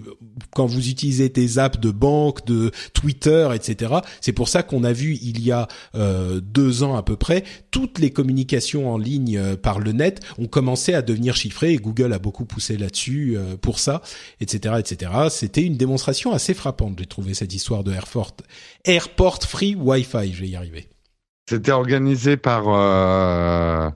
quand 0.54 0.66
vous 0.66 0.88
utilisez 0.88 1.28
des 1.30 1.58
apps 1.58 1.80
de 1.80 1.90
banque, 1.90 2.44
de 2.46 2.70
Twitter, 2.92 3.48
etc. 3.54 3.94
C'est 4.20 4.32
pour 4.32 4.48
ça 4.48 4.62
qu'on 4.62 4.84
a 4.84 4.92
vu 4.92 5.18
il 5.22 5.40
y 5.42 5.50
a 5.50 5.66
euh, 5.94 6.40
deux 6.40 6.82
ans 6.82 6.94
à 6.96 7.02
peu 7.02 7.16
près 7.16 7.44
toutes 7.70 7.98
les 7.98 8.10
communications 8.10 8.92
en 8.92 8.98
ligne 8.98 9.29
euh, 9.36 9.56
par 9.56 9.80
le 9.80 9.92
net 9.92 10.20
ont 10.38 10.46
commencé 10.46 10.94
à 10.94 11.02
devenir 11.02 11.36
chiffrées 11.36 11.72
et 11.72 11.76
Google 11.76 12.12
a 12.12 12.18
beaucoup 12.18 12.44
poussé 12.44 12.76
là-dessus 12.76 13.36
euh, 13.36 13.56
pour 13.56 13.78
ça, 13.78 14.02
etc., 14.40 14.76
etc. 14.78 15.12
C'était 15.30 15.62
une 15.62 15.76
démonstration 15.76 16.32
assez 16.32 16.54
frappante. 16.54 16.98
J'ai 16.98 17.06
trouvé 17.06 17.34
cette 17.34 17.54
histoire 17.54 17.84
de 17.84 17.92
Airport, 17.92 18.36
Airport 18.84 19.42
Free 19.42 19.74
Wi-Fi. 19.74 20.32
Je 20.32 20.40
vais 20.40 20.48
y 20.48 20.56
arriver. 20.56 20.88
C'était 21.48 21.72
organisé 21.72 22.36
par. 22.36 22.64
Euh, 22.68 23.90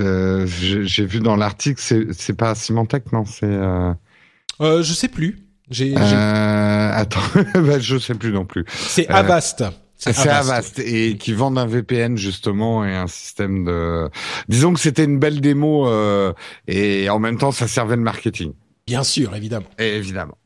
euh, 0.00 0.46
J'ai 0.46 1.06
vu 1.06 1.20
dans 1.20 1.36
l'article, 1.36 1.80
c'est 2.12 2.36
pas 2.36 2.54
Symantec, 2.54 3.12
non 3.12 3.24
C'est. 3.24 3.44
Euh, 3.44 4.82
je 4.82 4.92
sais 4.92 5.08
plus. 5.08 5.38
Euh, 5.80 6.90
attends, 6.92 7.20
bah, 7.54 7.78
je 7.78 7.98
sais 7.98 8.14
plus 8.14 8.32
non 8.32 8.44
plus. 8.44 8.64
c'est 8.68 9.08
Avast. 9.08 9.64
C'est 10.10 10.28
Avast 10.28 10.78
et 10.80 11.16
qui 11.16 11.32
vendent 11.32 11.58
un 11.58 11.66
VPN 11.66 12.16
justement 12.16 12.84
et 12.84 12.94
un 12.94 13.06
système 13.06 13.64
de. 13.64 14.08
Disons 14.48 14.72
que 14.72 14.80
c'était 14.80 15.04
une 15.04 15.18
belle 15.18 15.40
démo 15.40 15.88
euh, 15.88 16.32
et 16.66 17.08
en 17.08 17.18
même 17.18 17.38
temps 17.38 17.52
ça 17.52 17.68
servait 17.68 17.96
le 17.96 18.02
marketing. 18.02 18.52
Bien 18.86 19.04
sûr, 19.04 19.34
évidemment. 19.36 19.68
Et 19.78 19.96
évidemment. 19.96 20.36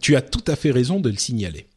Tu 0.00 0.16
as 0.16 0.22
tout 0.22 0.44
à 0.46 0.56
fait 0.56 0.70
raison 0.70 1.00
de 1.00 1.10
le 1.10 1.16
signaler. 1.16 1.68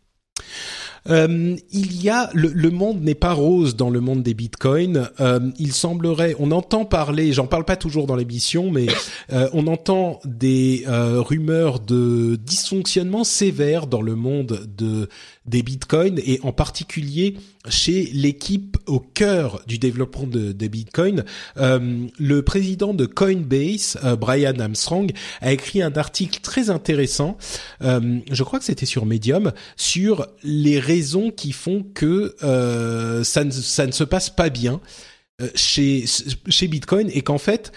Euh, 1.09 1.55
il 1.71 2.01
y 2.01 2.09
a 2.09 2.29
le, 2.33 2.49
le 2.49 2.69
monde 2.69 3.01
n'est 3.01 3.15
pas 3.15 3.33
rose 3.33 3.75
dans 3.75 3.89
le 3.89 4.01
monde 4.01 4.23
des 4.23 4.33
bitcoins. 4.33 5.09
Euh, 5.19 5.39
il 5.57 5.71
semblerait, 5.71 6.35
on 6.39 6.51
entend 6.51 6.85
parler, 6.85 7.31
j'en 7.33 7.47
parle 7.47 7.65
pas 7.65 7.77
toujours 7.77 8.07
dans 8.07 8.15
l'émission, 8.15 8.71
mais 8.71 8.87
euh, 9.31 9.49
on 9.53 9.67
entend 9.67 10.19
des 10.25 10.83
euh, 10.87 11.21
rumeurs 11.21 11.79
de 11.79 12.37
dysfonctionnement 12.43 13.23
sévère 13.23 13.87
dans 13.87 14.01
le 14.01 14.15
monde 14.15 14.67
de 14.77 15.07
des 15.47 15.63
bitcoins 15.63 16.19
et 16.25 16.39
en 16.43 16.51
particulier 16.51 17.37
chez 17.69 18.09
l'équipe 18.13 18.77
au 18.85 18.99
cœur 18.99 19.61
du 19.67 19.77
développement 19.77 20.27
de, 20.27 20.51
des 20.51 20.69
bitcoins. 20.69 21.23
Euh, 21.57 22.07
le 22.19 22.41
président 22.41 22.93
de 22.93 23.05
Coinbase, 23.05 23.97
euh, 24.03 24.15
Brian 24.15 24.59
Armstrong, 24.59 25.11
a 25.41 25.51
écrit 25.51 25.81
un 25.81 25.93
article 25.93 26.41
très 26.41 26.69
intéressant. 26.69 27.37
euh, 27.81 28.19
je 28.31 28.43
crois 28.43 28.59
que 28.59 28.65
c'était 28.65 28.85
sur 28.85 29.05
Medium 29.05 29.51
sur 29.75 30.27
les 30.43 30.79
raisons 30.79 31.31
qui 31.31 31.51
font 31.51 31.85
que 31.93 32.35
ça, 33.23 33.43
ne, 33.43 33.51
ça 33.51 33.87
ne 33.87 33.91
se 33.91 34.03
passe 34.03 34.29
pas 34.29 34.49
bien 34.49 34.81
chez 35.53 36.05
chez 36.49 36.67
Bitcoin 36.67 37.09
et 37.13 37.21
qu'en 37.21 37.37
fait 37.37 37.71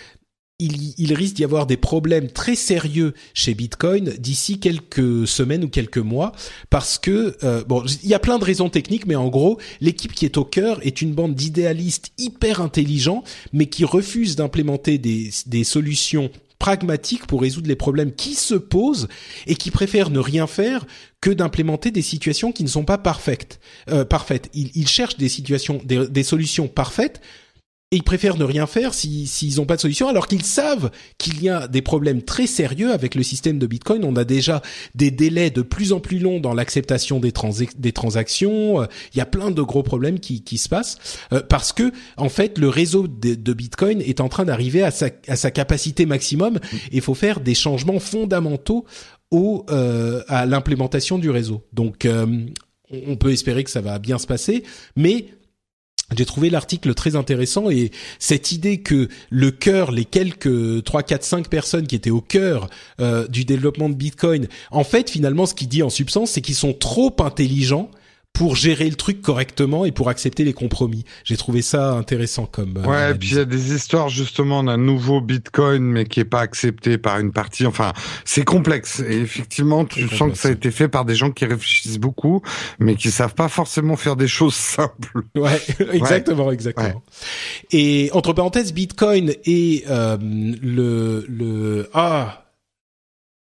il, 0.60 0.94
il 0.98 1.14
risque 1.14 1.34
d'y 1.34 1.44
avoir 1.44 1.66
des 1.66 1.76
problèmes 1.76 2.30
très 2.30 2.54
sérieux 2.54 3.14
chez 3.34 3.54
Bitcoin 3.54 4.14
d'ici 4.18 4.60
quelques 4.60 5.26
semaines 5.26 5.64
ou 5.64 5.68
quelques 5.68 5.98
mois 5.98 6.32
parce 6.68 6.98
que 6.98 7.36
euh, 7.42 7.64
bon 7.64 7.84
il 8.02 8.08
y 8.08 8.14
a 8.14 8.18
plein 8.18 8.38
de 8.38 8.44
raisons 8.44 8.68
techniques 8.68 9.06
mais 9.06 9.16
en 9.16 9.28
gros 9.28 9.58
l'équipe 9.80 10.12
qui 10.12 10.24
est 10.24 10.36
au 10.36 10.44
cœur 10.44 10.78
est 10.86 11.02
une 11.02 11.12
bande 11.12 11.34
d'idéalistes 11.34 12.12
hyper 12.18 12.60
intelligents 12.60 13.24
mais 13.52 13.66
qui 13.66 13.84
refusent 13.84 14.36
d'implémenter 14.36 14.98
des, 14.98 15.30
des 15.46 15.64
solutions 15.64 16.30
pragmatiques 16.60 17.26
pour 17.26 17.40
résoudre 17.40 17.68
les 17.68 17.74
problèmes 17.74 18.12
qui 18.12 18.34
se 18.34 18.54
posent 18.54 19.08
et 19.46 19.56
qui 19.56 19.72
préfèrent 19.72 20.10
ne 20.10 20.20
rien 20.20 20.46
faire 20.46 20.86
que 21.20 21.30
d'implémenter 21.30 21.90
des 21.90 22.02
situations 22.02 22.52
qui 22.52 22.62
ne 22.62 22.68
sont 22.68 22.84
pas 22.84 22.98
parfaites. 22.98 23.60
Euh, 23.88 24.04
parfaites. 24.04 24.50
Ils, 24.54 24.70
ils 24.74 24.86
cherchent 24.86 25.16
des 25.16 25.30
situations, 25.30 25.80
des, 25.84 26.06
des 26.06 26.22
solutions 26.22 26.68
parfaites 26.68 27.20
et 27.92 27.96
ils 27.96 28.04
préfèrent 28.04 28.36
ne 28.36 28.44
rien 28.44 28.68
faire 28.68 28.94
si- 28.94 29.26
s'ils 29.26 29.56
n'ont 29.56 29.66
pas 29.66 29.74
de 29.74 29.80
solution, 29.80 30.08
alors 30.08 30.28
qu'ils 30.28 30.44
savent 30.44 30.92
qu'il 31.18 31.42
y 31.42 31.48
a 31.48 31.66
des 31.66 31.82
problèmes 31.82 32.22
très 32.22 32.46
sérieux 32.46 32.92
avec 32.92 33.16
le 33.16 33.24
système 33.24 33.58
de 33.58 33.66
Bitcoin. 33.66 34.04
On 34.04 34.14
a 34.14 34.24
déjà 34.24 34.62
des 34.94 35.10
délais 35.10 35.50
de 35.50 35.62
plus 35.62 35.92
en 35.92 35.98
plus 35.98 36.20
longs 36.20 36.38
dans 36.38 36.54
l'acceptation 36.54 37.18
des, 37.18 37.32
transa- 37.32 37.76
des 37.76 37.90
transactions. 37.92 38.82
Euh, 38.82 38.86
Il 39.12 39.18
y 39.18 39.20
a 39.20 39.26
plein 39.26 39.50
de 39.50 39.62
gros 39.62 39.82
problèmes 39.82 40.20
qui, 40.20 40.42
qui 40.44 40.56
se 40.58 40.68
passent 40.68 40.98
euh, 41.32 41.40
parce 41.42 41.72
que 41.72 41.90
en 42.16 42.28
fait 42.28 42.58
le 42.58 42.68
réseau 42.68 43.08
de, 43.08 43.34
de 43.34 43.52
Bitcoin 43.52 44.00
est 44.02 44.20
en 44.20 44.28
train 44.28 44.44
d'arriver 44.44 44.84
à 44.84 44.92
sa, 44.92 45.08
à 45.26 45.34
sa 45.34 45.50
capacité 45.50 46.06
maximum. 46.06 46.58
Et 46.92 46.96
il 46.96 47.00
faut 47.00 47.14
faire 47.14 47.40
des 47.40 47.54
changements 47.54 47.98
fondamentaux 47.98 48.84
au 49.32 49.64
euh, 49.70 50.22
à 50.28 50.46
l'implémentation 50.46 51.18
du 51.18 51.30
réseau. 51.30 51.62
Donc 51.72 52.04
euh, 52.04 52.24
on 52.92 53.00
on 53.08 53.16
peut 53.16 53.30
espérer 53.32 53.62
que 53.64 53.70
ça 53.70 53.80
va 53.80 53.98
bien 54.00 54.18
se 54.18 54.26
passer, 54.26 54.64
mais 54.96 55.26
j'ai 56.16 56.24
trouvé 56.24 56.50
l'article 56.50 56.94
très 56.94 57.16
intéressant 57.16 57.70
et 57.70 57.90
cette 58.18 58.52
idée 58.52 58.80
que 58.80 59.08
le 59.30 59.50
cœur, 59.50 59.92
les 59.92 60.04
quelques 60.04 60.84
3, 60.84 61.02
4, 61.02 61.24
5 61.24 61.48
personnes 61.48 61.86
qui 61.86 61.94
étaient 61.94 62.10
au 62.10 62.20
cœur 62.20 62.68
euh, 63.00 63.28
du 63.28 63.44
développement 63.44 63.88
de 63.88 63.94
Bitcoin, 63.94 64.48
en 64.70 64.84
fait, 64.84 65.10
finalement, 65.10 65.46
ce 65.46 65.54
qu'il 65.54 65.68
dit 65.68 65.82
en 65.82 65.90
substance, 65.90 66.32
c'est 66.32 66.40
qu'ils 66.40 66.54
sont 66.54 66.72
trop 66.72 67.14
intelligents 67.20 67.90
pour 68.32 68.56
gérer 68.56 68.88
le 68.88 68.94
truc 68.96 69.20
correctement 69.20 69.84
et 69.84 69.92
pour 69.92 70.08
accepter 70.08 70.44
les 70.44 70.54
compromis. 70.54 71.04
J'ai 71.24 71.36
trouvé 71.36 71.60
ça 71.60 71.92
intéressant 71.92 72.46
comme. 72.46 72.78
euh, 72.78 72.86
Ouais, 72.88 73.10
et 73.10 73.14
puis 73.14 73.30
il 73.30 73.36
y 73.36 73.40
a 73.40 73.44
des 73.44 73.74
histoires 73.74 74.08
justement 74.08 74.62
d'un 74.64 74.78
nouveau 74.78 75.20
Bitcoin, 75.20 75.82
mais 75.82 76.06
qui 76.06 76.20
est 76.20 76.24
pas 76.24 76.40
accepté 76.40 76.96
par 76.96 77.18
une 77.18 77.32
partie. 77.32 77.66
Enfin, 77.66 77.92
c'est 78.24 78.44
complexe. 78.44 79.00
Et 79.06 79.18
effectivement, 79.18 79.84
tu 79.84 80.08
sens 80.08 80.32
que 80.32 80.38
ça 80.38 80.48
a 80.48 80.52
été 80.52 80.70
fait 80.70 80.88
par 80.88 81.04
des 81.04 81.14
gens 81.14 81.30
qui 81.30 81.44
réfléchissent 81.44 81.98
beaucoup, 81.98 82.40
mais 82.78 82.94
qui 82.96 83.10
savent 83.10 83.34
pas 83.34 83.48
forcément 83.48 83.96
faire 83.96 84.16
des 84.16 84.28
choses 84.28 84.54
simples. 84.54 85.22
Ouais, 85.36 85.60
exactement, 85.92 86.50
exactement. 86.50 87.02
Et 87.72 88.08
entre 88.14 88.32
parenthèses, 88.32 88.72
Bitcoin 88.72 89.34
et 89.44 89.84
euh, 89.88 90.16
le 90.20 91.26
le 91.28 91.90
ah 91.92 92.46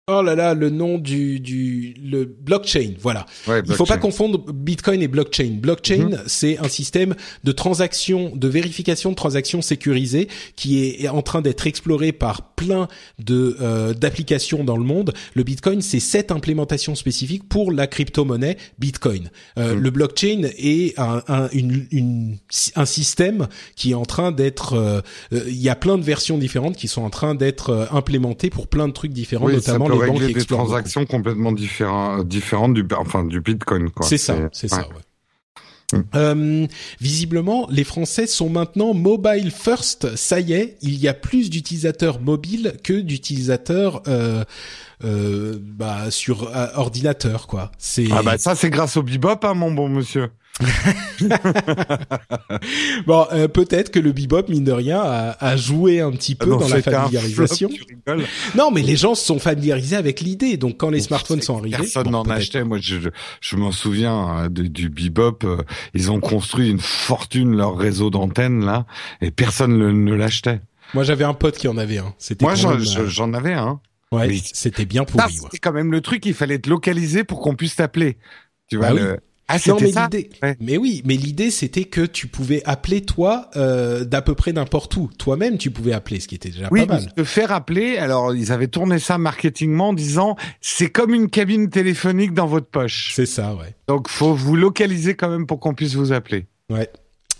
oh 0.07 0.21
là 0.21 0.35
là 0.35 0.53
le 0.53 0.69
nom 0.69 0.97
du 0.99 1.39
du 1.39 1.95
le 2.03 2.25
blockchain. 2.25 2.93
Voilà. 3.01 3.25
Ouais, 3.47 3.61
Il 3.65 3.73
faut 3.73 3.85
pas 3.85 3.95
blockchain. 3.95 3.97
confondre 3.97 4.53
Bitcoin 4.53 5.01
et 5.01 5.07
blockchain. 5.07 5.57
Blockchain, 5.59 6.09
Mhm. 6.11 6.23
c'est 6.27 6.59
un 6.59 6.69
système 6.69 7.15
de 7.43 7.51
transaction, 7.51 8.31
de 8.35 8.47
vérification 8.47 9.09
de 9.09 9.15
transactions 9.15 9.61
sécurisées 9.63 10.27
qui 10.55 10.85
est 10.85 11.07
en 11.07 11.21
train 11.23 11.41
d'être 11.41 11.65
exploré 11.65 12.11
par 12.11 12.53
plein 12.55 12.87
de 13.17 13.57
euh, 13.59 13.93
d'applications 13.93 14.63
dans 14.63 14.77
le 14.77 14.83
monde. 14.83 15.11
Le 15.33 15.43
Bitcoin, 15.43 15.81
c'est 15.81 15.99
cette 15.99 16.31
implémentation 16.31 16.93
spécifique 16.93 17.49
pour 17.49 17.71
la 17.71 17.87
crypto-monnaie 17.87 18.57
Bitcoin. 18.77 19.31
Euh, 19.57 19.73
Mhm. 19.75 19.79
Le 19.81 19.89
blockchain 19.89 20.41
est 20.57 20.99
un, 20.99 21.23
un, 21.27 21.49
une, 21.51 21.87
une- 21.91 22.37
un 22.75 22.85
système 22.85 23.47
qui 23.75 23.91
est 23.91 23.95
en 23.95 24.05
train 24.05 24.31
d'être. 24.31 24.73
euh, 24.73 25.01
euh, 25.33 25.41
Il 25.47 25.61
y 25.61 25.69
a 25.69 25.75
plein 25.75 25.97
de 25.97 26.03
versions 26.03 26.37
différentes 26.37 26.75
qui 26.75 26.87
sont 26.87 27.01
en 27.01 27.09
train 27.09 27.33
d'être 27.33 27.69
euh, 27.71 27.85
implémentées 27.91 28.49
pour 28.51 28.67
plein 28.67 28.87
de 28.87 28.93
trucs 28.93 29.11
différents, 29.13 29.45
Oui, 29.47 29.53
notamment 29.53 29.87
régler 29.97 30.27
des 30.27 30.33
beaucoup. 30.33 30.45
transactions 30.45 31.05
complètement 31.05 31.51
différentes, 31.51 32.27
différentes 32.27 32.73
du, 32.73 32.85
enfin, 32.97 33.23
du 33.23 33.41
Bitcoin, 33.41 33.89
quoi. 33.89 34.05
C'est 34.05 34.17
ça, 34.17 34.35
c'est 34.51 34.67
ça. 34.67 34.87
ouais. 34.87 35.01
Mm. 35.93 36.01
Euh, 36.15 36.67
visiblement, 36.99 37.67
les 37.69 37.83
Français 37.83 38.27
sont 38.27 38.49
maintenant 38.49 38.93
mobile 38.93 39.51
first. 39.51 40.15
Ça 40.15 40.39
y 40.39 40.53
est, 40.53 40.77
il 40.81 40.95
y 40.95 41.07
a 41.07 41.13
plus 41.13 41.49
d'utilisateurs 41.49 42.19
mobiles 42.19 42.73
que 42.83 42.93
d'utilisateurs 42.93 44.01
euh, 44.07 44.43
euh, 45.03 45.57
bah, 45.61 46.09
sur 46.09 46.55
euh, 46.55 46.67
ordinateur, 46.75 47.47
quoi. 47.47 47.71
C'est 47.77 48.07
Ah 48.11 48.23
bah 48.23 48.37
ça, 48.37 48.55
c'est 48.55 48.69
grâce 48.69 48.97
au 48.97 49.03
bebop, 49.03 49.43
hein, 49.43 49.53
mon 49.53 49.71
bon 49.71 49.89
monsieur. 49.89 50.29
bon, 53.05 53.25
euh, 53.31 53.47
peut-être 53.47 53.91
que 53.91 53.99
le 53.99 54.11
bebop 54.11 54.43
mine 54.49 54.63
de 54.63 54.71
rien 54.71 54.99
a, 55.01 55.35
a 55.39 55.57
joué 55.57 56.01
un 56.01 56.11
petit 56.11 56.35
peu 56.35 56.45
Ah 56.47 56.51
non, 56.51 56.57
dans 56.57 56.67
la 56.69 56.81
familiarisation. 56.81 57.69
flop. 57.69 58.17
Non, 58.55 58.71
mais 58.71 58.81
les 58.81 58.95
gens 58.95 59.15
se 59.15 59.25
sont 59.25 59.39
familiarisés 59.39 59.95
avec 59.95 60.21
l'idée. 60.21 60.57
Donc, 60.57 60.77
quand 60.77 60.89
les 60.89 60.99
Bon, 60.99 61.05
smartphones 61.05 61.41
sont 61.41 61.57
arrivés, 61.57 61.77
Personne 61.77 62.09
n'en 62.09 62.23
achetait. 62.23 62.63
Moi, 62.63 62.77
je, 62.81 62.95
je, 63.41 63.55
m'en 63.55 63.71
souviens 63.71 64.13
hein, 64.13 64.49
de- 64.49 64.67
du 64.67 64.89
bebop. 64.89 65.39
euh, 65.43 65.57
ils 65.93 66.11
ont 66.11 66.19
construit 66.19 66.69
une 66.69 66.79
fortune 66.79 67.55
leur 67.55 67.77
réseau 67.77 68.09
d'antennes 68.09 68.65
là, 68.65 68.85
et 69.21 69.31
personne 69.31 69.77
le- 69.77 69.91
ne 69.91 70.13
l'achetait. 70.13 70.61
Moi, 70.93 71.03
j'avais 71.03 71.23
un 71.25 71.33
pote 71.33 71.57
qui 71.57 71.67
en 71.67 71.77
avait 71.77 71.97
un. 71.97 72.13
C'était 72.17 72.45
Moi, 72.45 72.55
j'en 72.55 72.71
euh, 72.71 73.33
avais 73.33 73.53
un. 73.53 73.79
ouais, 74.11 74.39
c'était 74.53 74.85
bien 74.85 75.03
pourri. 75.03 75.23
ouais. 75.25 75.31
c'était 75.31 75.57
quand 75.57 75.73
même 75.73 75.91
le 75.91 76.01
truc. 76.01 76.25
Il 76.25 76.33
fallait 76.33 76.55
être 76.55 76.67
localisé 76.67 77.23
pour 77.23 77.41
qu'on 77.41 77.55
puisse 77.55 77.75
t'appeler. 77.75 78.17
Tu 78.69 78.77
vois. 78.77 78.87
Ah 78.87 78.93
oui. 78.93 79.01
Ah, 79.47 79.57
non, 79.67 79.77
mais 79.79 79.91
l'idée, 79.91 80.29
Ouais. 80.41 80.57
mais 80.59 80.77
oui, 80.77 81.03
mais 81.05 81.15
l'idée 81.15 81.51
c'était 81.51 81.83
que 81.83 82.01
tu 82.01 82.25
pouvais 82.27 82.63
appeler 82.65 83.01
toi 83.01 83.49
euh, 83.55 84.03
d'à 84.03 84.21
peu 84.23 84.33
près 84.33 84.53
n'importe 84.53 84.95
où. 84.97 85.09
Toi-même, 85.19 85.57
tu 85.59 85.69
pouvais 85.69 85.93
appeler, 85.93 86.19
ce 86.19 86.27
qui 86.27 86.33
était 86.35 86.49
déjà 86.49 86.67
Oui, 86.71 86.85
pas 86.87 86.95
mal. 86.95 87.13
de 87.15 87.23
faire 87.23 87.51
appeler. 87.51 87.97
Alors, 87.97 88.33
ils 88.33 88.51
avaient 88.51 88.67
tourné 88.67 88.97
ça 88.97 89.17
marketingement 89.19 89.89
en 89.89 89.93
disant 89.93 90.35
c'est 90.61 90.89
comme 90.89 91.13
une 91.13 91.29
cabine 91.29 91.69
téléphonique 91.69 92.33
dans 92.33 92.47
votre 92.47 92.65
poche. 92.67 93.11
C'est 93.15 93.27
ça, 93.27 93.53
ouais. 93.55 93.75
Donc, 93.87 94.07
faut 94.07 94.33
vous 94.33 94.55
localiser 94.55 95.13
quand 95.15 95.29
même 95.29 95.45
pour 95.45 95.59
qu'on 95.59 95.75
puisse 95.75 95.93
vous 95.93 96.11
appeler. 96.11 96.47
Ouais. 96.71 96.89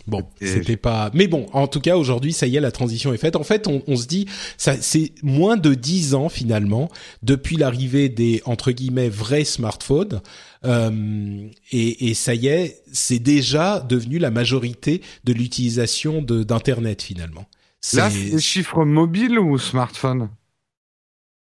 Bon, 0.08 0.22
c'était 0.40 0.78
pas. 0.78 1.10
Mais 1.16 1.28
bon, 1.28 1.48
en 1.52 1.68
tout 1.68 1.80
cas, 1.80 1.98
aujourd'hui, 1.98 2.32
ça 2.32 2.46
y 2.46 2.56
est, 2.56 2.60
la 2.60 2.72
transition 2.72 3.12
est 3.14 3.18
faite. 3.18 3.36
En 3.36 3.44
fait, 3.44 3.68
on, 3.68 3.82
on 3.88 3.96
se 3.96 4.06
dit, 4.06 4.28
ça, 4.58 4.76
c'est 4.80 5.14
moins 5.24 5.58
de 5.58 5.74
dix 5.74 6.14
ans 6.14 6.30
finalement 6.30 6.90
depuis 7.24 7.56
l'arrivée 7.58 8.08
des 8.10 8.42
entre 8.46 8.72
guillemets 8.72 9.10
vrais 9.10 9.46
smartphones. 9.46 10.22
Euh, 10.64 11.48
et, 11.72 12.10
et 12.10 12.14
ça 12.14 12.34
y 12.36 12.48
est, 12.48 12.82
c'est 12.92 13.20
déjà 13.20 13.80
devenu 13.80 14.20
la 14.20 14.32
majorité 14.32 15.02
de 15.24 15.34
l'utilisation 15.34 16.22
de 16.22 16.44
d'internet 16.44 17.02
finalement. 17.02 17.46
Là, 17.94 18.10
C'est- 18.10 18.30
des 18.32 18.40
chiffres 18.42 18.84
mobiles 18.86 19.40
ou 19.40 19.58
smartphone 19.58 20.30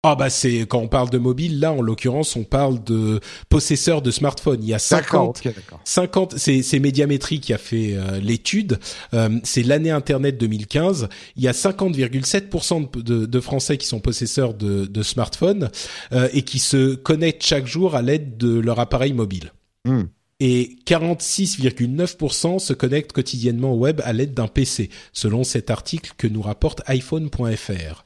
Ah 0.07 0.15
bah 0.15 0.29
c'est 0.29 0.59
quand 0.67 0.77
on 0.77 0.87
parle 0.87 1.09
de 1.09 1.17
mobile, 1.17 1.59
là 1.59 1.71
en 1.71 1.81
l'occurrence, 1.81 2.35
on 2.35 2.43
parle 2.43 2.83
de 2.83 3.19
possesseurs 3.49 4.03
de 4.03 4.11
smartphones. 4.11 4.61
Il 4.61 4.69
y 4.69 4.73
a 4.75 4.79
50 4.79 5.01
D'accord, 5.03 5.29
ok, 5.29 5.43
d'accord. 5.43 5.79
50, 5.83 6.37
c'est 6.37 6.61
c'est 6.61 6.77
Médiamétrie 6.77 7.39
qui 7.39 7.53
a 7.53 7.57
fait 7.57 7.93
euh, 7.93 8.19
l'étude. 8.19 8.79
Euh, 9.15 9.29
c'est 9.43 9.63
l'année 9.63 9.89
Internet 9.89 10.37
2015. 10.37 11.09
Il 11.37 11.43
y 11.43 11.47
a 11.47 11.53
50,7% 11.53 12.91
de, 12.91 13.01
de, 13.01 13.25
de 13.25 13.39
Français 13.39 13.77
qui 13.77 13.87
sont 13.87 13.99
possesseurs 13.99 14.53
de, 14.53 14.85
de 14.85 15.03
smartphones 15.03 15.71
euh, 16.11 16.29
et 16.33 16.43
qui 16.43 16.59
se 16.59 16.93
connectent 16.93 17.43
chaque 17.43 17.65
jour 17.65 17.95
à 17.95 18.03
l'aide 18.03 18.37
de 18.37 18.59
leur 18.59 18.79
appareil 18.79 19.13
mobile. 19.13 19.53
Hmm. 19.85 20.03
Et 20.39 20.77
46,9% 20.85 22.59
se 22.59 22.73
connectent 22.73 23.13
quotidiennement 23.13 23.73
au 23.73 23.77
web 23.77 24.01
à 24.03 24.13
l'aide 24.13 24.35
d'un 24.35 24.47
PC, 24.47 24.91
selon 25.13 25.43
cet 25.43 25.71
article 25.71 26.11
que 26.15 26.27
nous 26.27 26.43
rapporte 26.43 26.83
iPhone.fr. 26.87 28.04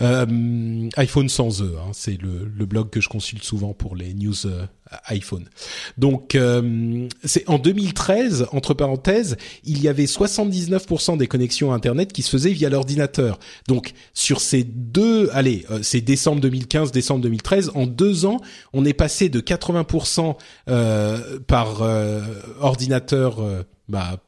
Euh, 0.00 0.88
iPhone 0.96 1.28
sans 1.28 1.62
E, 1.62 1.76
hein, 1.78 1.90
c'est 1.92 2.20
le, 2.20 2.66
blog 2.66 2.90
que 2.90 3.00
je 3.00 3.08
consulte 3.08 3.44
souvent 3.44 3.72
pour 3.72 3.96
les 3.96 4.14
news 4.14 4.46
euh, 4.46 4.66
iPhone. 5.06 5.48
Donc, 5.96 6.34
euh, 6.34 7.08
c'est 7.24 7.48
en 7.48 7.58
2013, 7.58 8.48
entre 8.52 8.74
parenthèses, 8.74 9.36
il 9.64 9.82
y 9.82 9.88
avait 9.88 10.04
79% 10.04 11.16
des 11.16 11.26
connexions 11.26 11.72
à 11.72 11.76
Internet 11.76 12.12
qui 12.12 12.22
se 12.22 12.30
faisaient 12.30 12.52
via 12.52 12.68
l'ordinateur. 12.68 13.38
Donc, 13.66 13.92
sur 14.14 14.40
ces 14.40 14.64
deux, 14.64 15.30
allez, 15.32 15.64
c'est 15.82 16.00
décembre 16.00 16.40
2015, 16.42 16.92
décembre 16.92 17.22
2013, 17.22 17.72
en 17.74 17.86
deux 17.86 18.26
ans, 18.26 18.40
on 18.72 18.84
est 18.84 18.92
passé 18.92 19.28
de 19.28 19.40
80% 19.40 20.36
euh, 20.68 21.38
par 21.46 21.82
ordinateur 22.60 23.42
bah, 23.88 24.18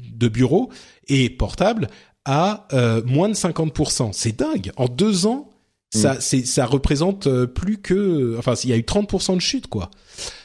de 0.00 0.28
bureau 0.28 0.70
et 1.08 1.30
portable 1.30 1.88
à 2.24 2.66
euh, 2.72 3.02
moins 3.04 3.28
de 3.28 3.34
50%. 3.34 4.12
C'est 4.12 4.36
dingue. 4.36 4.72
En 4.76 4.86
deux 4.86 5.26
ans, 5.26 5.50
ça, 5.92 6.20
c'est, 6.20 6.44
ça 6.44 6.66
représente 6.66 7.28
euh, 7.28 7.46
plus 7.46 7.78
que, 7.78 8.36
enfin, 8.38 8.54
il 8.64 8.70
y 8.70 8.72
a 8.72 8.76
eu 8.76 8.82
30% 8.82 9.36
de 9.36 9.40
chute, 9.40 9.68
quoi. 9.68 9.90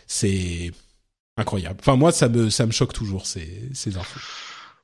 C'est 0.05 0.71
incroyable. 1.37 1.77
Enfin, 1.79 1.95
moi, 1.95 2.11
ça 2.11 2.29
me, 2.29 2.49
ça 2.49 2.65
me 2.65 2.71
choque 2.71 2.93
toujours 2.93 3.25
ces, 3.25 3.69
ces 3.73 3.97
infos. 3.97 4.19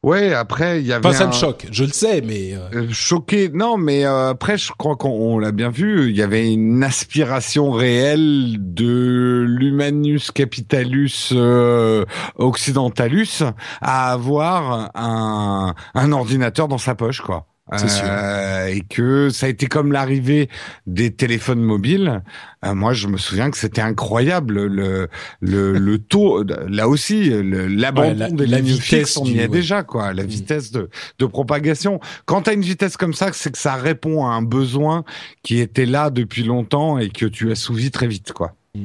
Ouais, 0.05 0.33
après, 0.35 0.81
il 0.81 0.85
y 0.85 0.93
avait 0.93 1.07
Enfin, 1.07 1.17
ça 1.17 1.23
un- 1.23 1.27
me 1.29 1.31
choque. 1.33 1.65
Je 1.71 1.83
le 1.83 1.89
sais, 1.91 2.21
mais 2.21 2.53
euh, 2.53 2.59
Euh, 2.83 2.87
choqué, 2.91 3.49
non, 3.51 3.75
mais 3.77 4.05
euh, 4.05 4.29
après, 4.29 4.55
je 4.55 4.71
crois 4.77 4.95
qu'on 4.95 5.09
on 5.09 5.39
l'a 5.39 5.51
bien 5.51 5.69
vu, 5.71 6.11
il 6.11 6.15
y 6.15 6.21
avait 6.21 6.53
une 6.53 6.83
aspiration 6.83 7.71
réelle 7.71 8.57
de 8.59 9.43
l'humanus 9.47 10.29
capitalus 10.29 11.29
euh, 11.31 12.05
occidentalus 12.35 13.41
à 13.81 14.11
avoir 14.11 14.91
un, 14.93 15.73
un 15.95 16.11
ordinateur 16.11 16.67
dans 16.67 16.77
sa 16.77 16.93
poche, 16.93 17.21
quoi. 17.21 17.47
Euh, 17.73 18.67
et 18.67 18.81
que 18.81 19.29
ça 19.29 19.47
a 19.47 19.49
été 19.49 19.65
comme 19.65 19.91
l'arrivée 19.91 20.49
des 20.85 21.11
téléphones 21.11 21.61
mobiles. 21.63 22.21
Euh, 22.63 22.75
moi, 22.75 22.93
je 22.93 23.07
me 23.07 23.17
souviens 23.17 23.49
que 23.49 23.57
c'était 23.57 23.81
incroyable 23.81 24.65
le 24.67 25.09
le, 25.41 25.73
le 25.79 25.97
taux. 26.09 26.43
Là 26.43 26.87
aussi, 26.87 27.31
l'abandon 27.43 28.09
Ouais, 28.09 28.13
la- 28.15 28.29
des 28.29 28.45
la 28.45 28.57
lignes 28.59 28.67
vitesse 28.75 28.83
fixes, 28.85 29.17
on 29.17 29.25
y 29.25 29.39
est 29.39 29.41
ouais. 29.41 29.47
déjà, 29.47 29.81
quoi. 29.81 30.13
La 30.13 30.23
Mm. 30.23 30.27
vitesse 30.27 30.71
de 30.71 30.89
de 31.17 31.25
propagation. 31.25 31.99
Quand 32.25 32.43
tu 32.43 32.51
as 32.51 32.53
une 32.53 32.61
vitesse 32.61 32.97
comme 32.97 33.13
ça, 33.15 33.31
c'est 33.33 33.51
que 33.51 33.57
ça 33.57 33.73
répond 33.75 34.25
à 34.27 34.29
un 34.29 34.43
besoin 34.43 35.03
qui 35.41 35.59
était 35.59 35.87
là 35.87 36.11
depuis 36.11 36.43
longtemps 36.43 36.99
et 36.99 37.09
que 37.09 37.25
tu 37.25 37.51
assouvis 37.51 37.89
très 37.89 38.07
vite, 38.07 38.31
quoi. 38.31 38.53
Mm. 38.75 38.83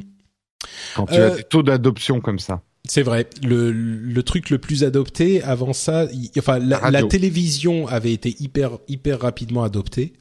Quand 0.97 1.05
tu 1.07 1.15
Euh, 1.15 1.33
as 1.33 1.37
des 1.37 1.43
taux 1.45 1.63
d'adoption 1.63 2.21
comme 2.23 2.39
ça. 2.39 2.63
C'est 2.89 3.03
vrai. 3.03 3.29
Le, 3.43 3.71
le 3.73 4.23
truc 4.23 4.51
le 4.51 4.59
plus 4.59 4.85
adopté 4.85 5.43
avant 5.43 5.73
ça, 5.73 6.09
enfin 6.39 6.59
la, 6.59 6.67
La 6.67 6.79
radio. 6.79 7.01
la 7.03 7.07
télévision 7.09 7.87
avait 7.87 8.13
été 8.13 8.35
hyper 8.41 8.79
hyper 8.89 9.21
rapidement 9.21 9.63
adoptée 9.63 10.15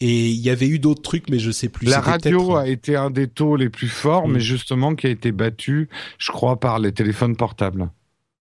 et 0.00 0.28
il 0.28 0.40
y 0.40 0.50
avait 0.50 0.66
eu 0.66 0.78
d'autres 0.80 1.02
trucs, 1.02 1.30
mais 1.30 1.38
je 1.38 1.50
sais 1.52 1.68
plus. 1.68 1.86
La 1.86 2.00
radio 2.00 2.56
a 2.56 2.66
été 2.66 2.96
un 2.96 3.10
des 3.10 3.28
taux 3.28 3.56
les 3.56 3.68
plus 3.70 3.88
forts, 3.88 4.26
Mm. 4.28 4.32
mais 4.32 4.40
justement 4.40 4.94
qui 4.96 5.06
a 5.06 5.10
été 5.10 5.30
battu, 5.32 5.88
je 6.18 6.32
crois, 6.32 6.58
par 6.58 6.78
les 6.80 6.92
téléphones 6.92 7.36
portables. 7.36 7.88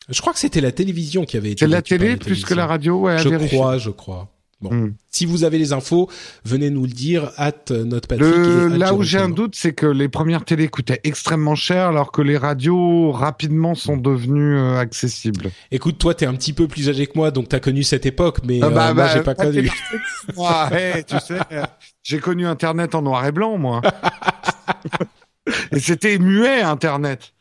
Je 0.08 0.20
crois 0.20 0.32
que 0.32 0.38
c'était 0.40 0.60
la 0.62 0.72
télévision 0.72 1.24
qui 1.24 1.36
avait 1.36 1.52
été. 1.52 1.60
C'est 1.64 1.70
la 1.70 1.82
télé 1.82 2.16
plus 2.16 2.44
que 2.44 2.54
la 2.54 2.66
radio, 2.66 3.00
ouais, 3.00 3.18
Je 3.18 3.28
vérifier. 3.28 3.58
crois, 3.58 3.78
je 3.78 3.90
crois. 3.90 4.28
Bon, 4.62 4.72
Mm. 4.72 4.94
si 5.10 5.26
vous 5.26 5.44
avez 5.44 5.58
les 5.58 5.72
infos, 5.72 6.08
venez 6.44 6.70
nous 6.70 6.82
le 6.84 6.92
dire. 6.92 7.30
At 7.36 7.70
notre 7.70 8.06
Patrick. 8.08 8.32
Là 8.78 8.94
où 8.94 9.02
j'ai 9.02 9.18
un 9.18 9.28
doute, 9.28 9.54
c'est 9.56 9.72
que 9.72 9.86
les 9.86 10.08
premières 10.08 10.44
télés 10.44 10.68
coûtaient 10.68 11.00
extrêmement 11.04 11.54
cher, 11.56 11.88
alors 11.88 12.12
que 12.12 12.22
les 12.22 12.36
radios 12.36 13.10
rapidement 13.10 13.74
sont 13.74 13.96
devenues 13.96 14.56
euh, 14.56 14.78
accessibles. 14.78 15.50
Écoute, 15.70 15.98
toi, 15.98 16.14
t'es 16.14 16.26
un 16.26 16.34
petit 16.34 16.52
peu 16.52 16.68
plus 16.68 16.88
âgé 16.88 17.06
que 17.06 17.12
moi, 17.16 17.30
donc 17.30 17.48
t'as 17.48 17.60
connu 17.60 17.82
cette 17.82 18.06
époque, 18.06 18.38
mais 18.44 18.60
Ah 18.62 18.66
euh, 18.66 18.70
bah, 18.70 18.94
moi, 18.94 19.04
bah, 19.04 19.10
j'ai 19.12 19.22
pas 19.22 19.34
connu. 19.34 19.70
Moi, 20.36 20.68
hey, 20.72 21.04
tu 21.04 21.18
sais, 21.18 21.38
euh, 21.50 21.64
j'ai 22.04 22.20
connu 22.20 22.46
Internet 22.46 22.94
en 22.94 23.02
noir 23.02 23.26
et 23.26 23.32
blanc, 23.32 23.58
moi. 23.58 23.80
et 25.72 25.80
c'était 25.80 26.18
muet, 26.18 26.62
Internet. 26.62 27.32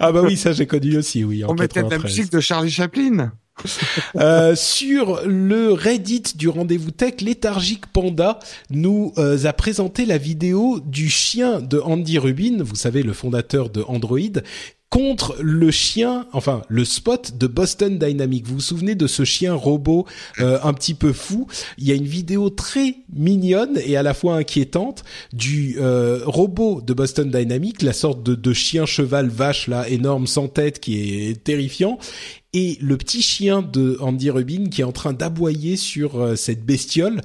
ah 0.00 0.10
bah 0.12 0.22
oui, 0.22 0.36
ça 0.36 0.52
j'ai 0.52 0.66
connu 0.66 0.96
aussi, 0.96 1.24
oui. 1.24 1.44
En 1.44 1.50
On 1.50 1.54
mettait 1.54 1.80
de 1.80 1.84
la 1.88 1.96
93. 1.96 2.04
musique 2.04 2.32
de 2.32 2.40
Charlie 2.40 2.70
Chaplin. 2.70 3.32
Euh, 4.16 4.54
sur 4.54 5.22
le 5.26 5.72
Reddit 5.72 6.34
du 6.34 6.48
rendez-vous 6.48 6.90
tech, 6.90 7.20
Léthargique 7.20 7.86
Panda 7.86 8.38
nous 8.70 9.12
euh, 9.16 9.44
a 9.44 9.52
présenté 9.52 10.04
la 10.04 10.18
vidéo 10.18 10.80
du 10.84 11.08
chien 11.08 11.60
de 11.60 11.78
Andy 11.78 12.18
Rubin, 12.18 12.62
vous 12.62 12.74
savez 12.74 13.02
le 13.02 13.12
fondateur 13.12 13.70
de 13.70 13.82
Android, 13.82 14.18
contre 14.92 15.36
le 15.40 15.70
chien, 15.70 16.26
enfin 16.34 16.60
le 16.68 16.84
spot 16.84 17.38
de 17.38 17.46
Boston 17.46 17.98
Dynamics. 17.98 18.46
Vous 18.46 18.56
vous 18.56 18.60
souvenez 18.60 18.94
de 18.94 19.06
ce 19.06 19.24
chien 19.24 19.54
robot 19.54 20.04
euh, 20.38 20.58
un 20.62 20.74
petit 20.74 20.92
peu 20.92 21.14
fou? 21.14 21.46
Il 21.78 21.88
y 21.88 21.92
a 21.92 21.94
une 21.94 22.04
vidéo 22.04 22.50
très 22.50 22.96
mignonne 23.10 23.80
et 23.82 23.96
à 23.96 24.02
la 24.02 24.12
fois 24.12 24.34
inquiétante 24.34 25.02
du 25.32 25.78
euh, 25.80 26.20
robot 26.26 26.82
de 26.82 26.92
Boston 26.92 27.30
Dynamics, 27.30 27.80
la 27.80 27.94
sorte 27.94 28.22
de, 28.22 28.52
chien 28.52 28.84
cheval 28.84 29.28
vache 29.28 29.66
là 29.66 29.88
énorme 29.88 30.26
sans 30.26 30.48
tête 30.48 30.78
qui 30.78 31.30
est 31.30 31.42
terrifiant 31.42 31.98
et 32.52 32.76
le 32.82 32.98
petit 32.98 33.22
chien 33.22 33.62
de 33.62 33.96
Andy 33.98 34.28
Rubin 34.28 34.68
qui 34.68 34.82
est 34.82 34.84
en 34.84 34.92
train 34.92 35.14
d'aboyer 35.14 35.78
sur 35.78 36.20
euh, 36.20 36.36
cette 36.36 36.66
bestiole. 36.66 37.22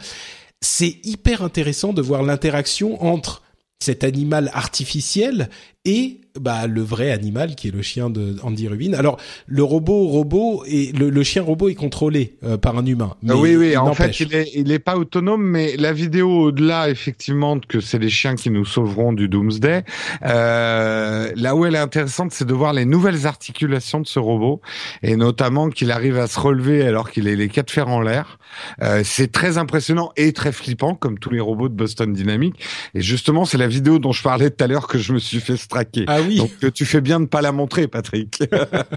C'est 0.62 1.02
hyper 1.04 1.44
intéressant 1.44 1.92
de 1.92 2.02
voir 2.02 2.24
l'interaction 2.24 3.04
entre 3.04 3.42
cet 3.80 4.06
animal 4.06 4.50
artificiel 4.54 5.50
et 5.84 6.22
bah 6.40 6.68
le 6.68 6.82
vrai 6.82 7.12
animal 7.12 7.56
qui 7.56 7.70
est 7.70 7.72
le 7.72 7.82
chien 7.82 8.10
de 8.10 8.36
Andy 8.44 8.68
Rubin. 8.68 8.94
Alors 8.94 9.18
le 9.48 9.64
robot 9.64 10.08
robot 10.08 10.64
et 10.68 10.92
le, 10.92 11.10
le 11.10 11.24
chien 11.24 11.42
robot 11.42 11.70
est 11.70 11.76
contrôlé 11.76 12.36
euh, 12.44 12.58
par 12.58 12.78
un 12.78 12.86
humain. 12.86 13.16
Mais 13.24 13.34
oui, 13.34 13.56
oui, 13.56 13.78
en 13.78 13.94
fait, 13.94 14.20
il 14.20 14.34
est, 14.36 14.52
il 14.56 14.72
est 14.72 14.80
pas 14.80 14.98
autonome, 14.98 15.44
mais 15.44 15.76
la 15.78 15.94
vidéo 15.94 16.30
au-delà, 16.30 16.90
effectivement, 16.90 17.60
que 17.60 17.80
c'est 17.80 18.00
les 18.00 18.10
chiens 18.10 18.36
qui 18.36 18.50
nous 18.50 18.66
sauveront 18.66 19.14
du 19.14 19.28
Doomsday, 19.28 19.84
euh, 20.26 21.32
là 21.36 21.56
où 21.56 21.66
elle 21.66 21.76
est 21.76 21.80
intéressante, 21.80 22.32
c'est 22.32 22.46
de 22.46 22.54
voir 22.54 22.74
les 22.74 22.86
nouvelles 22.86 23.26
articulations 23.26 24.02
de 24.02 24.08
ce 24.08 24.20
robot, 24.20 24.62
et 25.02 25.16
notamment 25.16 25.70
qu'il 25.70 25.92
arrive 25.92 26.18
à 26.18 26.28
se 26.28 26.40
relever 26.40 26.86
alors 26.86 27.10
qu'il 27.12 27.28
a 27.28 27.36
les 27.36 27.50
quatre 27.50 27.72
fers 27.72 27.88
en 27.88 28.02
l'air. 28.02 28.40
Euh, 28.82 29.02
c'est 29.04 29.32
très 29.32 29.58
impressionnant 29.58 30.12
et 30.18 30.34
très 30.34 30.52
flippant, 30.52 30.96
comme 30.96 31.20
tous 31.20 31.30
les 31.30 31.40
robots 31.40 31.70
de 31.70 31.76
Boston 31.76 32.14
Dynamics. 32.14 32.56
Et 32.94 33.02
justement, 33.02 33.46
c'est 33.46 33.58
la 33.58 33.68
vidéo 33.68 34.00
dont 34.00 34.12
je 34.12 34.24
parlais 34.24 34.50
tout 34.50 34.64
à 34.64 34.68
l'heure 34.68 34.88
que 34.88 34.98
je 34.98 35.14
me 35.14 35.20
suis 35.20 35.40
fait 35.40 35.58
straquer. 35.58 36.06
Ah 36.08 36.20
oui, 36.27 36.27
Donc, 36.36 36.52
euh, 36.64 36.72
tu 36.72 36.86
fais 36.86 37.02
bien 37.02 37.20
de 37.20 37.26
pas 37.26 37.42
la 37.42 37.52
montrer, 37.52 37.88
Patrick. 37.88 38.44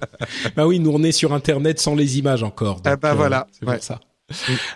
bah 0.57 0.67
oui, 0.67 0.81
nous 0.81 0.91
on 0.91 1.03
est 1.03 1.13
sur 1.13 1.33
internet 1.33 1.81
sans 1.81 1.95
les 1.95 2.19
images 2.19 2.43
encore. 2.43 2.81
Ah 2.85 2.91
donc, 2.91 3.01
bah 3.01 3.15
voilà, 3.15 3.47
c'est 3.53 3.61
pour 3.61 3.71
ouais. 3.71 3.81
ça. 3.81 4.01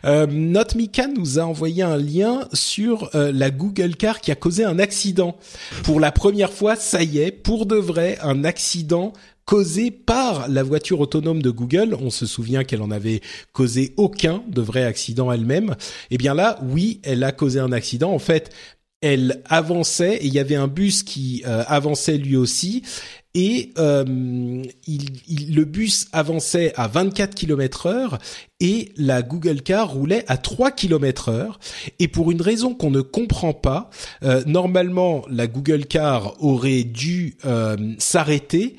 Euh, 0.05 0.27
Notre 0.27 0.77
Mika 0.77 1.07
nous 1.07 1.39
a 1.39 1.43
envoyé 1.43 1.83
un 1.83 1.97
lien 1.97 2.49
sur 2.53 3.11
euh, 3.15 3.31
la 3.33 3.51
Google 3.51 3.97
Car 3.97 4.21
qui 4.21 4.33
a 4.33 4.35
causé 4.35 4.65
un 4.65 4.79
accident. 4.79 5.37
Pour 5.85 6.01
la 6.01 6.13
première 6.13 6.53
fois, 6.53 6.77
ça 6.77 7.03
y 7.03 7.19
est, 7.19 7.31
pour 7.31 7.67
de 7.67 7.77
vrai, 7.77 8.19
un 8.23 8.45
accident 8.45 9.13
causé 9.45 9.91
par 9.91 10.49
la 10.49 10.63
voiture 10.63 11.01
autonome 11.01 11.43
de 11.43 11.51
Google. 11.51 11.97
On 12.01 12.11
se 12.11 12.27
souvient 12.27 12.65
qu'elle 12.65 12.83
en 12.83 12.91
avait 12.91 13.21
causé 13.53 13.93
aucun 13.97 14.43
de 14.49 14.63
vrai 14.63 14.85
accident 14.85 15.31
elle-même. 15.31 15.77
Eh 16.11 16.17
bien 16.17 16.35
là, 16.35 16.59
oui, 16.63 17.01
elle 17.03 17.23
a 17.25 17.33
causé 17.33 17.61
un 17.61 17.73
accident. 17.73 18.13
En 18.13 18.19
fait, 18.19 18.51
elle 19.05 19.43
avançait 19.51 20.15
et 20.15 20.27
il 20.27 20.33
y 20.33 20.39
avait 20.39 20.55
un 20.55 20.67
bus 20.67 21.03
qui 21.03 21.43
euh, 21.47 21.63
avançait 21.67 22.17
lui 22.17 22.37
aussi 22.37 22.83
et 23.35 23.73
il, 23.77 25.55
le 25.55 25.65
bus 25.65 26.07
avançait 26.13 26.73
à 26.77 26.87
24 26.89 27.35
km 27.35 27.87
heure 27.87 28.19
et 28.61 28.93
la 28.97 29.23
Google 29.23 29.61
Car 29.61 29.91
roulait 29.91 30.25
à 30.29 30.37
3 30.37 30.71
km 30.71 31.31
heure. 31.31 31.59
Et 31.99 32.07
pour 32.07 32.31
une 32.31 32.41
raison 32.41 32.75
qu'on 32.75 32.93
ne 32.93 33.01
comprend 33.01 33.53
pas, 33.53 33.91
normalement 34.47 35.25
la 35.29 35.49
Google 35.49 35.87
Car 35.87 36.41
aurait 36.45 36.85
dû 36.85 37.37
s'arrêter 37.99 38.77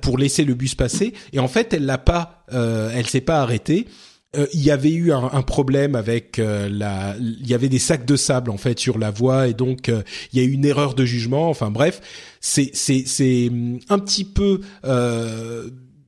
pour 0.00 0.18
laisser 0.18 0.44
le 0.44 0.54
bus 0.54 0.74
passer 0.74 1.12
et 1.32 1.38
en 1.38 1.46
fait 1.46 1.72
elle 1.72 1.86
l'a 1.86 1.98
pas 1.98 2.44
elle 2.50 3.06
s'est 3.06 3.20
pas 3.20 3.42
arrêtée 3.42 3.86
euh, 4.34 4.46
il 4.54 4.62
y 4.62 4.70
avait 4.70 4.92
eu 4.92 5.12
un, 5.12 5.42
problème 5.42 5.94
avec 5.94 6.38
euh, 6.38 6.66
la, 6.70 7.14
il 7.18 7.46
y 7.46 7.52
avait 7.52 7.68
des 7.68 7.78
sacs 7.78 8.06
de 8.06 8.16
sable 8.16 8.50
en 8.50 8.56
fait 8.56 8.78
sur 8.78 8.98
la 8.98 9.10
voie 9.10 9.48
et 9.48 9.52
donc 9.52 9.90
euh, 9.90 10.02
il 10.32 10.38
y 10.38 10.42
a 10.42 10.44
eu 10.44 10.52
une 10.52 10.64
erreur 10.64 10.94
de 10.94 11.04
jugement. 11.04 11.50
Enfin 11.50 11.70
bref, 11.70 12.00
c'est 12.40 12.70
c'est 12.72 13.04
c'est 13.06 13.48
hum, 13.50 13.78
un 13.90 13.98
petit 13.98 14.24
peu 14.24 14.62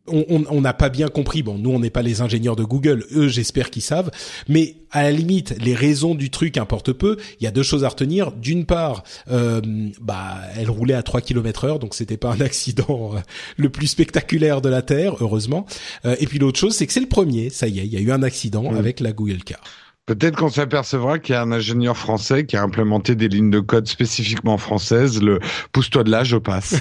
on 0.07 0.61
n'a 0.61 0.75
pas 0.75 0.89
bien 0.89 1.09
compris. 1.09 1.43
Bon, 1.43 1.59
nous, 1.59 1.71
on 1.71 1.79
n'est 1.79 1.91
pas 1.91 2.03
les 2.03 2.21
ingénieurs 2.21 2.57
de 2.57 2.65
Google. 2.65 3.07
Eux, 3.15 3.29
j'espère 3.29 3.71
qu'ils 3.71 3.83
savent. 3.83 4.11
Mais 4.49 4.77
à 4.91 5.03
la 5.03 5.11
limite, 5.11 5.57
les 5.61 5.75
raisons 5.75 6.15
du 6.15 6.31
truc 6.31 6.57
importent 6.57 6.93
peu. 6.93 7.17
Il 7.41 7.45
y 7.45 7.47
a 7.47 7.51
deux 7.51 7.63
choses 7.63 7.85
à 7.85 7.89
retenir. 7.89 8.31
D'une 8.33 8.65
part, 8.65 9.03
euh, 9.31 9.61
bah, 10.01 10.39
elle 10.57 10.71
roulait 10.71 10.95
à 10.95 11.03
3 11.03 11.21
km 11.21 11.65
heure, 11.65 11.79
donc 11.79 11.95
c'était 11.95 12.17
pas 12.17 12.33
un 12.33 12.41
accident 12.41 13.13
euh, 13.15 13.19
le 13.57 13.71
plus 13.71 13.89
spectaculaire 13.89 14.61
de 14.61 14.69
la 14.69 14.83
Terre, 14.83 15.17
heureusement. 15.21 15.67
Euh, 16.05 16.17
et 16.21 16.27
puis 16.27 16.39
l'autre 16.39 16.59
chose, 16.59 16.77
c'est 16.77 16.87
que 16.87 16.93
c'est 16.93 17.01
le 17.01 17.09
premier. 17.09 17.51
Ça 17.51 17.67
y 17.67 17.81
est, 17.81 17.87
il 17.87 17.93
y 17.93 17.97
a 17.97 18.01
eu 18.01 18.13
un 18.13 18.23
accident 18.23 18.71
mmh. 18.71 18.77
avec 18.77 19.01
la 19.01 19.13
Google 19.13 19.43
Car. 19.43 19.61
Peut-être 20.07 20.37
qu'on 20.37 20.51
s'apercevra 20.51 21.19
qu'il 21.19 21.35
y 21.35 21.37
a 21.37 21.41
un 21.41 21.51
ingénieur 21.51 21.97
français 21.97 22.45
qui 22.45 22.59
a 22.59 22.63
implémenté 22.63 23.15
des 23.15 23.29
lignes 23.29 23.51
de 23.51 23.61
code 23.61 23.89
spécifiquement 23.89 24.59
françaises. 24.59 25.23
Le 25.23 25.41
pousse-toi 25.73 26.05
de 26.05 26.11
là, 26.11 26.25
je 26.25 26.37
passe. 26.37 26.75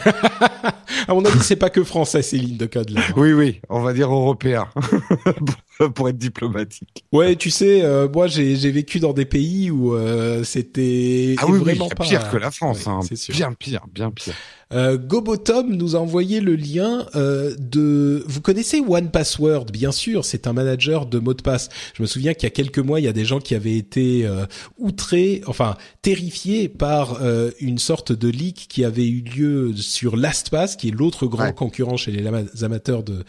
à 1.07 1.13
mon 1.13 1.23
avis, 1.23 1.39
c'est 1.39 1.55
pas 1.55 1.69
que 1.69 1.85
français 1.85 2.21
ces 2.21 2.37
lignes 2.37 2.57
de 2.57 2.65
code 2.65 2.89
là. 2.89 3.01
Oui, 3.15 3.31
oui, 3.31 3.61
on 3.69 3.79
va 3.79 3.93
dire 3.93 4.11
européen. 4.11 4.67
pour 5.95 6.09
être 6.09 6.17
diplomatique. 6.17 7.03
Ouais, 7.11 7.35
tu 7.35 7.49
sais, 7.49 7.81
euh, 7.83 8.07
moi 8.07 8.27
j'ai 8.27 8.71
vécu 8.71 8.99
dans 8.99 9.13
des 9.13 9.25
pays 9.25 9.71
où 9.71 9.95
euh, 9.95 10.43
c'était 10.43 11.35
ah 11.39 11.45
oui, 11.47 11.59
vraiment 11.59 11.85
oui, 11.85 11.95
pas 11.95 12.03
pire 12.03 12.29
que 12.29 12.37
la 12.37 12.51
France, 12.51 12.87
hein. 12.87 12.99
sûr. 13.15 13.33
bien 13.33 13.53
pire, 13.53 13.85
bien 13.91 14.11
pire. 14.11 14.33
Euh, 14.73 14.97
Gobotom 14.97 15.73
nous 15.75 15.95
a 15.95 15.99
envoyé 15.99 16.39
le 16.39 16.55
lien 16.55 17.05
euh, 17.15 17.53
de. 17.59 18.23
Vous 18.27 18.41
connaissez 18.41 18.79
One 18.79 19.11
Password, 19.11 19.65
bien 19.71 19.91
sûr, 19.91 20.25
c'est 20.25 20.47
un 20.47 20.53
manager 20.53 21.05
de 21.05 21.19
mots 21.19 21.33
de 21.33 21.41
passe. 21.41 21.69
Je 21.93 22.01
me 22.01 22.07
souviens 22.07 22.33
qu'il 22.33 22.43
y 22.43 22.47
a 22.47 22.49
quelques 22.51 22.79
mois, 22.79 22.99
il 22.99 23.03
y 23.03 23.07
a 23.07 23.13
des 23.13 23.25
gens 23.25 23.39
qui 23.39 23.53
avaient 23.55 23.77
été 23.77 24.25
euh, 24.25 24.45
outrés, 24.77 25.41
enfin 25.47 25.77
terrifiés 26.01 26.69
par 26.69 27.19
euh, 27.21 27.51
une 27.59 27.77
sorte 27.77 28.11
de 28.11 28.27
leak 28.29 28.65
qui 28.69 28.83
avait 28.83 29.07
eu 29.07 29.21
lieu 29.21 29.73
sur 29.75 30.17
LastPass, 30.17 30.75
qui 30.75 30.87
est 30.89 30.91
l'autre 30.91 31.27
grand 31.27 31.43
Ouais. 31.43 31.53
concurrent 31.53 31.97
chez 31.97 32.11
les 32.11 32.63
amateurs 32.63 33.03
de 33.03 33.23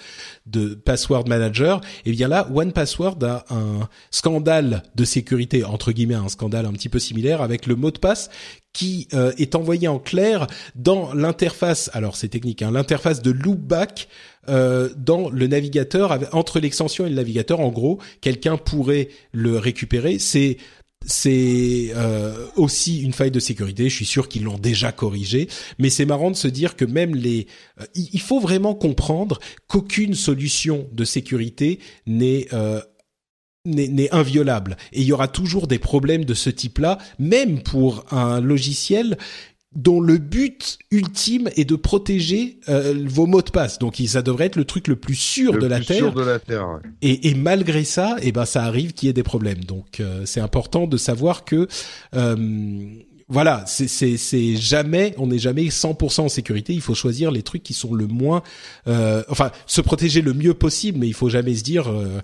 de 0.47 0.75
password 0.75 1.29
manager. 1.29 1.81
Et 2.05 2.13
bien 2.13 2.29
là, 2.29 2.49
One 2.55 2.73
Password 2.73 3.19
a 3.23 3.45
un 3.51 3.89
scandale 4.11 4.83
de 4.95 5.05
sécurité 5.05 5.65
entre 5.65 5.93
guillemets, 5.93 6.15
un 6.15 6.29
scandale 6.29 6.67
un 6.67 6.73
petit 6.73 6.89
peu 6.89 6.99
similaire 6.99 7.43
avec 7.43 7.67
le 7.67 7.77
mot 7.77 7.91
de 7.91 7.99
passe 7.99 8.31
qui 8.73 9.09
euh, 9.15 9.33
est 9.39 9.55
envoyé 9.55 9.89
en 9.89 9.99
clair 9.99 10.47
dans 10.75 11.15
l'interface. 11.15 11.91
Alors 11.95 12.17
c'est 12.17 12.29
technique, 12.29 12.61
hein, 12.61 12.73
l'interface 12.73 13.23
de 13.23 13.31
loopback 13.31 14.09
euh, 14.49 14.91
dans 14.97 15.31
le 15.31 15.47
navigateur 15.47 16.19
entre 16.33 16.61
l'extension 16.61 17.07
et 17.07 17.09
le 17.09 17.15
navigateur. 17.15 17.61
En 17.61 17.71
gros, 17.71 17.99
quelqu'un 18.21 18.57
pourrait 18.59 19.09
le 19.33 19.59
récupérer. 19.59 20.19
C'est 20.19 20.59
c'est 21.07 21.93
euh, 21.95 22.47
aussi 22.57 23.03
une 23.03 23.13
faille 23.13 23.31
de 23.31 23.41
sécurité. 23.41 23.89
Je 23.89 23.95
suis 23.95 24.05
sûr 24.05 24.29
qu'ils 24.29 24.45
l'ont 24.45 24.59
déjà 24.59 24.93
corrigé, 24.93 25.49
mais 25.79 25.91
c'est 25.91 26.07
marrant 26.07 26.31
de 26.31 26.37
se 26.37 26.49
dire 26.49 26.77
que 26.77 26.85
même 26.85 27.15
les, 27.15 27.47
euh, 27.81 27.85
il 27.95 28.21
faut 28.21 28.41
vraiment 28.41 28.75
comprendre 28.75 29.41
qu'aucune 29.67 30.15
solution 30.15 30.89
de 30.93 31.05
sécurité 31.05 31.79
n'est 32.07 32.49
euh, 32.53 32.81
n'est 33.67 34.13
inviolable. 34.13 34.77
Et 34.93 35.01
il 35.01 35.07
y 35.07 35.13
aura 35.13 35.27
toujours 35.27 35.67
des 35.67 35.79
problèmes 35.79 36.27
de 36.27 36.35
ce 36.35 36.51
type-là, 36.51 36.99
même 37.19 37.63
pour 37.63 38.05
un 38.13 38.43
logiciel 38.43 39.17
dont 39.75 40.01
le 40.01 40.19
but 40.19 40.79
ultime 40.91 41.49
est 41.57 41.65
de 41.65 41.77
protéger 41.77 42.59
euh, 42.69 42.95
vos 43.07 43.27
mots 43.27 43.43
de 43.43 43.51
passe. 43.51 43.79
Donc 43.79 43.97
ça 44.07 44.23
devrait 44.23 44.47
être 44.47 44.57
le 44.57 44.65
truc 44.65 44.89
le 44.89 44.97
plus 44.97 45.15
sûr 45.15 45.53
Le 45.55 45.61
de 45.61 45.67
la 45.67 45.77
plus 45.77 45.87
Terre. 45.87 45.97
sûr 45.99 46.13
de 46.15 46.23
la 46.23 46.39
Terre. 46.39 46.69
ouais. 46.69 46.81
Et, 47.03 47.29
et 47.31 47.35
malgré 47.35 47.85
ça, 47.85 48.17
eh 48.23 48.33
ben 48.33 48.45
ça 48.45 48.65
arrive 48.65 48.93
qu'il 48.93 49.07
y 49.07 49.11
ait 49.11 49.15
des 49.15 49.23
problèmes. 49.23 49.65
Donc 49.65 50.01
euh, 50.01 50.23
c'est 50.25 50.41
important 50.41 50.87
de 50.87 50.97
savoir 50.97 51.45
que 51.45 51.67
euh, 52.15 52.87
voilà, 53.27 53.65
c'est 53.67 54.57
jamais, 54.57 55.15
on 55.17 55.29
n'est 55.29 55.39
jamais 55.39 55.63
100% 55.65 56.21
en 56.21 56.29
sécurité. 56.29 56.75
Il 56.75 56.83
faut 56.83 56.95
choisir 56.95 57.31
les 57.31 57.43
trucs 57.43 57.63
qui 57.63 57.73
sont 57.73 57.95
le 57.95 58.07
moins, 58.07 58.43
euh, 58.87 59.23
enfin 59.31 59.51
se 59.67 59.81
protéger 59.81 60.21
le 60.21 60.35
mieux 60.35 60.53
possible, 60.53 60.99
mais 60.99 61.07
il 61.09 61.15
faut 61.15 61.31
jamais 61.31 61.55
se 61.55 61.63
dire 61.65 61.91
euh, 61.91 62.21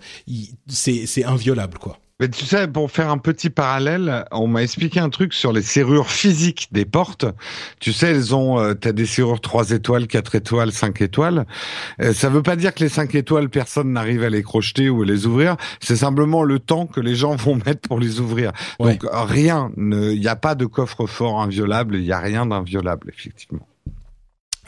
c'est 0.69 1.25
inviolable 1.25 1.79
quoi. 1.79 1.99
Mais 2.21 2.29
tu 2.29 2.45
sais, 2.45 2.69
pour 2.69 2.91
faire 2.91 3.09
un 3.09 3.17
petit 3.17 3.49
parallèle, 3.49 4.27
on 4.31 4.47
m'a 4.47 4.63
expliqué 4.63 5.01
un 5.01 5.09
truc 5.09 5.33
sur 5.33 5.53
les 5.53 5.63
serrures 5.63 6.11
physiques 6.11 6.69
des 6.71 6.85
portes. 6.85 7.25
Tu 7.81 7.95
sais, 7.95 8.11
elles 8.11 8.35
ont, 8.35 8.61
euh, 8.61 8.75
t'as 8.75 8.93
des 8.93 9.07
serrures 9.07 9.41
3 9.41 9.71
étoiles, 9.71 10.07
4 10.07 10.35
étoiles, 10.35 10.71
5 10.71 11.01
étoiles. 11.01 11.47
Euh, 12.03 12.13
ça 12.13 12.29
veut 12.29 12.43
pas 12.43 12.57
dire 12.57 12.75
que 12.75 12.85
les 12.85 12.91
5 12.91 13.15
étoiles, 13.15 13.49
personne 13.49 13.93
n'arrive 13.93 14.23
à 14.23 14.29
les 14.29 14.43
crocheter 14.43 14.91
ou 14.91 15.03
à 15.03 15.07
les 15.07 15.25
ouvrir. 15.25 15.57
C'est 15.81 15.97
simplement 15.97 16.43
le 16.43 16.59
temps 16.59 16.87
que 16.87 17.01
les 17.01 17.15
gens 17.15 17.35
vont 17.37 17.57
mettre 17.57 17.89
pour 17.89 17.99
les 17.99 18.21
ouvrir. 18.21 18.53
Ouais. 18.79 18.97
Donc 18.99 19.11
rien, 19.11 19.71
il 19.79 20.21
n'y 20.21 20.29
a 20.29 20.37
pas 20.37 20.55
de 20.55 20.67
coffre-fort 20.67 21.41
inviolable, 21.41 21.97
il 21.97 22.03
n'y 22.03 22.13
a 22.13 22.21
rien 22.21 22.45
d'inviolable, 22.45 23.11
effectivement. 23.17 23.67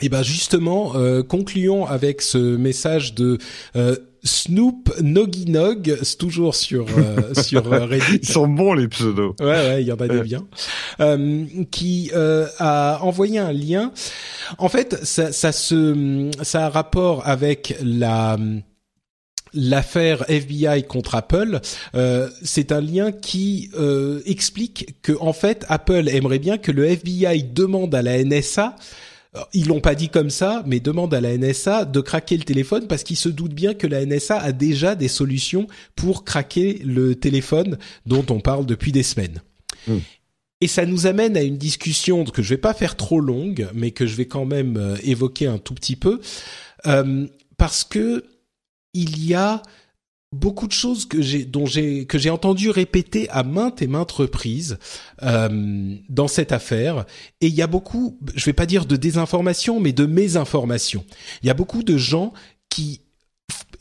Et 0.03 0.09
ben 0.09 0.21
justement, 0.21 0.97
euh, 0.97 1.23
concluons 1.23 1.85
avec 1.85 2.21
ce 2.21 2.37
message 2.37 3.13
de 3.13 3.37
euh, 3.77 3.95
Snoop 4.25 4.93
Noginog, 5.01 5.97
c'est 6.01 6.17
toujours 6.17 6.55
sur 6.55 6.85
euh, 6.97 7.33
sur 7.41 7.71
euh, 7.71 7.85
Reddit. 7.85 8.19
Ils 8.21 8.27
sont 8.27 8.49
bons 8.49 8.73
les 8.73 8.89
pseudos. 8.89 9.33
Ouais, 9.39 9.45
ouais, 9.45 9.81
il 9.81 9.87
y 9.87 9.93
en 9.93 9.95
a 9.95 10.07
des 10.09 10.21
biens. 10.21 10.45
Euh, 10.99 11.45
qui 11.71 12.11
euh, 12.13 12.47
a 12.59 12.99
envoyé 13.01 13.39
un 13.39 13.53
lien. 13.53 13.93
En 14.57 14.67
fait, 14.67 14.99
ça, 15.05 15.31
ça 15.31 15.53
se, 15.53 16.29
ça 16.41 16.65
a 16.65 16.69
rapport 16.69 17.25
avec 17.25 17.77
la 17.81 18.37
l'affaire 19.53 20.25
FBI 20.29 20.83
contre 20.83 21.15
Apple. 21.15 21.59
Euh, 21.95 22.29
c'est 22.41 22.71
un 22.71 22.81
lien 22.81 23.11
qui 23.11 23.69
euh, 23.77 24.21
explique 24.25 24.95
que 25.01 25.13
en 25.19 25.33
fait, 25.33 25.65
Apple 25.69 26.09
aimerait 26.09 26.39
bien 26.39 26.57
que 26.57 26.71
le 26.71 26.85
FBI 26.85 27.43
demande 27.43 27.93
à 27.95 28.01
la 28.01 28.23
NSA 28.23 28.75
ils 29.53 29.67
l'ont 29.67 29.81
pas 29.81 29.95
dit 29.95 30.09
comme 30.09 30.29
ça, 30.29 30.63
mais 30.65 30.79
demande 30.79 31.13
à 31.13 31.21
la 31.21 31.37
NSA 31.37 31.85
de 31.85 32.01
craquer 32.01 32.37
le 32.37 32.43
téléphone 32.43 32.87
parce 32.87 33.03
qu'ils 33.03 33.17
se 33.17 33.29
doutent 33.29 33.53
bien 33.53 33.73
que 33.73 33.87
la 33.87 34.05
NSA 34.05 34.37
a 34.39 34.51
déjà 34.51 34.95
des 34.95 35.07
solutions 35.07 35.67
pour 35.95 36.23
craquer 36.23 36.81
le 36.85 37.15
téléphone 37.15 37.77
dont 38.05 38.25
on 38.29 38.39
parle 38.39 38.65
depuis 38.65 38.91
des 38.91 39.03
semaines. 39.03 39.41
Mm. 39.87 39.97
Et 40.61 40.67
ça 40.67 40.85
nous 40.85 41.07
amène 41.07 41.35
à 41.35 41.41
une 41.41 41.57
discussion 41.57 42.23
que 42.23 42.41
je 42.41 42.49
vais 42.49 42.57
pas 42.57 42.73
faire 42.73 42.95
trop 42.95 43.19
longue, 43.19 43.67
mais 43.73 43.91
que 43.91 44.05
je 44.05 44.15
vais 44.15 44.27
quand 44.27 44.45
même 44.45 44.77
euh, 44.77 44.95
évoquer 45.03 45.47
un 45.47 45.57
tout 45.57 45.73
petit 45.73 45.95
peu, 45.95 46.21
euh, 46.85 47.27
parce 47.57 47.83
que 47.83 48.23
il 48.93 49.25
y 49.25 49.33
a 49.33 49.61
beaucoup 50.33 50.67
de 50.67 50.73
choses 50.73 51.05
que 51.05 51.21
j'ai 51.21 51.45
dont 51.45 51.65
j'ai 51.65 52.05
que 52.05 52.17
j'ai 52.17 52.29
entendu 52.29 52.69
répéter 52.69 53.29
à 53.29 53.43
maintes 53.43 53.81
et 53.81 53.87
maintes 53.87 54.11
reprises 54.11 54.77
euh, 55.21 55.95
dans 56.09 56.27
cette 56.27 56.51
affaire 56.51 57.05
et 57.39 57.47
il 57.47 57.53
y 57.53 57.61
a 57.61 57.67
beaucoup 57.67 58.19
je 58.35 58.43
vais 58.45 58.53
pas 58.53 58.65
dire 58.65 58.85
de 58.85 58.95
désinformation 58.95 59.79
mais 59.79 59.93
de 59.93 60.05
mésinformation 60.05 61.05
il 61.41 61.47
y 61.47 61.49
a 61.49 61.53
beaucoup 61.53 61.83
de 61.83 61.97
gens 61.97 62.33
qui 62.69 63.01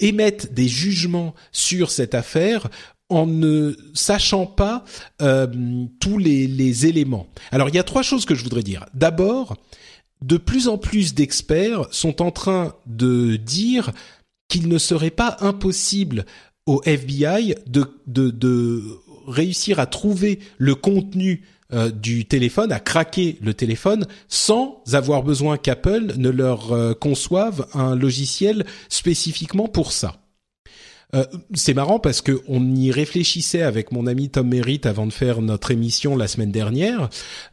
émettent 0.01 0.53
des 0.53 0.69
jugements 0.69 1.35
sur 1.53 1.91
cette 1.91 2.15
affaire 2.15 2.69
en 3.09 3.27
ne 3.27 3.75
sachant 3.95 4.47
pas 4.47 4.85
euh, 5.21 5.47
tous 6.01 6.17
les, 6.17 6.47
les 6.47 6.87
éléments. 6.87 7.27
Alors 7.51 7.69
il 7.69 7.75
y 7.75 7.79
a 7.79 7.85
trois 7.85 8.03
choses 8.03 8.25
que 8.25 8.35
je 8.35 8.43
voudrais 8.43 8.63
dire. 8.63 8.87
D'abord, 8.95 9.57
de 10.23 10.39
plus 10.39 10.67
en 10.69 10.79
plus 10.79 11.15
d'experts 11.15 11.87
sont 11.91 12.23
en 12.23 12.31
train 12.31 12.75
de 12.87 13.37
dire 13.37 13.91
qu'il 14.53 14.69
ne 14.69 14.77
serait 14.77 15.11
pas 15.11 15.39
impossible 15.41 16.27
au 16.67 16.83
FBI 16.85 17.55
de, 17.67 18.83
réussir 19.27 19.81
à 19.81 19.87
trouver 19.87 20.41
le 20.59 20.75
contenu 20.75 21.43
euh, 21.73 21.91
du 21.91 22.27
téléphone, 22.27 22.71
à 22.71 22.79
craquer 22.79 23.39
le 23.41 23.55
téléphone, 23.55 24.07
sans 24.29 24.83
avoir 24.93 25.23
besoin 25.23 25.57
qu'Apple 25.57 26.19
ne 26.19 26.29
leur 26.29 26.73
euh, 26.73 26.93
conçoive 26.93 27.67
un 27.73 27.97
logiciel 27.97 28.67
spécifiquement 28.91 29.69
pour 29.69 29.91
ça. 29.91 30.21
Euh, 31.15 31.25
c'est 31.55 31.73
marrant 31.73 31.99
parce 31.99 32.21
que 32.21 32.43
on 32.47 32.75
y 32.75 32.91
réfléchissait 32.91 33.63
avec 33.63 33.91
mon 33.91 34.07
ami 34.07 34.29
Tom 34.29 34.49
Merritt 34.49 34.85
avant 34.85 35.07
de 35.07 35.15
faire 35.15 35.41
notre 35.41 35.71
émission 35.71 36.15
la 36.15 36.29
semaine 36.29 36.53
dernière, 36.53 37.09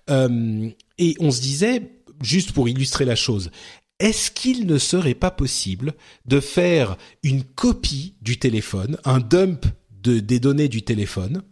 et 0.10 1.16
on 1.22 1.32
se 1.32 1.40
disait, 1.40 1.92
juste 2.22 2.52
pour 2.52 2.68
illustrer 2.68 3.06
la 3.06 3.16
chose, 3.16 3.52
est-ce 4.00 4.32
qu'il 4.32 4.66
ne 4.66 4.78
serait 4.78 5.14
pas 5.14 5.32
possible 5.32 5.94
de 6.26 6.40
faire 6.40 6.98
une 7.24 7.44
copie 7.44 8.16
du 8.22 8.40
téléphone, 8.40 8.98
un 9.04 9.20
dump 9.20 9.66
de, 9.92 10.20
des 10.20 10.40
données 10.40 10.70
du 10.70 10.84
téléphone, 10.84 11.44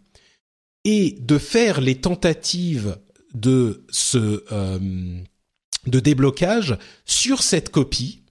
et 0.84 1.16
de 1.20 1.38
faire 1.38 1.80
les 1.80 1.96
tentatives 1.96 2.98
euh, 3.44 3.74
de 5.86 6.00
déblocage 6.00 6.78
sur 7.04 7.42
cette 7.42 7.70
copie. 7.70 8.22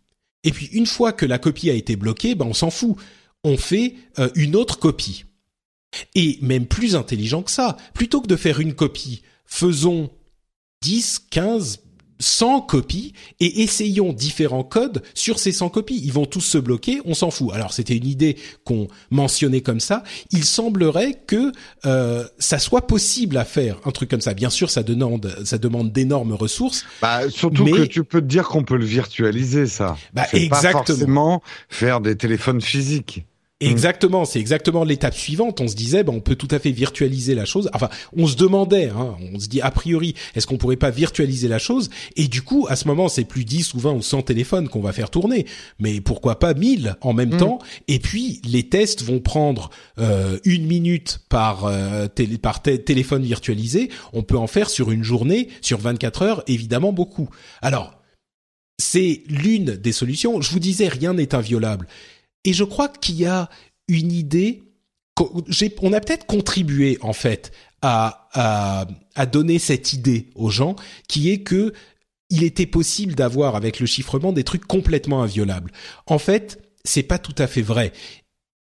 Et 0.44 0.52
puis 0.52 0.68
une 0.68 0.88
fois 0.88 1.14
que 1.14 1.26
la 1.26 1.38
copie 1.38 1.70
a 1.70 1.74
été 1.74 1.96
bloquée, 1.96 2.36
ben 2.36 2.46
on 2.46 2.54
s'en 2.54 2.72
fout. 2.72 2.96
On 3.44 3.58
fait 3.58 3.96
euh, 4.18 4.30
une 4.36 4.56
autre 4.56 4.80
copie. 4.80 5.26
Et 6.16 6.40
même 6.42 6.66
plus 6.66 6.96
intelligent 6.96 7.44
que 7.44 7.52
ça, 7.52 7.78
plutôt 7.94 8.22
que 8.22 8.28
de 8.28 8.36
faire 8.36 8.60
une 8.60 8.74
copie, 8.74 9.22
faisons 9.46 10.10
10, 10.82 11.28
15, 11.30 11.80
100 12.20 12.62
copies 12.62 13.14
et 13.40 13.64
essayons 13.64 14.14
différents 14.14 14.64
codes 14.64 15.04
sur 15.14 15.40
ces 15.40 15.52
100 15.52 15.70
copies. 15.70 16.02
Ils 16.04 16.14
vont 16.14 16.26
tous 16.26 16.42
se 16.42 16.58
bloquer, 16.58 17.02
on 17.06 17.14
s'en 17.14 17.32
fout. 17.32 17.50
Alors 17.54 17.74
c'était 17.74 17.96
une 17.96 18.08
idée 18.08 18.38
qu'on 18.64 18.88
mentionnait 19.12 19.62
comme 19.62 19.80
ça. 19.80 20.04
Il 20.32 20.44
semblerait 20.44 21.22
que 21.28 21.52
euh, 21.86 22.26
ça 22.40 22.60
soit 22.60 22.88
possible 22.88 23.38
à 23.38 23.46
faire 23.46 23.80
un 23.86 23.92
truc 23.92 24.10
comme 24.10 24.22
ça. 24.22 24.34
Bien 24.34 24.50
sûr, 24.50 24.70
ça 24.70 24.84
demande 24.84 25.36
ça 25.44 25.58
demande 25.58 25.92
d'énormes 25.92 26.34
ressources. 26.34 26.86
Bah, 27.02 27.30
surtout 27.30 27.66
que 27.66 27.84
tu 27.84 28.04
peux 28.04 28.22
te 28.22 28.26
dire 28.26 28.48
qu'on 28.48 28.64
peut 28.64 28.78
le 28.78 28.86
virtualiser 28.86 29.68
ça. 29.68 29.98
Bah, 30.14 30.26
exactement. 30.34 30.62
Pas 30.62 30.72
forcément 30.72 31.44
faire 31.70 32.02
des 32.02 32.16
téléphones 32.16 32.62
physiques. 32.62 33.26
Mm. 33.60 33.66
Exactement, 33.66 34.26
c'est 34.26 34.40
exactement 34.40 34.84
l'étape 34.84 35.16
suivante. 35.16 35.62
On 35.62 35.68
se 35.68 35.76
disait, 35.76 36.04
ben, 36.04 36.14
on 36.14 36.20
peut 36.20 36.36
tout 36.36 36.48
à 36.52 36.60
fait 36.60 36.70
virtualiser 36.70 37.34
la 37.34 37.46
chose. 37.46 37.72
Enfin, 37.74 37.90
on 38.16 38.28
se 38.28 38.36
demandait, 38.36 38.90
hein, 38.90 39.16
on 39.34 39.40
se 39.40 39.48
dit 39.48 39.62
a 39.62 39.72
priori, 39.72 40.14
est-ce 40.36 40.46
qu'on 40.46 40.58
pourrait 40.58 40.76
pas 40.76 40.92
virtualiser 40.92 41.48
la 41.48 41.58
chose? 41.58 41.90
Et 42.16 42.28
du 42.28 42.44
coup, 42.44 42.68
à 42.70 42.76
ce 42.76 42.88
moment, 42.88 43.10
c'est 43.10 43.24
plus 43.24 43.46
10 43.46 43.74
ou 43.74 43.80
20 43.80 43.94
ou 43.94 44.02
100 44.04 44.22
téléphones 44.24 44.70
qu'on 44.70 44.82
va 44.82 44.94
faire 44.94 45.10
tourner, 45.10 45.48
mais 45.80 46.02
pourquoi 46.02 46.38
pas 46.38 46.54
1000 46.54 46.98
en 47.02 47.14
même 47.14 47.34
mm. 47.34 47.38
temps? 47.38 47.60
Et 47.88 47.98
puis, 47.98 48.42
les 48.46 48.70
tests 48.70 49.02
vont 49.02 49.20
prendre 49.20 49.72
euh, 49.98 50.38
une 50.46 50.68
minute 50.68 51.22
par, 51.28 51.66
euh, 51.66 52.08
par 52.40 52.62
téléphone 52.62 53.24
virtualisé. 53.24 53.90
On 54.14 54.22
peut 54.22 54.38
en 54.38 54.48
faire 54.48 54.70
sur 54.70 54.92
une 54.92 55.04
journée, 55.04 55.48
sur 55.62 55.80
24 55.80 56.22
heures, 56.22 56.44
évidemment 56.46 56.94
beaucoup. 56.94 57.30
Alors, 57.64 57.96
c'est 58.80 59.24
l'une 59.28 59.76
des 59.76 59.92
solutions. 59.92 60.40
Je 60.42 60.52
vous 60.52 60.60
disais, 60.60 60.88
rien 60.88 61.16
n'est 61.16 61.34
inviolable. 61.34 61.88
Et 62.48 62.54
je 62.54 62.64
crois 62.64 62.88
qu'il 62.88 63.16
y 63.16 63.26
a 63.26 63.50
une 63.90 64.10
idée. 64.10 64.64
On 65.82 65.92
a 65.92 66.00
peut-être 66.00 66.26
contribué 66.26 66.98
en 67.02 67.12
fait 67.12 67.52
à, 67.82 68.88
donner 69.30 69.60
cette 69.60 69.92
idée 69.92 70.30
aux 70.34 70.50
gens, 70.50 70.78
qui 71.10 71.30
est 71.30 71.40
que 71.40 71.74
il 72.30 72.44
était 72.44 72.66
possible 72.66 73.16
d'avoir 73.16 73.58
avec 73.58 73.82
le 73.82 73.86
chiffrement 73.86 74.32
des 74.32 74.46
trucs 74.46 74.66
complètement 74.66 75.24
inviolables. 75.24 75.74
En 76.06 76.20
fait, 76.20 76.62
c'est 76.86 77.04
pas 77.04 77.20
tout 77.20 77.36
à 77.38 77.48
fait 77.48 77.62
vrai. 77.62 77.92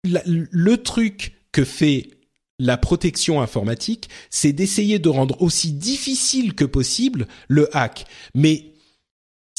le 0.05 0.77
truc 0.77 1.33
que 1.51 1.65
fait 1.65 2.11
la 2.59 2.77
protection 2.77 3.41
informatique, 3.41 4.11
c'est 4.29 4.53
d'essayer 4.53 4.99
de 4.99 5.09
rendre 5.09 5.41
aussi 5.41 5.73
difficile 5.73 6.55
que 6.55 6.67
possible 6.67 7.27
le 7.49 7.75
hack. 7.75 8.05
Mais 8.35 8.75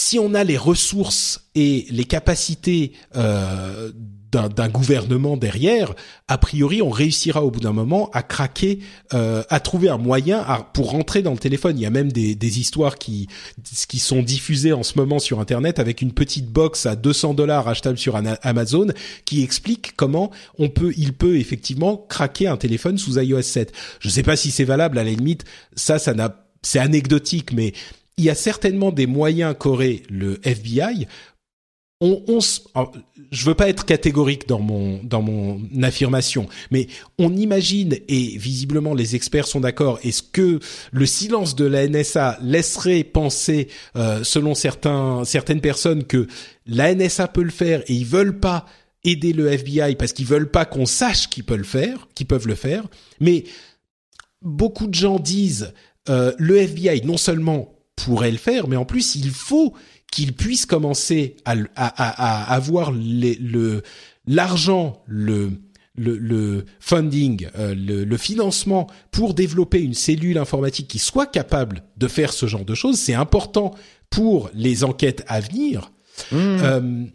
si 0.02 0.18
on 0.18 0.34
a 0.34 0.44
les 0.44 0.58
ressources 0.58 1.48
et 1.54 1.86
les 1.92 2.06
capacités 2.06 2.94
euh, 3.16 3.92
d'un 4.32 4.70
gouvernement 4.70 5.38
derrière, 5.38 5.94
a 6.28 6.38
priori, 6.38 6.82
on 6.82 6.90
réussira 6.90 7.44
au 7.44 7.52
bout 7.52 7.60
d'un 7.60 7.74
moment 7.74 8.10
à 8.12 8.24
craquer, 8.24 8.80
euh, 9.14 9.44
à 9.50 9.60
trouver 9.60 9.90
un 9.90 9.98
moyen 9.98 10.44
pour 10.74 10.92
rentrer 10.92 11.22
dans 11.22 11.34
le 11.34 11.38
téléphone. 11.38 11.78
Il 11.78 11.82
y 11.82 11.86
a 11.86 11.92
même 11.92 12.12
des, 12.12 12.34
des, 12.34 12.60
histoires 12.60 12.98
qui 12.98 13.28
qui 13.88 14.00
sont 14.00 14.24
diffusées 14.24 14.74
en 14.74 14.84
ce 14.84 14.98
moment 14.98 15.20
sur 15.20 15.40
Internet 15.40 15.78
avec 15.78 16.02
une 16.02 16.14
petite 16.14 16.48
box 16.48 16.86
à 16.86 16.96
200 16.96 17.36
dollars 17.36 17.68
achetable 17.68 17.98
sur 17.98 18.16
Amazon 18.42 18.88
qui 19.26 19.44
explique 19.44 19.96
comment 19.98 20.32
on 20.58 20.70
peut, 20.70 20.94
il 20.98 21.14
peut 21.14 21.38
effectivement 21.38 21.98
craquer 22.10 22.48
un 22.48 22.58
téléphone 22.58 22.98
sous 22.98 23.20
iOS 23.20 23.42
7. 23.42 23.74
Je 24.00 24.08
ne 24.08 24.12
sais 24.12 24.24
pas 24.24 24.36
si 24.36 24.50
c'est 24.50 24.64
valable. 24.64 24.98
À 24.98 25.04
la 25.04 25.12
limite, 25.12 25.44
ça, 25.76 26.00
ça 26.00 26.14
n'a, 26.14 26.44
c'est 26.64 26.80
anecdotique, 26.80 27.52
mais 27.54 27.74
il 28.22 28.26
y 28.26 28.30
a 28.30 28.36
certainement 28.36 28.92
des 28.92 29.08
moyens 29.08 29.56
qu'aurait 29.58 30.04
le 30.12 30.40
FBI. 30.44 31.08
On, 32.02 32.24
on, 32.28 32.40
je 33.32 33.46
veux 33.46 33.56
pas 33.56 33.68
être 33.68 33.84
catégorique 33.84 34.48
dans 34.48 34.60
mon 34.60 35.04
dans 35.04 35.24
mon 35.24 35.60
affirmation, 35.82 36.48
mais 36.70 36.88
on 37.18 37.36
imagine 37.36 37.98
et 38.08 38.38
visiblement 38.38 38.94
les 38.94 39.16
experts 39.16 39.48
sont 39.48 39.60
d'accord. 39.60 40.00
Est-ce 40.04 40.22
que 40.22 40.60
le 40.92 41.06
silence 41.08 41.56
de 41.56 41.66
la 41.66 41.88
NSA 41.88 42.38
laisserait 42.44 43.04
penser, 43.04 43.70
euh, 43.96 44.24
selon 44.24 44.54
certains 44.54 45.24
certaines 45.26 45.62
personnes, 45.62 46.04
que 46.04 46.28
la 46.68 46.94
NSA 46.94 47.28
peut 47.28 47.44
le 47.44 47.52
faire 47.52 47.82
et 47.88 47.94
ils 47.94 48.06
veulent 48.06 48.40
pas 48.40 48.68
aider 49.04 49.34
le 49.34 49.48
FBI 49.48 49.96
parce 49.96 50.14
qu'ils 50.14 50.28
veulent 50.28 50.52
pas 50.52 50.66
qu'on 50.66 50.86
sache 50.86 51.28
qu'ils 51.28 51.44
peuvent 51.44 51.58
le 51.58 51.64
faire, 51.64 52.08
qu'ils 52.14 52.28
peuvent 52.28 52.48
le 52.48 52.56
faire. 52.56 52.84
Mais 53.20 53.46
beaucoup 54.44 54.86
de 54.86 54.94
gens 54.94 55.18
disent 55.18 55.74
euh, 56.10 56.34
le 56.38 56.58
FBI 56.58 57.04
non 57.06 57.18
seulement 57.18 57.81
pourrait 57.96 58.32
le 58.32 58.38
faire, 58.38 58.68
mais 58.68 58.76
en 58.76 58.86
plus 58.86 59.16
il 59.16 59.30
faut 59.30 59.74
qu'il 60.12 60.34
puisse 60.34 60.66
commencer 60.66 61.38
à, 61.46 62.54
avoir 62.54 62.92
le 62.92 63.82
l'argent, 64.28 65.02
le, 65.08 65.52
le, 65.96 66.66
funding, 66.80 67.48
euh, 67.58 67.76
le, 67.76 68.18
financement 68.18 68.88
pour 69.12 69.34
développer 69.34 69.82
une 69.82 69.94
cellule 69.94 70.38
informatique 70.38 70.88
qui 70.88 71.00
soit 71.00 71.26
capable 71.26 71.84
de 71.98 72.08
faire 72.08 72.34
ce 72.34 72.46
genre 72.46 72.66
de 72.66 72.76
choses. 72.76 73.00
C'est 73.00 73.14
important 73.14 73.74
pour 74.10 74.50
les 74.54 74.84
enquêtes 74.84 75.24
à 75.28 75.40
venir. 75.40 75.92
Mmh. 76.32 76.36
Euh, 76.38 77.06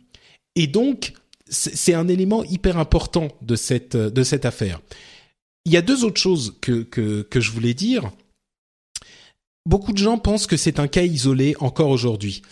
et 0.55 0.67
donc, 0.67 1.13
c'est 1.49 1.95
un 1.95 2.09
élément 2.09 2.45
hyper 2.45 2.79
important 2.79 3.29
de 3.43 3.55
cette 3.55 3.97
de 3.97 4.23
cette 4.25 4.45
affaire. 4.45 4.81
Il 5.65 5.73
y 5.73 5.77
a 5.77 5.83
deux 5.83 6.05
autres 6.05 6.21
choses 6.21 6.57
que 6.61 6.83
que, 6.83 7.23
que 7.23 7.41
je 7.41 7.53
voulais 7.53 7.75
dire 7.75 8.11
beaucoup 9.67 9.93
de 9.93 9.99
gens 9.99 10.19
pensent 10.19 10.47
que 10.47 10.57
c'est 10.57 10.81
un 10.81 10.89
cas 10.89 11.03
isolé 11.03 11.55
encore 11.61 11.91
aujourd'hui. 11.91 12.43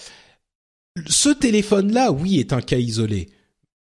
Ce 1.06 1.30
téléphone-là, 1.30 2.12
oui, 2.12 2.38
est 2.38 2.52
un 2.52 2.60
cas 2.60 2.78
isolé. 2.78 3.28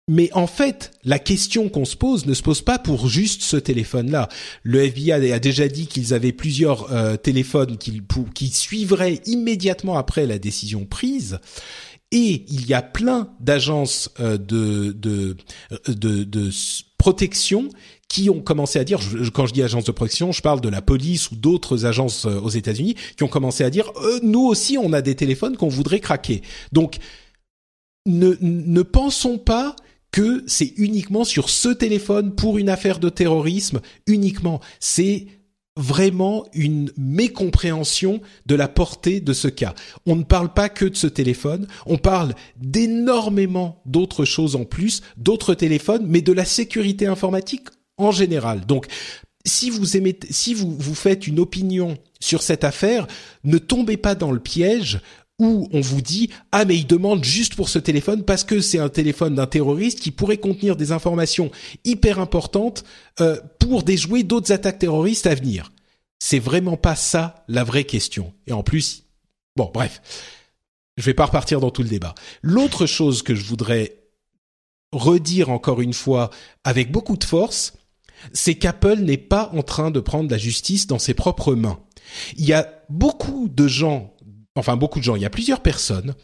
Mais 0.08 0.30
en 0.34 0.46
fait, 0.46 0.92
la 1.04 1.18
question 1.18 1.68
qu'on 1.68 1.86
se 1.86 1.96
pose 1.96 2.26
ne 2.26 2.34
se 2.34 2.42
pose 2.42 2.60
pas 2.60 2.78
pour 2.78 3.08
juste 3.08 3.42
ce 3.42 3.56
téléphone-là. 3.56 4.28
Le 4.62 4.84
FBI 4.84 5.12
a 5.12 5.38
déjà 5.38 5.66
dit 5.68 5.86
qu'ils 5.86 6.12
avaient 6.12 6.32
plusieurs 6.32 6.92
euh, 6.92 7.16
téléphones 7.16 7.78
qui, 7.78 8.48
suivraient 8.48 9.20
immédiatement 9.24 9.96
après 9.96 10.26
la 10.26 10.38
décision 10.38 10.84
prise. 10.84 11.38
Et 12.10 12.44
il 12.48 12.66
y 12.66 12.74
a 12.74 12.82
plein 12.82 13.30
d'agences 13.40 14.10
euh, 14.20 14.36
de, 14.36 14.92
de 14.92 16.50
protection 16.98 17.70
qui 18.14 18.30
ont 18.30 18.40
commencé 18.40 18.78
à 18.78 18.84
dire, 18.84 19.00
quand 19.32 19.46
je 19.46 19.52
dis 19.52 19.60
agence 19.64 19.82
de 19.82 19.90
protection, 19.90 20.30
je 20.30 20.40
parle 20.40 20.60
de 20.60 20.68
la 20.68 20.80
police 20.80 21.32
ou 21.32 21.34
d'autres 21.34 21.84
agences 21.84 22.26
euh, 22.26 22.38
aux 22.38 22.48
États-Unis, 22.48 22.94
qui 23.16 23.24
ont 23.24 23.28
commencé 23.28 23.64
à 23.64 23.70
dire, 23.70 23.90
euh, 23.96 24.20
nous 24.22 24.46
aussi, 24.46 24.78
on 24.78 24.92
a 24.92 25.02
des 25.02 25.16
téléphones 25.16 25.56
qu'on 25.56 25.66
voudrait 25.66 25.98
craquer. 25.98 26.42
Donc, 26.70 26.98
ne, 28.06 28.36
ne 28.40 28.82
pensons 28.82 29.36
pas 29.36 29.74
que 30.12 30.44
c'est 30.46 30.74
uniquement 30.76 31.24
sur 31.24 31.50
ce 31.50 31.70
téléphone 31.70 32.36
pour 32.36 32.56
une 32.56 32.68
affaire 32.68 33.00
de 33.00 33.08
terrorisme 33.08 33.80
uniquement. 34.06 34.60
C'est 34.78 35.26
vraiment 35.76 36.46
une 36.52 36.92
mécompréhension 36.96 38.20
de 38.46 38.54
la 38.54 38.68
portée 38.68 39.18
de 39.18 39.32
ce 39.32 39.48
cas. 39.48 39.74
On 40.06 40.14
ne 40.14 40.22
parle 40.22 40.54
pas 40.54 40.68
que 40.68 40.84
de 40.84 40.94
ce 40.94 41.08
téléphone, 41.08 41.66
on 41.86 41.98
parle 41.98 42.34
d'énormément 42.58 43.82
d'autres 43.86 44.24
choses 44.24 44.54
en 44.54 44.64
plus, 44.64 45.02
d'autres 45.16 45.54
téléphones, 45.54 46.06
mais 46.06 46.20
de 46.20 46.32
la 46.32 46.44
sécurité 46.44 47.08
informatique 47.08 47.70
en 47.96 48.10
général. 48.10 48.66
Donc, 48.66 48.86
si 49.44 49.70
vous 49.70 50.76
vous 50.78 50.94
faites 50.94 51.26
une 51.26 51.38
opinion 51.38 51.98
sur 52.20 52.42
cette 52.42 52.64
affaire, 52.64 53.06
ne 53.44 53.58
tombez 53.58 53.96
pas 53.96 54.14
dans 54.14 54.32
le 54.32 54.40
piège 54.40 55.00
où 55.38 55.68
on 55.72 55.80
vous 55.80 56.00
dit 56.00 56.30
ah 56.52 56.64
mais 56.64 56.76
il 56.76 56.86
demande 56.86 57.24
juste 57.24 57.56
pour 57.56 57.68
ce 57.68 57.78
téléphone 57.78 58.24
parce 58.24 58.44
que 58.44 58.60
c'est 58.60 58.78
un 58.78 58.88
téléphone 58.88 59.34
d'un 59.34 59.46
terroriste 59.46 60.00
qui 60.00 60.12
pourrait 60.12 60.38
contenir 60.38 60.76
des 60.76 60.92
informations 60.92 61.50
hyper 61.84 62.20
importantes 62.20 62.84
euh, 63.20 63.38
pour 63.58 63.82
déjouer 63.82 64.22
d'autres 64.22 64.52
attaques 64.52 64.78
terroristes 64.78 65.26
à 65.26 65.34
venir. 65.34 65.72
C'est 66.18 66.38
vraiment 66.38 66.76
pas 66.76 66.96
ça 66.96 67.44
la 67.48 67.64
vraie 67.64 67.84
question. 67.84 68.32
Et 68.46 68.52
en 68.52 68.62
plus, 68.62 69.04
bon 69.56 69.70
bref, 69.74 70.00
je 70.96 71.04
vais 71.04 71.14
pas 71.14 71.26
repartir 71.26 71.60
dans 71.60 71.70
tout 71.70 71.82
le 71.82 71.88
débat. 71.88 72.14
L'autre 72.42 72.86
chose 72.86 73.22
que 73.22 73.34
je 73.34 73.44
voudrais 73.44 73.96
redire 74.92 75.50
encore 75.50 75.80
une 75.80 75.92
fois 75.92 76.30
avec 76.62 76.92
beaucoup 76.92 77.16
de 77.16 77.24
force, 77.24 77.74
c'est 78.32 78.54
qu'Apple 78.54 78.98
n'est 78.98 79.16
pas 79.16 79.50
en 79.54 79.62
train 79.62 79.90
de 79.90 80.00
prendre 80.00 80.30
la 80.30 80.38
justice 80.38 80.86
dans 80.86 80.98
ses 80.98 81.14
propres 81.14 81.54
mains. 81.54 81.78
Il 82.36 82.44
y 82.44 82.52
a 82.52 82.82
beaucoup 82.88 83.48
de 83.48 83.66
gens, 83.66 84.14
enfin 84.54 84.76
beaucoup 84.76 84.98
de 84.98 85.04
gens, 85.04 85.16
il 85.16 85.22
y 85.22 85.26
a 85.26 85.30
plusieurs 85.30 85.60
personnes 85.60 86.14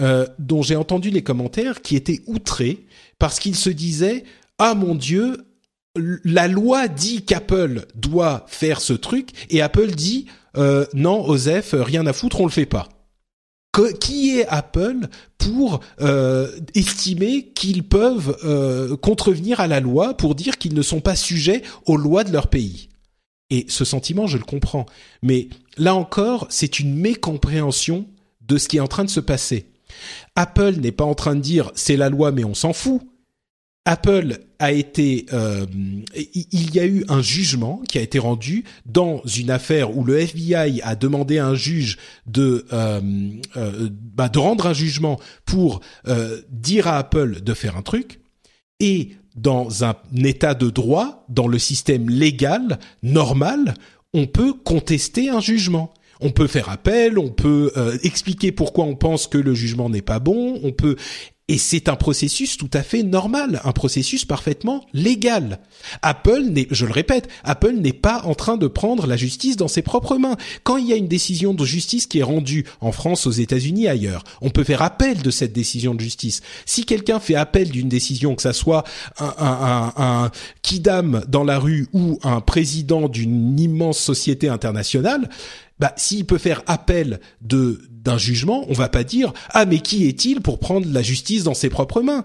euh, 0.00 0.26
dont 0.38 0.62
j'ai 0.62 0.76
entendu 0.76 1.10
les 1.10 1.22
commentaires 1.22 1.82
qui 1.82 1.96
étaient 1.96 2.22
outrés 2.26 2.86
parce 3.18 3.38
qu'ils 3.38 3.56
se 3.56 3.70
disaient 3.70 4.24
ah 4.58 4.74
mon 4.74 4.94
Dieu, 4.94 5.46
la 5.96 6.48
loi 6.48 6.88
dit 6.88 7.24
qu'Apple 7.24 7.86
doit 7.94 8.44
faire 8.48 8.80
ce 8.80 8.92
truc 8.92 9.30
et 9.50 9.62
Apple 9.62 9.92
dit 9.92 10.26
euh, 10.56 10.86
non, 10.94 11.24
Osef, 11.24 11.74
rien 11.78 12.06
à 12.06 12.12
foutre, 12.12 12.40
on 12.40 12.44
le 12.44 12.50
fait 12.50 12.66
pas 12.66 12.88
qui 14.00 14.38
est 14.38 14.46
Apple 14.48 15.08
pour 15.36 15.80
euh, 16.00 16.50
estimer 16.74 17.52
qu'ils 17.54 17.84
peuvent 17.84 18.36
euh, 18.44 18.96
contrevenir 18.96 19.60
à 19.60 19.66
la 19.66 19.80
loi 19.80 20.16
pour 20.16 20.34
dire 20.34 20.58
qu'ils 20.58 20.74
ne 20.74 20.82
sont 20.82 21.00
pas 21.00 21.16
sujets 21.16 21.62
aux 21.86 21.96
lois 21.96 22.24
de 22.24 22.32
leur 22.32 22.48
pays 22.48 22.88
Et 23.50 23.66
ce 23.68 23.84
sentiment, 23.84 24.26
je 24.26 24.38
le 24.38 24.44
comprends. 24.44 24.86
Mais 25.22 25.48
là 25.76 25.94
encore, 25.94 26.46
c'est 26.50 26.80
une 26.80 26.94
mécompréhension 26.94 28.06
de 28.40 28.58
ce 28.58 28.68
qui 28.68 28.78
est 28.78 28.80
en 28.80 28.88
train 28.88 29.04
de 29.04 29.10
se 29.10 29.20
passer. 29.20 29.66
Apple 30.34 30.76
n'est 30.80 30.92
pas 30.92 31.04
en 31.04 31.14
train 31.14 31.34
de 31.34 31.40
dire 31.40 31.70
c'est 31.74 31.96
la 31.96 32.08
loi 32.08 32.32
mais 32.32 32.44
on 32.44 32.54
s'en 32.54 32.72
fout. 32.72 33.02
Apple 33.88 34.40
a 34.58 34.72
été, 34.72 35.24
euh, 35.32 35.64
il 36.14 36.74
y 36.74 36.78
a 36.78 36.84
eu 36.84 37.04
un 37.08 37.22
jugement 37.22 37.80
qui 37.88 37.96
a 37.96 38.02
été 38.02 38.18
rendu 38.18 38.64
dans 38.84 39.22
une 39.24 39.50
affaire 39.50 39.96
où 39.96 40.04
le 40.04 40.18
FBI 40.18 40.82
a 40.82 40.94
demandé 40.94 41.38
à 41.38 41.46
un 41.46 41.54
juge 41.54 41.96
de 42.26 42.66
euh, 42.72 43.00
euh, 43.56 43.88
bah, 44.14 44.28
de 44.28 44.38
rendre 44.38 44.66
un 44.66 44.74
jugement 44.74 45.18
pour 45.46 45.80
dire 46.50 46.86
à 46.86 46.98
Apple 46.98 47.40
de 47.40 47.54
faire 47.54 47.78
un 47.78 47.82
truc 47.82 48.20
et 48.78 49.12
dans 49.36 49.84
un 49.84 49.94
état 50.22 50.52
de 50.54 50.68
droit, 50.68 51.24
dans 51.30 51.46
le 51.48 51.58
système 51.58 52.10
légal 52.10 52.78
normal, 53.02 53.74
on 54.12 54.26
peut 54.26 54.52
contester 54.52 55.30
un 55.30 55.40
jugement. 55.40 55.94
On 56.20 56.30
peut 56.30 56.48
faire 56.48 56.68
appel, 56.68 57.18
on 57.18 57.30
peut 57.30 57.72
expliquer 58.02 58.50
pourquoi 58.50 58.84
on 58.84 58.96
pense 58.96 59.28
que 59.28 59.38
le 59.38 59.54
jugement 59.54 59.88
n'est 59.88 60.02
pas 60.02 60.18
bon, 60.18 60.58
on 60.64 60.72
peut 60.72 60.96
et 61.48 61.56
c'est 61.56 61.88
un 61.88 61.96
processus 61.96 62.58
tout 62.58 62.70
à 62.74 62.82
fait 62.82 63.02
normal, 63.02 63.60
un 63.64 63.72
processus 63.72 64.26
parfaitement 64.26 64.84
légal. 64.92 65.60
Apple 66.02 66.42
n'est, 66.42 66.66
je 66.70 66.84
le 66.84 66.92
répète, 66.92 67.28
Apple 67.42 67.72
n'est 67.72 67.94
pas 67.94 68.22
en 68.24 68.34
train 68.34 68.58
de 68.58 68.66
prendre 68.66 69.06
la 69.06 69.16
justice 69.16 69.56
dans 69.56 69.68
ses 69.68 69.80
propres 69.80 70.18
mains. 70.18 70.36
Quand 70.62 70.76
il 70.76 70.86
y 70.86 70.92
a 70.92 70.96
une 70.96 71.08
décision 71.08 71.54
de 71.54 71.64
justice 71.64 72.06
qui 72.06 72.18
est 72.18 72.24
rendue 72.24 72.64
en 72.82 72.92
France, 72.92 73.26
aux 73.26 73.32
États-Unis, 73.32 73.88
ailleurs, 73.88 74.24
on 74.42 74.50
peut 74.50 74.64
faire 74.64 74.82
appel 74.82 75.22
de 75.22 75.30
cette 75.30 75.54
décision 75.54 75.94
de 75.94 76.00
justice. 76.00 76.42
Si 76.66 76.84
quelqu'un 76.84 77.18
fait 77.18 77.34
appel 77.34 77.70
d'une 77.70 77.88
décision, 77.88 78.34
que 78.34 78.42
ça 78.42 78.52
soit 78.52 78.84
un, 79.18 79.92
un, 79.96 80.30
kidam 80.62 81.24
dans 81.28 81.44
la 81.44 81.58
rue 81.58 81.88
ou 81.94 82.18
un 82.22 82.40
président 82.42 83.08
d'une 83.08 83.58
immense 83.58 83.98
société 83.98 84.48
internationale, 84.48 85.30
bah, 85.80 85.92
s'il 85.96 86.24
peut 86.24 86.38
faire 86.38 86.62
appel 86.66 87.20
de 87.40 87.80
d'un 87.90 88.18
jugement, 88.18 88.64
on 88.68 88.74
va 88.74 88.88
pas 88.88 89.04
dire 89.04 89.32
ah 89.50 89.66
mais 89.66 89.80
qui 89.80 90.06
est-il 90.06 90.40
pour 90.40 90.58
prendre 90.58 90.90
la 90.90 91.02
justice 91.02 91.44
dans 91.44 91.54
ses 91.54 91.68
propres 91.68 92.00
mains? 92.00 92.24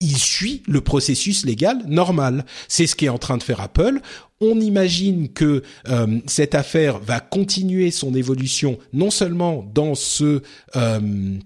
Il 0.00 0.16
suit 0.16 0.64
le 0.66 0.80
processus 0.80 1.46
légal 1.46 1.78
normal. 1.86 2.44
C'est 2.66 2.88
ce 2.88 2.96
qui 2.96 3.04
est 3.04 3.10
en 3.10 3.18
train 3.18 3.36
de 3.36 3.42
faire 3.42 3.60
Apple. 3.60 4.00
On 4.40 4.58
imagine 4.58 5.28
que 5.28 5.62
euh, 5.88 6.18
cette 6.26 6.56
affaire 6.56 6.98
va 6.98 7.20
continuer 7.20 7.92
son 7.92 8.12
évolution 8.14 8.78
non 8.92 9.10
seulement 9.10 9.64
dans 9.72 9.94
ce 9.94 10.42
euh, 10.74 11.38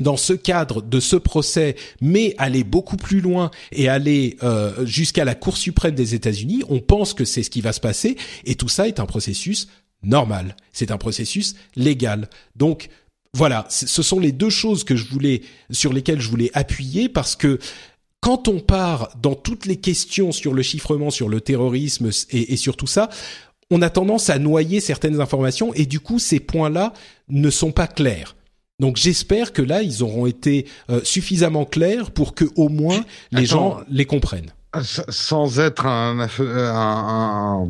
dans 0.00 0.16
ce 0.16 0.32
cadre 0.32 0.82
de 0.82 0.98
ce 0.98 1.14
procès, 1.14 1.76
mais 2.00 2.34
aller 2.38 2.64
beaucoup 2.64 2.96
plus 2.96 3.20
loin 3.20 3.52
et 3.70 3.88
aller 3.88 4.36
euh, 4.42 4.84
jusqu'à 4.84 5.24
la 5.24 5.36
Cour 5.36 5.56
suprême 5.56 5.94
des 5.94 6.16
États-Unis. 6.16 6.62
On 6.68 6.80
pense 6.80 7.14
que 7.14 7.24
c'est 7.24 7.44
ce 7.44 7.50
qui 7.50 7.60
va 7.60 7.72
se 7.72 7.78
passer, 7.80 8.16
et 8.44 8.56
tout 8.56 8.68
ça 8.68 8.88
est 8.88 8.98
un 8.98 9.06
processus 9.06 9.68
normal. 10.04 10.56
C'est 10.72 10.90
un 10.90 10.98
processus 10.98 11.54
légal. 11.76 12.28
Donc 12.56 12.88
voilà, 13.34 13.66
ce 13.68 14.02
sont 14.02 14.20
les 14.20 14.30
deux 14.30 14.50
choses 14.50 14.84
que 14.84 14.94
je 14.94 15.06
voulais 15.06 15.42
sur 15.70 15.92
lesquelles 15.92 16.20
je 16.20 16.30
voulais 16.30 16.52
appuyer 16.54 17.08
parce 17.08 17.34
que 17.34 17.58
quand 18.20 18.46
on 18.46 18.60
part 18.60 19.10
dans 19.20 19.34
toutes 19.34 19.66
les 19.66 19.76
questions 19.76 20.30
sur 20.30 20.54
le 20.54 20.62
chiffrement, 20.62 21.10
sur 21.10 21.28
le 21.28 21.40
terrorisme 21.40 22.10
et, 22.30 22.56
sur 22.56 22.76
tout 22.76 22.86
ça, 22.86 23.10
on 23.70 23.82
a 23.82 23.90
tendance 23.90 24.30
à 24.30 24.38
noyer 24.38 24.80
certaines 24.80 25.20
informations 25.20 25.74
et 25.74 25.84
du 25.84 25.98
coup 25.98 26.20
ces 26.20 26.38
points-là 26.38 26.92
ne 27.28 27.50
sont 27.50 27.72
pas 27.72 27.88
clairs. 27.88 28.36
Donc 28.78 28.96
j'espère 28.96 29.52
que 29.52 29.62
là 29.62 29.82
ils 29.82 30.02
auront 30.02 30.26
été 30.26 30.66
euh, 30.88 31.00
suffisamment 31.02 31.64
clairs 31.64 32.12
pour 32.12 32.34
que 32.34 32.44
au 32.56 32.68
moins 32.68 33.04
les 33.32 33.46
gens 33.46 33.80
les 33.90 34.06
comprennent. 34.06 34.52
Sans 34.82 35.58
être 35.60 35.86
un, 35.86 36.28
un 36.38 37.68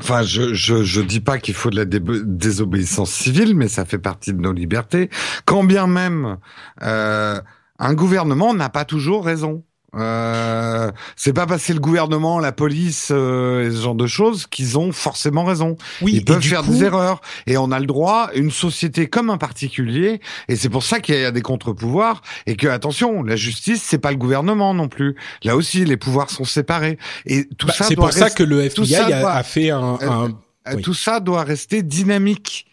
Enfin, 0.00 0.22
je, 0.22 0.52
je, 0.54 0.82
je 0.82 1.00
dis 1.00 1.20
pas 1.20 1.38
qu'il 1.38 1.54
faut 1.54 1.70
de 1.70 1.76
la 1.76 1.84
désobéissance 1.84 3.10
civile, 3.10 3.56
mais 3.56 3.68
ça 3.68 3.84
fait 3.84 3.98
partie 3.98 4.32
de 4.32 4.40
nos 4.40 4.52
libertés. 4.52 5.10
Quand 5.44 5.64
bien 5.64 5.86
même 5.86 6.38
euh, 6.82 7.40
un 7.78 7.94
gouvernement 7.94 8.54
n'a 8.54 8.68
pas 8.68 8.84
toujours 8.84 9.24
raison. 9.24 9.64
Euh, 9.96 10.90
c'est 11.16 11.32
pas 11.32 11.46
parce 11.46 11.66
que 11.66 11.72
le 11.72 11.80
gouvernement, 11.80 12.38
la 12.38 12.52
police 12.52 13.08
euh, 13.10 13.66
et 13.66 13.70
ce 13.70 13.82
genre 13.82 13.94
de 13.94 14.06
choses 14.06 14.46
qu'ils 14.46 14.78
ont 14.78 14.92
forcément 14.92 15.44
raison. 15.44 15.76
Oui, 16.02 16.12
Ils 16.14 16.24
peuvent 16.24 16.42
faire 16.42 16.62
des 16.62 16.84
erreurs 16.84 17.20
et 17.46 17.56
on 17.56 17.70
a 17.70 17.80
le 17.80 17.86
droit, 17.86 18.30
une 18.34 18.50
société 18.50 19.06
comme 19.06 19.30
un 19.30 19.38
particulier, 19.38 20.20
et 20.48 20.56
c'est 20.56 20.68
pour 20.68 20.82
ça 20.82 21.00
qu'il 21.00 21.18
y 21.18 21.24
a 21.24 21.30
des 21.30 21.42
contre-pouvoirs 21.42 22.22
et 22.46 22.56
que 22.56 22.66
attention, 22.66 23.22
la 23.22 23.36
justice 23.36 23.82
c'est 23.82 23.98
pas 23.98 24.10
le 24.10 24.18
gouvernement 24.18 24.74
non 24.74 24.88
plus. 24.88 25.16
Là 25.44 25.56
aussi, 25.56 25.84
les 25.84 25.96
pouvoirs 25.96 26.30
sont 26.30 26.44
séparés 26.44 26.98
et 27.24 27.46
tout 27.58 27.66
bah, 27.66 27.72
ça. 27.72 27.84
C'est 27.84 27.96
pour 27.96 28.12
ça 28.12 28.30
que 28.30 28.42
le 28.42 28.60
FBI 28.62 28.96
a, 28.96 29.42
fait 29.42 29.70
un, 29.70 29.98
un... 30.00 30.28
Euh, 30.68 30.80
tout 30.82 30.94
ça 30.94 31.20
doit 31.20 31.44
rester 31.44 31.82
dynamique. 31.82 32.65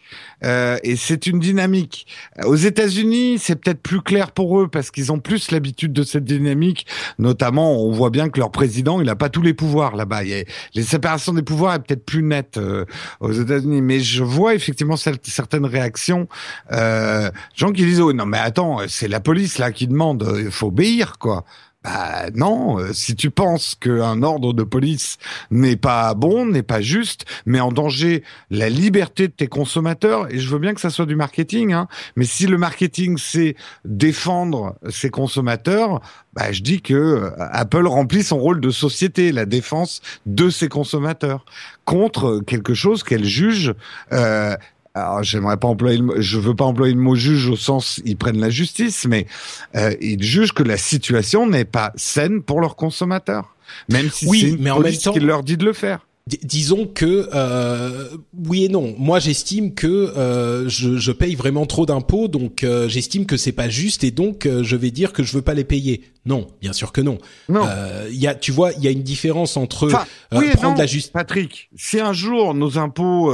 Euh, 0.44 0.78
et 0.82 0.96
c'est 0.96 1.26
une 1.26 1.38
dynamique. 1.38 2.06
Aux 2.44 2.56
États-Unis, 2.56 3.38
c'est 3.38 3.56
peut-être 3.56 3.82
plus 3.82 4.00
clair 4.00 4.32
pour 4.32 4.60
eux 4.60 4.68
parce 4.68 4.90
qu'ils 4.90 5.12
ont 5.12 5.18
plus 5.18 5.50
l'habitude 5.50 5.92
de 5.92 6.02
cette 6.02 6.24
dynamique. 6.24 6.86
Notamment, 7.18 7.80
on 7.82 7.90
voit 7.90 8.10
bien 8.10 8.28
que 8.28 8.38
leur 8.38 8.50
président, 8.50 9.00
il 9.00 9.06
n'a 9.06 9.16
pas 9.16 9.28
tous 9.28 9.42
les 9.42 9.54
pouvoirs 9.54 9.96
là-bas. 9.96 10.22
Les 10.22 10.82
séparations 10.82 11.32
des 11.32 11.42
pouvoirs 11.42 11.74
est 11.74 11.80
peut-être 11.80 12.04
plus 12.04 12.22
nette 12.22 12.56
euh, 12.56 12.84
aux 13.20 13.32
États-Unis. 13.32 13.82
Mais 13.82 14.00
je 14.00 14.22
vois 14.22 14.54
effectivement 14.54 14.96
certaines 14.96 15.66
réactions, 15.66 16.28
euh, 16.72 17.30
gens 17.54 17.72
qui 17.72 17.84
disent 17.84 18.00
oh 18.00 18.12
non 18.12 18.26
mais 18.26 18.38
attends, 18.38 18.78
c'est 18.88 19.08
la 19.08 19.20
police 19.20 19.58
là 19.58 19.72
qui 19.72 19.86
demande, 19.86 20.26
il 20.38 20.50
faut 20.50 20.68
obéir 20.68 21.18
quoi. 21.18 21.44
Bah 21.84 22.30
non, 22.34 22.78
euh, 22.78 22.94
si 22.94 23.14
tu 23.14 23.30
penses 23.30 23.74
qu'un 23.74 24.22
ordre 24.22 24.54
de 24.54 24.62
police 24.62 25.18
n'est 25.50 25.76
pas 25.76 26.14
bon, 26.14 26.46
n'est 26.46 26.62
pas 26.62 26.80
juste, 26.80 27.26
met 27.44 27.60
en 27.60 27.72
danger 27.72 28.22
la 28.50 28.70
liberté 28.70 29.28
de 29.28 29.32
tes 29.32 29.48
consommateurs, 29.48 30.32
et 30.32 30.38
je 30.38 30.48
veux 30.48 30.58
bien 30.58 30.72
que 30.72 30.80
ça 30.80 30.88
soit 30.88 31.04
du 31.04 31.14
marketing, 31.14 31.74
hein, 31.74 31.86
mais 32.16 32.24
si 32.24 32.46
le 32.46 32.56
marketing 32.56 33.18
c'est 33.18 33.54
défendre 33.84 34.76
ses 34.88 35.10
consommateurs, 35.10 36.00
bah 36.32 36.52
je 36.52 36.62
dis 36.62 36.80
que 36.80 36.94
euh, 36.94 37.30
Apple 37.38 37.86
remplit 37.86 38.22
son 38.22 38.38
rôle 38.38 38.62
de 38.62 38.70
société, 38.70 39.30
la 39.30 39.44
défense 39.44 40.00
de 40.24 40.48
ses 40.48 40.70
consommateurs, 40.70 41.44
contre 41.84 42.40
quelque 42.46 42.72
chose 42.72 43.02
qu'elle 43.02 43.26
juge 43.26 43.74
euh, 44.12 44.56
alors 44.94 45.22
j'aimerais 45.22 45.56
pas 45.56 45.68
employer 45.68 45.98
le, 45.98 46.20
je 46.20 46.38
veux 46.38 46.54
pas 46.54 46.64
employer 46.64 46.94
le 46.94 47.00
mot 47.00 47.14
juge 47.14 47.48
au 47.48 47.56
sens 47.56 48.00
ils 48.04 48.16
prennent 48.16 48.40
la 48.40 48.50
justice, 48.50 49.06
mais 49.08 49.26
euh, 49.74 49.94
ils 50.00 50.22
jugent 50.22 50.52
que 50.52 50.62
la 50.62 50.76
situation 50.76 51.46
n'est 51.46 51.64
pas 51.64 51.92
saine 51.96 52.42
pour 52.42 52.60
leurs 52.60 52.76
consommateurs, 52.76 53.54
même 53.88 54.10
si 54.10 54.26
oui, 54.26 54.40
c'est 54.40 54.48
une 54.50 54.62
mais 54.62 54.70
en 54.70 54.80
même 54.80 54.96
temps, 54.96 55.12
qui 55.12 55.20
leur 55.20 55.42
dit 55.42 55.56
de 55.56 55.64
le 55.64 55.72
faire 55.72 56.06
disons 56.26 56.86
que 56.86 57.28
euh, 57.34 58.08
oui 58.48 58.64
et 58.64 58.68
non. 58.70 58.94
Moi, 58.98 59.18
j'estime 59.18 59.74
que 59.74 59.86
euh, 59.86 60.66
je, 60.68 60.96
je, 60.96 61.12
paye 61.12 61.34
vraiment 61.34 61.66
trop 61.66 61.84
d'impôts, 61.84 62.28
donc 62.28 62.64
euh, 62.64 62.88
j'estime 62.88 63.26
que 63.26 63.36
c'est 63.36 63.52
pas 63.52 63.68
juste 63.68 64.04
et 64.04 64.10
donc 64.10 64.46
euh, 64.46 64.62
je 64.62 64.74
vais 64.74 64.90
dire 64.90 65.12
que 65.12 65.22
je 65.22 65.34
veux 65.34 65.42
pas 65.42 65.52
les 65.52 65.64
payer. 65.64 66.02
Non, 66.24 66.46
bien 66.62 66.72
sûr 66.72 66.92
que 66.92 67.02
non. 67.02 67.18
Non. 67.50 67.68
Il 68.08 68.16
y 68.16 68.26
a, 68.26 68.34
tu 68.34 68.50
vois, 68.50 68.72
il 68.72 68.82
y 68.82 68.88
a 68.88 68.90
une 68.90 69.02
différence 69.02 69.58
entre 69.58 69.90
prendre 70.30 70.78
la 70.78 70.86
justice. 70.86 71.10
Patrick, 71.12 71.68
si 71.76 72.00
un 72.00 72.14
jour 72.14 72.54
nos 72.54 72.78
impôts, 72.78 73.30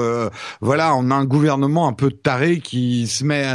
voilà, 0.61 0.97
on 0.97 1.13
a 1.13 1.15
un 1.15 1.25
gouvernement 1.25 1.87
un 1.87 1.93
peu 1.93 2.11
taré 2.11 2.59
qui 2.59 3.07
se 3.07 3.23
met, 3.23 3.47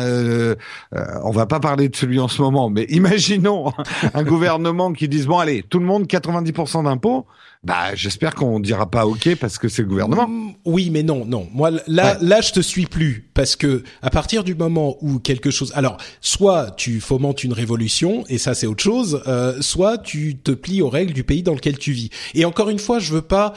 on 1.21 1.31
va 1.31 1.45
pas 1.45 1.59
parler 1.59 1.89
de 1.89 1.95
celui 1.97 2.21
en 2.21 2.29
ce 2.29 2.41
moment, 2.41 2.69
mais 2.69 2.83
imaginons 2.89 3.73
un 4.13 4.23
gouvernement 4.23 4.93
qui 4.93 5.09
dise 5.09 5.25
bon 5.27 5.39
allez, 5.39 5.63
tout 5.63 5.79
le 5.79 5.85
monde 5.85 6.05
90% 6.05 6.85
d'impôts. 6.85 7.25
Bah, 7.65 7.95
j'espère 7.95 8.35
qu'on 8.35 8.59
dira 8.59 8.91
pas 8.91 9.07
OK 9.07 9.35
parce 9.37 9.57
que 9.57 9.67
c'est 9.69 9.81
le 9.81 9.87
gouvernement. 9.87 10.27
Mm, 10.27 10.53
oui, 10.65 10.91
mais 10.91 11.01
non, 11.01 11.25
non. 11.25 11.49
Moi, 11.51 11.71
là, 11.87 12.15
là, 12.21 12.39
je 12.39 12.51
te 12.51 12.59
suis 12.59 12.85
plus 12.85 13.27
parce 13.33 13.55
que 13.55 13.83
à 14.03 14.11
partir 14.11 14.43
du 14.43 14.53
moment 14.53 14.97
où 15.01 15.17
quelque 15.17 15.49
chose, 15.49 15.71
alors, 15.73 15.97
soit 16.21 16.75
tu 16.77 17.01
fomentes 17.01 17.43
une 17.43 17.53
révolution 17.53 18.23
et 18.29 18.37
ça 18.37 18.53
c'est 18.53 18.67
autre 18.67 18.83
chose, 18.83 19.23
euh, 19.25 19.59
soit 19.61 19.97
tu 19.97 20.37
te 20.37 20.51
plies 20.51 20.83
aux 20.83 20.89
règles 20.89 21.13
du 21.13 21.23
pays 21.23 21.41
dans 21.41 21.55
lequel 21.55 21.79
tu 21.79 21.91
vis. 21.91 22.11
Et 22.35 22.45
encore 22.45 22.69
une 22.69 22.77
fois, 22.77 22.99
je 22.99 23.11
veux 23.11 23.23
pas 23.23 23.53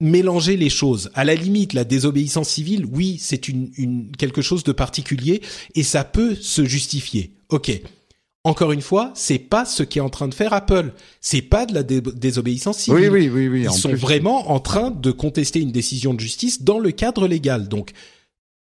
mélanger 0.00 0.56
les 0.56 0.70
choses. 0.70 1.10
À 1.14 1.24
la 1.24 1.34
limite, 1.34 1.72
la 1.72 1.82
désobéissance 1.82 2.48
civile, 2.48 2.86
oui, 2.86 3.18
c'est 3.20 3.48
une, 3.48 3.72
une 3.76 4.12
quelque 4.16 4.40
chose 4.40 4.62
de 4.62 4.70
particulier 4.70 5.42
et 5.74 5.82
ça 5.82 6.04
peut 6.04 6.36
se 6.36 6.64
justifier. 6.64 7.32
Ok. 7.48 7.72
Encore 8.48 8.72
une 8.72 8.80
fois, 8.80 9.12
c'est 9.14 9.38
pas 9.38 9.66
ce 9.66 9.82
qu'est 9.82 10.00
en 10.00 10.08
train 10.08 10.26
de 10.26 10.32
faire 10.32 10.54
Apple. 10.54 10.94
C'est 11.20 11.42
pas 11.42 11.66
de 11.66 11.74
la 11.74 11.82
désobéissance 11.82 12.78
civile. 12.78 13.10
Oui, 13.10 13.28
oui, 13.28 13.28
oui, 13.28 13.48
oui. 13.48 13.66
Ils 13.68 13.70
sont 13.70 13.92
vraiment 13.92 14.50
en 14.50 14.58
train 14.58 14.90
de 14.90 15.10
contester 15.10 15.60
une 15.60 15.70
décision 15.70 16.14
de 16.14 16.20
justice 16.20 16.62
dans 16.62 16.78
le 16.78 16.90
cadre 16.90 17.28
légal. 17.28 17.68
Donc, 17.68 17.92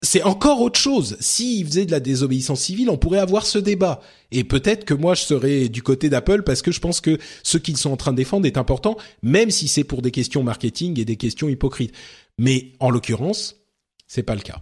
c'est 0.02 0.24
encore 0.24 0.60
autre 0.60 0.80
chose. 0.80 1.16
S'ils 1.20 1.64
faisaient 1.64 1.86
de 1.86 1.92
la 1.92 2.00
désobéissance 2.00 2.62
civile, 2.62 2.90
on 2.90 2.96
pourrait 2.98 3.20
avoir 3.20 3.46
ce 3.46 3.60
débat. 3.60 4.00
Et 4.32 4.42
peut-être 4.42 4.84
que 4.84 4.92
moi, 4.92 5.14
je 5.14 5.22
serais 5.22 5.68
du 5.68 5.84
côté 5.84 6.08
d'Apple 6.08 6.42
parce 6.42 6.62
que 6.62 6.72
je 6.72 6.80
pense 6.80 7.00
que 7.00 7.18
ce 7.44 7.56
qu'ils 7.56 7.76
sont 7.76 7.92
en 7.92 7.96
train 7.96 8.10
de 8.10 8.16
défendre 8.16 8.44
est 8.44 8.58
important, 8.58 8.96
même 9.22 9.52
si 9.52 9.68
c'est 9.68 9.84
pour 9.84 10.02
des 10.02 10.10
questions 10.10 10.42
marketing 10.42 10.98
et 10.98 11.04
des 11.04 11.16
questions 11.16 11.48
hypocrites. 11.48 11.94
Mais 12.38 12.72
en 12.80 12.90
l'occurrence, 12.90 13.60
c'est 14.08 14.24
pas 14.24 14.34
le 14.34 14.40
cas. 14.40 14.58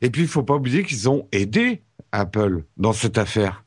Et 0.00 0.10
puis, 0.10 0.22
il 0.22 0.28
faut 0.28 0.44
pas 0.44 0.54
oublier 0.54 0.84
qu'ils 0.84 1.08
ont 1.08 1.26
aidé 1.32 1.82
Apple 2.12 2.62
dans 2.76 2.92
cette 2.92 3.18
affaire. 3.18 3.63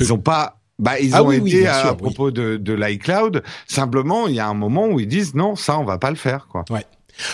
Ils 0.00 0.12
ont 0.12 0.18
pas. 0.18 0.60
Bah, 0.78 1.00
ils 1.00 1.14
ah 1.14 1.22
ont 1.22 1.30
aidé 1.30 1.66
à, 1.66 1.94
propos 1.94 2.30
de, 2.30 2.58
de 2.58 2.72
l'iCloud. 2.74 3.42
Simplement, 3.66 4.26
il 4.26 4.34
y 4.34 4.40
a 4.40 4.46
un 4.46 4.54
moment 4.54 4.86
où 4.88 5.00
ils 5.00 5.08
disent 5.08 5.34
non, 5.34 5.56
ça, 5.56 5.78
on 5.78 5.84
va 5.84 5.96
pas 5.96 6.10
le 6.10 6.16
faire, 6.16 6.48
quoi. 6.48 6.66
Ouais. 6.68 6.84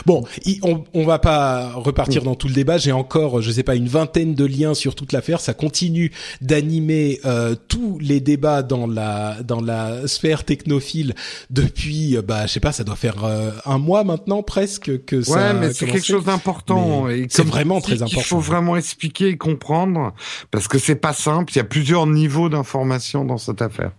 Bon, 0.07 0.25
on, 0.63 0.85
on 0.95 1.05
va 1.05 1.19
pas 1.19 1.73
repartir 1.73 2.23
dans 2.23 2.35
tout 2.35 2.49
le 2.49 2.55
débat. 2.55 2.79
J'ai 2.79 2.93
encore, 2.93 3.43
je 3.43 3.51
sais 3.51 3.63
pas, 3.63 3.75
une 3.75 3.89
vingtaine 3.89 4.35
de 4.35 4.45
liens 4.45 4.75
sur 4.75 4.95
toute 4.95 5.13
l'affaire. 5.13 5.41
Ça 5.41 5.55
continue 5.55 6.13
d'animer 6.41 7.21
euh, 7.25 7.55
tous 7.69 7.99
les 8.01 8.21
débats 8.21 8.63
dans 8.63 8.87
la 8.87 9.43
dans 9.43 9.61
la 9.61 10.07
sphère 10.07 10.45
technophile 10.45 11.15
depuis, 11.51 12.17
euh, 12.17 12.23
bah, 12.23 12.47
je 12.47 12.53
sais 12.53 12.61
pas, 12.61 12.73
ça 12.73 12.85
doit 12.85 12.97
faire 12.97 13.25
euh, 13.25 13.51
un 13.65 13.79
mois 13.79 14.05
maintenant 14.05 14.43
presque 14.43 15.05
que 15.05 15.23
ça. 15.23 15.33
Ouais, 15.33 15.55
mais 15.55 15.73
c'est 15.73 15.87
quelque 15.87 16.07
chose 16.07 16.25
d'important. 16.25 17.07
C'est 17.29 17.47
vraiment 17.47 17.81
très 17.81 18.03
important. 18.03 18.21
Il 18.21 18.25
faut 18.25 18.41
vraiment 18.41 18.77
expliquer 18.77 19.29
et 19.29 19.37
comprendre 19.37 20.15
parce 20.51 20.69
que 20.69 20.79
c'est 20.79 20.97
pas 20.97 21.13
simple. 21.13 21.53
Il 21.53 21.57
y 21.57 21.61
a 21.61 21.65
plusieurs 21.65 22.07
niveaux 22.07 22.49
d'information 22.49 23.25
dans 23.25 23.39
cette 23.39 23.63
affaire. 23.63 23.93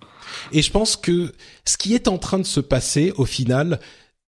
Et 0.51 0.61
je 0.61 0.71
pense 0.71 0.95
que 0.95 1.31
ce 1.65 1.77
qui 1.77 1.93
est 1.93 2.07
en 2.07 2.17
train 2.17 2.39
de 2.39 2.45
se 2.45 2.59
passer 2.59 3.13
au 3.17 3.25
final, 3.25 3.79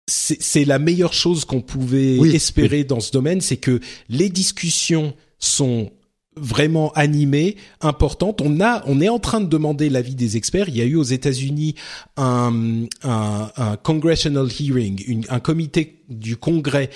c'est 0.08 0.64
la 0.64 0.78
meilleure 0.78 1.12
chose 1.12 1.44
qu'on 1.44 1.60
pouvait 1.60 2.16
espérer 2.34 2.84
dans 2.84 3.00
ce 3.00 3.12
domaine, 3.12 3.40
c'est 3.40 3.56
que 3.56 3.80
les 4.08 4.28
discussions 4.28 5.14
sont 5.38 5.90
vraiment 6.36 6.92
animées, 6.92 7.56
importantes. 7.80 8.40
On 8.40 8.60
a, 8.60 8.82
on 8.86 9.00
est 9.00 9.08
en 9.08 9.18
train 9.18 9.40
de 9.40 9.48
demander 9.48 9.90
l'avis 9.90 10.14
des 10.14 10.36
experts. 10.36 10.68
Il 10.68 10.76
y 10.76 10.80
a 10.80 10.84
eu 10.84 10.96
aux 10.96 11.02
États-Unis 11.02 11.74
un, 12.16 12.86
un, 13.02 13.50
un, 13.56 13.76
congressional 13.76 14.48
hearing, 14.48 15.26
un 15.28 15.40
comité 15.40 16.02
du 16.08 16.36
Congrès 16.36 16.90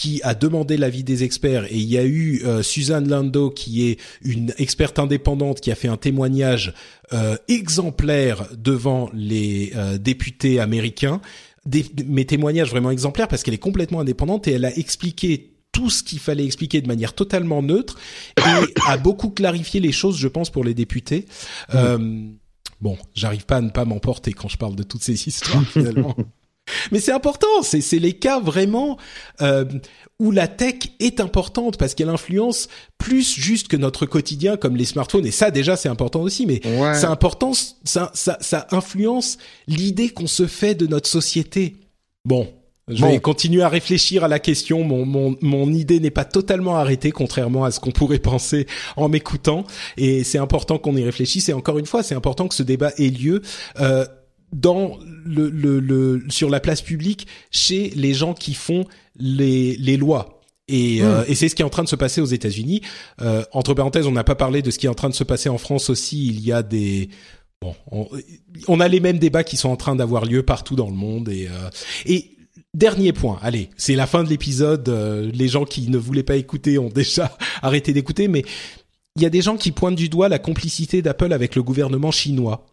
qui 0.00 0.20
a 0.22 0.34
demandé 0.34 0.78
l'avis 0.78 1.04
des 1.04 1.24
experts 1.24 1.66
et 1.66 1.76
il 1.76 1.84
y 1.84 1.98
a 1.98 2.04
eu 2.04 2.40
euh, 2.46 2.62
Suzanne 2.62 3.06
Lando 3.06 3.50
qui 3.50 3.86
est 3.86 4.00
une 4.22 4.54
experte 4.56 4.98
indépendante 4.98 5.60
qui 5.60 5.70
a 5.70 5.74
fait 5.74 5.88
un 5.88 5.98
témoignage 5.98 6.72
euh, 7.12 7.36
exemplaire 7.48 8.48
devant 8.56 9.10
les 9.12 9.72
euh, 9.76 9.98
députés 9.98 10.58
américains 10.58 11.20
des, 11.70 11.86
mes 12.06 12.24
témoignages 12.24 12.70
vraiment 12.70 12.90
exemplaires 12.90 13.28
parce 13.28 13.42
qu'elle 13.42 13.54
est 13.54 13.58
complètement 13.58 14.00
indépendante 14.00 14.48
et 14.48 14.52
elle 14.52 14.64
a 14.64 14.76
expliqué 14.76 15.54
tout 15.72 15.88
ce 15.88 16.02
qu'il 16.02 16.18
fallait 16.18 16.44
expliquer 16.44 16.80
de 16.80 16.88
manière 16.88 17.14
totalement 17.14 17.62
neutre 17.62 17.96
et 18.38 18.80
a 18.86 18.96
beaucoup 18.96 19.30
clarifié 19.30 19.80
les 19.80 19.92
choses, 19.92 20.18
je 20.18 20.26
pense, 20.26 20.50
pour 20.50 20.64
les 20.64 20.74
députés. 20.74 21.26
Mmh. 21.72 21.76
Euh, 21.76 22.28
bon, 22.80 22.98
j'arrive 23.14 23.46
pas 23.46 23.58
à 23.58 23.60
ne 23.60 23.70
pas 23.70 23.84
m'emporter 23.84 24.32
quand 24.32 24.48
je 24.48 24.56
parle 24.56 24.74
de 24.74 24.82
toutes 24.82 25.04
ces 25.04 25.28
histoires 25.28 25.64
finalement. 25.68 26.16
Mais 26.92 27.00
c'est 27.00 27.12
important, 27.12 27.62
c'est 27.62 27.98
les 27.98 28.14
cas 28.14 28.40
vraiment 28.40 28.98
euh, 29.40 29.64
où 30.18 30.30
la 30.30 30.48
tech 30.48 30.76
est 30.98 31.20
importante 31.20 31.76
parce 31.76 31.94
qu'elle 31.94 32.08
influence 32.08 32.68
plus 32.98 33.38
juste 33.38 33.68
que 33.68 33.76
notre 33.76 34.06
quotidien 34.06 34.56
comme 34.56 34.76
les 34.76 34.84
smartphones 34.84 35.26
et 35.26 35.30
ça 35.30 35.50
déjà 35.50 35.76
c'est 35.76 35.88
important 35.88 36.20
aussi 36.20 36.46
mais 36.46 36.60
c'est 36.62 37.06
important 37.06 37.52
ça, 37.84 38.10
ça, 38.14 38.36
ça 38.40 38.66
influence 38.70 39.38
l'idée 39.66 40.10
qu'on 40.10 40.26
se 40.26 40.46
fait 40.46 40.74
de 40.74 40.86
notre 40.86 41.08
société. 41.08 41.76
Bon, 42.26 42.48
je 42.90 43.06
vais 43.06 43.20
continuer 43.20 43.62
à 43.62 43.68
réfléchir 43.68 44.24
à 44.24 44.28
la 44.28 44.38
question. 44.38 44.84
Mon, 44.84 45.06
mon, 45.06 45.36
mon 45.40 45.72
idée 45.72 46.00
n'est 46.00 46.10
pas 46.10 46.24
totalement 46.24 46.76
arrêtée, 46.76 47.12
contrairement 47.12 47.64
à 47.64 47.70
ce 47.70 47.80
qu'on 47.80 47.92
pourrait 47.92 48.18
penser 48.32 48.66
en 48.96 49.08
m'écoutant. 49.08 49.64
Et 49.96 50.24
c'est 50.24 50.38
important 50.38 50.78
qu'on 50.78 50.96
y 50.96 51.04
réfléchisse. 51.04 51.48
Et 51.48 51.52
encore 51.52 51.78
une 51.78 51.86
fois, 51.86 52.02
c'est 52.02 52.14
important 52.14 52.48
que 52.48 52.54
ce 52.54 52.62
débat 52.62 52.90
ait 52.98 53.08
lieu. 53.08 53.42
Euh, 53.80 54.04
dans 54.52 54.98
le, 55.24 55.48
le, 55.48 55.80
le, 55.80 56.24
sur 56.28 56.50
la 56.50 56.60
place 56.60 56.82
publique 56.82 57.26
chez 57.50 57.90
les 57.94 58.14
gens 58.14 58.34
qui 58.34 58.54
font 58.54 58.84
les, 59.16 59.76
les 59.76 59.96
lois. 59.96 60.40
Et, 60.68 61.02
euh, 61.02 61.22
hmm. 61.22 61.24
et 61.28 61.34
c'est 61.34 61.48
ce 61.48 61.54
qui 61.54 61.62
est 61.62 61.64
en 61.64 61.70
train 61.70 61.82
de 61.82 61.88
se 61.88 61.96
passer 61.96 62.20
aux 62.20 62.26
États-Unis. 62.26 62.82
Euh, 63.20 63.42
entre 63.52 63.74
parenthèses, 63.74 64.06
on 64.06 64.12
n'a 64.12 64.24
pas 64.24 64.36
parlé 64.36 64.62
de 64.62 64.70
ce 64.70 64.78
qui 64.78 64.86
est 64.86 64.90
en 64.90 64.94
train 64.94 65.08
de 65.08 65.14
se 65.14 65.24
passer 65.24 65.48
en 65.48 65.58
France 65.58 65.90
aussi. 65.90 66.28
Il 66.28 66.40
y 66.40 66.52
a 66.52 66.62
des 66.62 67.08
bon, 67.60 67.74
on, 67.90 68.08
on 68.68 68.80
a 68.80 68.88
les 68.88 69.00
mêmes 69.00 69.18
débats 69.18 69.44
qui 69.44 69.56
sont 69.56 69.68
en 69.68 69.76
train 69.76 69.96
d'avoir 69.96 70.24
lieu 70.24 70.42
partout 70.44 70.76
dans 70.76 70.88
le 70.88 70.94
monde. 70.94 71.28
Et, 71.28 71.48
euh, 71.48 71.70
et 72.06 72.36
dernier 72.74 73.12
point. 73.12 73.38
Allez, 73.42 73.70
c'est 73.76 73.94
la 73.94 74.06
fin 74.06 74.24
de 74.24 74.28
l'épisode. 74.28 74.88
Euh, 74.88 75.30
les 75.32 75.48
gens 75.48 75.64
qui 75.64 75.88
ne 75.88 75.98
voulaient 75.98 76.22
pas 76.22 76.36
écouter 76.36 76.78
ont 76.78 76.88
déjà 76.88 77.36
arrêté 77.62 77.92
d'écouter, 77.92 78.28
mais 78.28 78.44
il 79.16 79.22
y 79.22 79.26
a 79.26 79.30
des 79.30 79.42
gens 79.42 79.56
qui 79.56 79.72
pointent 79.72 79.96
du 79.96 80.08
doigt 80.08 80.28
la 80.28 80.38
complicité 80.38 81.02
d'Apple 81.02 81.32
avec 81.32 81.56
le 81.56 81.62
gouvernement 81.62 82.10
chinois 82.10 82.66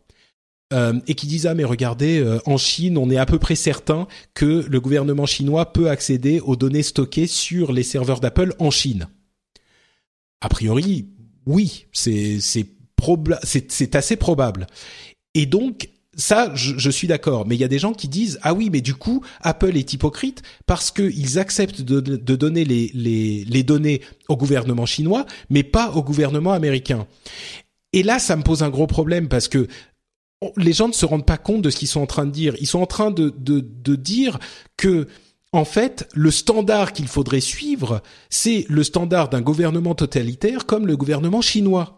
euh, 0.74 0.94
et 1.08 1.16
qui 1.16 1.28
disent 1.28 1.48
ah 1.48 1.54
mais 1.54 1.64
regardez 1.64 2.20
euh, 2.20 2.40
en 2.46 2.58
Chine 2.58 2.98
on 2.98 3.10
est 3.10 3.18
à 3.18 3.26
peu 3.26 3.40
près 3.40 3.56
certain 3.56 4.08
que 4.34 4.66
le 4.68 4.80
gouvernement 4.82 5.26
chinois 5.26 5.72
peut 5.72 5.90
accéder 5.90 6.40
aux 6.42 6.56
données 6.56 6.84
stockées 6.84 7.28
sur 7.28 7.72
les 7.72 7.84
serveurs 7.84 8.20
d'Apple 8.20 8.54
en 8.60 8.72
Chine. 8.72 9.08
A 10.42 10.50
priori 10.50 11.08
oui 11.46 11.86
c'est 11.94 12.40
assez 13.96 14.16
probable 14.18 14.68
et 15.34 15.46
donc 15.46 15.90
ça, 16.18 16.52
je, 16.56 16.90
suis 16.90 17.08
d'accord, 17.08 17.46
mais 17.46 17.56
il 17.56 17.62
y 17.62 17.64
a 17.64 17.68
des 17.68 17.78
gens 17.78 17.94
qui 17.94 18.08
disent 18.08 18.40
ah 18.42 18.56
oui, 18.56 18.70
mais 18.72 18.82
du 18.82 18.96
coup, 18.96 19.24
Apple 19.42 19.78
est 19.78 19.94
hypocrite 19.94 20.42
parce 20.66 20.90
qu'ils 20.90 21.38
acceptent 21.38 21.84
de, 21.84 22.00
donner 22.36 22.66
les, 22.66 22.90
les, 22.96 23.46
les, 23.46 23.64
données 23.64 24.02
au 24.28 24.36
gouvernement 24.36 24.88
chinois, 24.88 25.28
mais 25.52 25.62
pas 25.62 25.92
au 25.92 26.02
gouvernement 26.02 26.54
américain. 26.54 27.06
Et 27.94 28.02
là, 28.02 28.18
ça 28.18 28.36
me 28.36 28.42
pose 28.42 28.64
un 28.64 28.70
gros 28.70 28.88
problème 28.88 29.28
parce 29.28 29.48
que 29.48 29.68
les 30.56 30.74
gens 30.74 30.88
ne 30.88 30.94
se 30.94 31.06
rendent 31.06 31.26
pas 31.26 31.38
compte 31.38 31.62
de 31.62 31.70
ce 31.70 31.78
qu'ils 31.78 31.88
sont 31.88 32.02
en 32.02 32.06
train 32.06 32.26
de 32.26 32.32
dire. 32.32 32.56
Ils 32.60 32.68
sont 32.68 32.80
en 32.80 32.86
train 32.86 33.12
de, 33.12 33.34
de, 33.38 33.60
de 33.60 33.96
dire 33.96 34.40
que 34.76 35.08
en 35.54 35.66
fait, 35.66 36.08
le 36.14 36.30
standard 36.30 36.94
qu'il 36.94 37.08
faudrait 37.08 37.40
suivre, 37.40 38.04
c'est 38.30 38.66
le 38.70 38.84
standard 38.84 39.30
d'un 39.30 39.42
gouvernement 39.42 39.96
totalitaire 39.96 40.66
comme 40.66 40.86
le 40.86 40.98
gouvernement 40.98 41.42
chinois. 41.42 41.96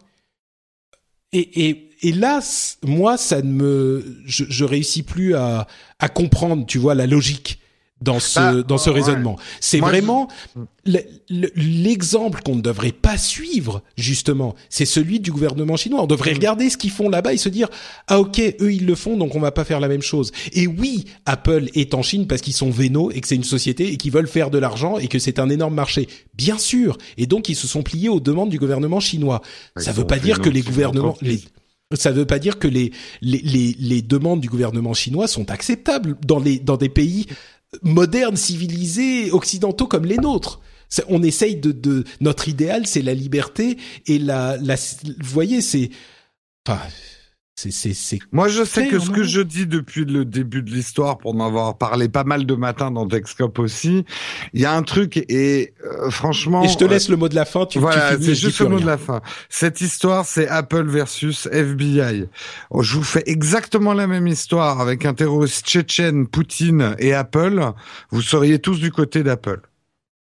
Et, 1.32 1.68
et, 1.68 1.90
et 2.02 2.12
là, 2.12 2.40
moi, 2.84 3.16
ça 3.16 3.42
ne 3.42 3.52
me, 3.52 4.22
je, 4.24 4.44
je 4.48 4.64
réussis 4.64 5.02
plus 5.02 5.34
à, 5.34 5.66
à 5.98 6.08
comprendre, 6.08 6.64
tu 6.64 6.78
vois, 6.78 6.94
la 6.94 7.06
logique 7.06 7.60
dans 8.00 8.20
ce 8.20 8.38
bah, 8.38 8.62
dans 8.62 8.78
ce 8.78 8.90
raisonnement. 8.90 9.36
C'est 9.60 9.80
vraiment 9.80 10.28
l'exemple 11.28 12.40
qu'on 12.42 12.56
ne 12.56 12.62
devrait 12.62 12.92
pas 12.92 13.18
suivre 13.18 13.82
justement. 13.96 14.54
C'est 14.68 14.86
celui 14.86 15.20
du 15.20 15.30
gouvernement 15.30 15.76
chinois. 15.76 16.02
On 16.02 16.06
devrait 16.06 16.32
regarder 16.32 16.70
ce 16.70 16.76
qu'ils 16.76 16.90
font 16.90 17.08
là-bas 17.08 17.34
et 17.34 17.36
se 17.36 17.48
dire 17.48 17.68
ah 18.08 18.18
ok 18.18 18.40
eux 18.60 18.72
ils 18.72 18.86
le 18.86 18.94
font 18.94 19.16
donc 19.16 19.34
on 19.34 19.40
va 19.40 19.52
pas 19.52 19.64
faire 19.64 19.80
la 19.80 19.88
même 19.88 20.02
chose. 20.02 20.32
Et 20.52 20.66
oui 20.66 21.04
Apple 21.26 21.68
est 21.74 21.94
en 21.94 22.02
Chine 22.02 22.26
parce 22.26 22.40
qu'ils 22.40 22.54
sont 22.54 22.70
vénaux 22.70 23.10
et 23.10 23.20
que 23.20 23.28
c'est 23.28 23.36
une 23.36 23.44
société 23.44 23.92
et 23.92 23.96
qu'ils 23.96 24.12
veulent 24.12 24.28
faire 24.28 24.50
de 24.50 24.58
l'argent 24.58 24.98
et 24.98 25.08
que 25.08 25.18
c'est 25.18 25.38
un 25.38 25.50
énorme 25.50 25.74
marché. 25.74 26.08
Bien 26.34 26.58
sûr. 26.58 26.96
Et 27.18 27.26
donc 27.26 27.48
ils 27.48 27.56
se 27.56 27.66
sont 27.66 27.82
pliés 27.82 28.08
aux 28.08 28.20
demandes 28.20 28.50
du 28.50 28.58
gouvernement 28.58 29.00
chinois. 29.00 29.42
Ça 29.76 29.92
veut 29.92 30.06
pas 30.06 30.18
dire 30.18 30.40
que 30.40 30.48
les 30.48 30.62
gouvernements 30.62 31.16
les 31.20 31.40
ça 31.96 32.12
ne 32.12 32.16
veut 32.16 32.26
pas 32.26 32.38
dire 32.38 32.58
que 32.58 32.68
les, 32.68 32.92
les, 33.20 33.38
les, 33.38 33.74
les, 33.78 34.00
demandes 34.00 34.40
du 34.40 34.48
gouvernement 34.48 34.94
chinois 34.94 35.26
sont 35.26 35.50
acceptables 35.50 36.16
dans, 36.24 36.38
les, 36.38 36.60
dans 36.60 36.76
des 36.76 36.88
pays 36.88 37.26
modernes, 37.82 38.36
civilisés, 38.36 39.30
occidentaux 39.30 39.86
comme 39.86 40.04
les 40.04 40.16
nôtres. 40.16 40.60
On 41.08 41.22
essaye 41.22 41.56
de, 41.56 41.70
de 41.70 42.04
notre 42.20 42.48
idéal, 42.48 42.86
c'est 42.86 43.02
la 43.02 43.14
liberté 43.14 43.78
et 44.06 44.18
la, 44.18 44.56
la 44.56 44.74
vous 44.74 45.14
voyez, 45.20 45.60
c'est, 45.60 45.90
enfin, 46.66 46.80
c'est, 47.68 48.18
Moi, 48.32 48.48
je 48.48 48.64
sais 48.64 48.88
que 48.88 48.98
ce 48.98 49.10
que 49.10 49.22
je 49.22 49.40
dis 49.40 49.66
depuis 49.66 50.04
le 50.04 50.24
début 50.24 50.62
de 50.62 50.70
l'histoire, 50.70 51.18
pour 51.18 51.34
en 51.34 51.40
avoir 51.40 51.76
parlé 51.76 52.08
pas 52.08 52.24
mal 52.24 52.46
de 52.46 52.54
matins 52.54 52.90
dans 52.90 53.06
Texcop 53.06 53.58
aussi, 53.58 54.04
il 54.54 54.60
y 54.60 54.64
a 54.64 54.72
un 54.72 54.82
truc 54.82 55.16
et 55.16 55.74
euh, 55.84 56.10
franchement. 56.10 56.64
Et 56.64 56.68
je 56.68 56.76
te 56.76 56.84
laisse 56.84 57.08
le 57.08 57.16
mot 57.16 57.28
de 57.28 57.34
la 57.34 57.44
fin. 57.44 57.66
Tu, 57.66 57.78
voilà, 57.78 58.16
c'est 58.18 58.34
juste 58.34 58.60
le 58.60 58.68
mot 58.68 58.80
de 58.80 58.86
la 58.86 58.98
fin. 58.98 59.20
Cette 59.48 59.80
histoire, 59.80 60.24
c'est 60.24 60.48
Apple 60.48 60.86
versus 60.86 61.48
FBI. 61.52 62.26
Oh, 62.70 62.82
je 62.82 62.96
vous 62.96 63.02
fais 63.02 63.22
exactement 63.26 63.92
la 63.92 64.06
même 64.06 64.26
histoire 64.26 64.80
avec 64.80 65.04
un 65.04 65.14
terroriste 65.14 65.66
tchétchène, 65.66 66.26
Poutine 66.26 66.94
et 66.98 67.12
Apple. 67.12 67.72
Vous 68.10 68.22
seriez 68.22 68.58
tous 68.58 68.80
du 68.80 68.90
côté 68.90 69.22
d'Apple. 69.22 69.60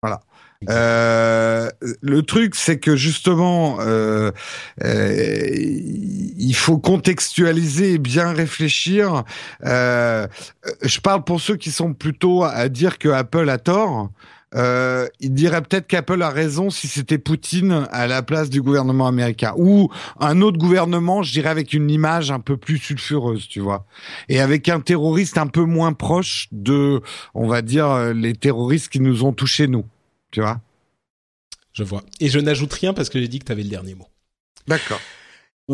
Voilà. 0.02 0.22
Euh, 0.68 1.70
le 2.02 2.22
truc, 2.24 2.54
c'est 2.56 2.80
que 2.80 2.98
justement, 2.98 3.78
euh, 3.80 4.32
euh, 4.84 5.54
il 5.56 6.54
faut 6.54 6.78
contextualiser 6.78 7.94
et 7.94 7.98
bien 7.98 8.34
réfléchir. 8.34 9.24
Euh, 9.66 10.28
je 10.82 11.00
parle 11.00 11.24
pour 11.24 11.40
ceux 11.40 11.56
qui 11.56 11.72
sont 11.72 11.94
plutôt 11.94 12.44
à 12.44 12.68
dire 12.68 12.98
que 12.98 13.08
Apple 13.08 13.50
a 13.50 13.58
tort. 13.58 14.10
Euh, 14.56 15.08
il 15.20 15.34
dirait 15.34 15.62
peut-être 15.62 15.86
qu'Apple 15.86 16.24
a 16.24 16.30
raison 16.32 16.72
si 16.72 16.88
c'était 16.88 17.20
Poutine 17.20 17.88
à 17.92 18.08
la 18.08 18.24
place 18.24 18.50
du 18.50 18.64
gouvernement 18.64 19.06
américain 19.06 19.54
ou 19.58 19.92
un 20.20 20.42
autre 20.42 20.58
gouvernement, 20.58 21.22
je 21.22 21.32
dirais 21.32 21.50
avec 21.50 21.72
une 21.72 21.92
image 21.92 22.32
un 22.32 22.40
peu 22.40 22.58
plus 22.58 22.80
sulfureuse, 22.80 23.48
tu 23.48 23.60
vois, 23.60 23.86
et 24.28 24.40
avec 24.40 24.68
un 24.68 24.80
terroriste 24.80 25.38
un 25.38 25.46
peu 25.46 25.66
moins 25.66 25.94
proche 25.94 26.48
de, 26.52 27.00
on 27.36 27.48
va 27.48 27.62
dire, 27.62 28.12
les 28.16 28.34
terroristes 28.34 28.90
qui 28.90 29.00
nous 29.00 29.24
ont 29.24 29.34
touchés 29.34 29.68
nous. 29.68 29.86
Tu 30.32 30.42
vois? 30.42 30.62
Je 31.74 31.84
vois. 31.84 32.04
Et 32.20 32.30
je 32.30 32.40
n'ajoute 32.40 32.74
rien 32.74 32.94
parce 32.94 33.10
que 33.10 33.20
j'ai 33.20 33.28
dit 33.28 33.40
que 33.40 33.46
tu 33.46 33.52
avais 33.52 33.64
le 33.64 33.70
dernier 33.70 33.96
mot. 33.96 34.08
D'accord. 34.68 35.02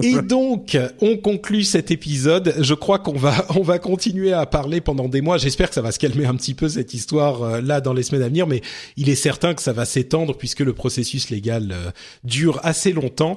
Et 0.01 0.22
donc, 0.22 0.77
on 1.01 1.17
conclut 1.17 1.63
cet 1.63 1.91
épisode. 1.91 2.55
Je 2.59 2.73
crois 2.73 2.99
qu'on 2.99 3.17
va, 3.17 3.45
on 3.55 3.61
va 3.61 3.80
continuer 3.80 4.34
à 4.34 4.45
parler 4.45 4.81
pendant 4.81 5.07
des 5.07 5.22
mois. 5.22 5.38
J'espère 5.38 5.69
que 5.69 5.76
ça 5.76 5.81
va 5.81 5.91
se 5.91 5.99
calmer 5.99 6.26
un 6.26 6.35
petit 6.35 6.53
peu 6.53 6.69
cette 6.69 6.93
histoire 6.93 7.43
euh, 7.43 7.61
là 7.61 7.81
dans 7.81 7.93
les 7.93 8.03
semaines 8.03 8.23
à 8.23 8.27
venir, 8.27 8.47
mais 8.47 8.61
il 8.97 9.09
est 9.09 9.15
certain 9.15 9.53
que 9.53 9.61
ça 9.61 9.73
va 9.73 9.85
s'étendre 9.85 10.35
puisque 10.38 10.59
le 10.61 10.73
processus 10.73 11.30
légal 11.30 11.72
euh, 11.72 11.91
dure 12.23 12.59
assez 12.63 12.93
longtemps. 12.93 13.35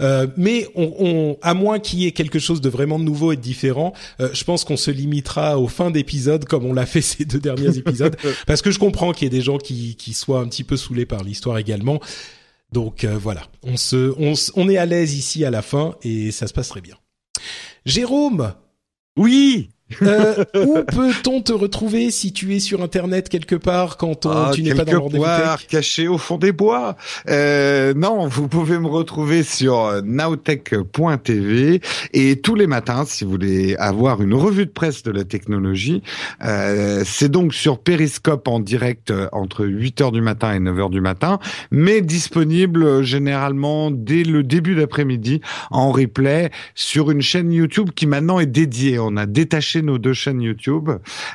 Euh, 0.00 0.26
mais 0.36 0.66
on, 0.74 0.92
on, 0.98 1.36
à 1.42 1.54
moins 1.54 1.78
qu'il 1.78 2.00
y 2.00 2.06
ait 2.06 2.12
quelque 2.12 2.38
chose 2.38 2.60
de 2.60 2.68
vraiment 2.68 2.98
nouveau 2.98 3.32
et 3.32 3.36
de 3.36 3.40
différent, 3.40 3.92
je 4.18 4.44
pense 4.44 4.64
qu'on 4.64 4.76
se 4.76 4.90
limitera 4.90 5.58
aux 5.58 5.68
fins 5.68 5.90
d'épisodes 5.90 6.44
comme 6.44 6.64
on 6.64 6.72
l'a 6.72 6.86
fait 6.86 7.00
ces 7.08 7.24
deux 7.24 7.38
derniers 7.38 7.76
épisodes, 7.78 8.16
parce 8.46 8.62
que 8.62 8.70
je 8.70 8.78
comprends 8.78 9.12
qu'il 9.12 9.24
y 9.24 9.26
ait 9.26 9.36
des 9.36 9.40
gens 9.40 9.58
qui, 9.58 9.96
qui 9.96 10.12
soient 10.12 10.40
un 10.40 10.48
petit 10.48 10.64
peu 10.64 10.76
saoulés 10.76 11.06
par 11.06 11.22
l'histoire 11.22 11.58
également. 11.58 12.00
Donc 12.72 13.04
euh, 13.04 13.16
voilà, 13.16 13.46
on 13.62 13.76
se, 13.76 14.14
on, 14.18 14.34
on 14.60 14.68
est 14.68 14.76
à 14.76 14.86
l'aise 14.86 15.14
ici 15.14 15.44
à 15.44 15.50
la 15.50 15.62
fin 15.62 15.96
et 16.02 16.30
ça 16.30 16.46
se 16.46 16.52
passe 16.52 16.68
très 16.68 16.80
bien. 16.80 16.96
Jérôme? 17.86 18.54
Oui. 19.16 19.70
Euh, 20.02 20.44
où 20.54 20.74
peut-on 20.84 21.40
te 21.40 21.52
retrouver 21.52 22.10
si 22.10 22.32
tu 22.32 22.54
es 22.54 22.60
sur 22.60 22.82
Internet 22.82 23.28
quelque 23.28 23.54
part 23.54 23.96
quand 23.96 24.26
ah, 24.26 24.50
tu 24.54 24.62
n'es 24.62 24.74
pas 24.74 24.84
dans 24.84 24.92
le 24.92 24.98
rendez-vous 24.98 25.24
caché 25.68 26.08
au 26.08 26.18
fond 26.18 26.36
des 26.36 26.52
bois. 26.52 26.96
Euh, 27.28 27.94
non, 27.94 28.26
vous 28.26 28.48
pouvez 28.48 28.78
me 28.78 28.86
retrouver 28.86 29.42
sur 29.42 30.02
nowtech.tv 30.04 31.80
et 32.12 32.40
tous 32.40 32.54
les 32.54 32.66
matins, 32.66 33.04
si 33.06 33.24
vous 33.24 33.30
voulez 33.30 33.76
avoir 33.76 34.22
une 34.22 34.34
revue 34.34 34.66
de 34.66 34.70
presse 34.70 35.02
de 35.02 35.10
la 35.10 35.24
technologie, 35.24 36.02
euh, 36.44 37.02
c'est 37.04 37.28
donc 37.28 37.54
sur 37.54 37.78
Periscope 37.78 38.48
en 38.48 38.60
direct 38.60 39.10
euh, 39.10 39.28
entre 39.32 39.66
8h 39.66 40.12
du 40.12 40.20
matin 40.20 40.54
et 40.54 40.60
9h 40.60 40.90
du 40.90 41.00
matin, 41.00 41.38
mais 41.70 42.00
disponible 42.00 42.82
euh, 42.82 43.02
généralement 43.02 43.90
dès 43.90 44.22
le 44.22 44.42
début 44.42 44.74
d'après-midi 44.74 45.40
en 45.70 45.92
replay 45.92 46.50
sur 46.74 47.10
une 47.10 47.22
chaîne 47.22 47.52
YouTube 47.52 47.90
qui 47.94 48.06
maintenant 48.06 48.38
est 48.38 48.46
dédiée. 48.46 48.98
On 48.98 49.16
a 49.16 49.26
détaché 49.26 49.77
nos 49.82 49.98
deux 49.98 50.12
chaînes 50.12 50.40
YouTube, 50.40 50.90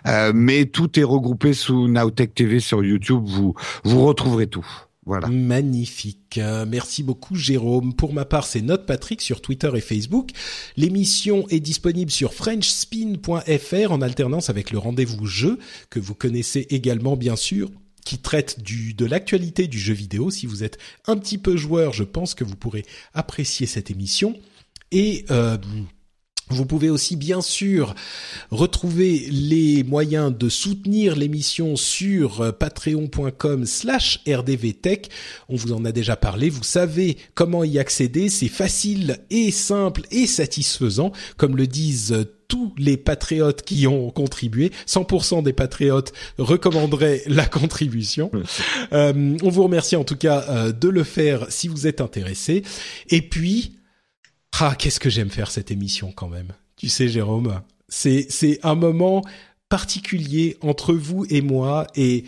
euh, 0.07 0.31
mais 0.33 0.65
tout 0.65 0.99
est 0.99 1.03
regroupé 1.03 1.53
sous 1.53 1.87
Nowtech 1.87 2.33
TV 2.33 2.59
sur 2.59 2.83
YouTube. 2.83 3.23
Vous 3.25 3.53
vous 3.83 4.05
retrouverez 4.05 4.47
tout. 4.47 4.65
Voilà. 5.05 5.27
Magnifique. 5.27 6.37
Euh, 6.37 6.65
merci 6.67 7.03
beaucoup 7.03 7.35
Jérôme. 7.35 7.93
Pour 7.93 8.13
ma 8.13 8.23
part, 8.23 8.45
c'est 8.45 8.61
Note 8.61 8.85
Patrick 8.85 9.21
sur 9.21 9.41
Twitter 9.41 9.69
et 9.75 9.81
Facebook. 9.81 10.29
L'émission 10.77 11.45
est 11.49 11.59
disponible 11.59 12.11
sur 12.11 12.33
frenchspin.fr 12.33 13.91
en 13.91 14.01
alternance 14.01 14.49
avec 14.49 14.71
le 14.71 14.77
rendez-vous 14.77 15.25
jeu 15.25 15.59
que 15.89 15.99
vous 15.99 16.15
connaissez 16.15 16.67
également 16.69 17.17
bien 17.17 17.35
sûr 17.35 17.69
qui 18.05 18.17
traite 18.17 18.61
du, 18.61 18.93
de 18.93 19.05
l'actualité 19.05 19.67
du 19.67 19.79
jeu 19.79 19.93
vidéo. 19.93 20.29
Si 20.29 20.45
vous 20.45 20.63
êtes 20.63 20.77
un 21.07 21.17
petit 21.17 21.37
peu 21.37 21.57
joueur, 21.57 21.93
je 21.93 22.03
pense 22.03 22.33
que 22.33 22.43
vous 22.43 22.55
pourrez 22.55 22.85
apprécier 23.13 23.65
cette 23.65 23.91
émission. 23.91 24.37
Et 24.91 25.25
euh, 25.31 25.57
vous 26.49 26.65
pouvez 26.65 26.89
aussi 26.89 27.15
bien 27.15 27.41
sûr 27.41 27.95
retrouver 28.51 29.27
les 29.31 29.83
moyens 29.83 30.37
de 30.37 30.49
soutenir 30.49 31.15
l'émission 31.15 31.75
sur 31.75 32.41
euh, 32.41 32.51
patreon.com 32.51 33.65
slash 33.65 34.19
rdvtech. 34.27 35.09
On 35.47 35.55
vous 35.55 35.71
en 35.71 35.85
a 35.85 35.91
déjà 35.91 36.15
parlé, 36.15 36.49
vous 36.49 36.63
savez 36.63 37.17
comment 37.33 37.63
y 37.63 37.79
accéder, 37.79 38.29
c'est 38.29 38.49
facile 38.49 39.19
et 39.29 39.51
simple 39.51 40.01
et 40.11 40.27
satisfaisant, 40.27 41.11
comme 41.37 41.55
le 41.55 41.65
disent 41.65 42.11
euh, 42.11 42.25
tous 42.49 42.73
les 42.77 42.97
patriotes 42.97 43.63
qui 43.63 43.87
ont 43.87 44.11
contribué. 44.11 44.71
100% 44.85 45.43
des 45.43 45.53
patriotes 45.53 46.11
recommanderaient 46.37 47.23
la 47.27 47.45
contribution. 47.45 48.29
Euh, 48.91 49.37
on 49.41 49.49
vous 49.49 49.63
remercie 49.63 49.95
en 49.95 50.03
tout 50.03 50.17
cas 50.17 50.71
de 50.71 50.89
le 50.89 51.03
faire 51.03 51.47
si 51.49 51.67
vous 51.67 51.87
êtes 51.87 51.99
intéressé. 51.99 52.61
Et 53.09 53.21
puis, 53.21 53.77
ah, 54.59 54.75
qu'est-ce 54.77 54.99
que 54.99 55.09
j'aime 55.09 55.29
faire 55.29 55.51
cette 55.51 55.71
émission 55.71 56.11
quand 56.11 56.27
même. 56.27 56.53
Tu 56.75 56.89
sais, 56.89 57.07
Jérôme, 57.07 57.61
c'est 57.87 58.27
c'est 58.29 58.59
un 58.63 58.75
moment 58.75 59.23
particulier 59.69 60.57
entre 60.61 60.93
vous 60.93 61.25
et 61.29 61.41
moi 61.41 61.87
et 61.95 62.25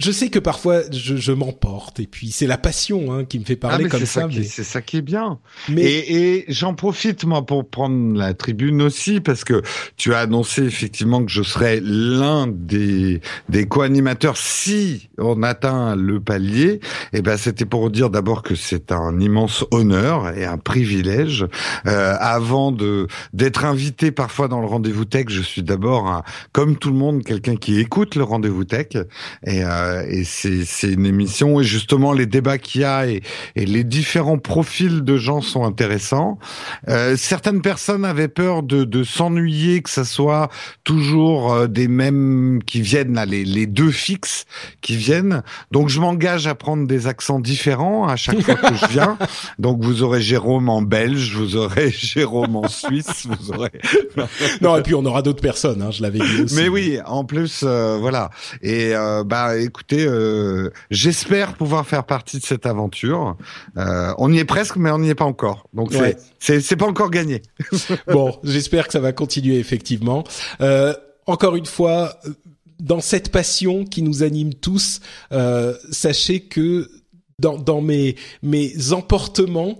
je 0.00 0.10
sais 0.10 0.30
que 0.30 0.38
parfois 0.38 0.80
je, 0.90 1.16
je 1.16 1.32
m'emporte 1.32 2.00
et 2.00 2.06
puis 2.06 2.30
c'est 2.30 2.46
la 2.46 2.56
passion 2.56 3.12
hein, 3.12 3.24
qui 3.24 3.38
me 3.38 3.44
fait 3.44 3.56
parler 3.56 3.84
ah, 3.86 3.90
comme 3.90 4.06
ça. 4.06 4.26
mais... 4.26 4.44
C'est 4.44 4.64
ça 4.64 4.80
qui 4.80 4.96
est 4.96 5.02
bien. 5.02 5.38
Mais... 5.68 5.82
Et, 5.82 6.36
et 6.38 6.44
j'en 6.48 6.74
profite 6.74 7.24
moi 7.24 7.44
pour 7.44 7.68
prendre 7.68 8.16
la 8.16 8.32
tribune 8.32 8.80
aussi 8.80 9.20
parce 9.20 9.44
que 9.44 9.62
tu 9.96 10.14
as 10.14 10.20
annoncé 10.20 10.62
effectivement 10.62 11.22
que 11.22 11.30
je 11.30 11.42
serais 11.42 11.80
l'un 11.82 12.46
des 12.46 13.20
des 13.50 13.66
co-animateurs 13.66 14.38
si 14.38 15.10
on 15.18 15.42
atteint 15.42 15.96
le 15.96 16.18
palier. 16.18 16.80
Et 17.12 17.18
eh 17.18 17.22
ben 17.22 17.36
c'était 17.36 17.66
pour 17.66 17.90
dire 17.90 18.08
d'abord 18.08 18.42
que 18.42 18.54
c'est 18.54 18.92
un 18.92 19.20
immense 19.20 19.64
honneur 19.70 20.36
et 20.36 20.46
un 20.46 20.58
privilège. 20.58 21.46
Euh, 21.86 22.16
avant 22.18 22.72
de 22.72 23.06
d'être 23.34 23.66
invité 23.66 24.12
parfois 24.12 24.48
dans 24.48 24.60
le 24.60 24.66
rendez-vous 24.66 25.04
tech, 25.04 25.26
je 25.28 25.42
suis 25.42 25.62
d'abord 25.62 26.22
comme 26.52 26.76
tout 26.76 26.90
le 26.90 26.96
monde 26.96 27.22
quelqu'un 27.22 27.56
qui 27.56 27.80
écoute 27.80 28.14
le 28.14 28.24
rendez-vous 28.24 28.64
tech 28.64 28.88
et 29.44 29.62
euh, 29.62 29.89
euh, 29.90 30.04
et 30.08 30.24
c'est 30.24 30.92
une 30.92 31.06
émission 31.06 31.60
et 31.60 31.64
justement 31.64 32.12
les 32.12 32.26
débats 32.26 32.58
qu'il 32.58 32.82
y 32.82 32.84
a 32.84 33.06
et, 33.06 33.22
et, 33.56 33.66
les 33.66 33.84
différents 33.84 34.38
profils 34.38 35.02
de 35.02 35.16
gens 35.16 35.40
sont 35.40 35.64
intéressants. 35.64 36.38
Euh, 36.88 37.16
certaines 37.16 37.62
personnes 37.62 38.04
avaient 38.04 38.28
peur 38.28 38.62
de, 38.62 38.84
de 38.84 39.04
s'ennuyer, 39.04 39.82
que 39.82 39.90
ça 39.90 40.04
soit 40.04 40.50
toujours 40.84 41.52
euh, 41.52 41.66
des 41.66 41.88
mêmes 41.88 42.60
qui 42.64 42.80
viennent 42.80 43.14
là, 43.14 43.26
les, 43.26 43.44
les 43.44 43.66
deux 43.66 43.90
fixes 43.90 44.44
qui 44.80 44.96
viennent. 44.96 45.42
Donc 45.70 45.88
je 45.88 46.00
m'engage 46.00 46.46
à 46.46 46.54
prendre 46.54 46.86
des 46.86 47.06
accents 47.06 47.40
différents 47.40 48.08
à 48.08 48.16
chaque 48.16 48.40
fois 48.40 48.54
que 48.54 48.74
je 48.74 48.86
viens. 48.86 49.18
Donc 49.58 49.82
vous 49.82 50.02
aurez 50.02 50.20
Jérôme 50.20 50.68
en 50.68 50.82
belge, 50.82 51.34
vous 51.34 51.56
aurez 51.56 51.90
Jérôme 51.96 52.56
en 52.56 52.68
suisse, 52.68 53.26
vous 53.26 53.52
aurez. 53.52 53.72
non 54.60 54.76
et 54.76 54.82
puis 54.82 54.94
on 54.94 55.04
aura 55.04 55.22
d'autres 55.22 55.42
personnes, 55.42 55.82
hein, 55.82 55.90
je 55.90 56.02
l'avais 56.02 56.18
dit 56.18 56.42
aussi. 56.42 56.56
Mais 56.56 56.68
oui, 56.68 56.98
en 57.06 57.24
plus 57.24 57.62
euh, 57.62 57.96
voilà. 57.98 58.30
Et 58.62 58.92
bah 59.24 59.56
écoute 59.58 59.79
écoutez, 59.80 60.04
euh, 60.04 60.70
j'espère 60.90 61.54
pouvoir 61.54 61.86
faire 61.86 62.04
partie 62.04 62.38
de 62.38 62.44
cette 62.44 62.66
aventure. 62.66 63.36
Euh, 63.78 64.12
on 64.18 64.30
y 64.30 64.38
est 64.38 64.44
presque, 64.44 64.76
mais 64.76 64.90
on 64.90 64.98
n'y 64.98 65.08
est 65.08 65.14
pas 65.14 65.24
encore. 65.24 65.68
Donc 65.72 65.92
c'est 66.38 66.60
c'est 66.60 66.76
pas 66.76 66.86
encore 66.86 67.10
gagné. 67.10 67.40
bon, 68.06 68.38
j'espère 68.44 68.86
que 68.86 68.92
ça 68.92 69.00
va 69.00 69.12
continuer 69.12 69.58
effectivement. 69.58 70.24
Euh, 70.60 70.92
encore 71.26 71.56
une 71.56 71.66
fois, 71.66 72.20
dans 72.78 73.00
cette 73.00 73.30
passion 73.30 73.84
qui 73.84 74.02
nous 74.02 74.22
anime 74.22 74.52
tous, 74.52 75.00
sachez 75.90 76.40
que 76.40 76.90
dans, 77.38 77.56
dans 77.56 77.80
mes 77.80 78.16
mes 78.42 78.92
emportements, 78.92 79.78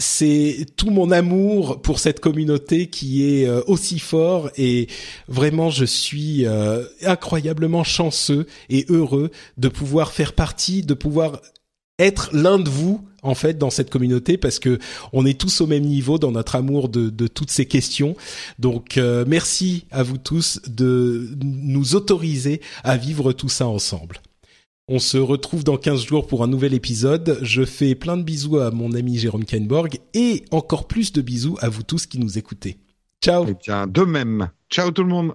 c'est 0.00 0.66
tout 0.76 0.90
mon 0.90 1.10
amour 1.10 1.82
pour 1.82 1.98
cette 1.98 2.20
communauté 2.20 2.88
qui 2.88 3.22
est 3.24 3.46
euh, 3.46 3.62
aussi 3.66 3.98
fort 3.98 4.50
et 4.56 4.88
vraiment 5.28 5.70
je 5.70 5.84
suis 5.84 6.46
euh, 6.46 6.84
incroyablement 7.04 7.84
chanceux 7.84 8.46
et 8.70 8.86
heureux 8.88 9.30
de 9.58 9.68
pouvoir 9.68 10.12
faire 10.12 10.32
partie, 10.32 10.82
de 10.82 10.94
pouvoir 10.94 11.40
être 11.98 12.30
l'un 12.32 12.58
de 12.58 12.68
vous 12.70 13.06
en 13.22 13.34
fait 13.34 13.58
dans 13.58 13.68
cette 13.68 13.90
communauté 13.90 14.38
parce 14.38 14.58
que 14.58 14.78
on 15.12 15.26
est 15.26 15.38
tous 15.38 15.60
au 15.60 15.66
même 15.66 15.84
niveau 15.84 16.18
dans 16.18 16.32
notre 16.32 16.56
amour 16.56 16.88
de, 16.88 17.10
toutes 17.26 17.50
ces 17.50 17.66
questions. 17.66 18.16
Donc 18.58 18.96
euh, 18.96 19.24
merci 19.28 19.84
à 19.90 20.02
vous 20.02 20.16
tous 20.16 20.60
de 20.66 21.28
nous 21.42 21.94
autoriser 21.94 22.62
à 22.84 22.96
vivre 22.96 23.32
tout 23.32 23.50
ça 23.50 23.68
ensemble. 23.68 24.20
On 24.92 24.98
se 24.98 25.18
retrouve 25.18 25.62
dans 25.62 25.76
15 25.76 26.04
jours 26.04 26.26
pour 26.26 26.42
un 26.42 26.48
nouvel 26.48 26.74
épisode. 26.74 27.38
Je 27.42 27.64
fais 27.64 27.94
plein 27.94 28.16
de 28.16 28.24
bisous 28.24 28.58
à 28.58 28.72
mon 28.72 28.92
ami 28.92 29.18
Jérôme 29.18 29.44
Kenborg 29.44 30.00
et 30.14 30.44
encore 30.50 30.88
plus 30.88 31.12
de 31.12 31.22
bisous 31.22 31.56
à 31.60 31.68
vous 31.68 31.84
tous 31.84 32.06
qui 32.06 32.18
nous 32.18 32.38
écoutez. 32.38 32.76
Ciao. 33.22 33.46
Et 33.46 33.54
tiens, 33.54 33.86
de 33.86 34.02
même. 34.02 34.50
Ciao 34.68 34.90
tout 34.90 35.04
le 35.04 35.10
monde. 35.10 35.34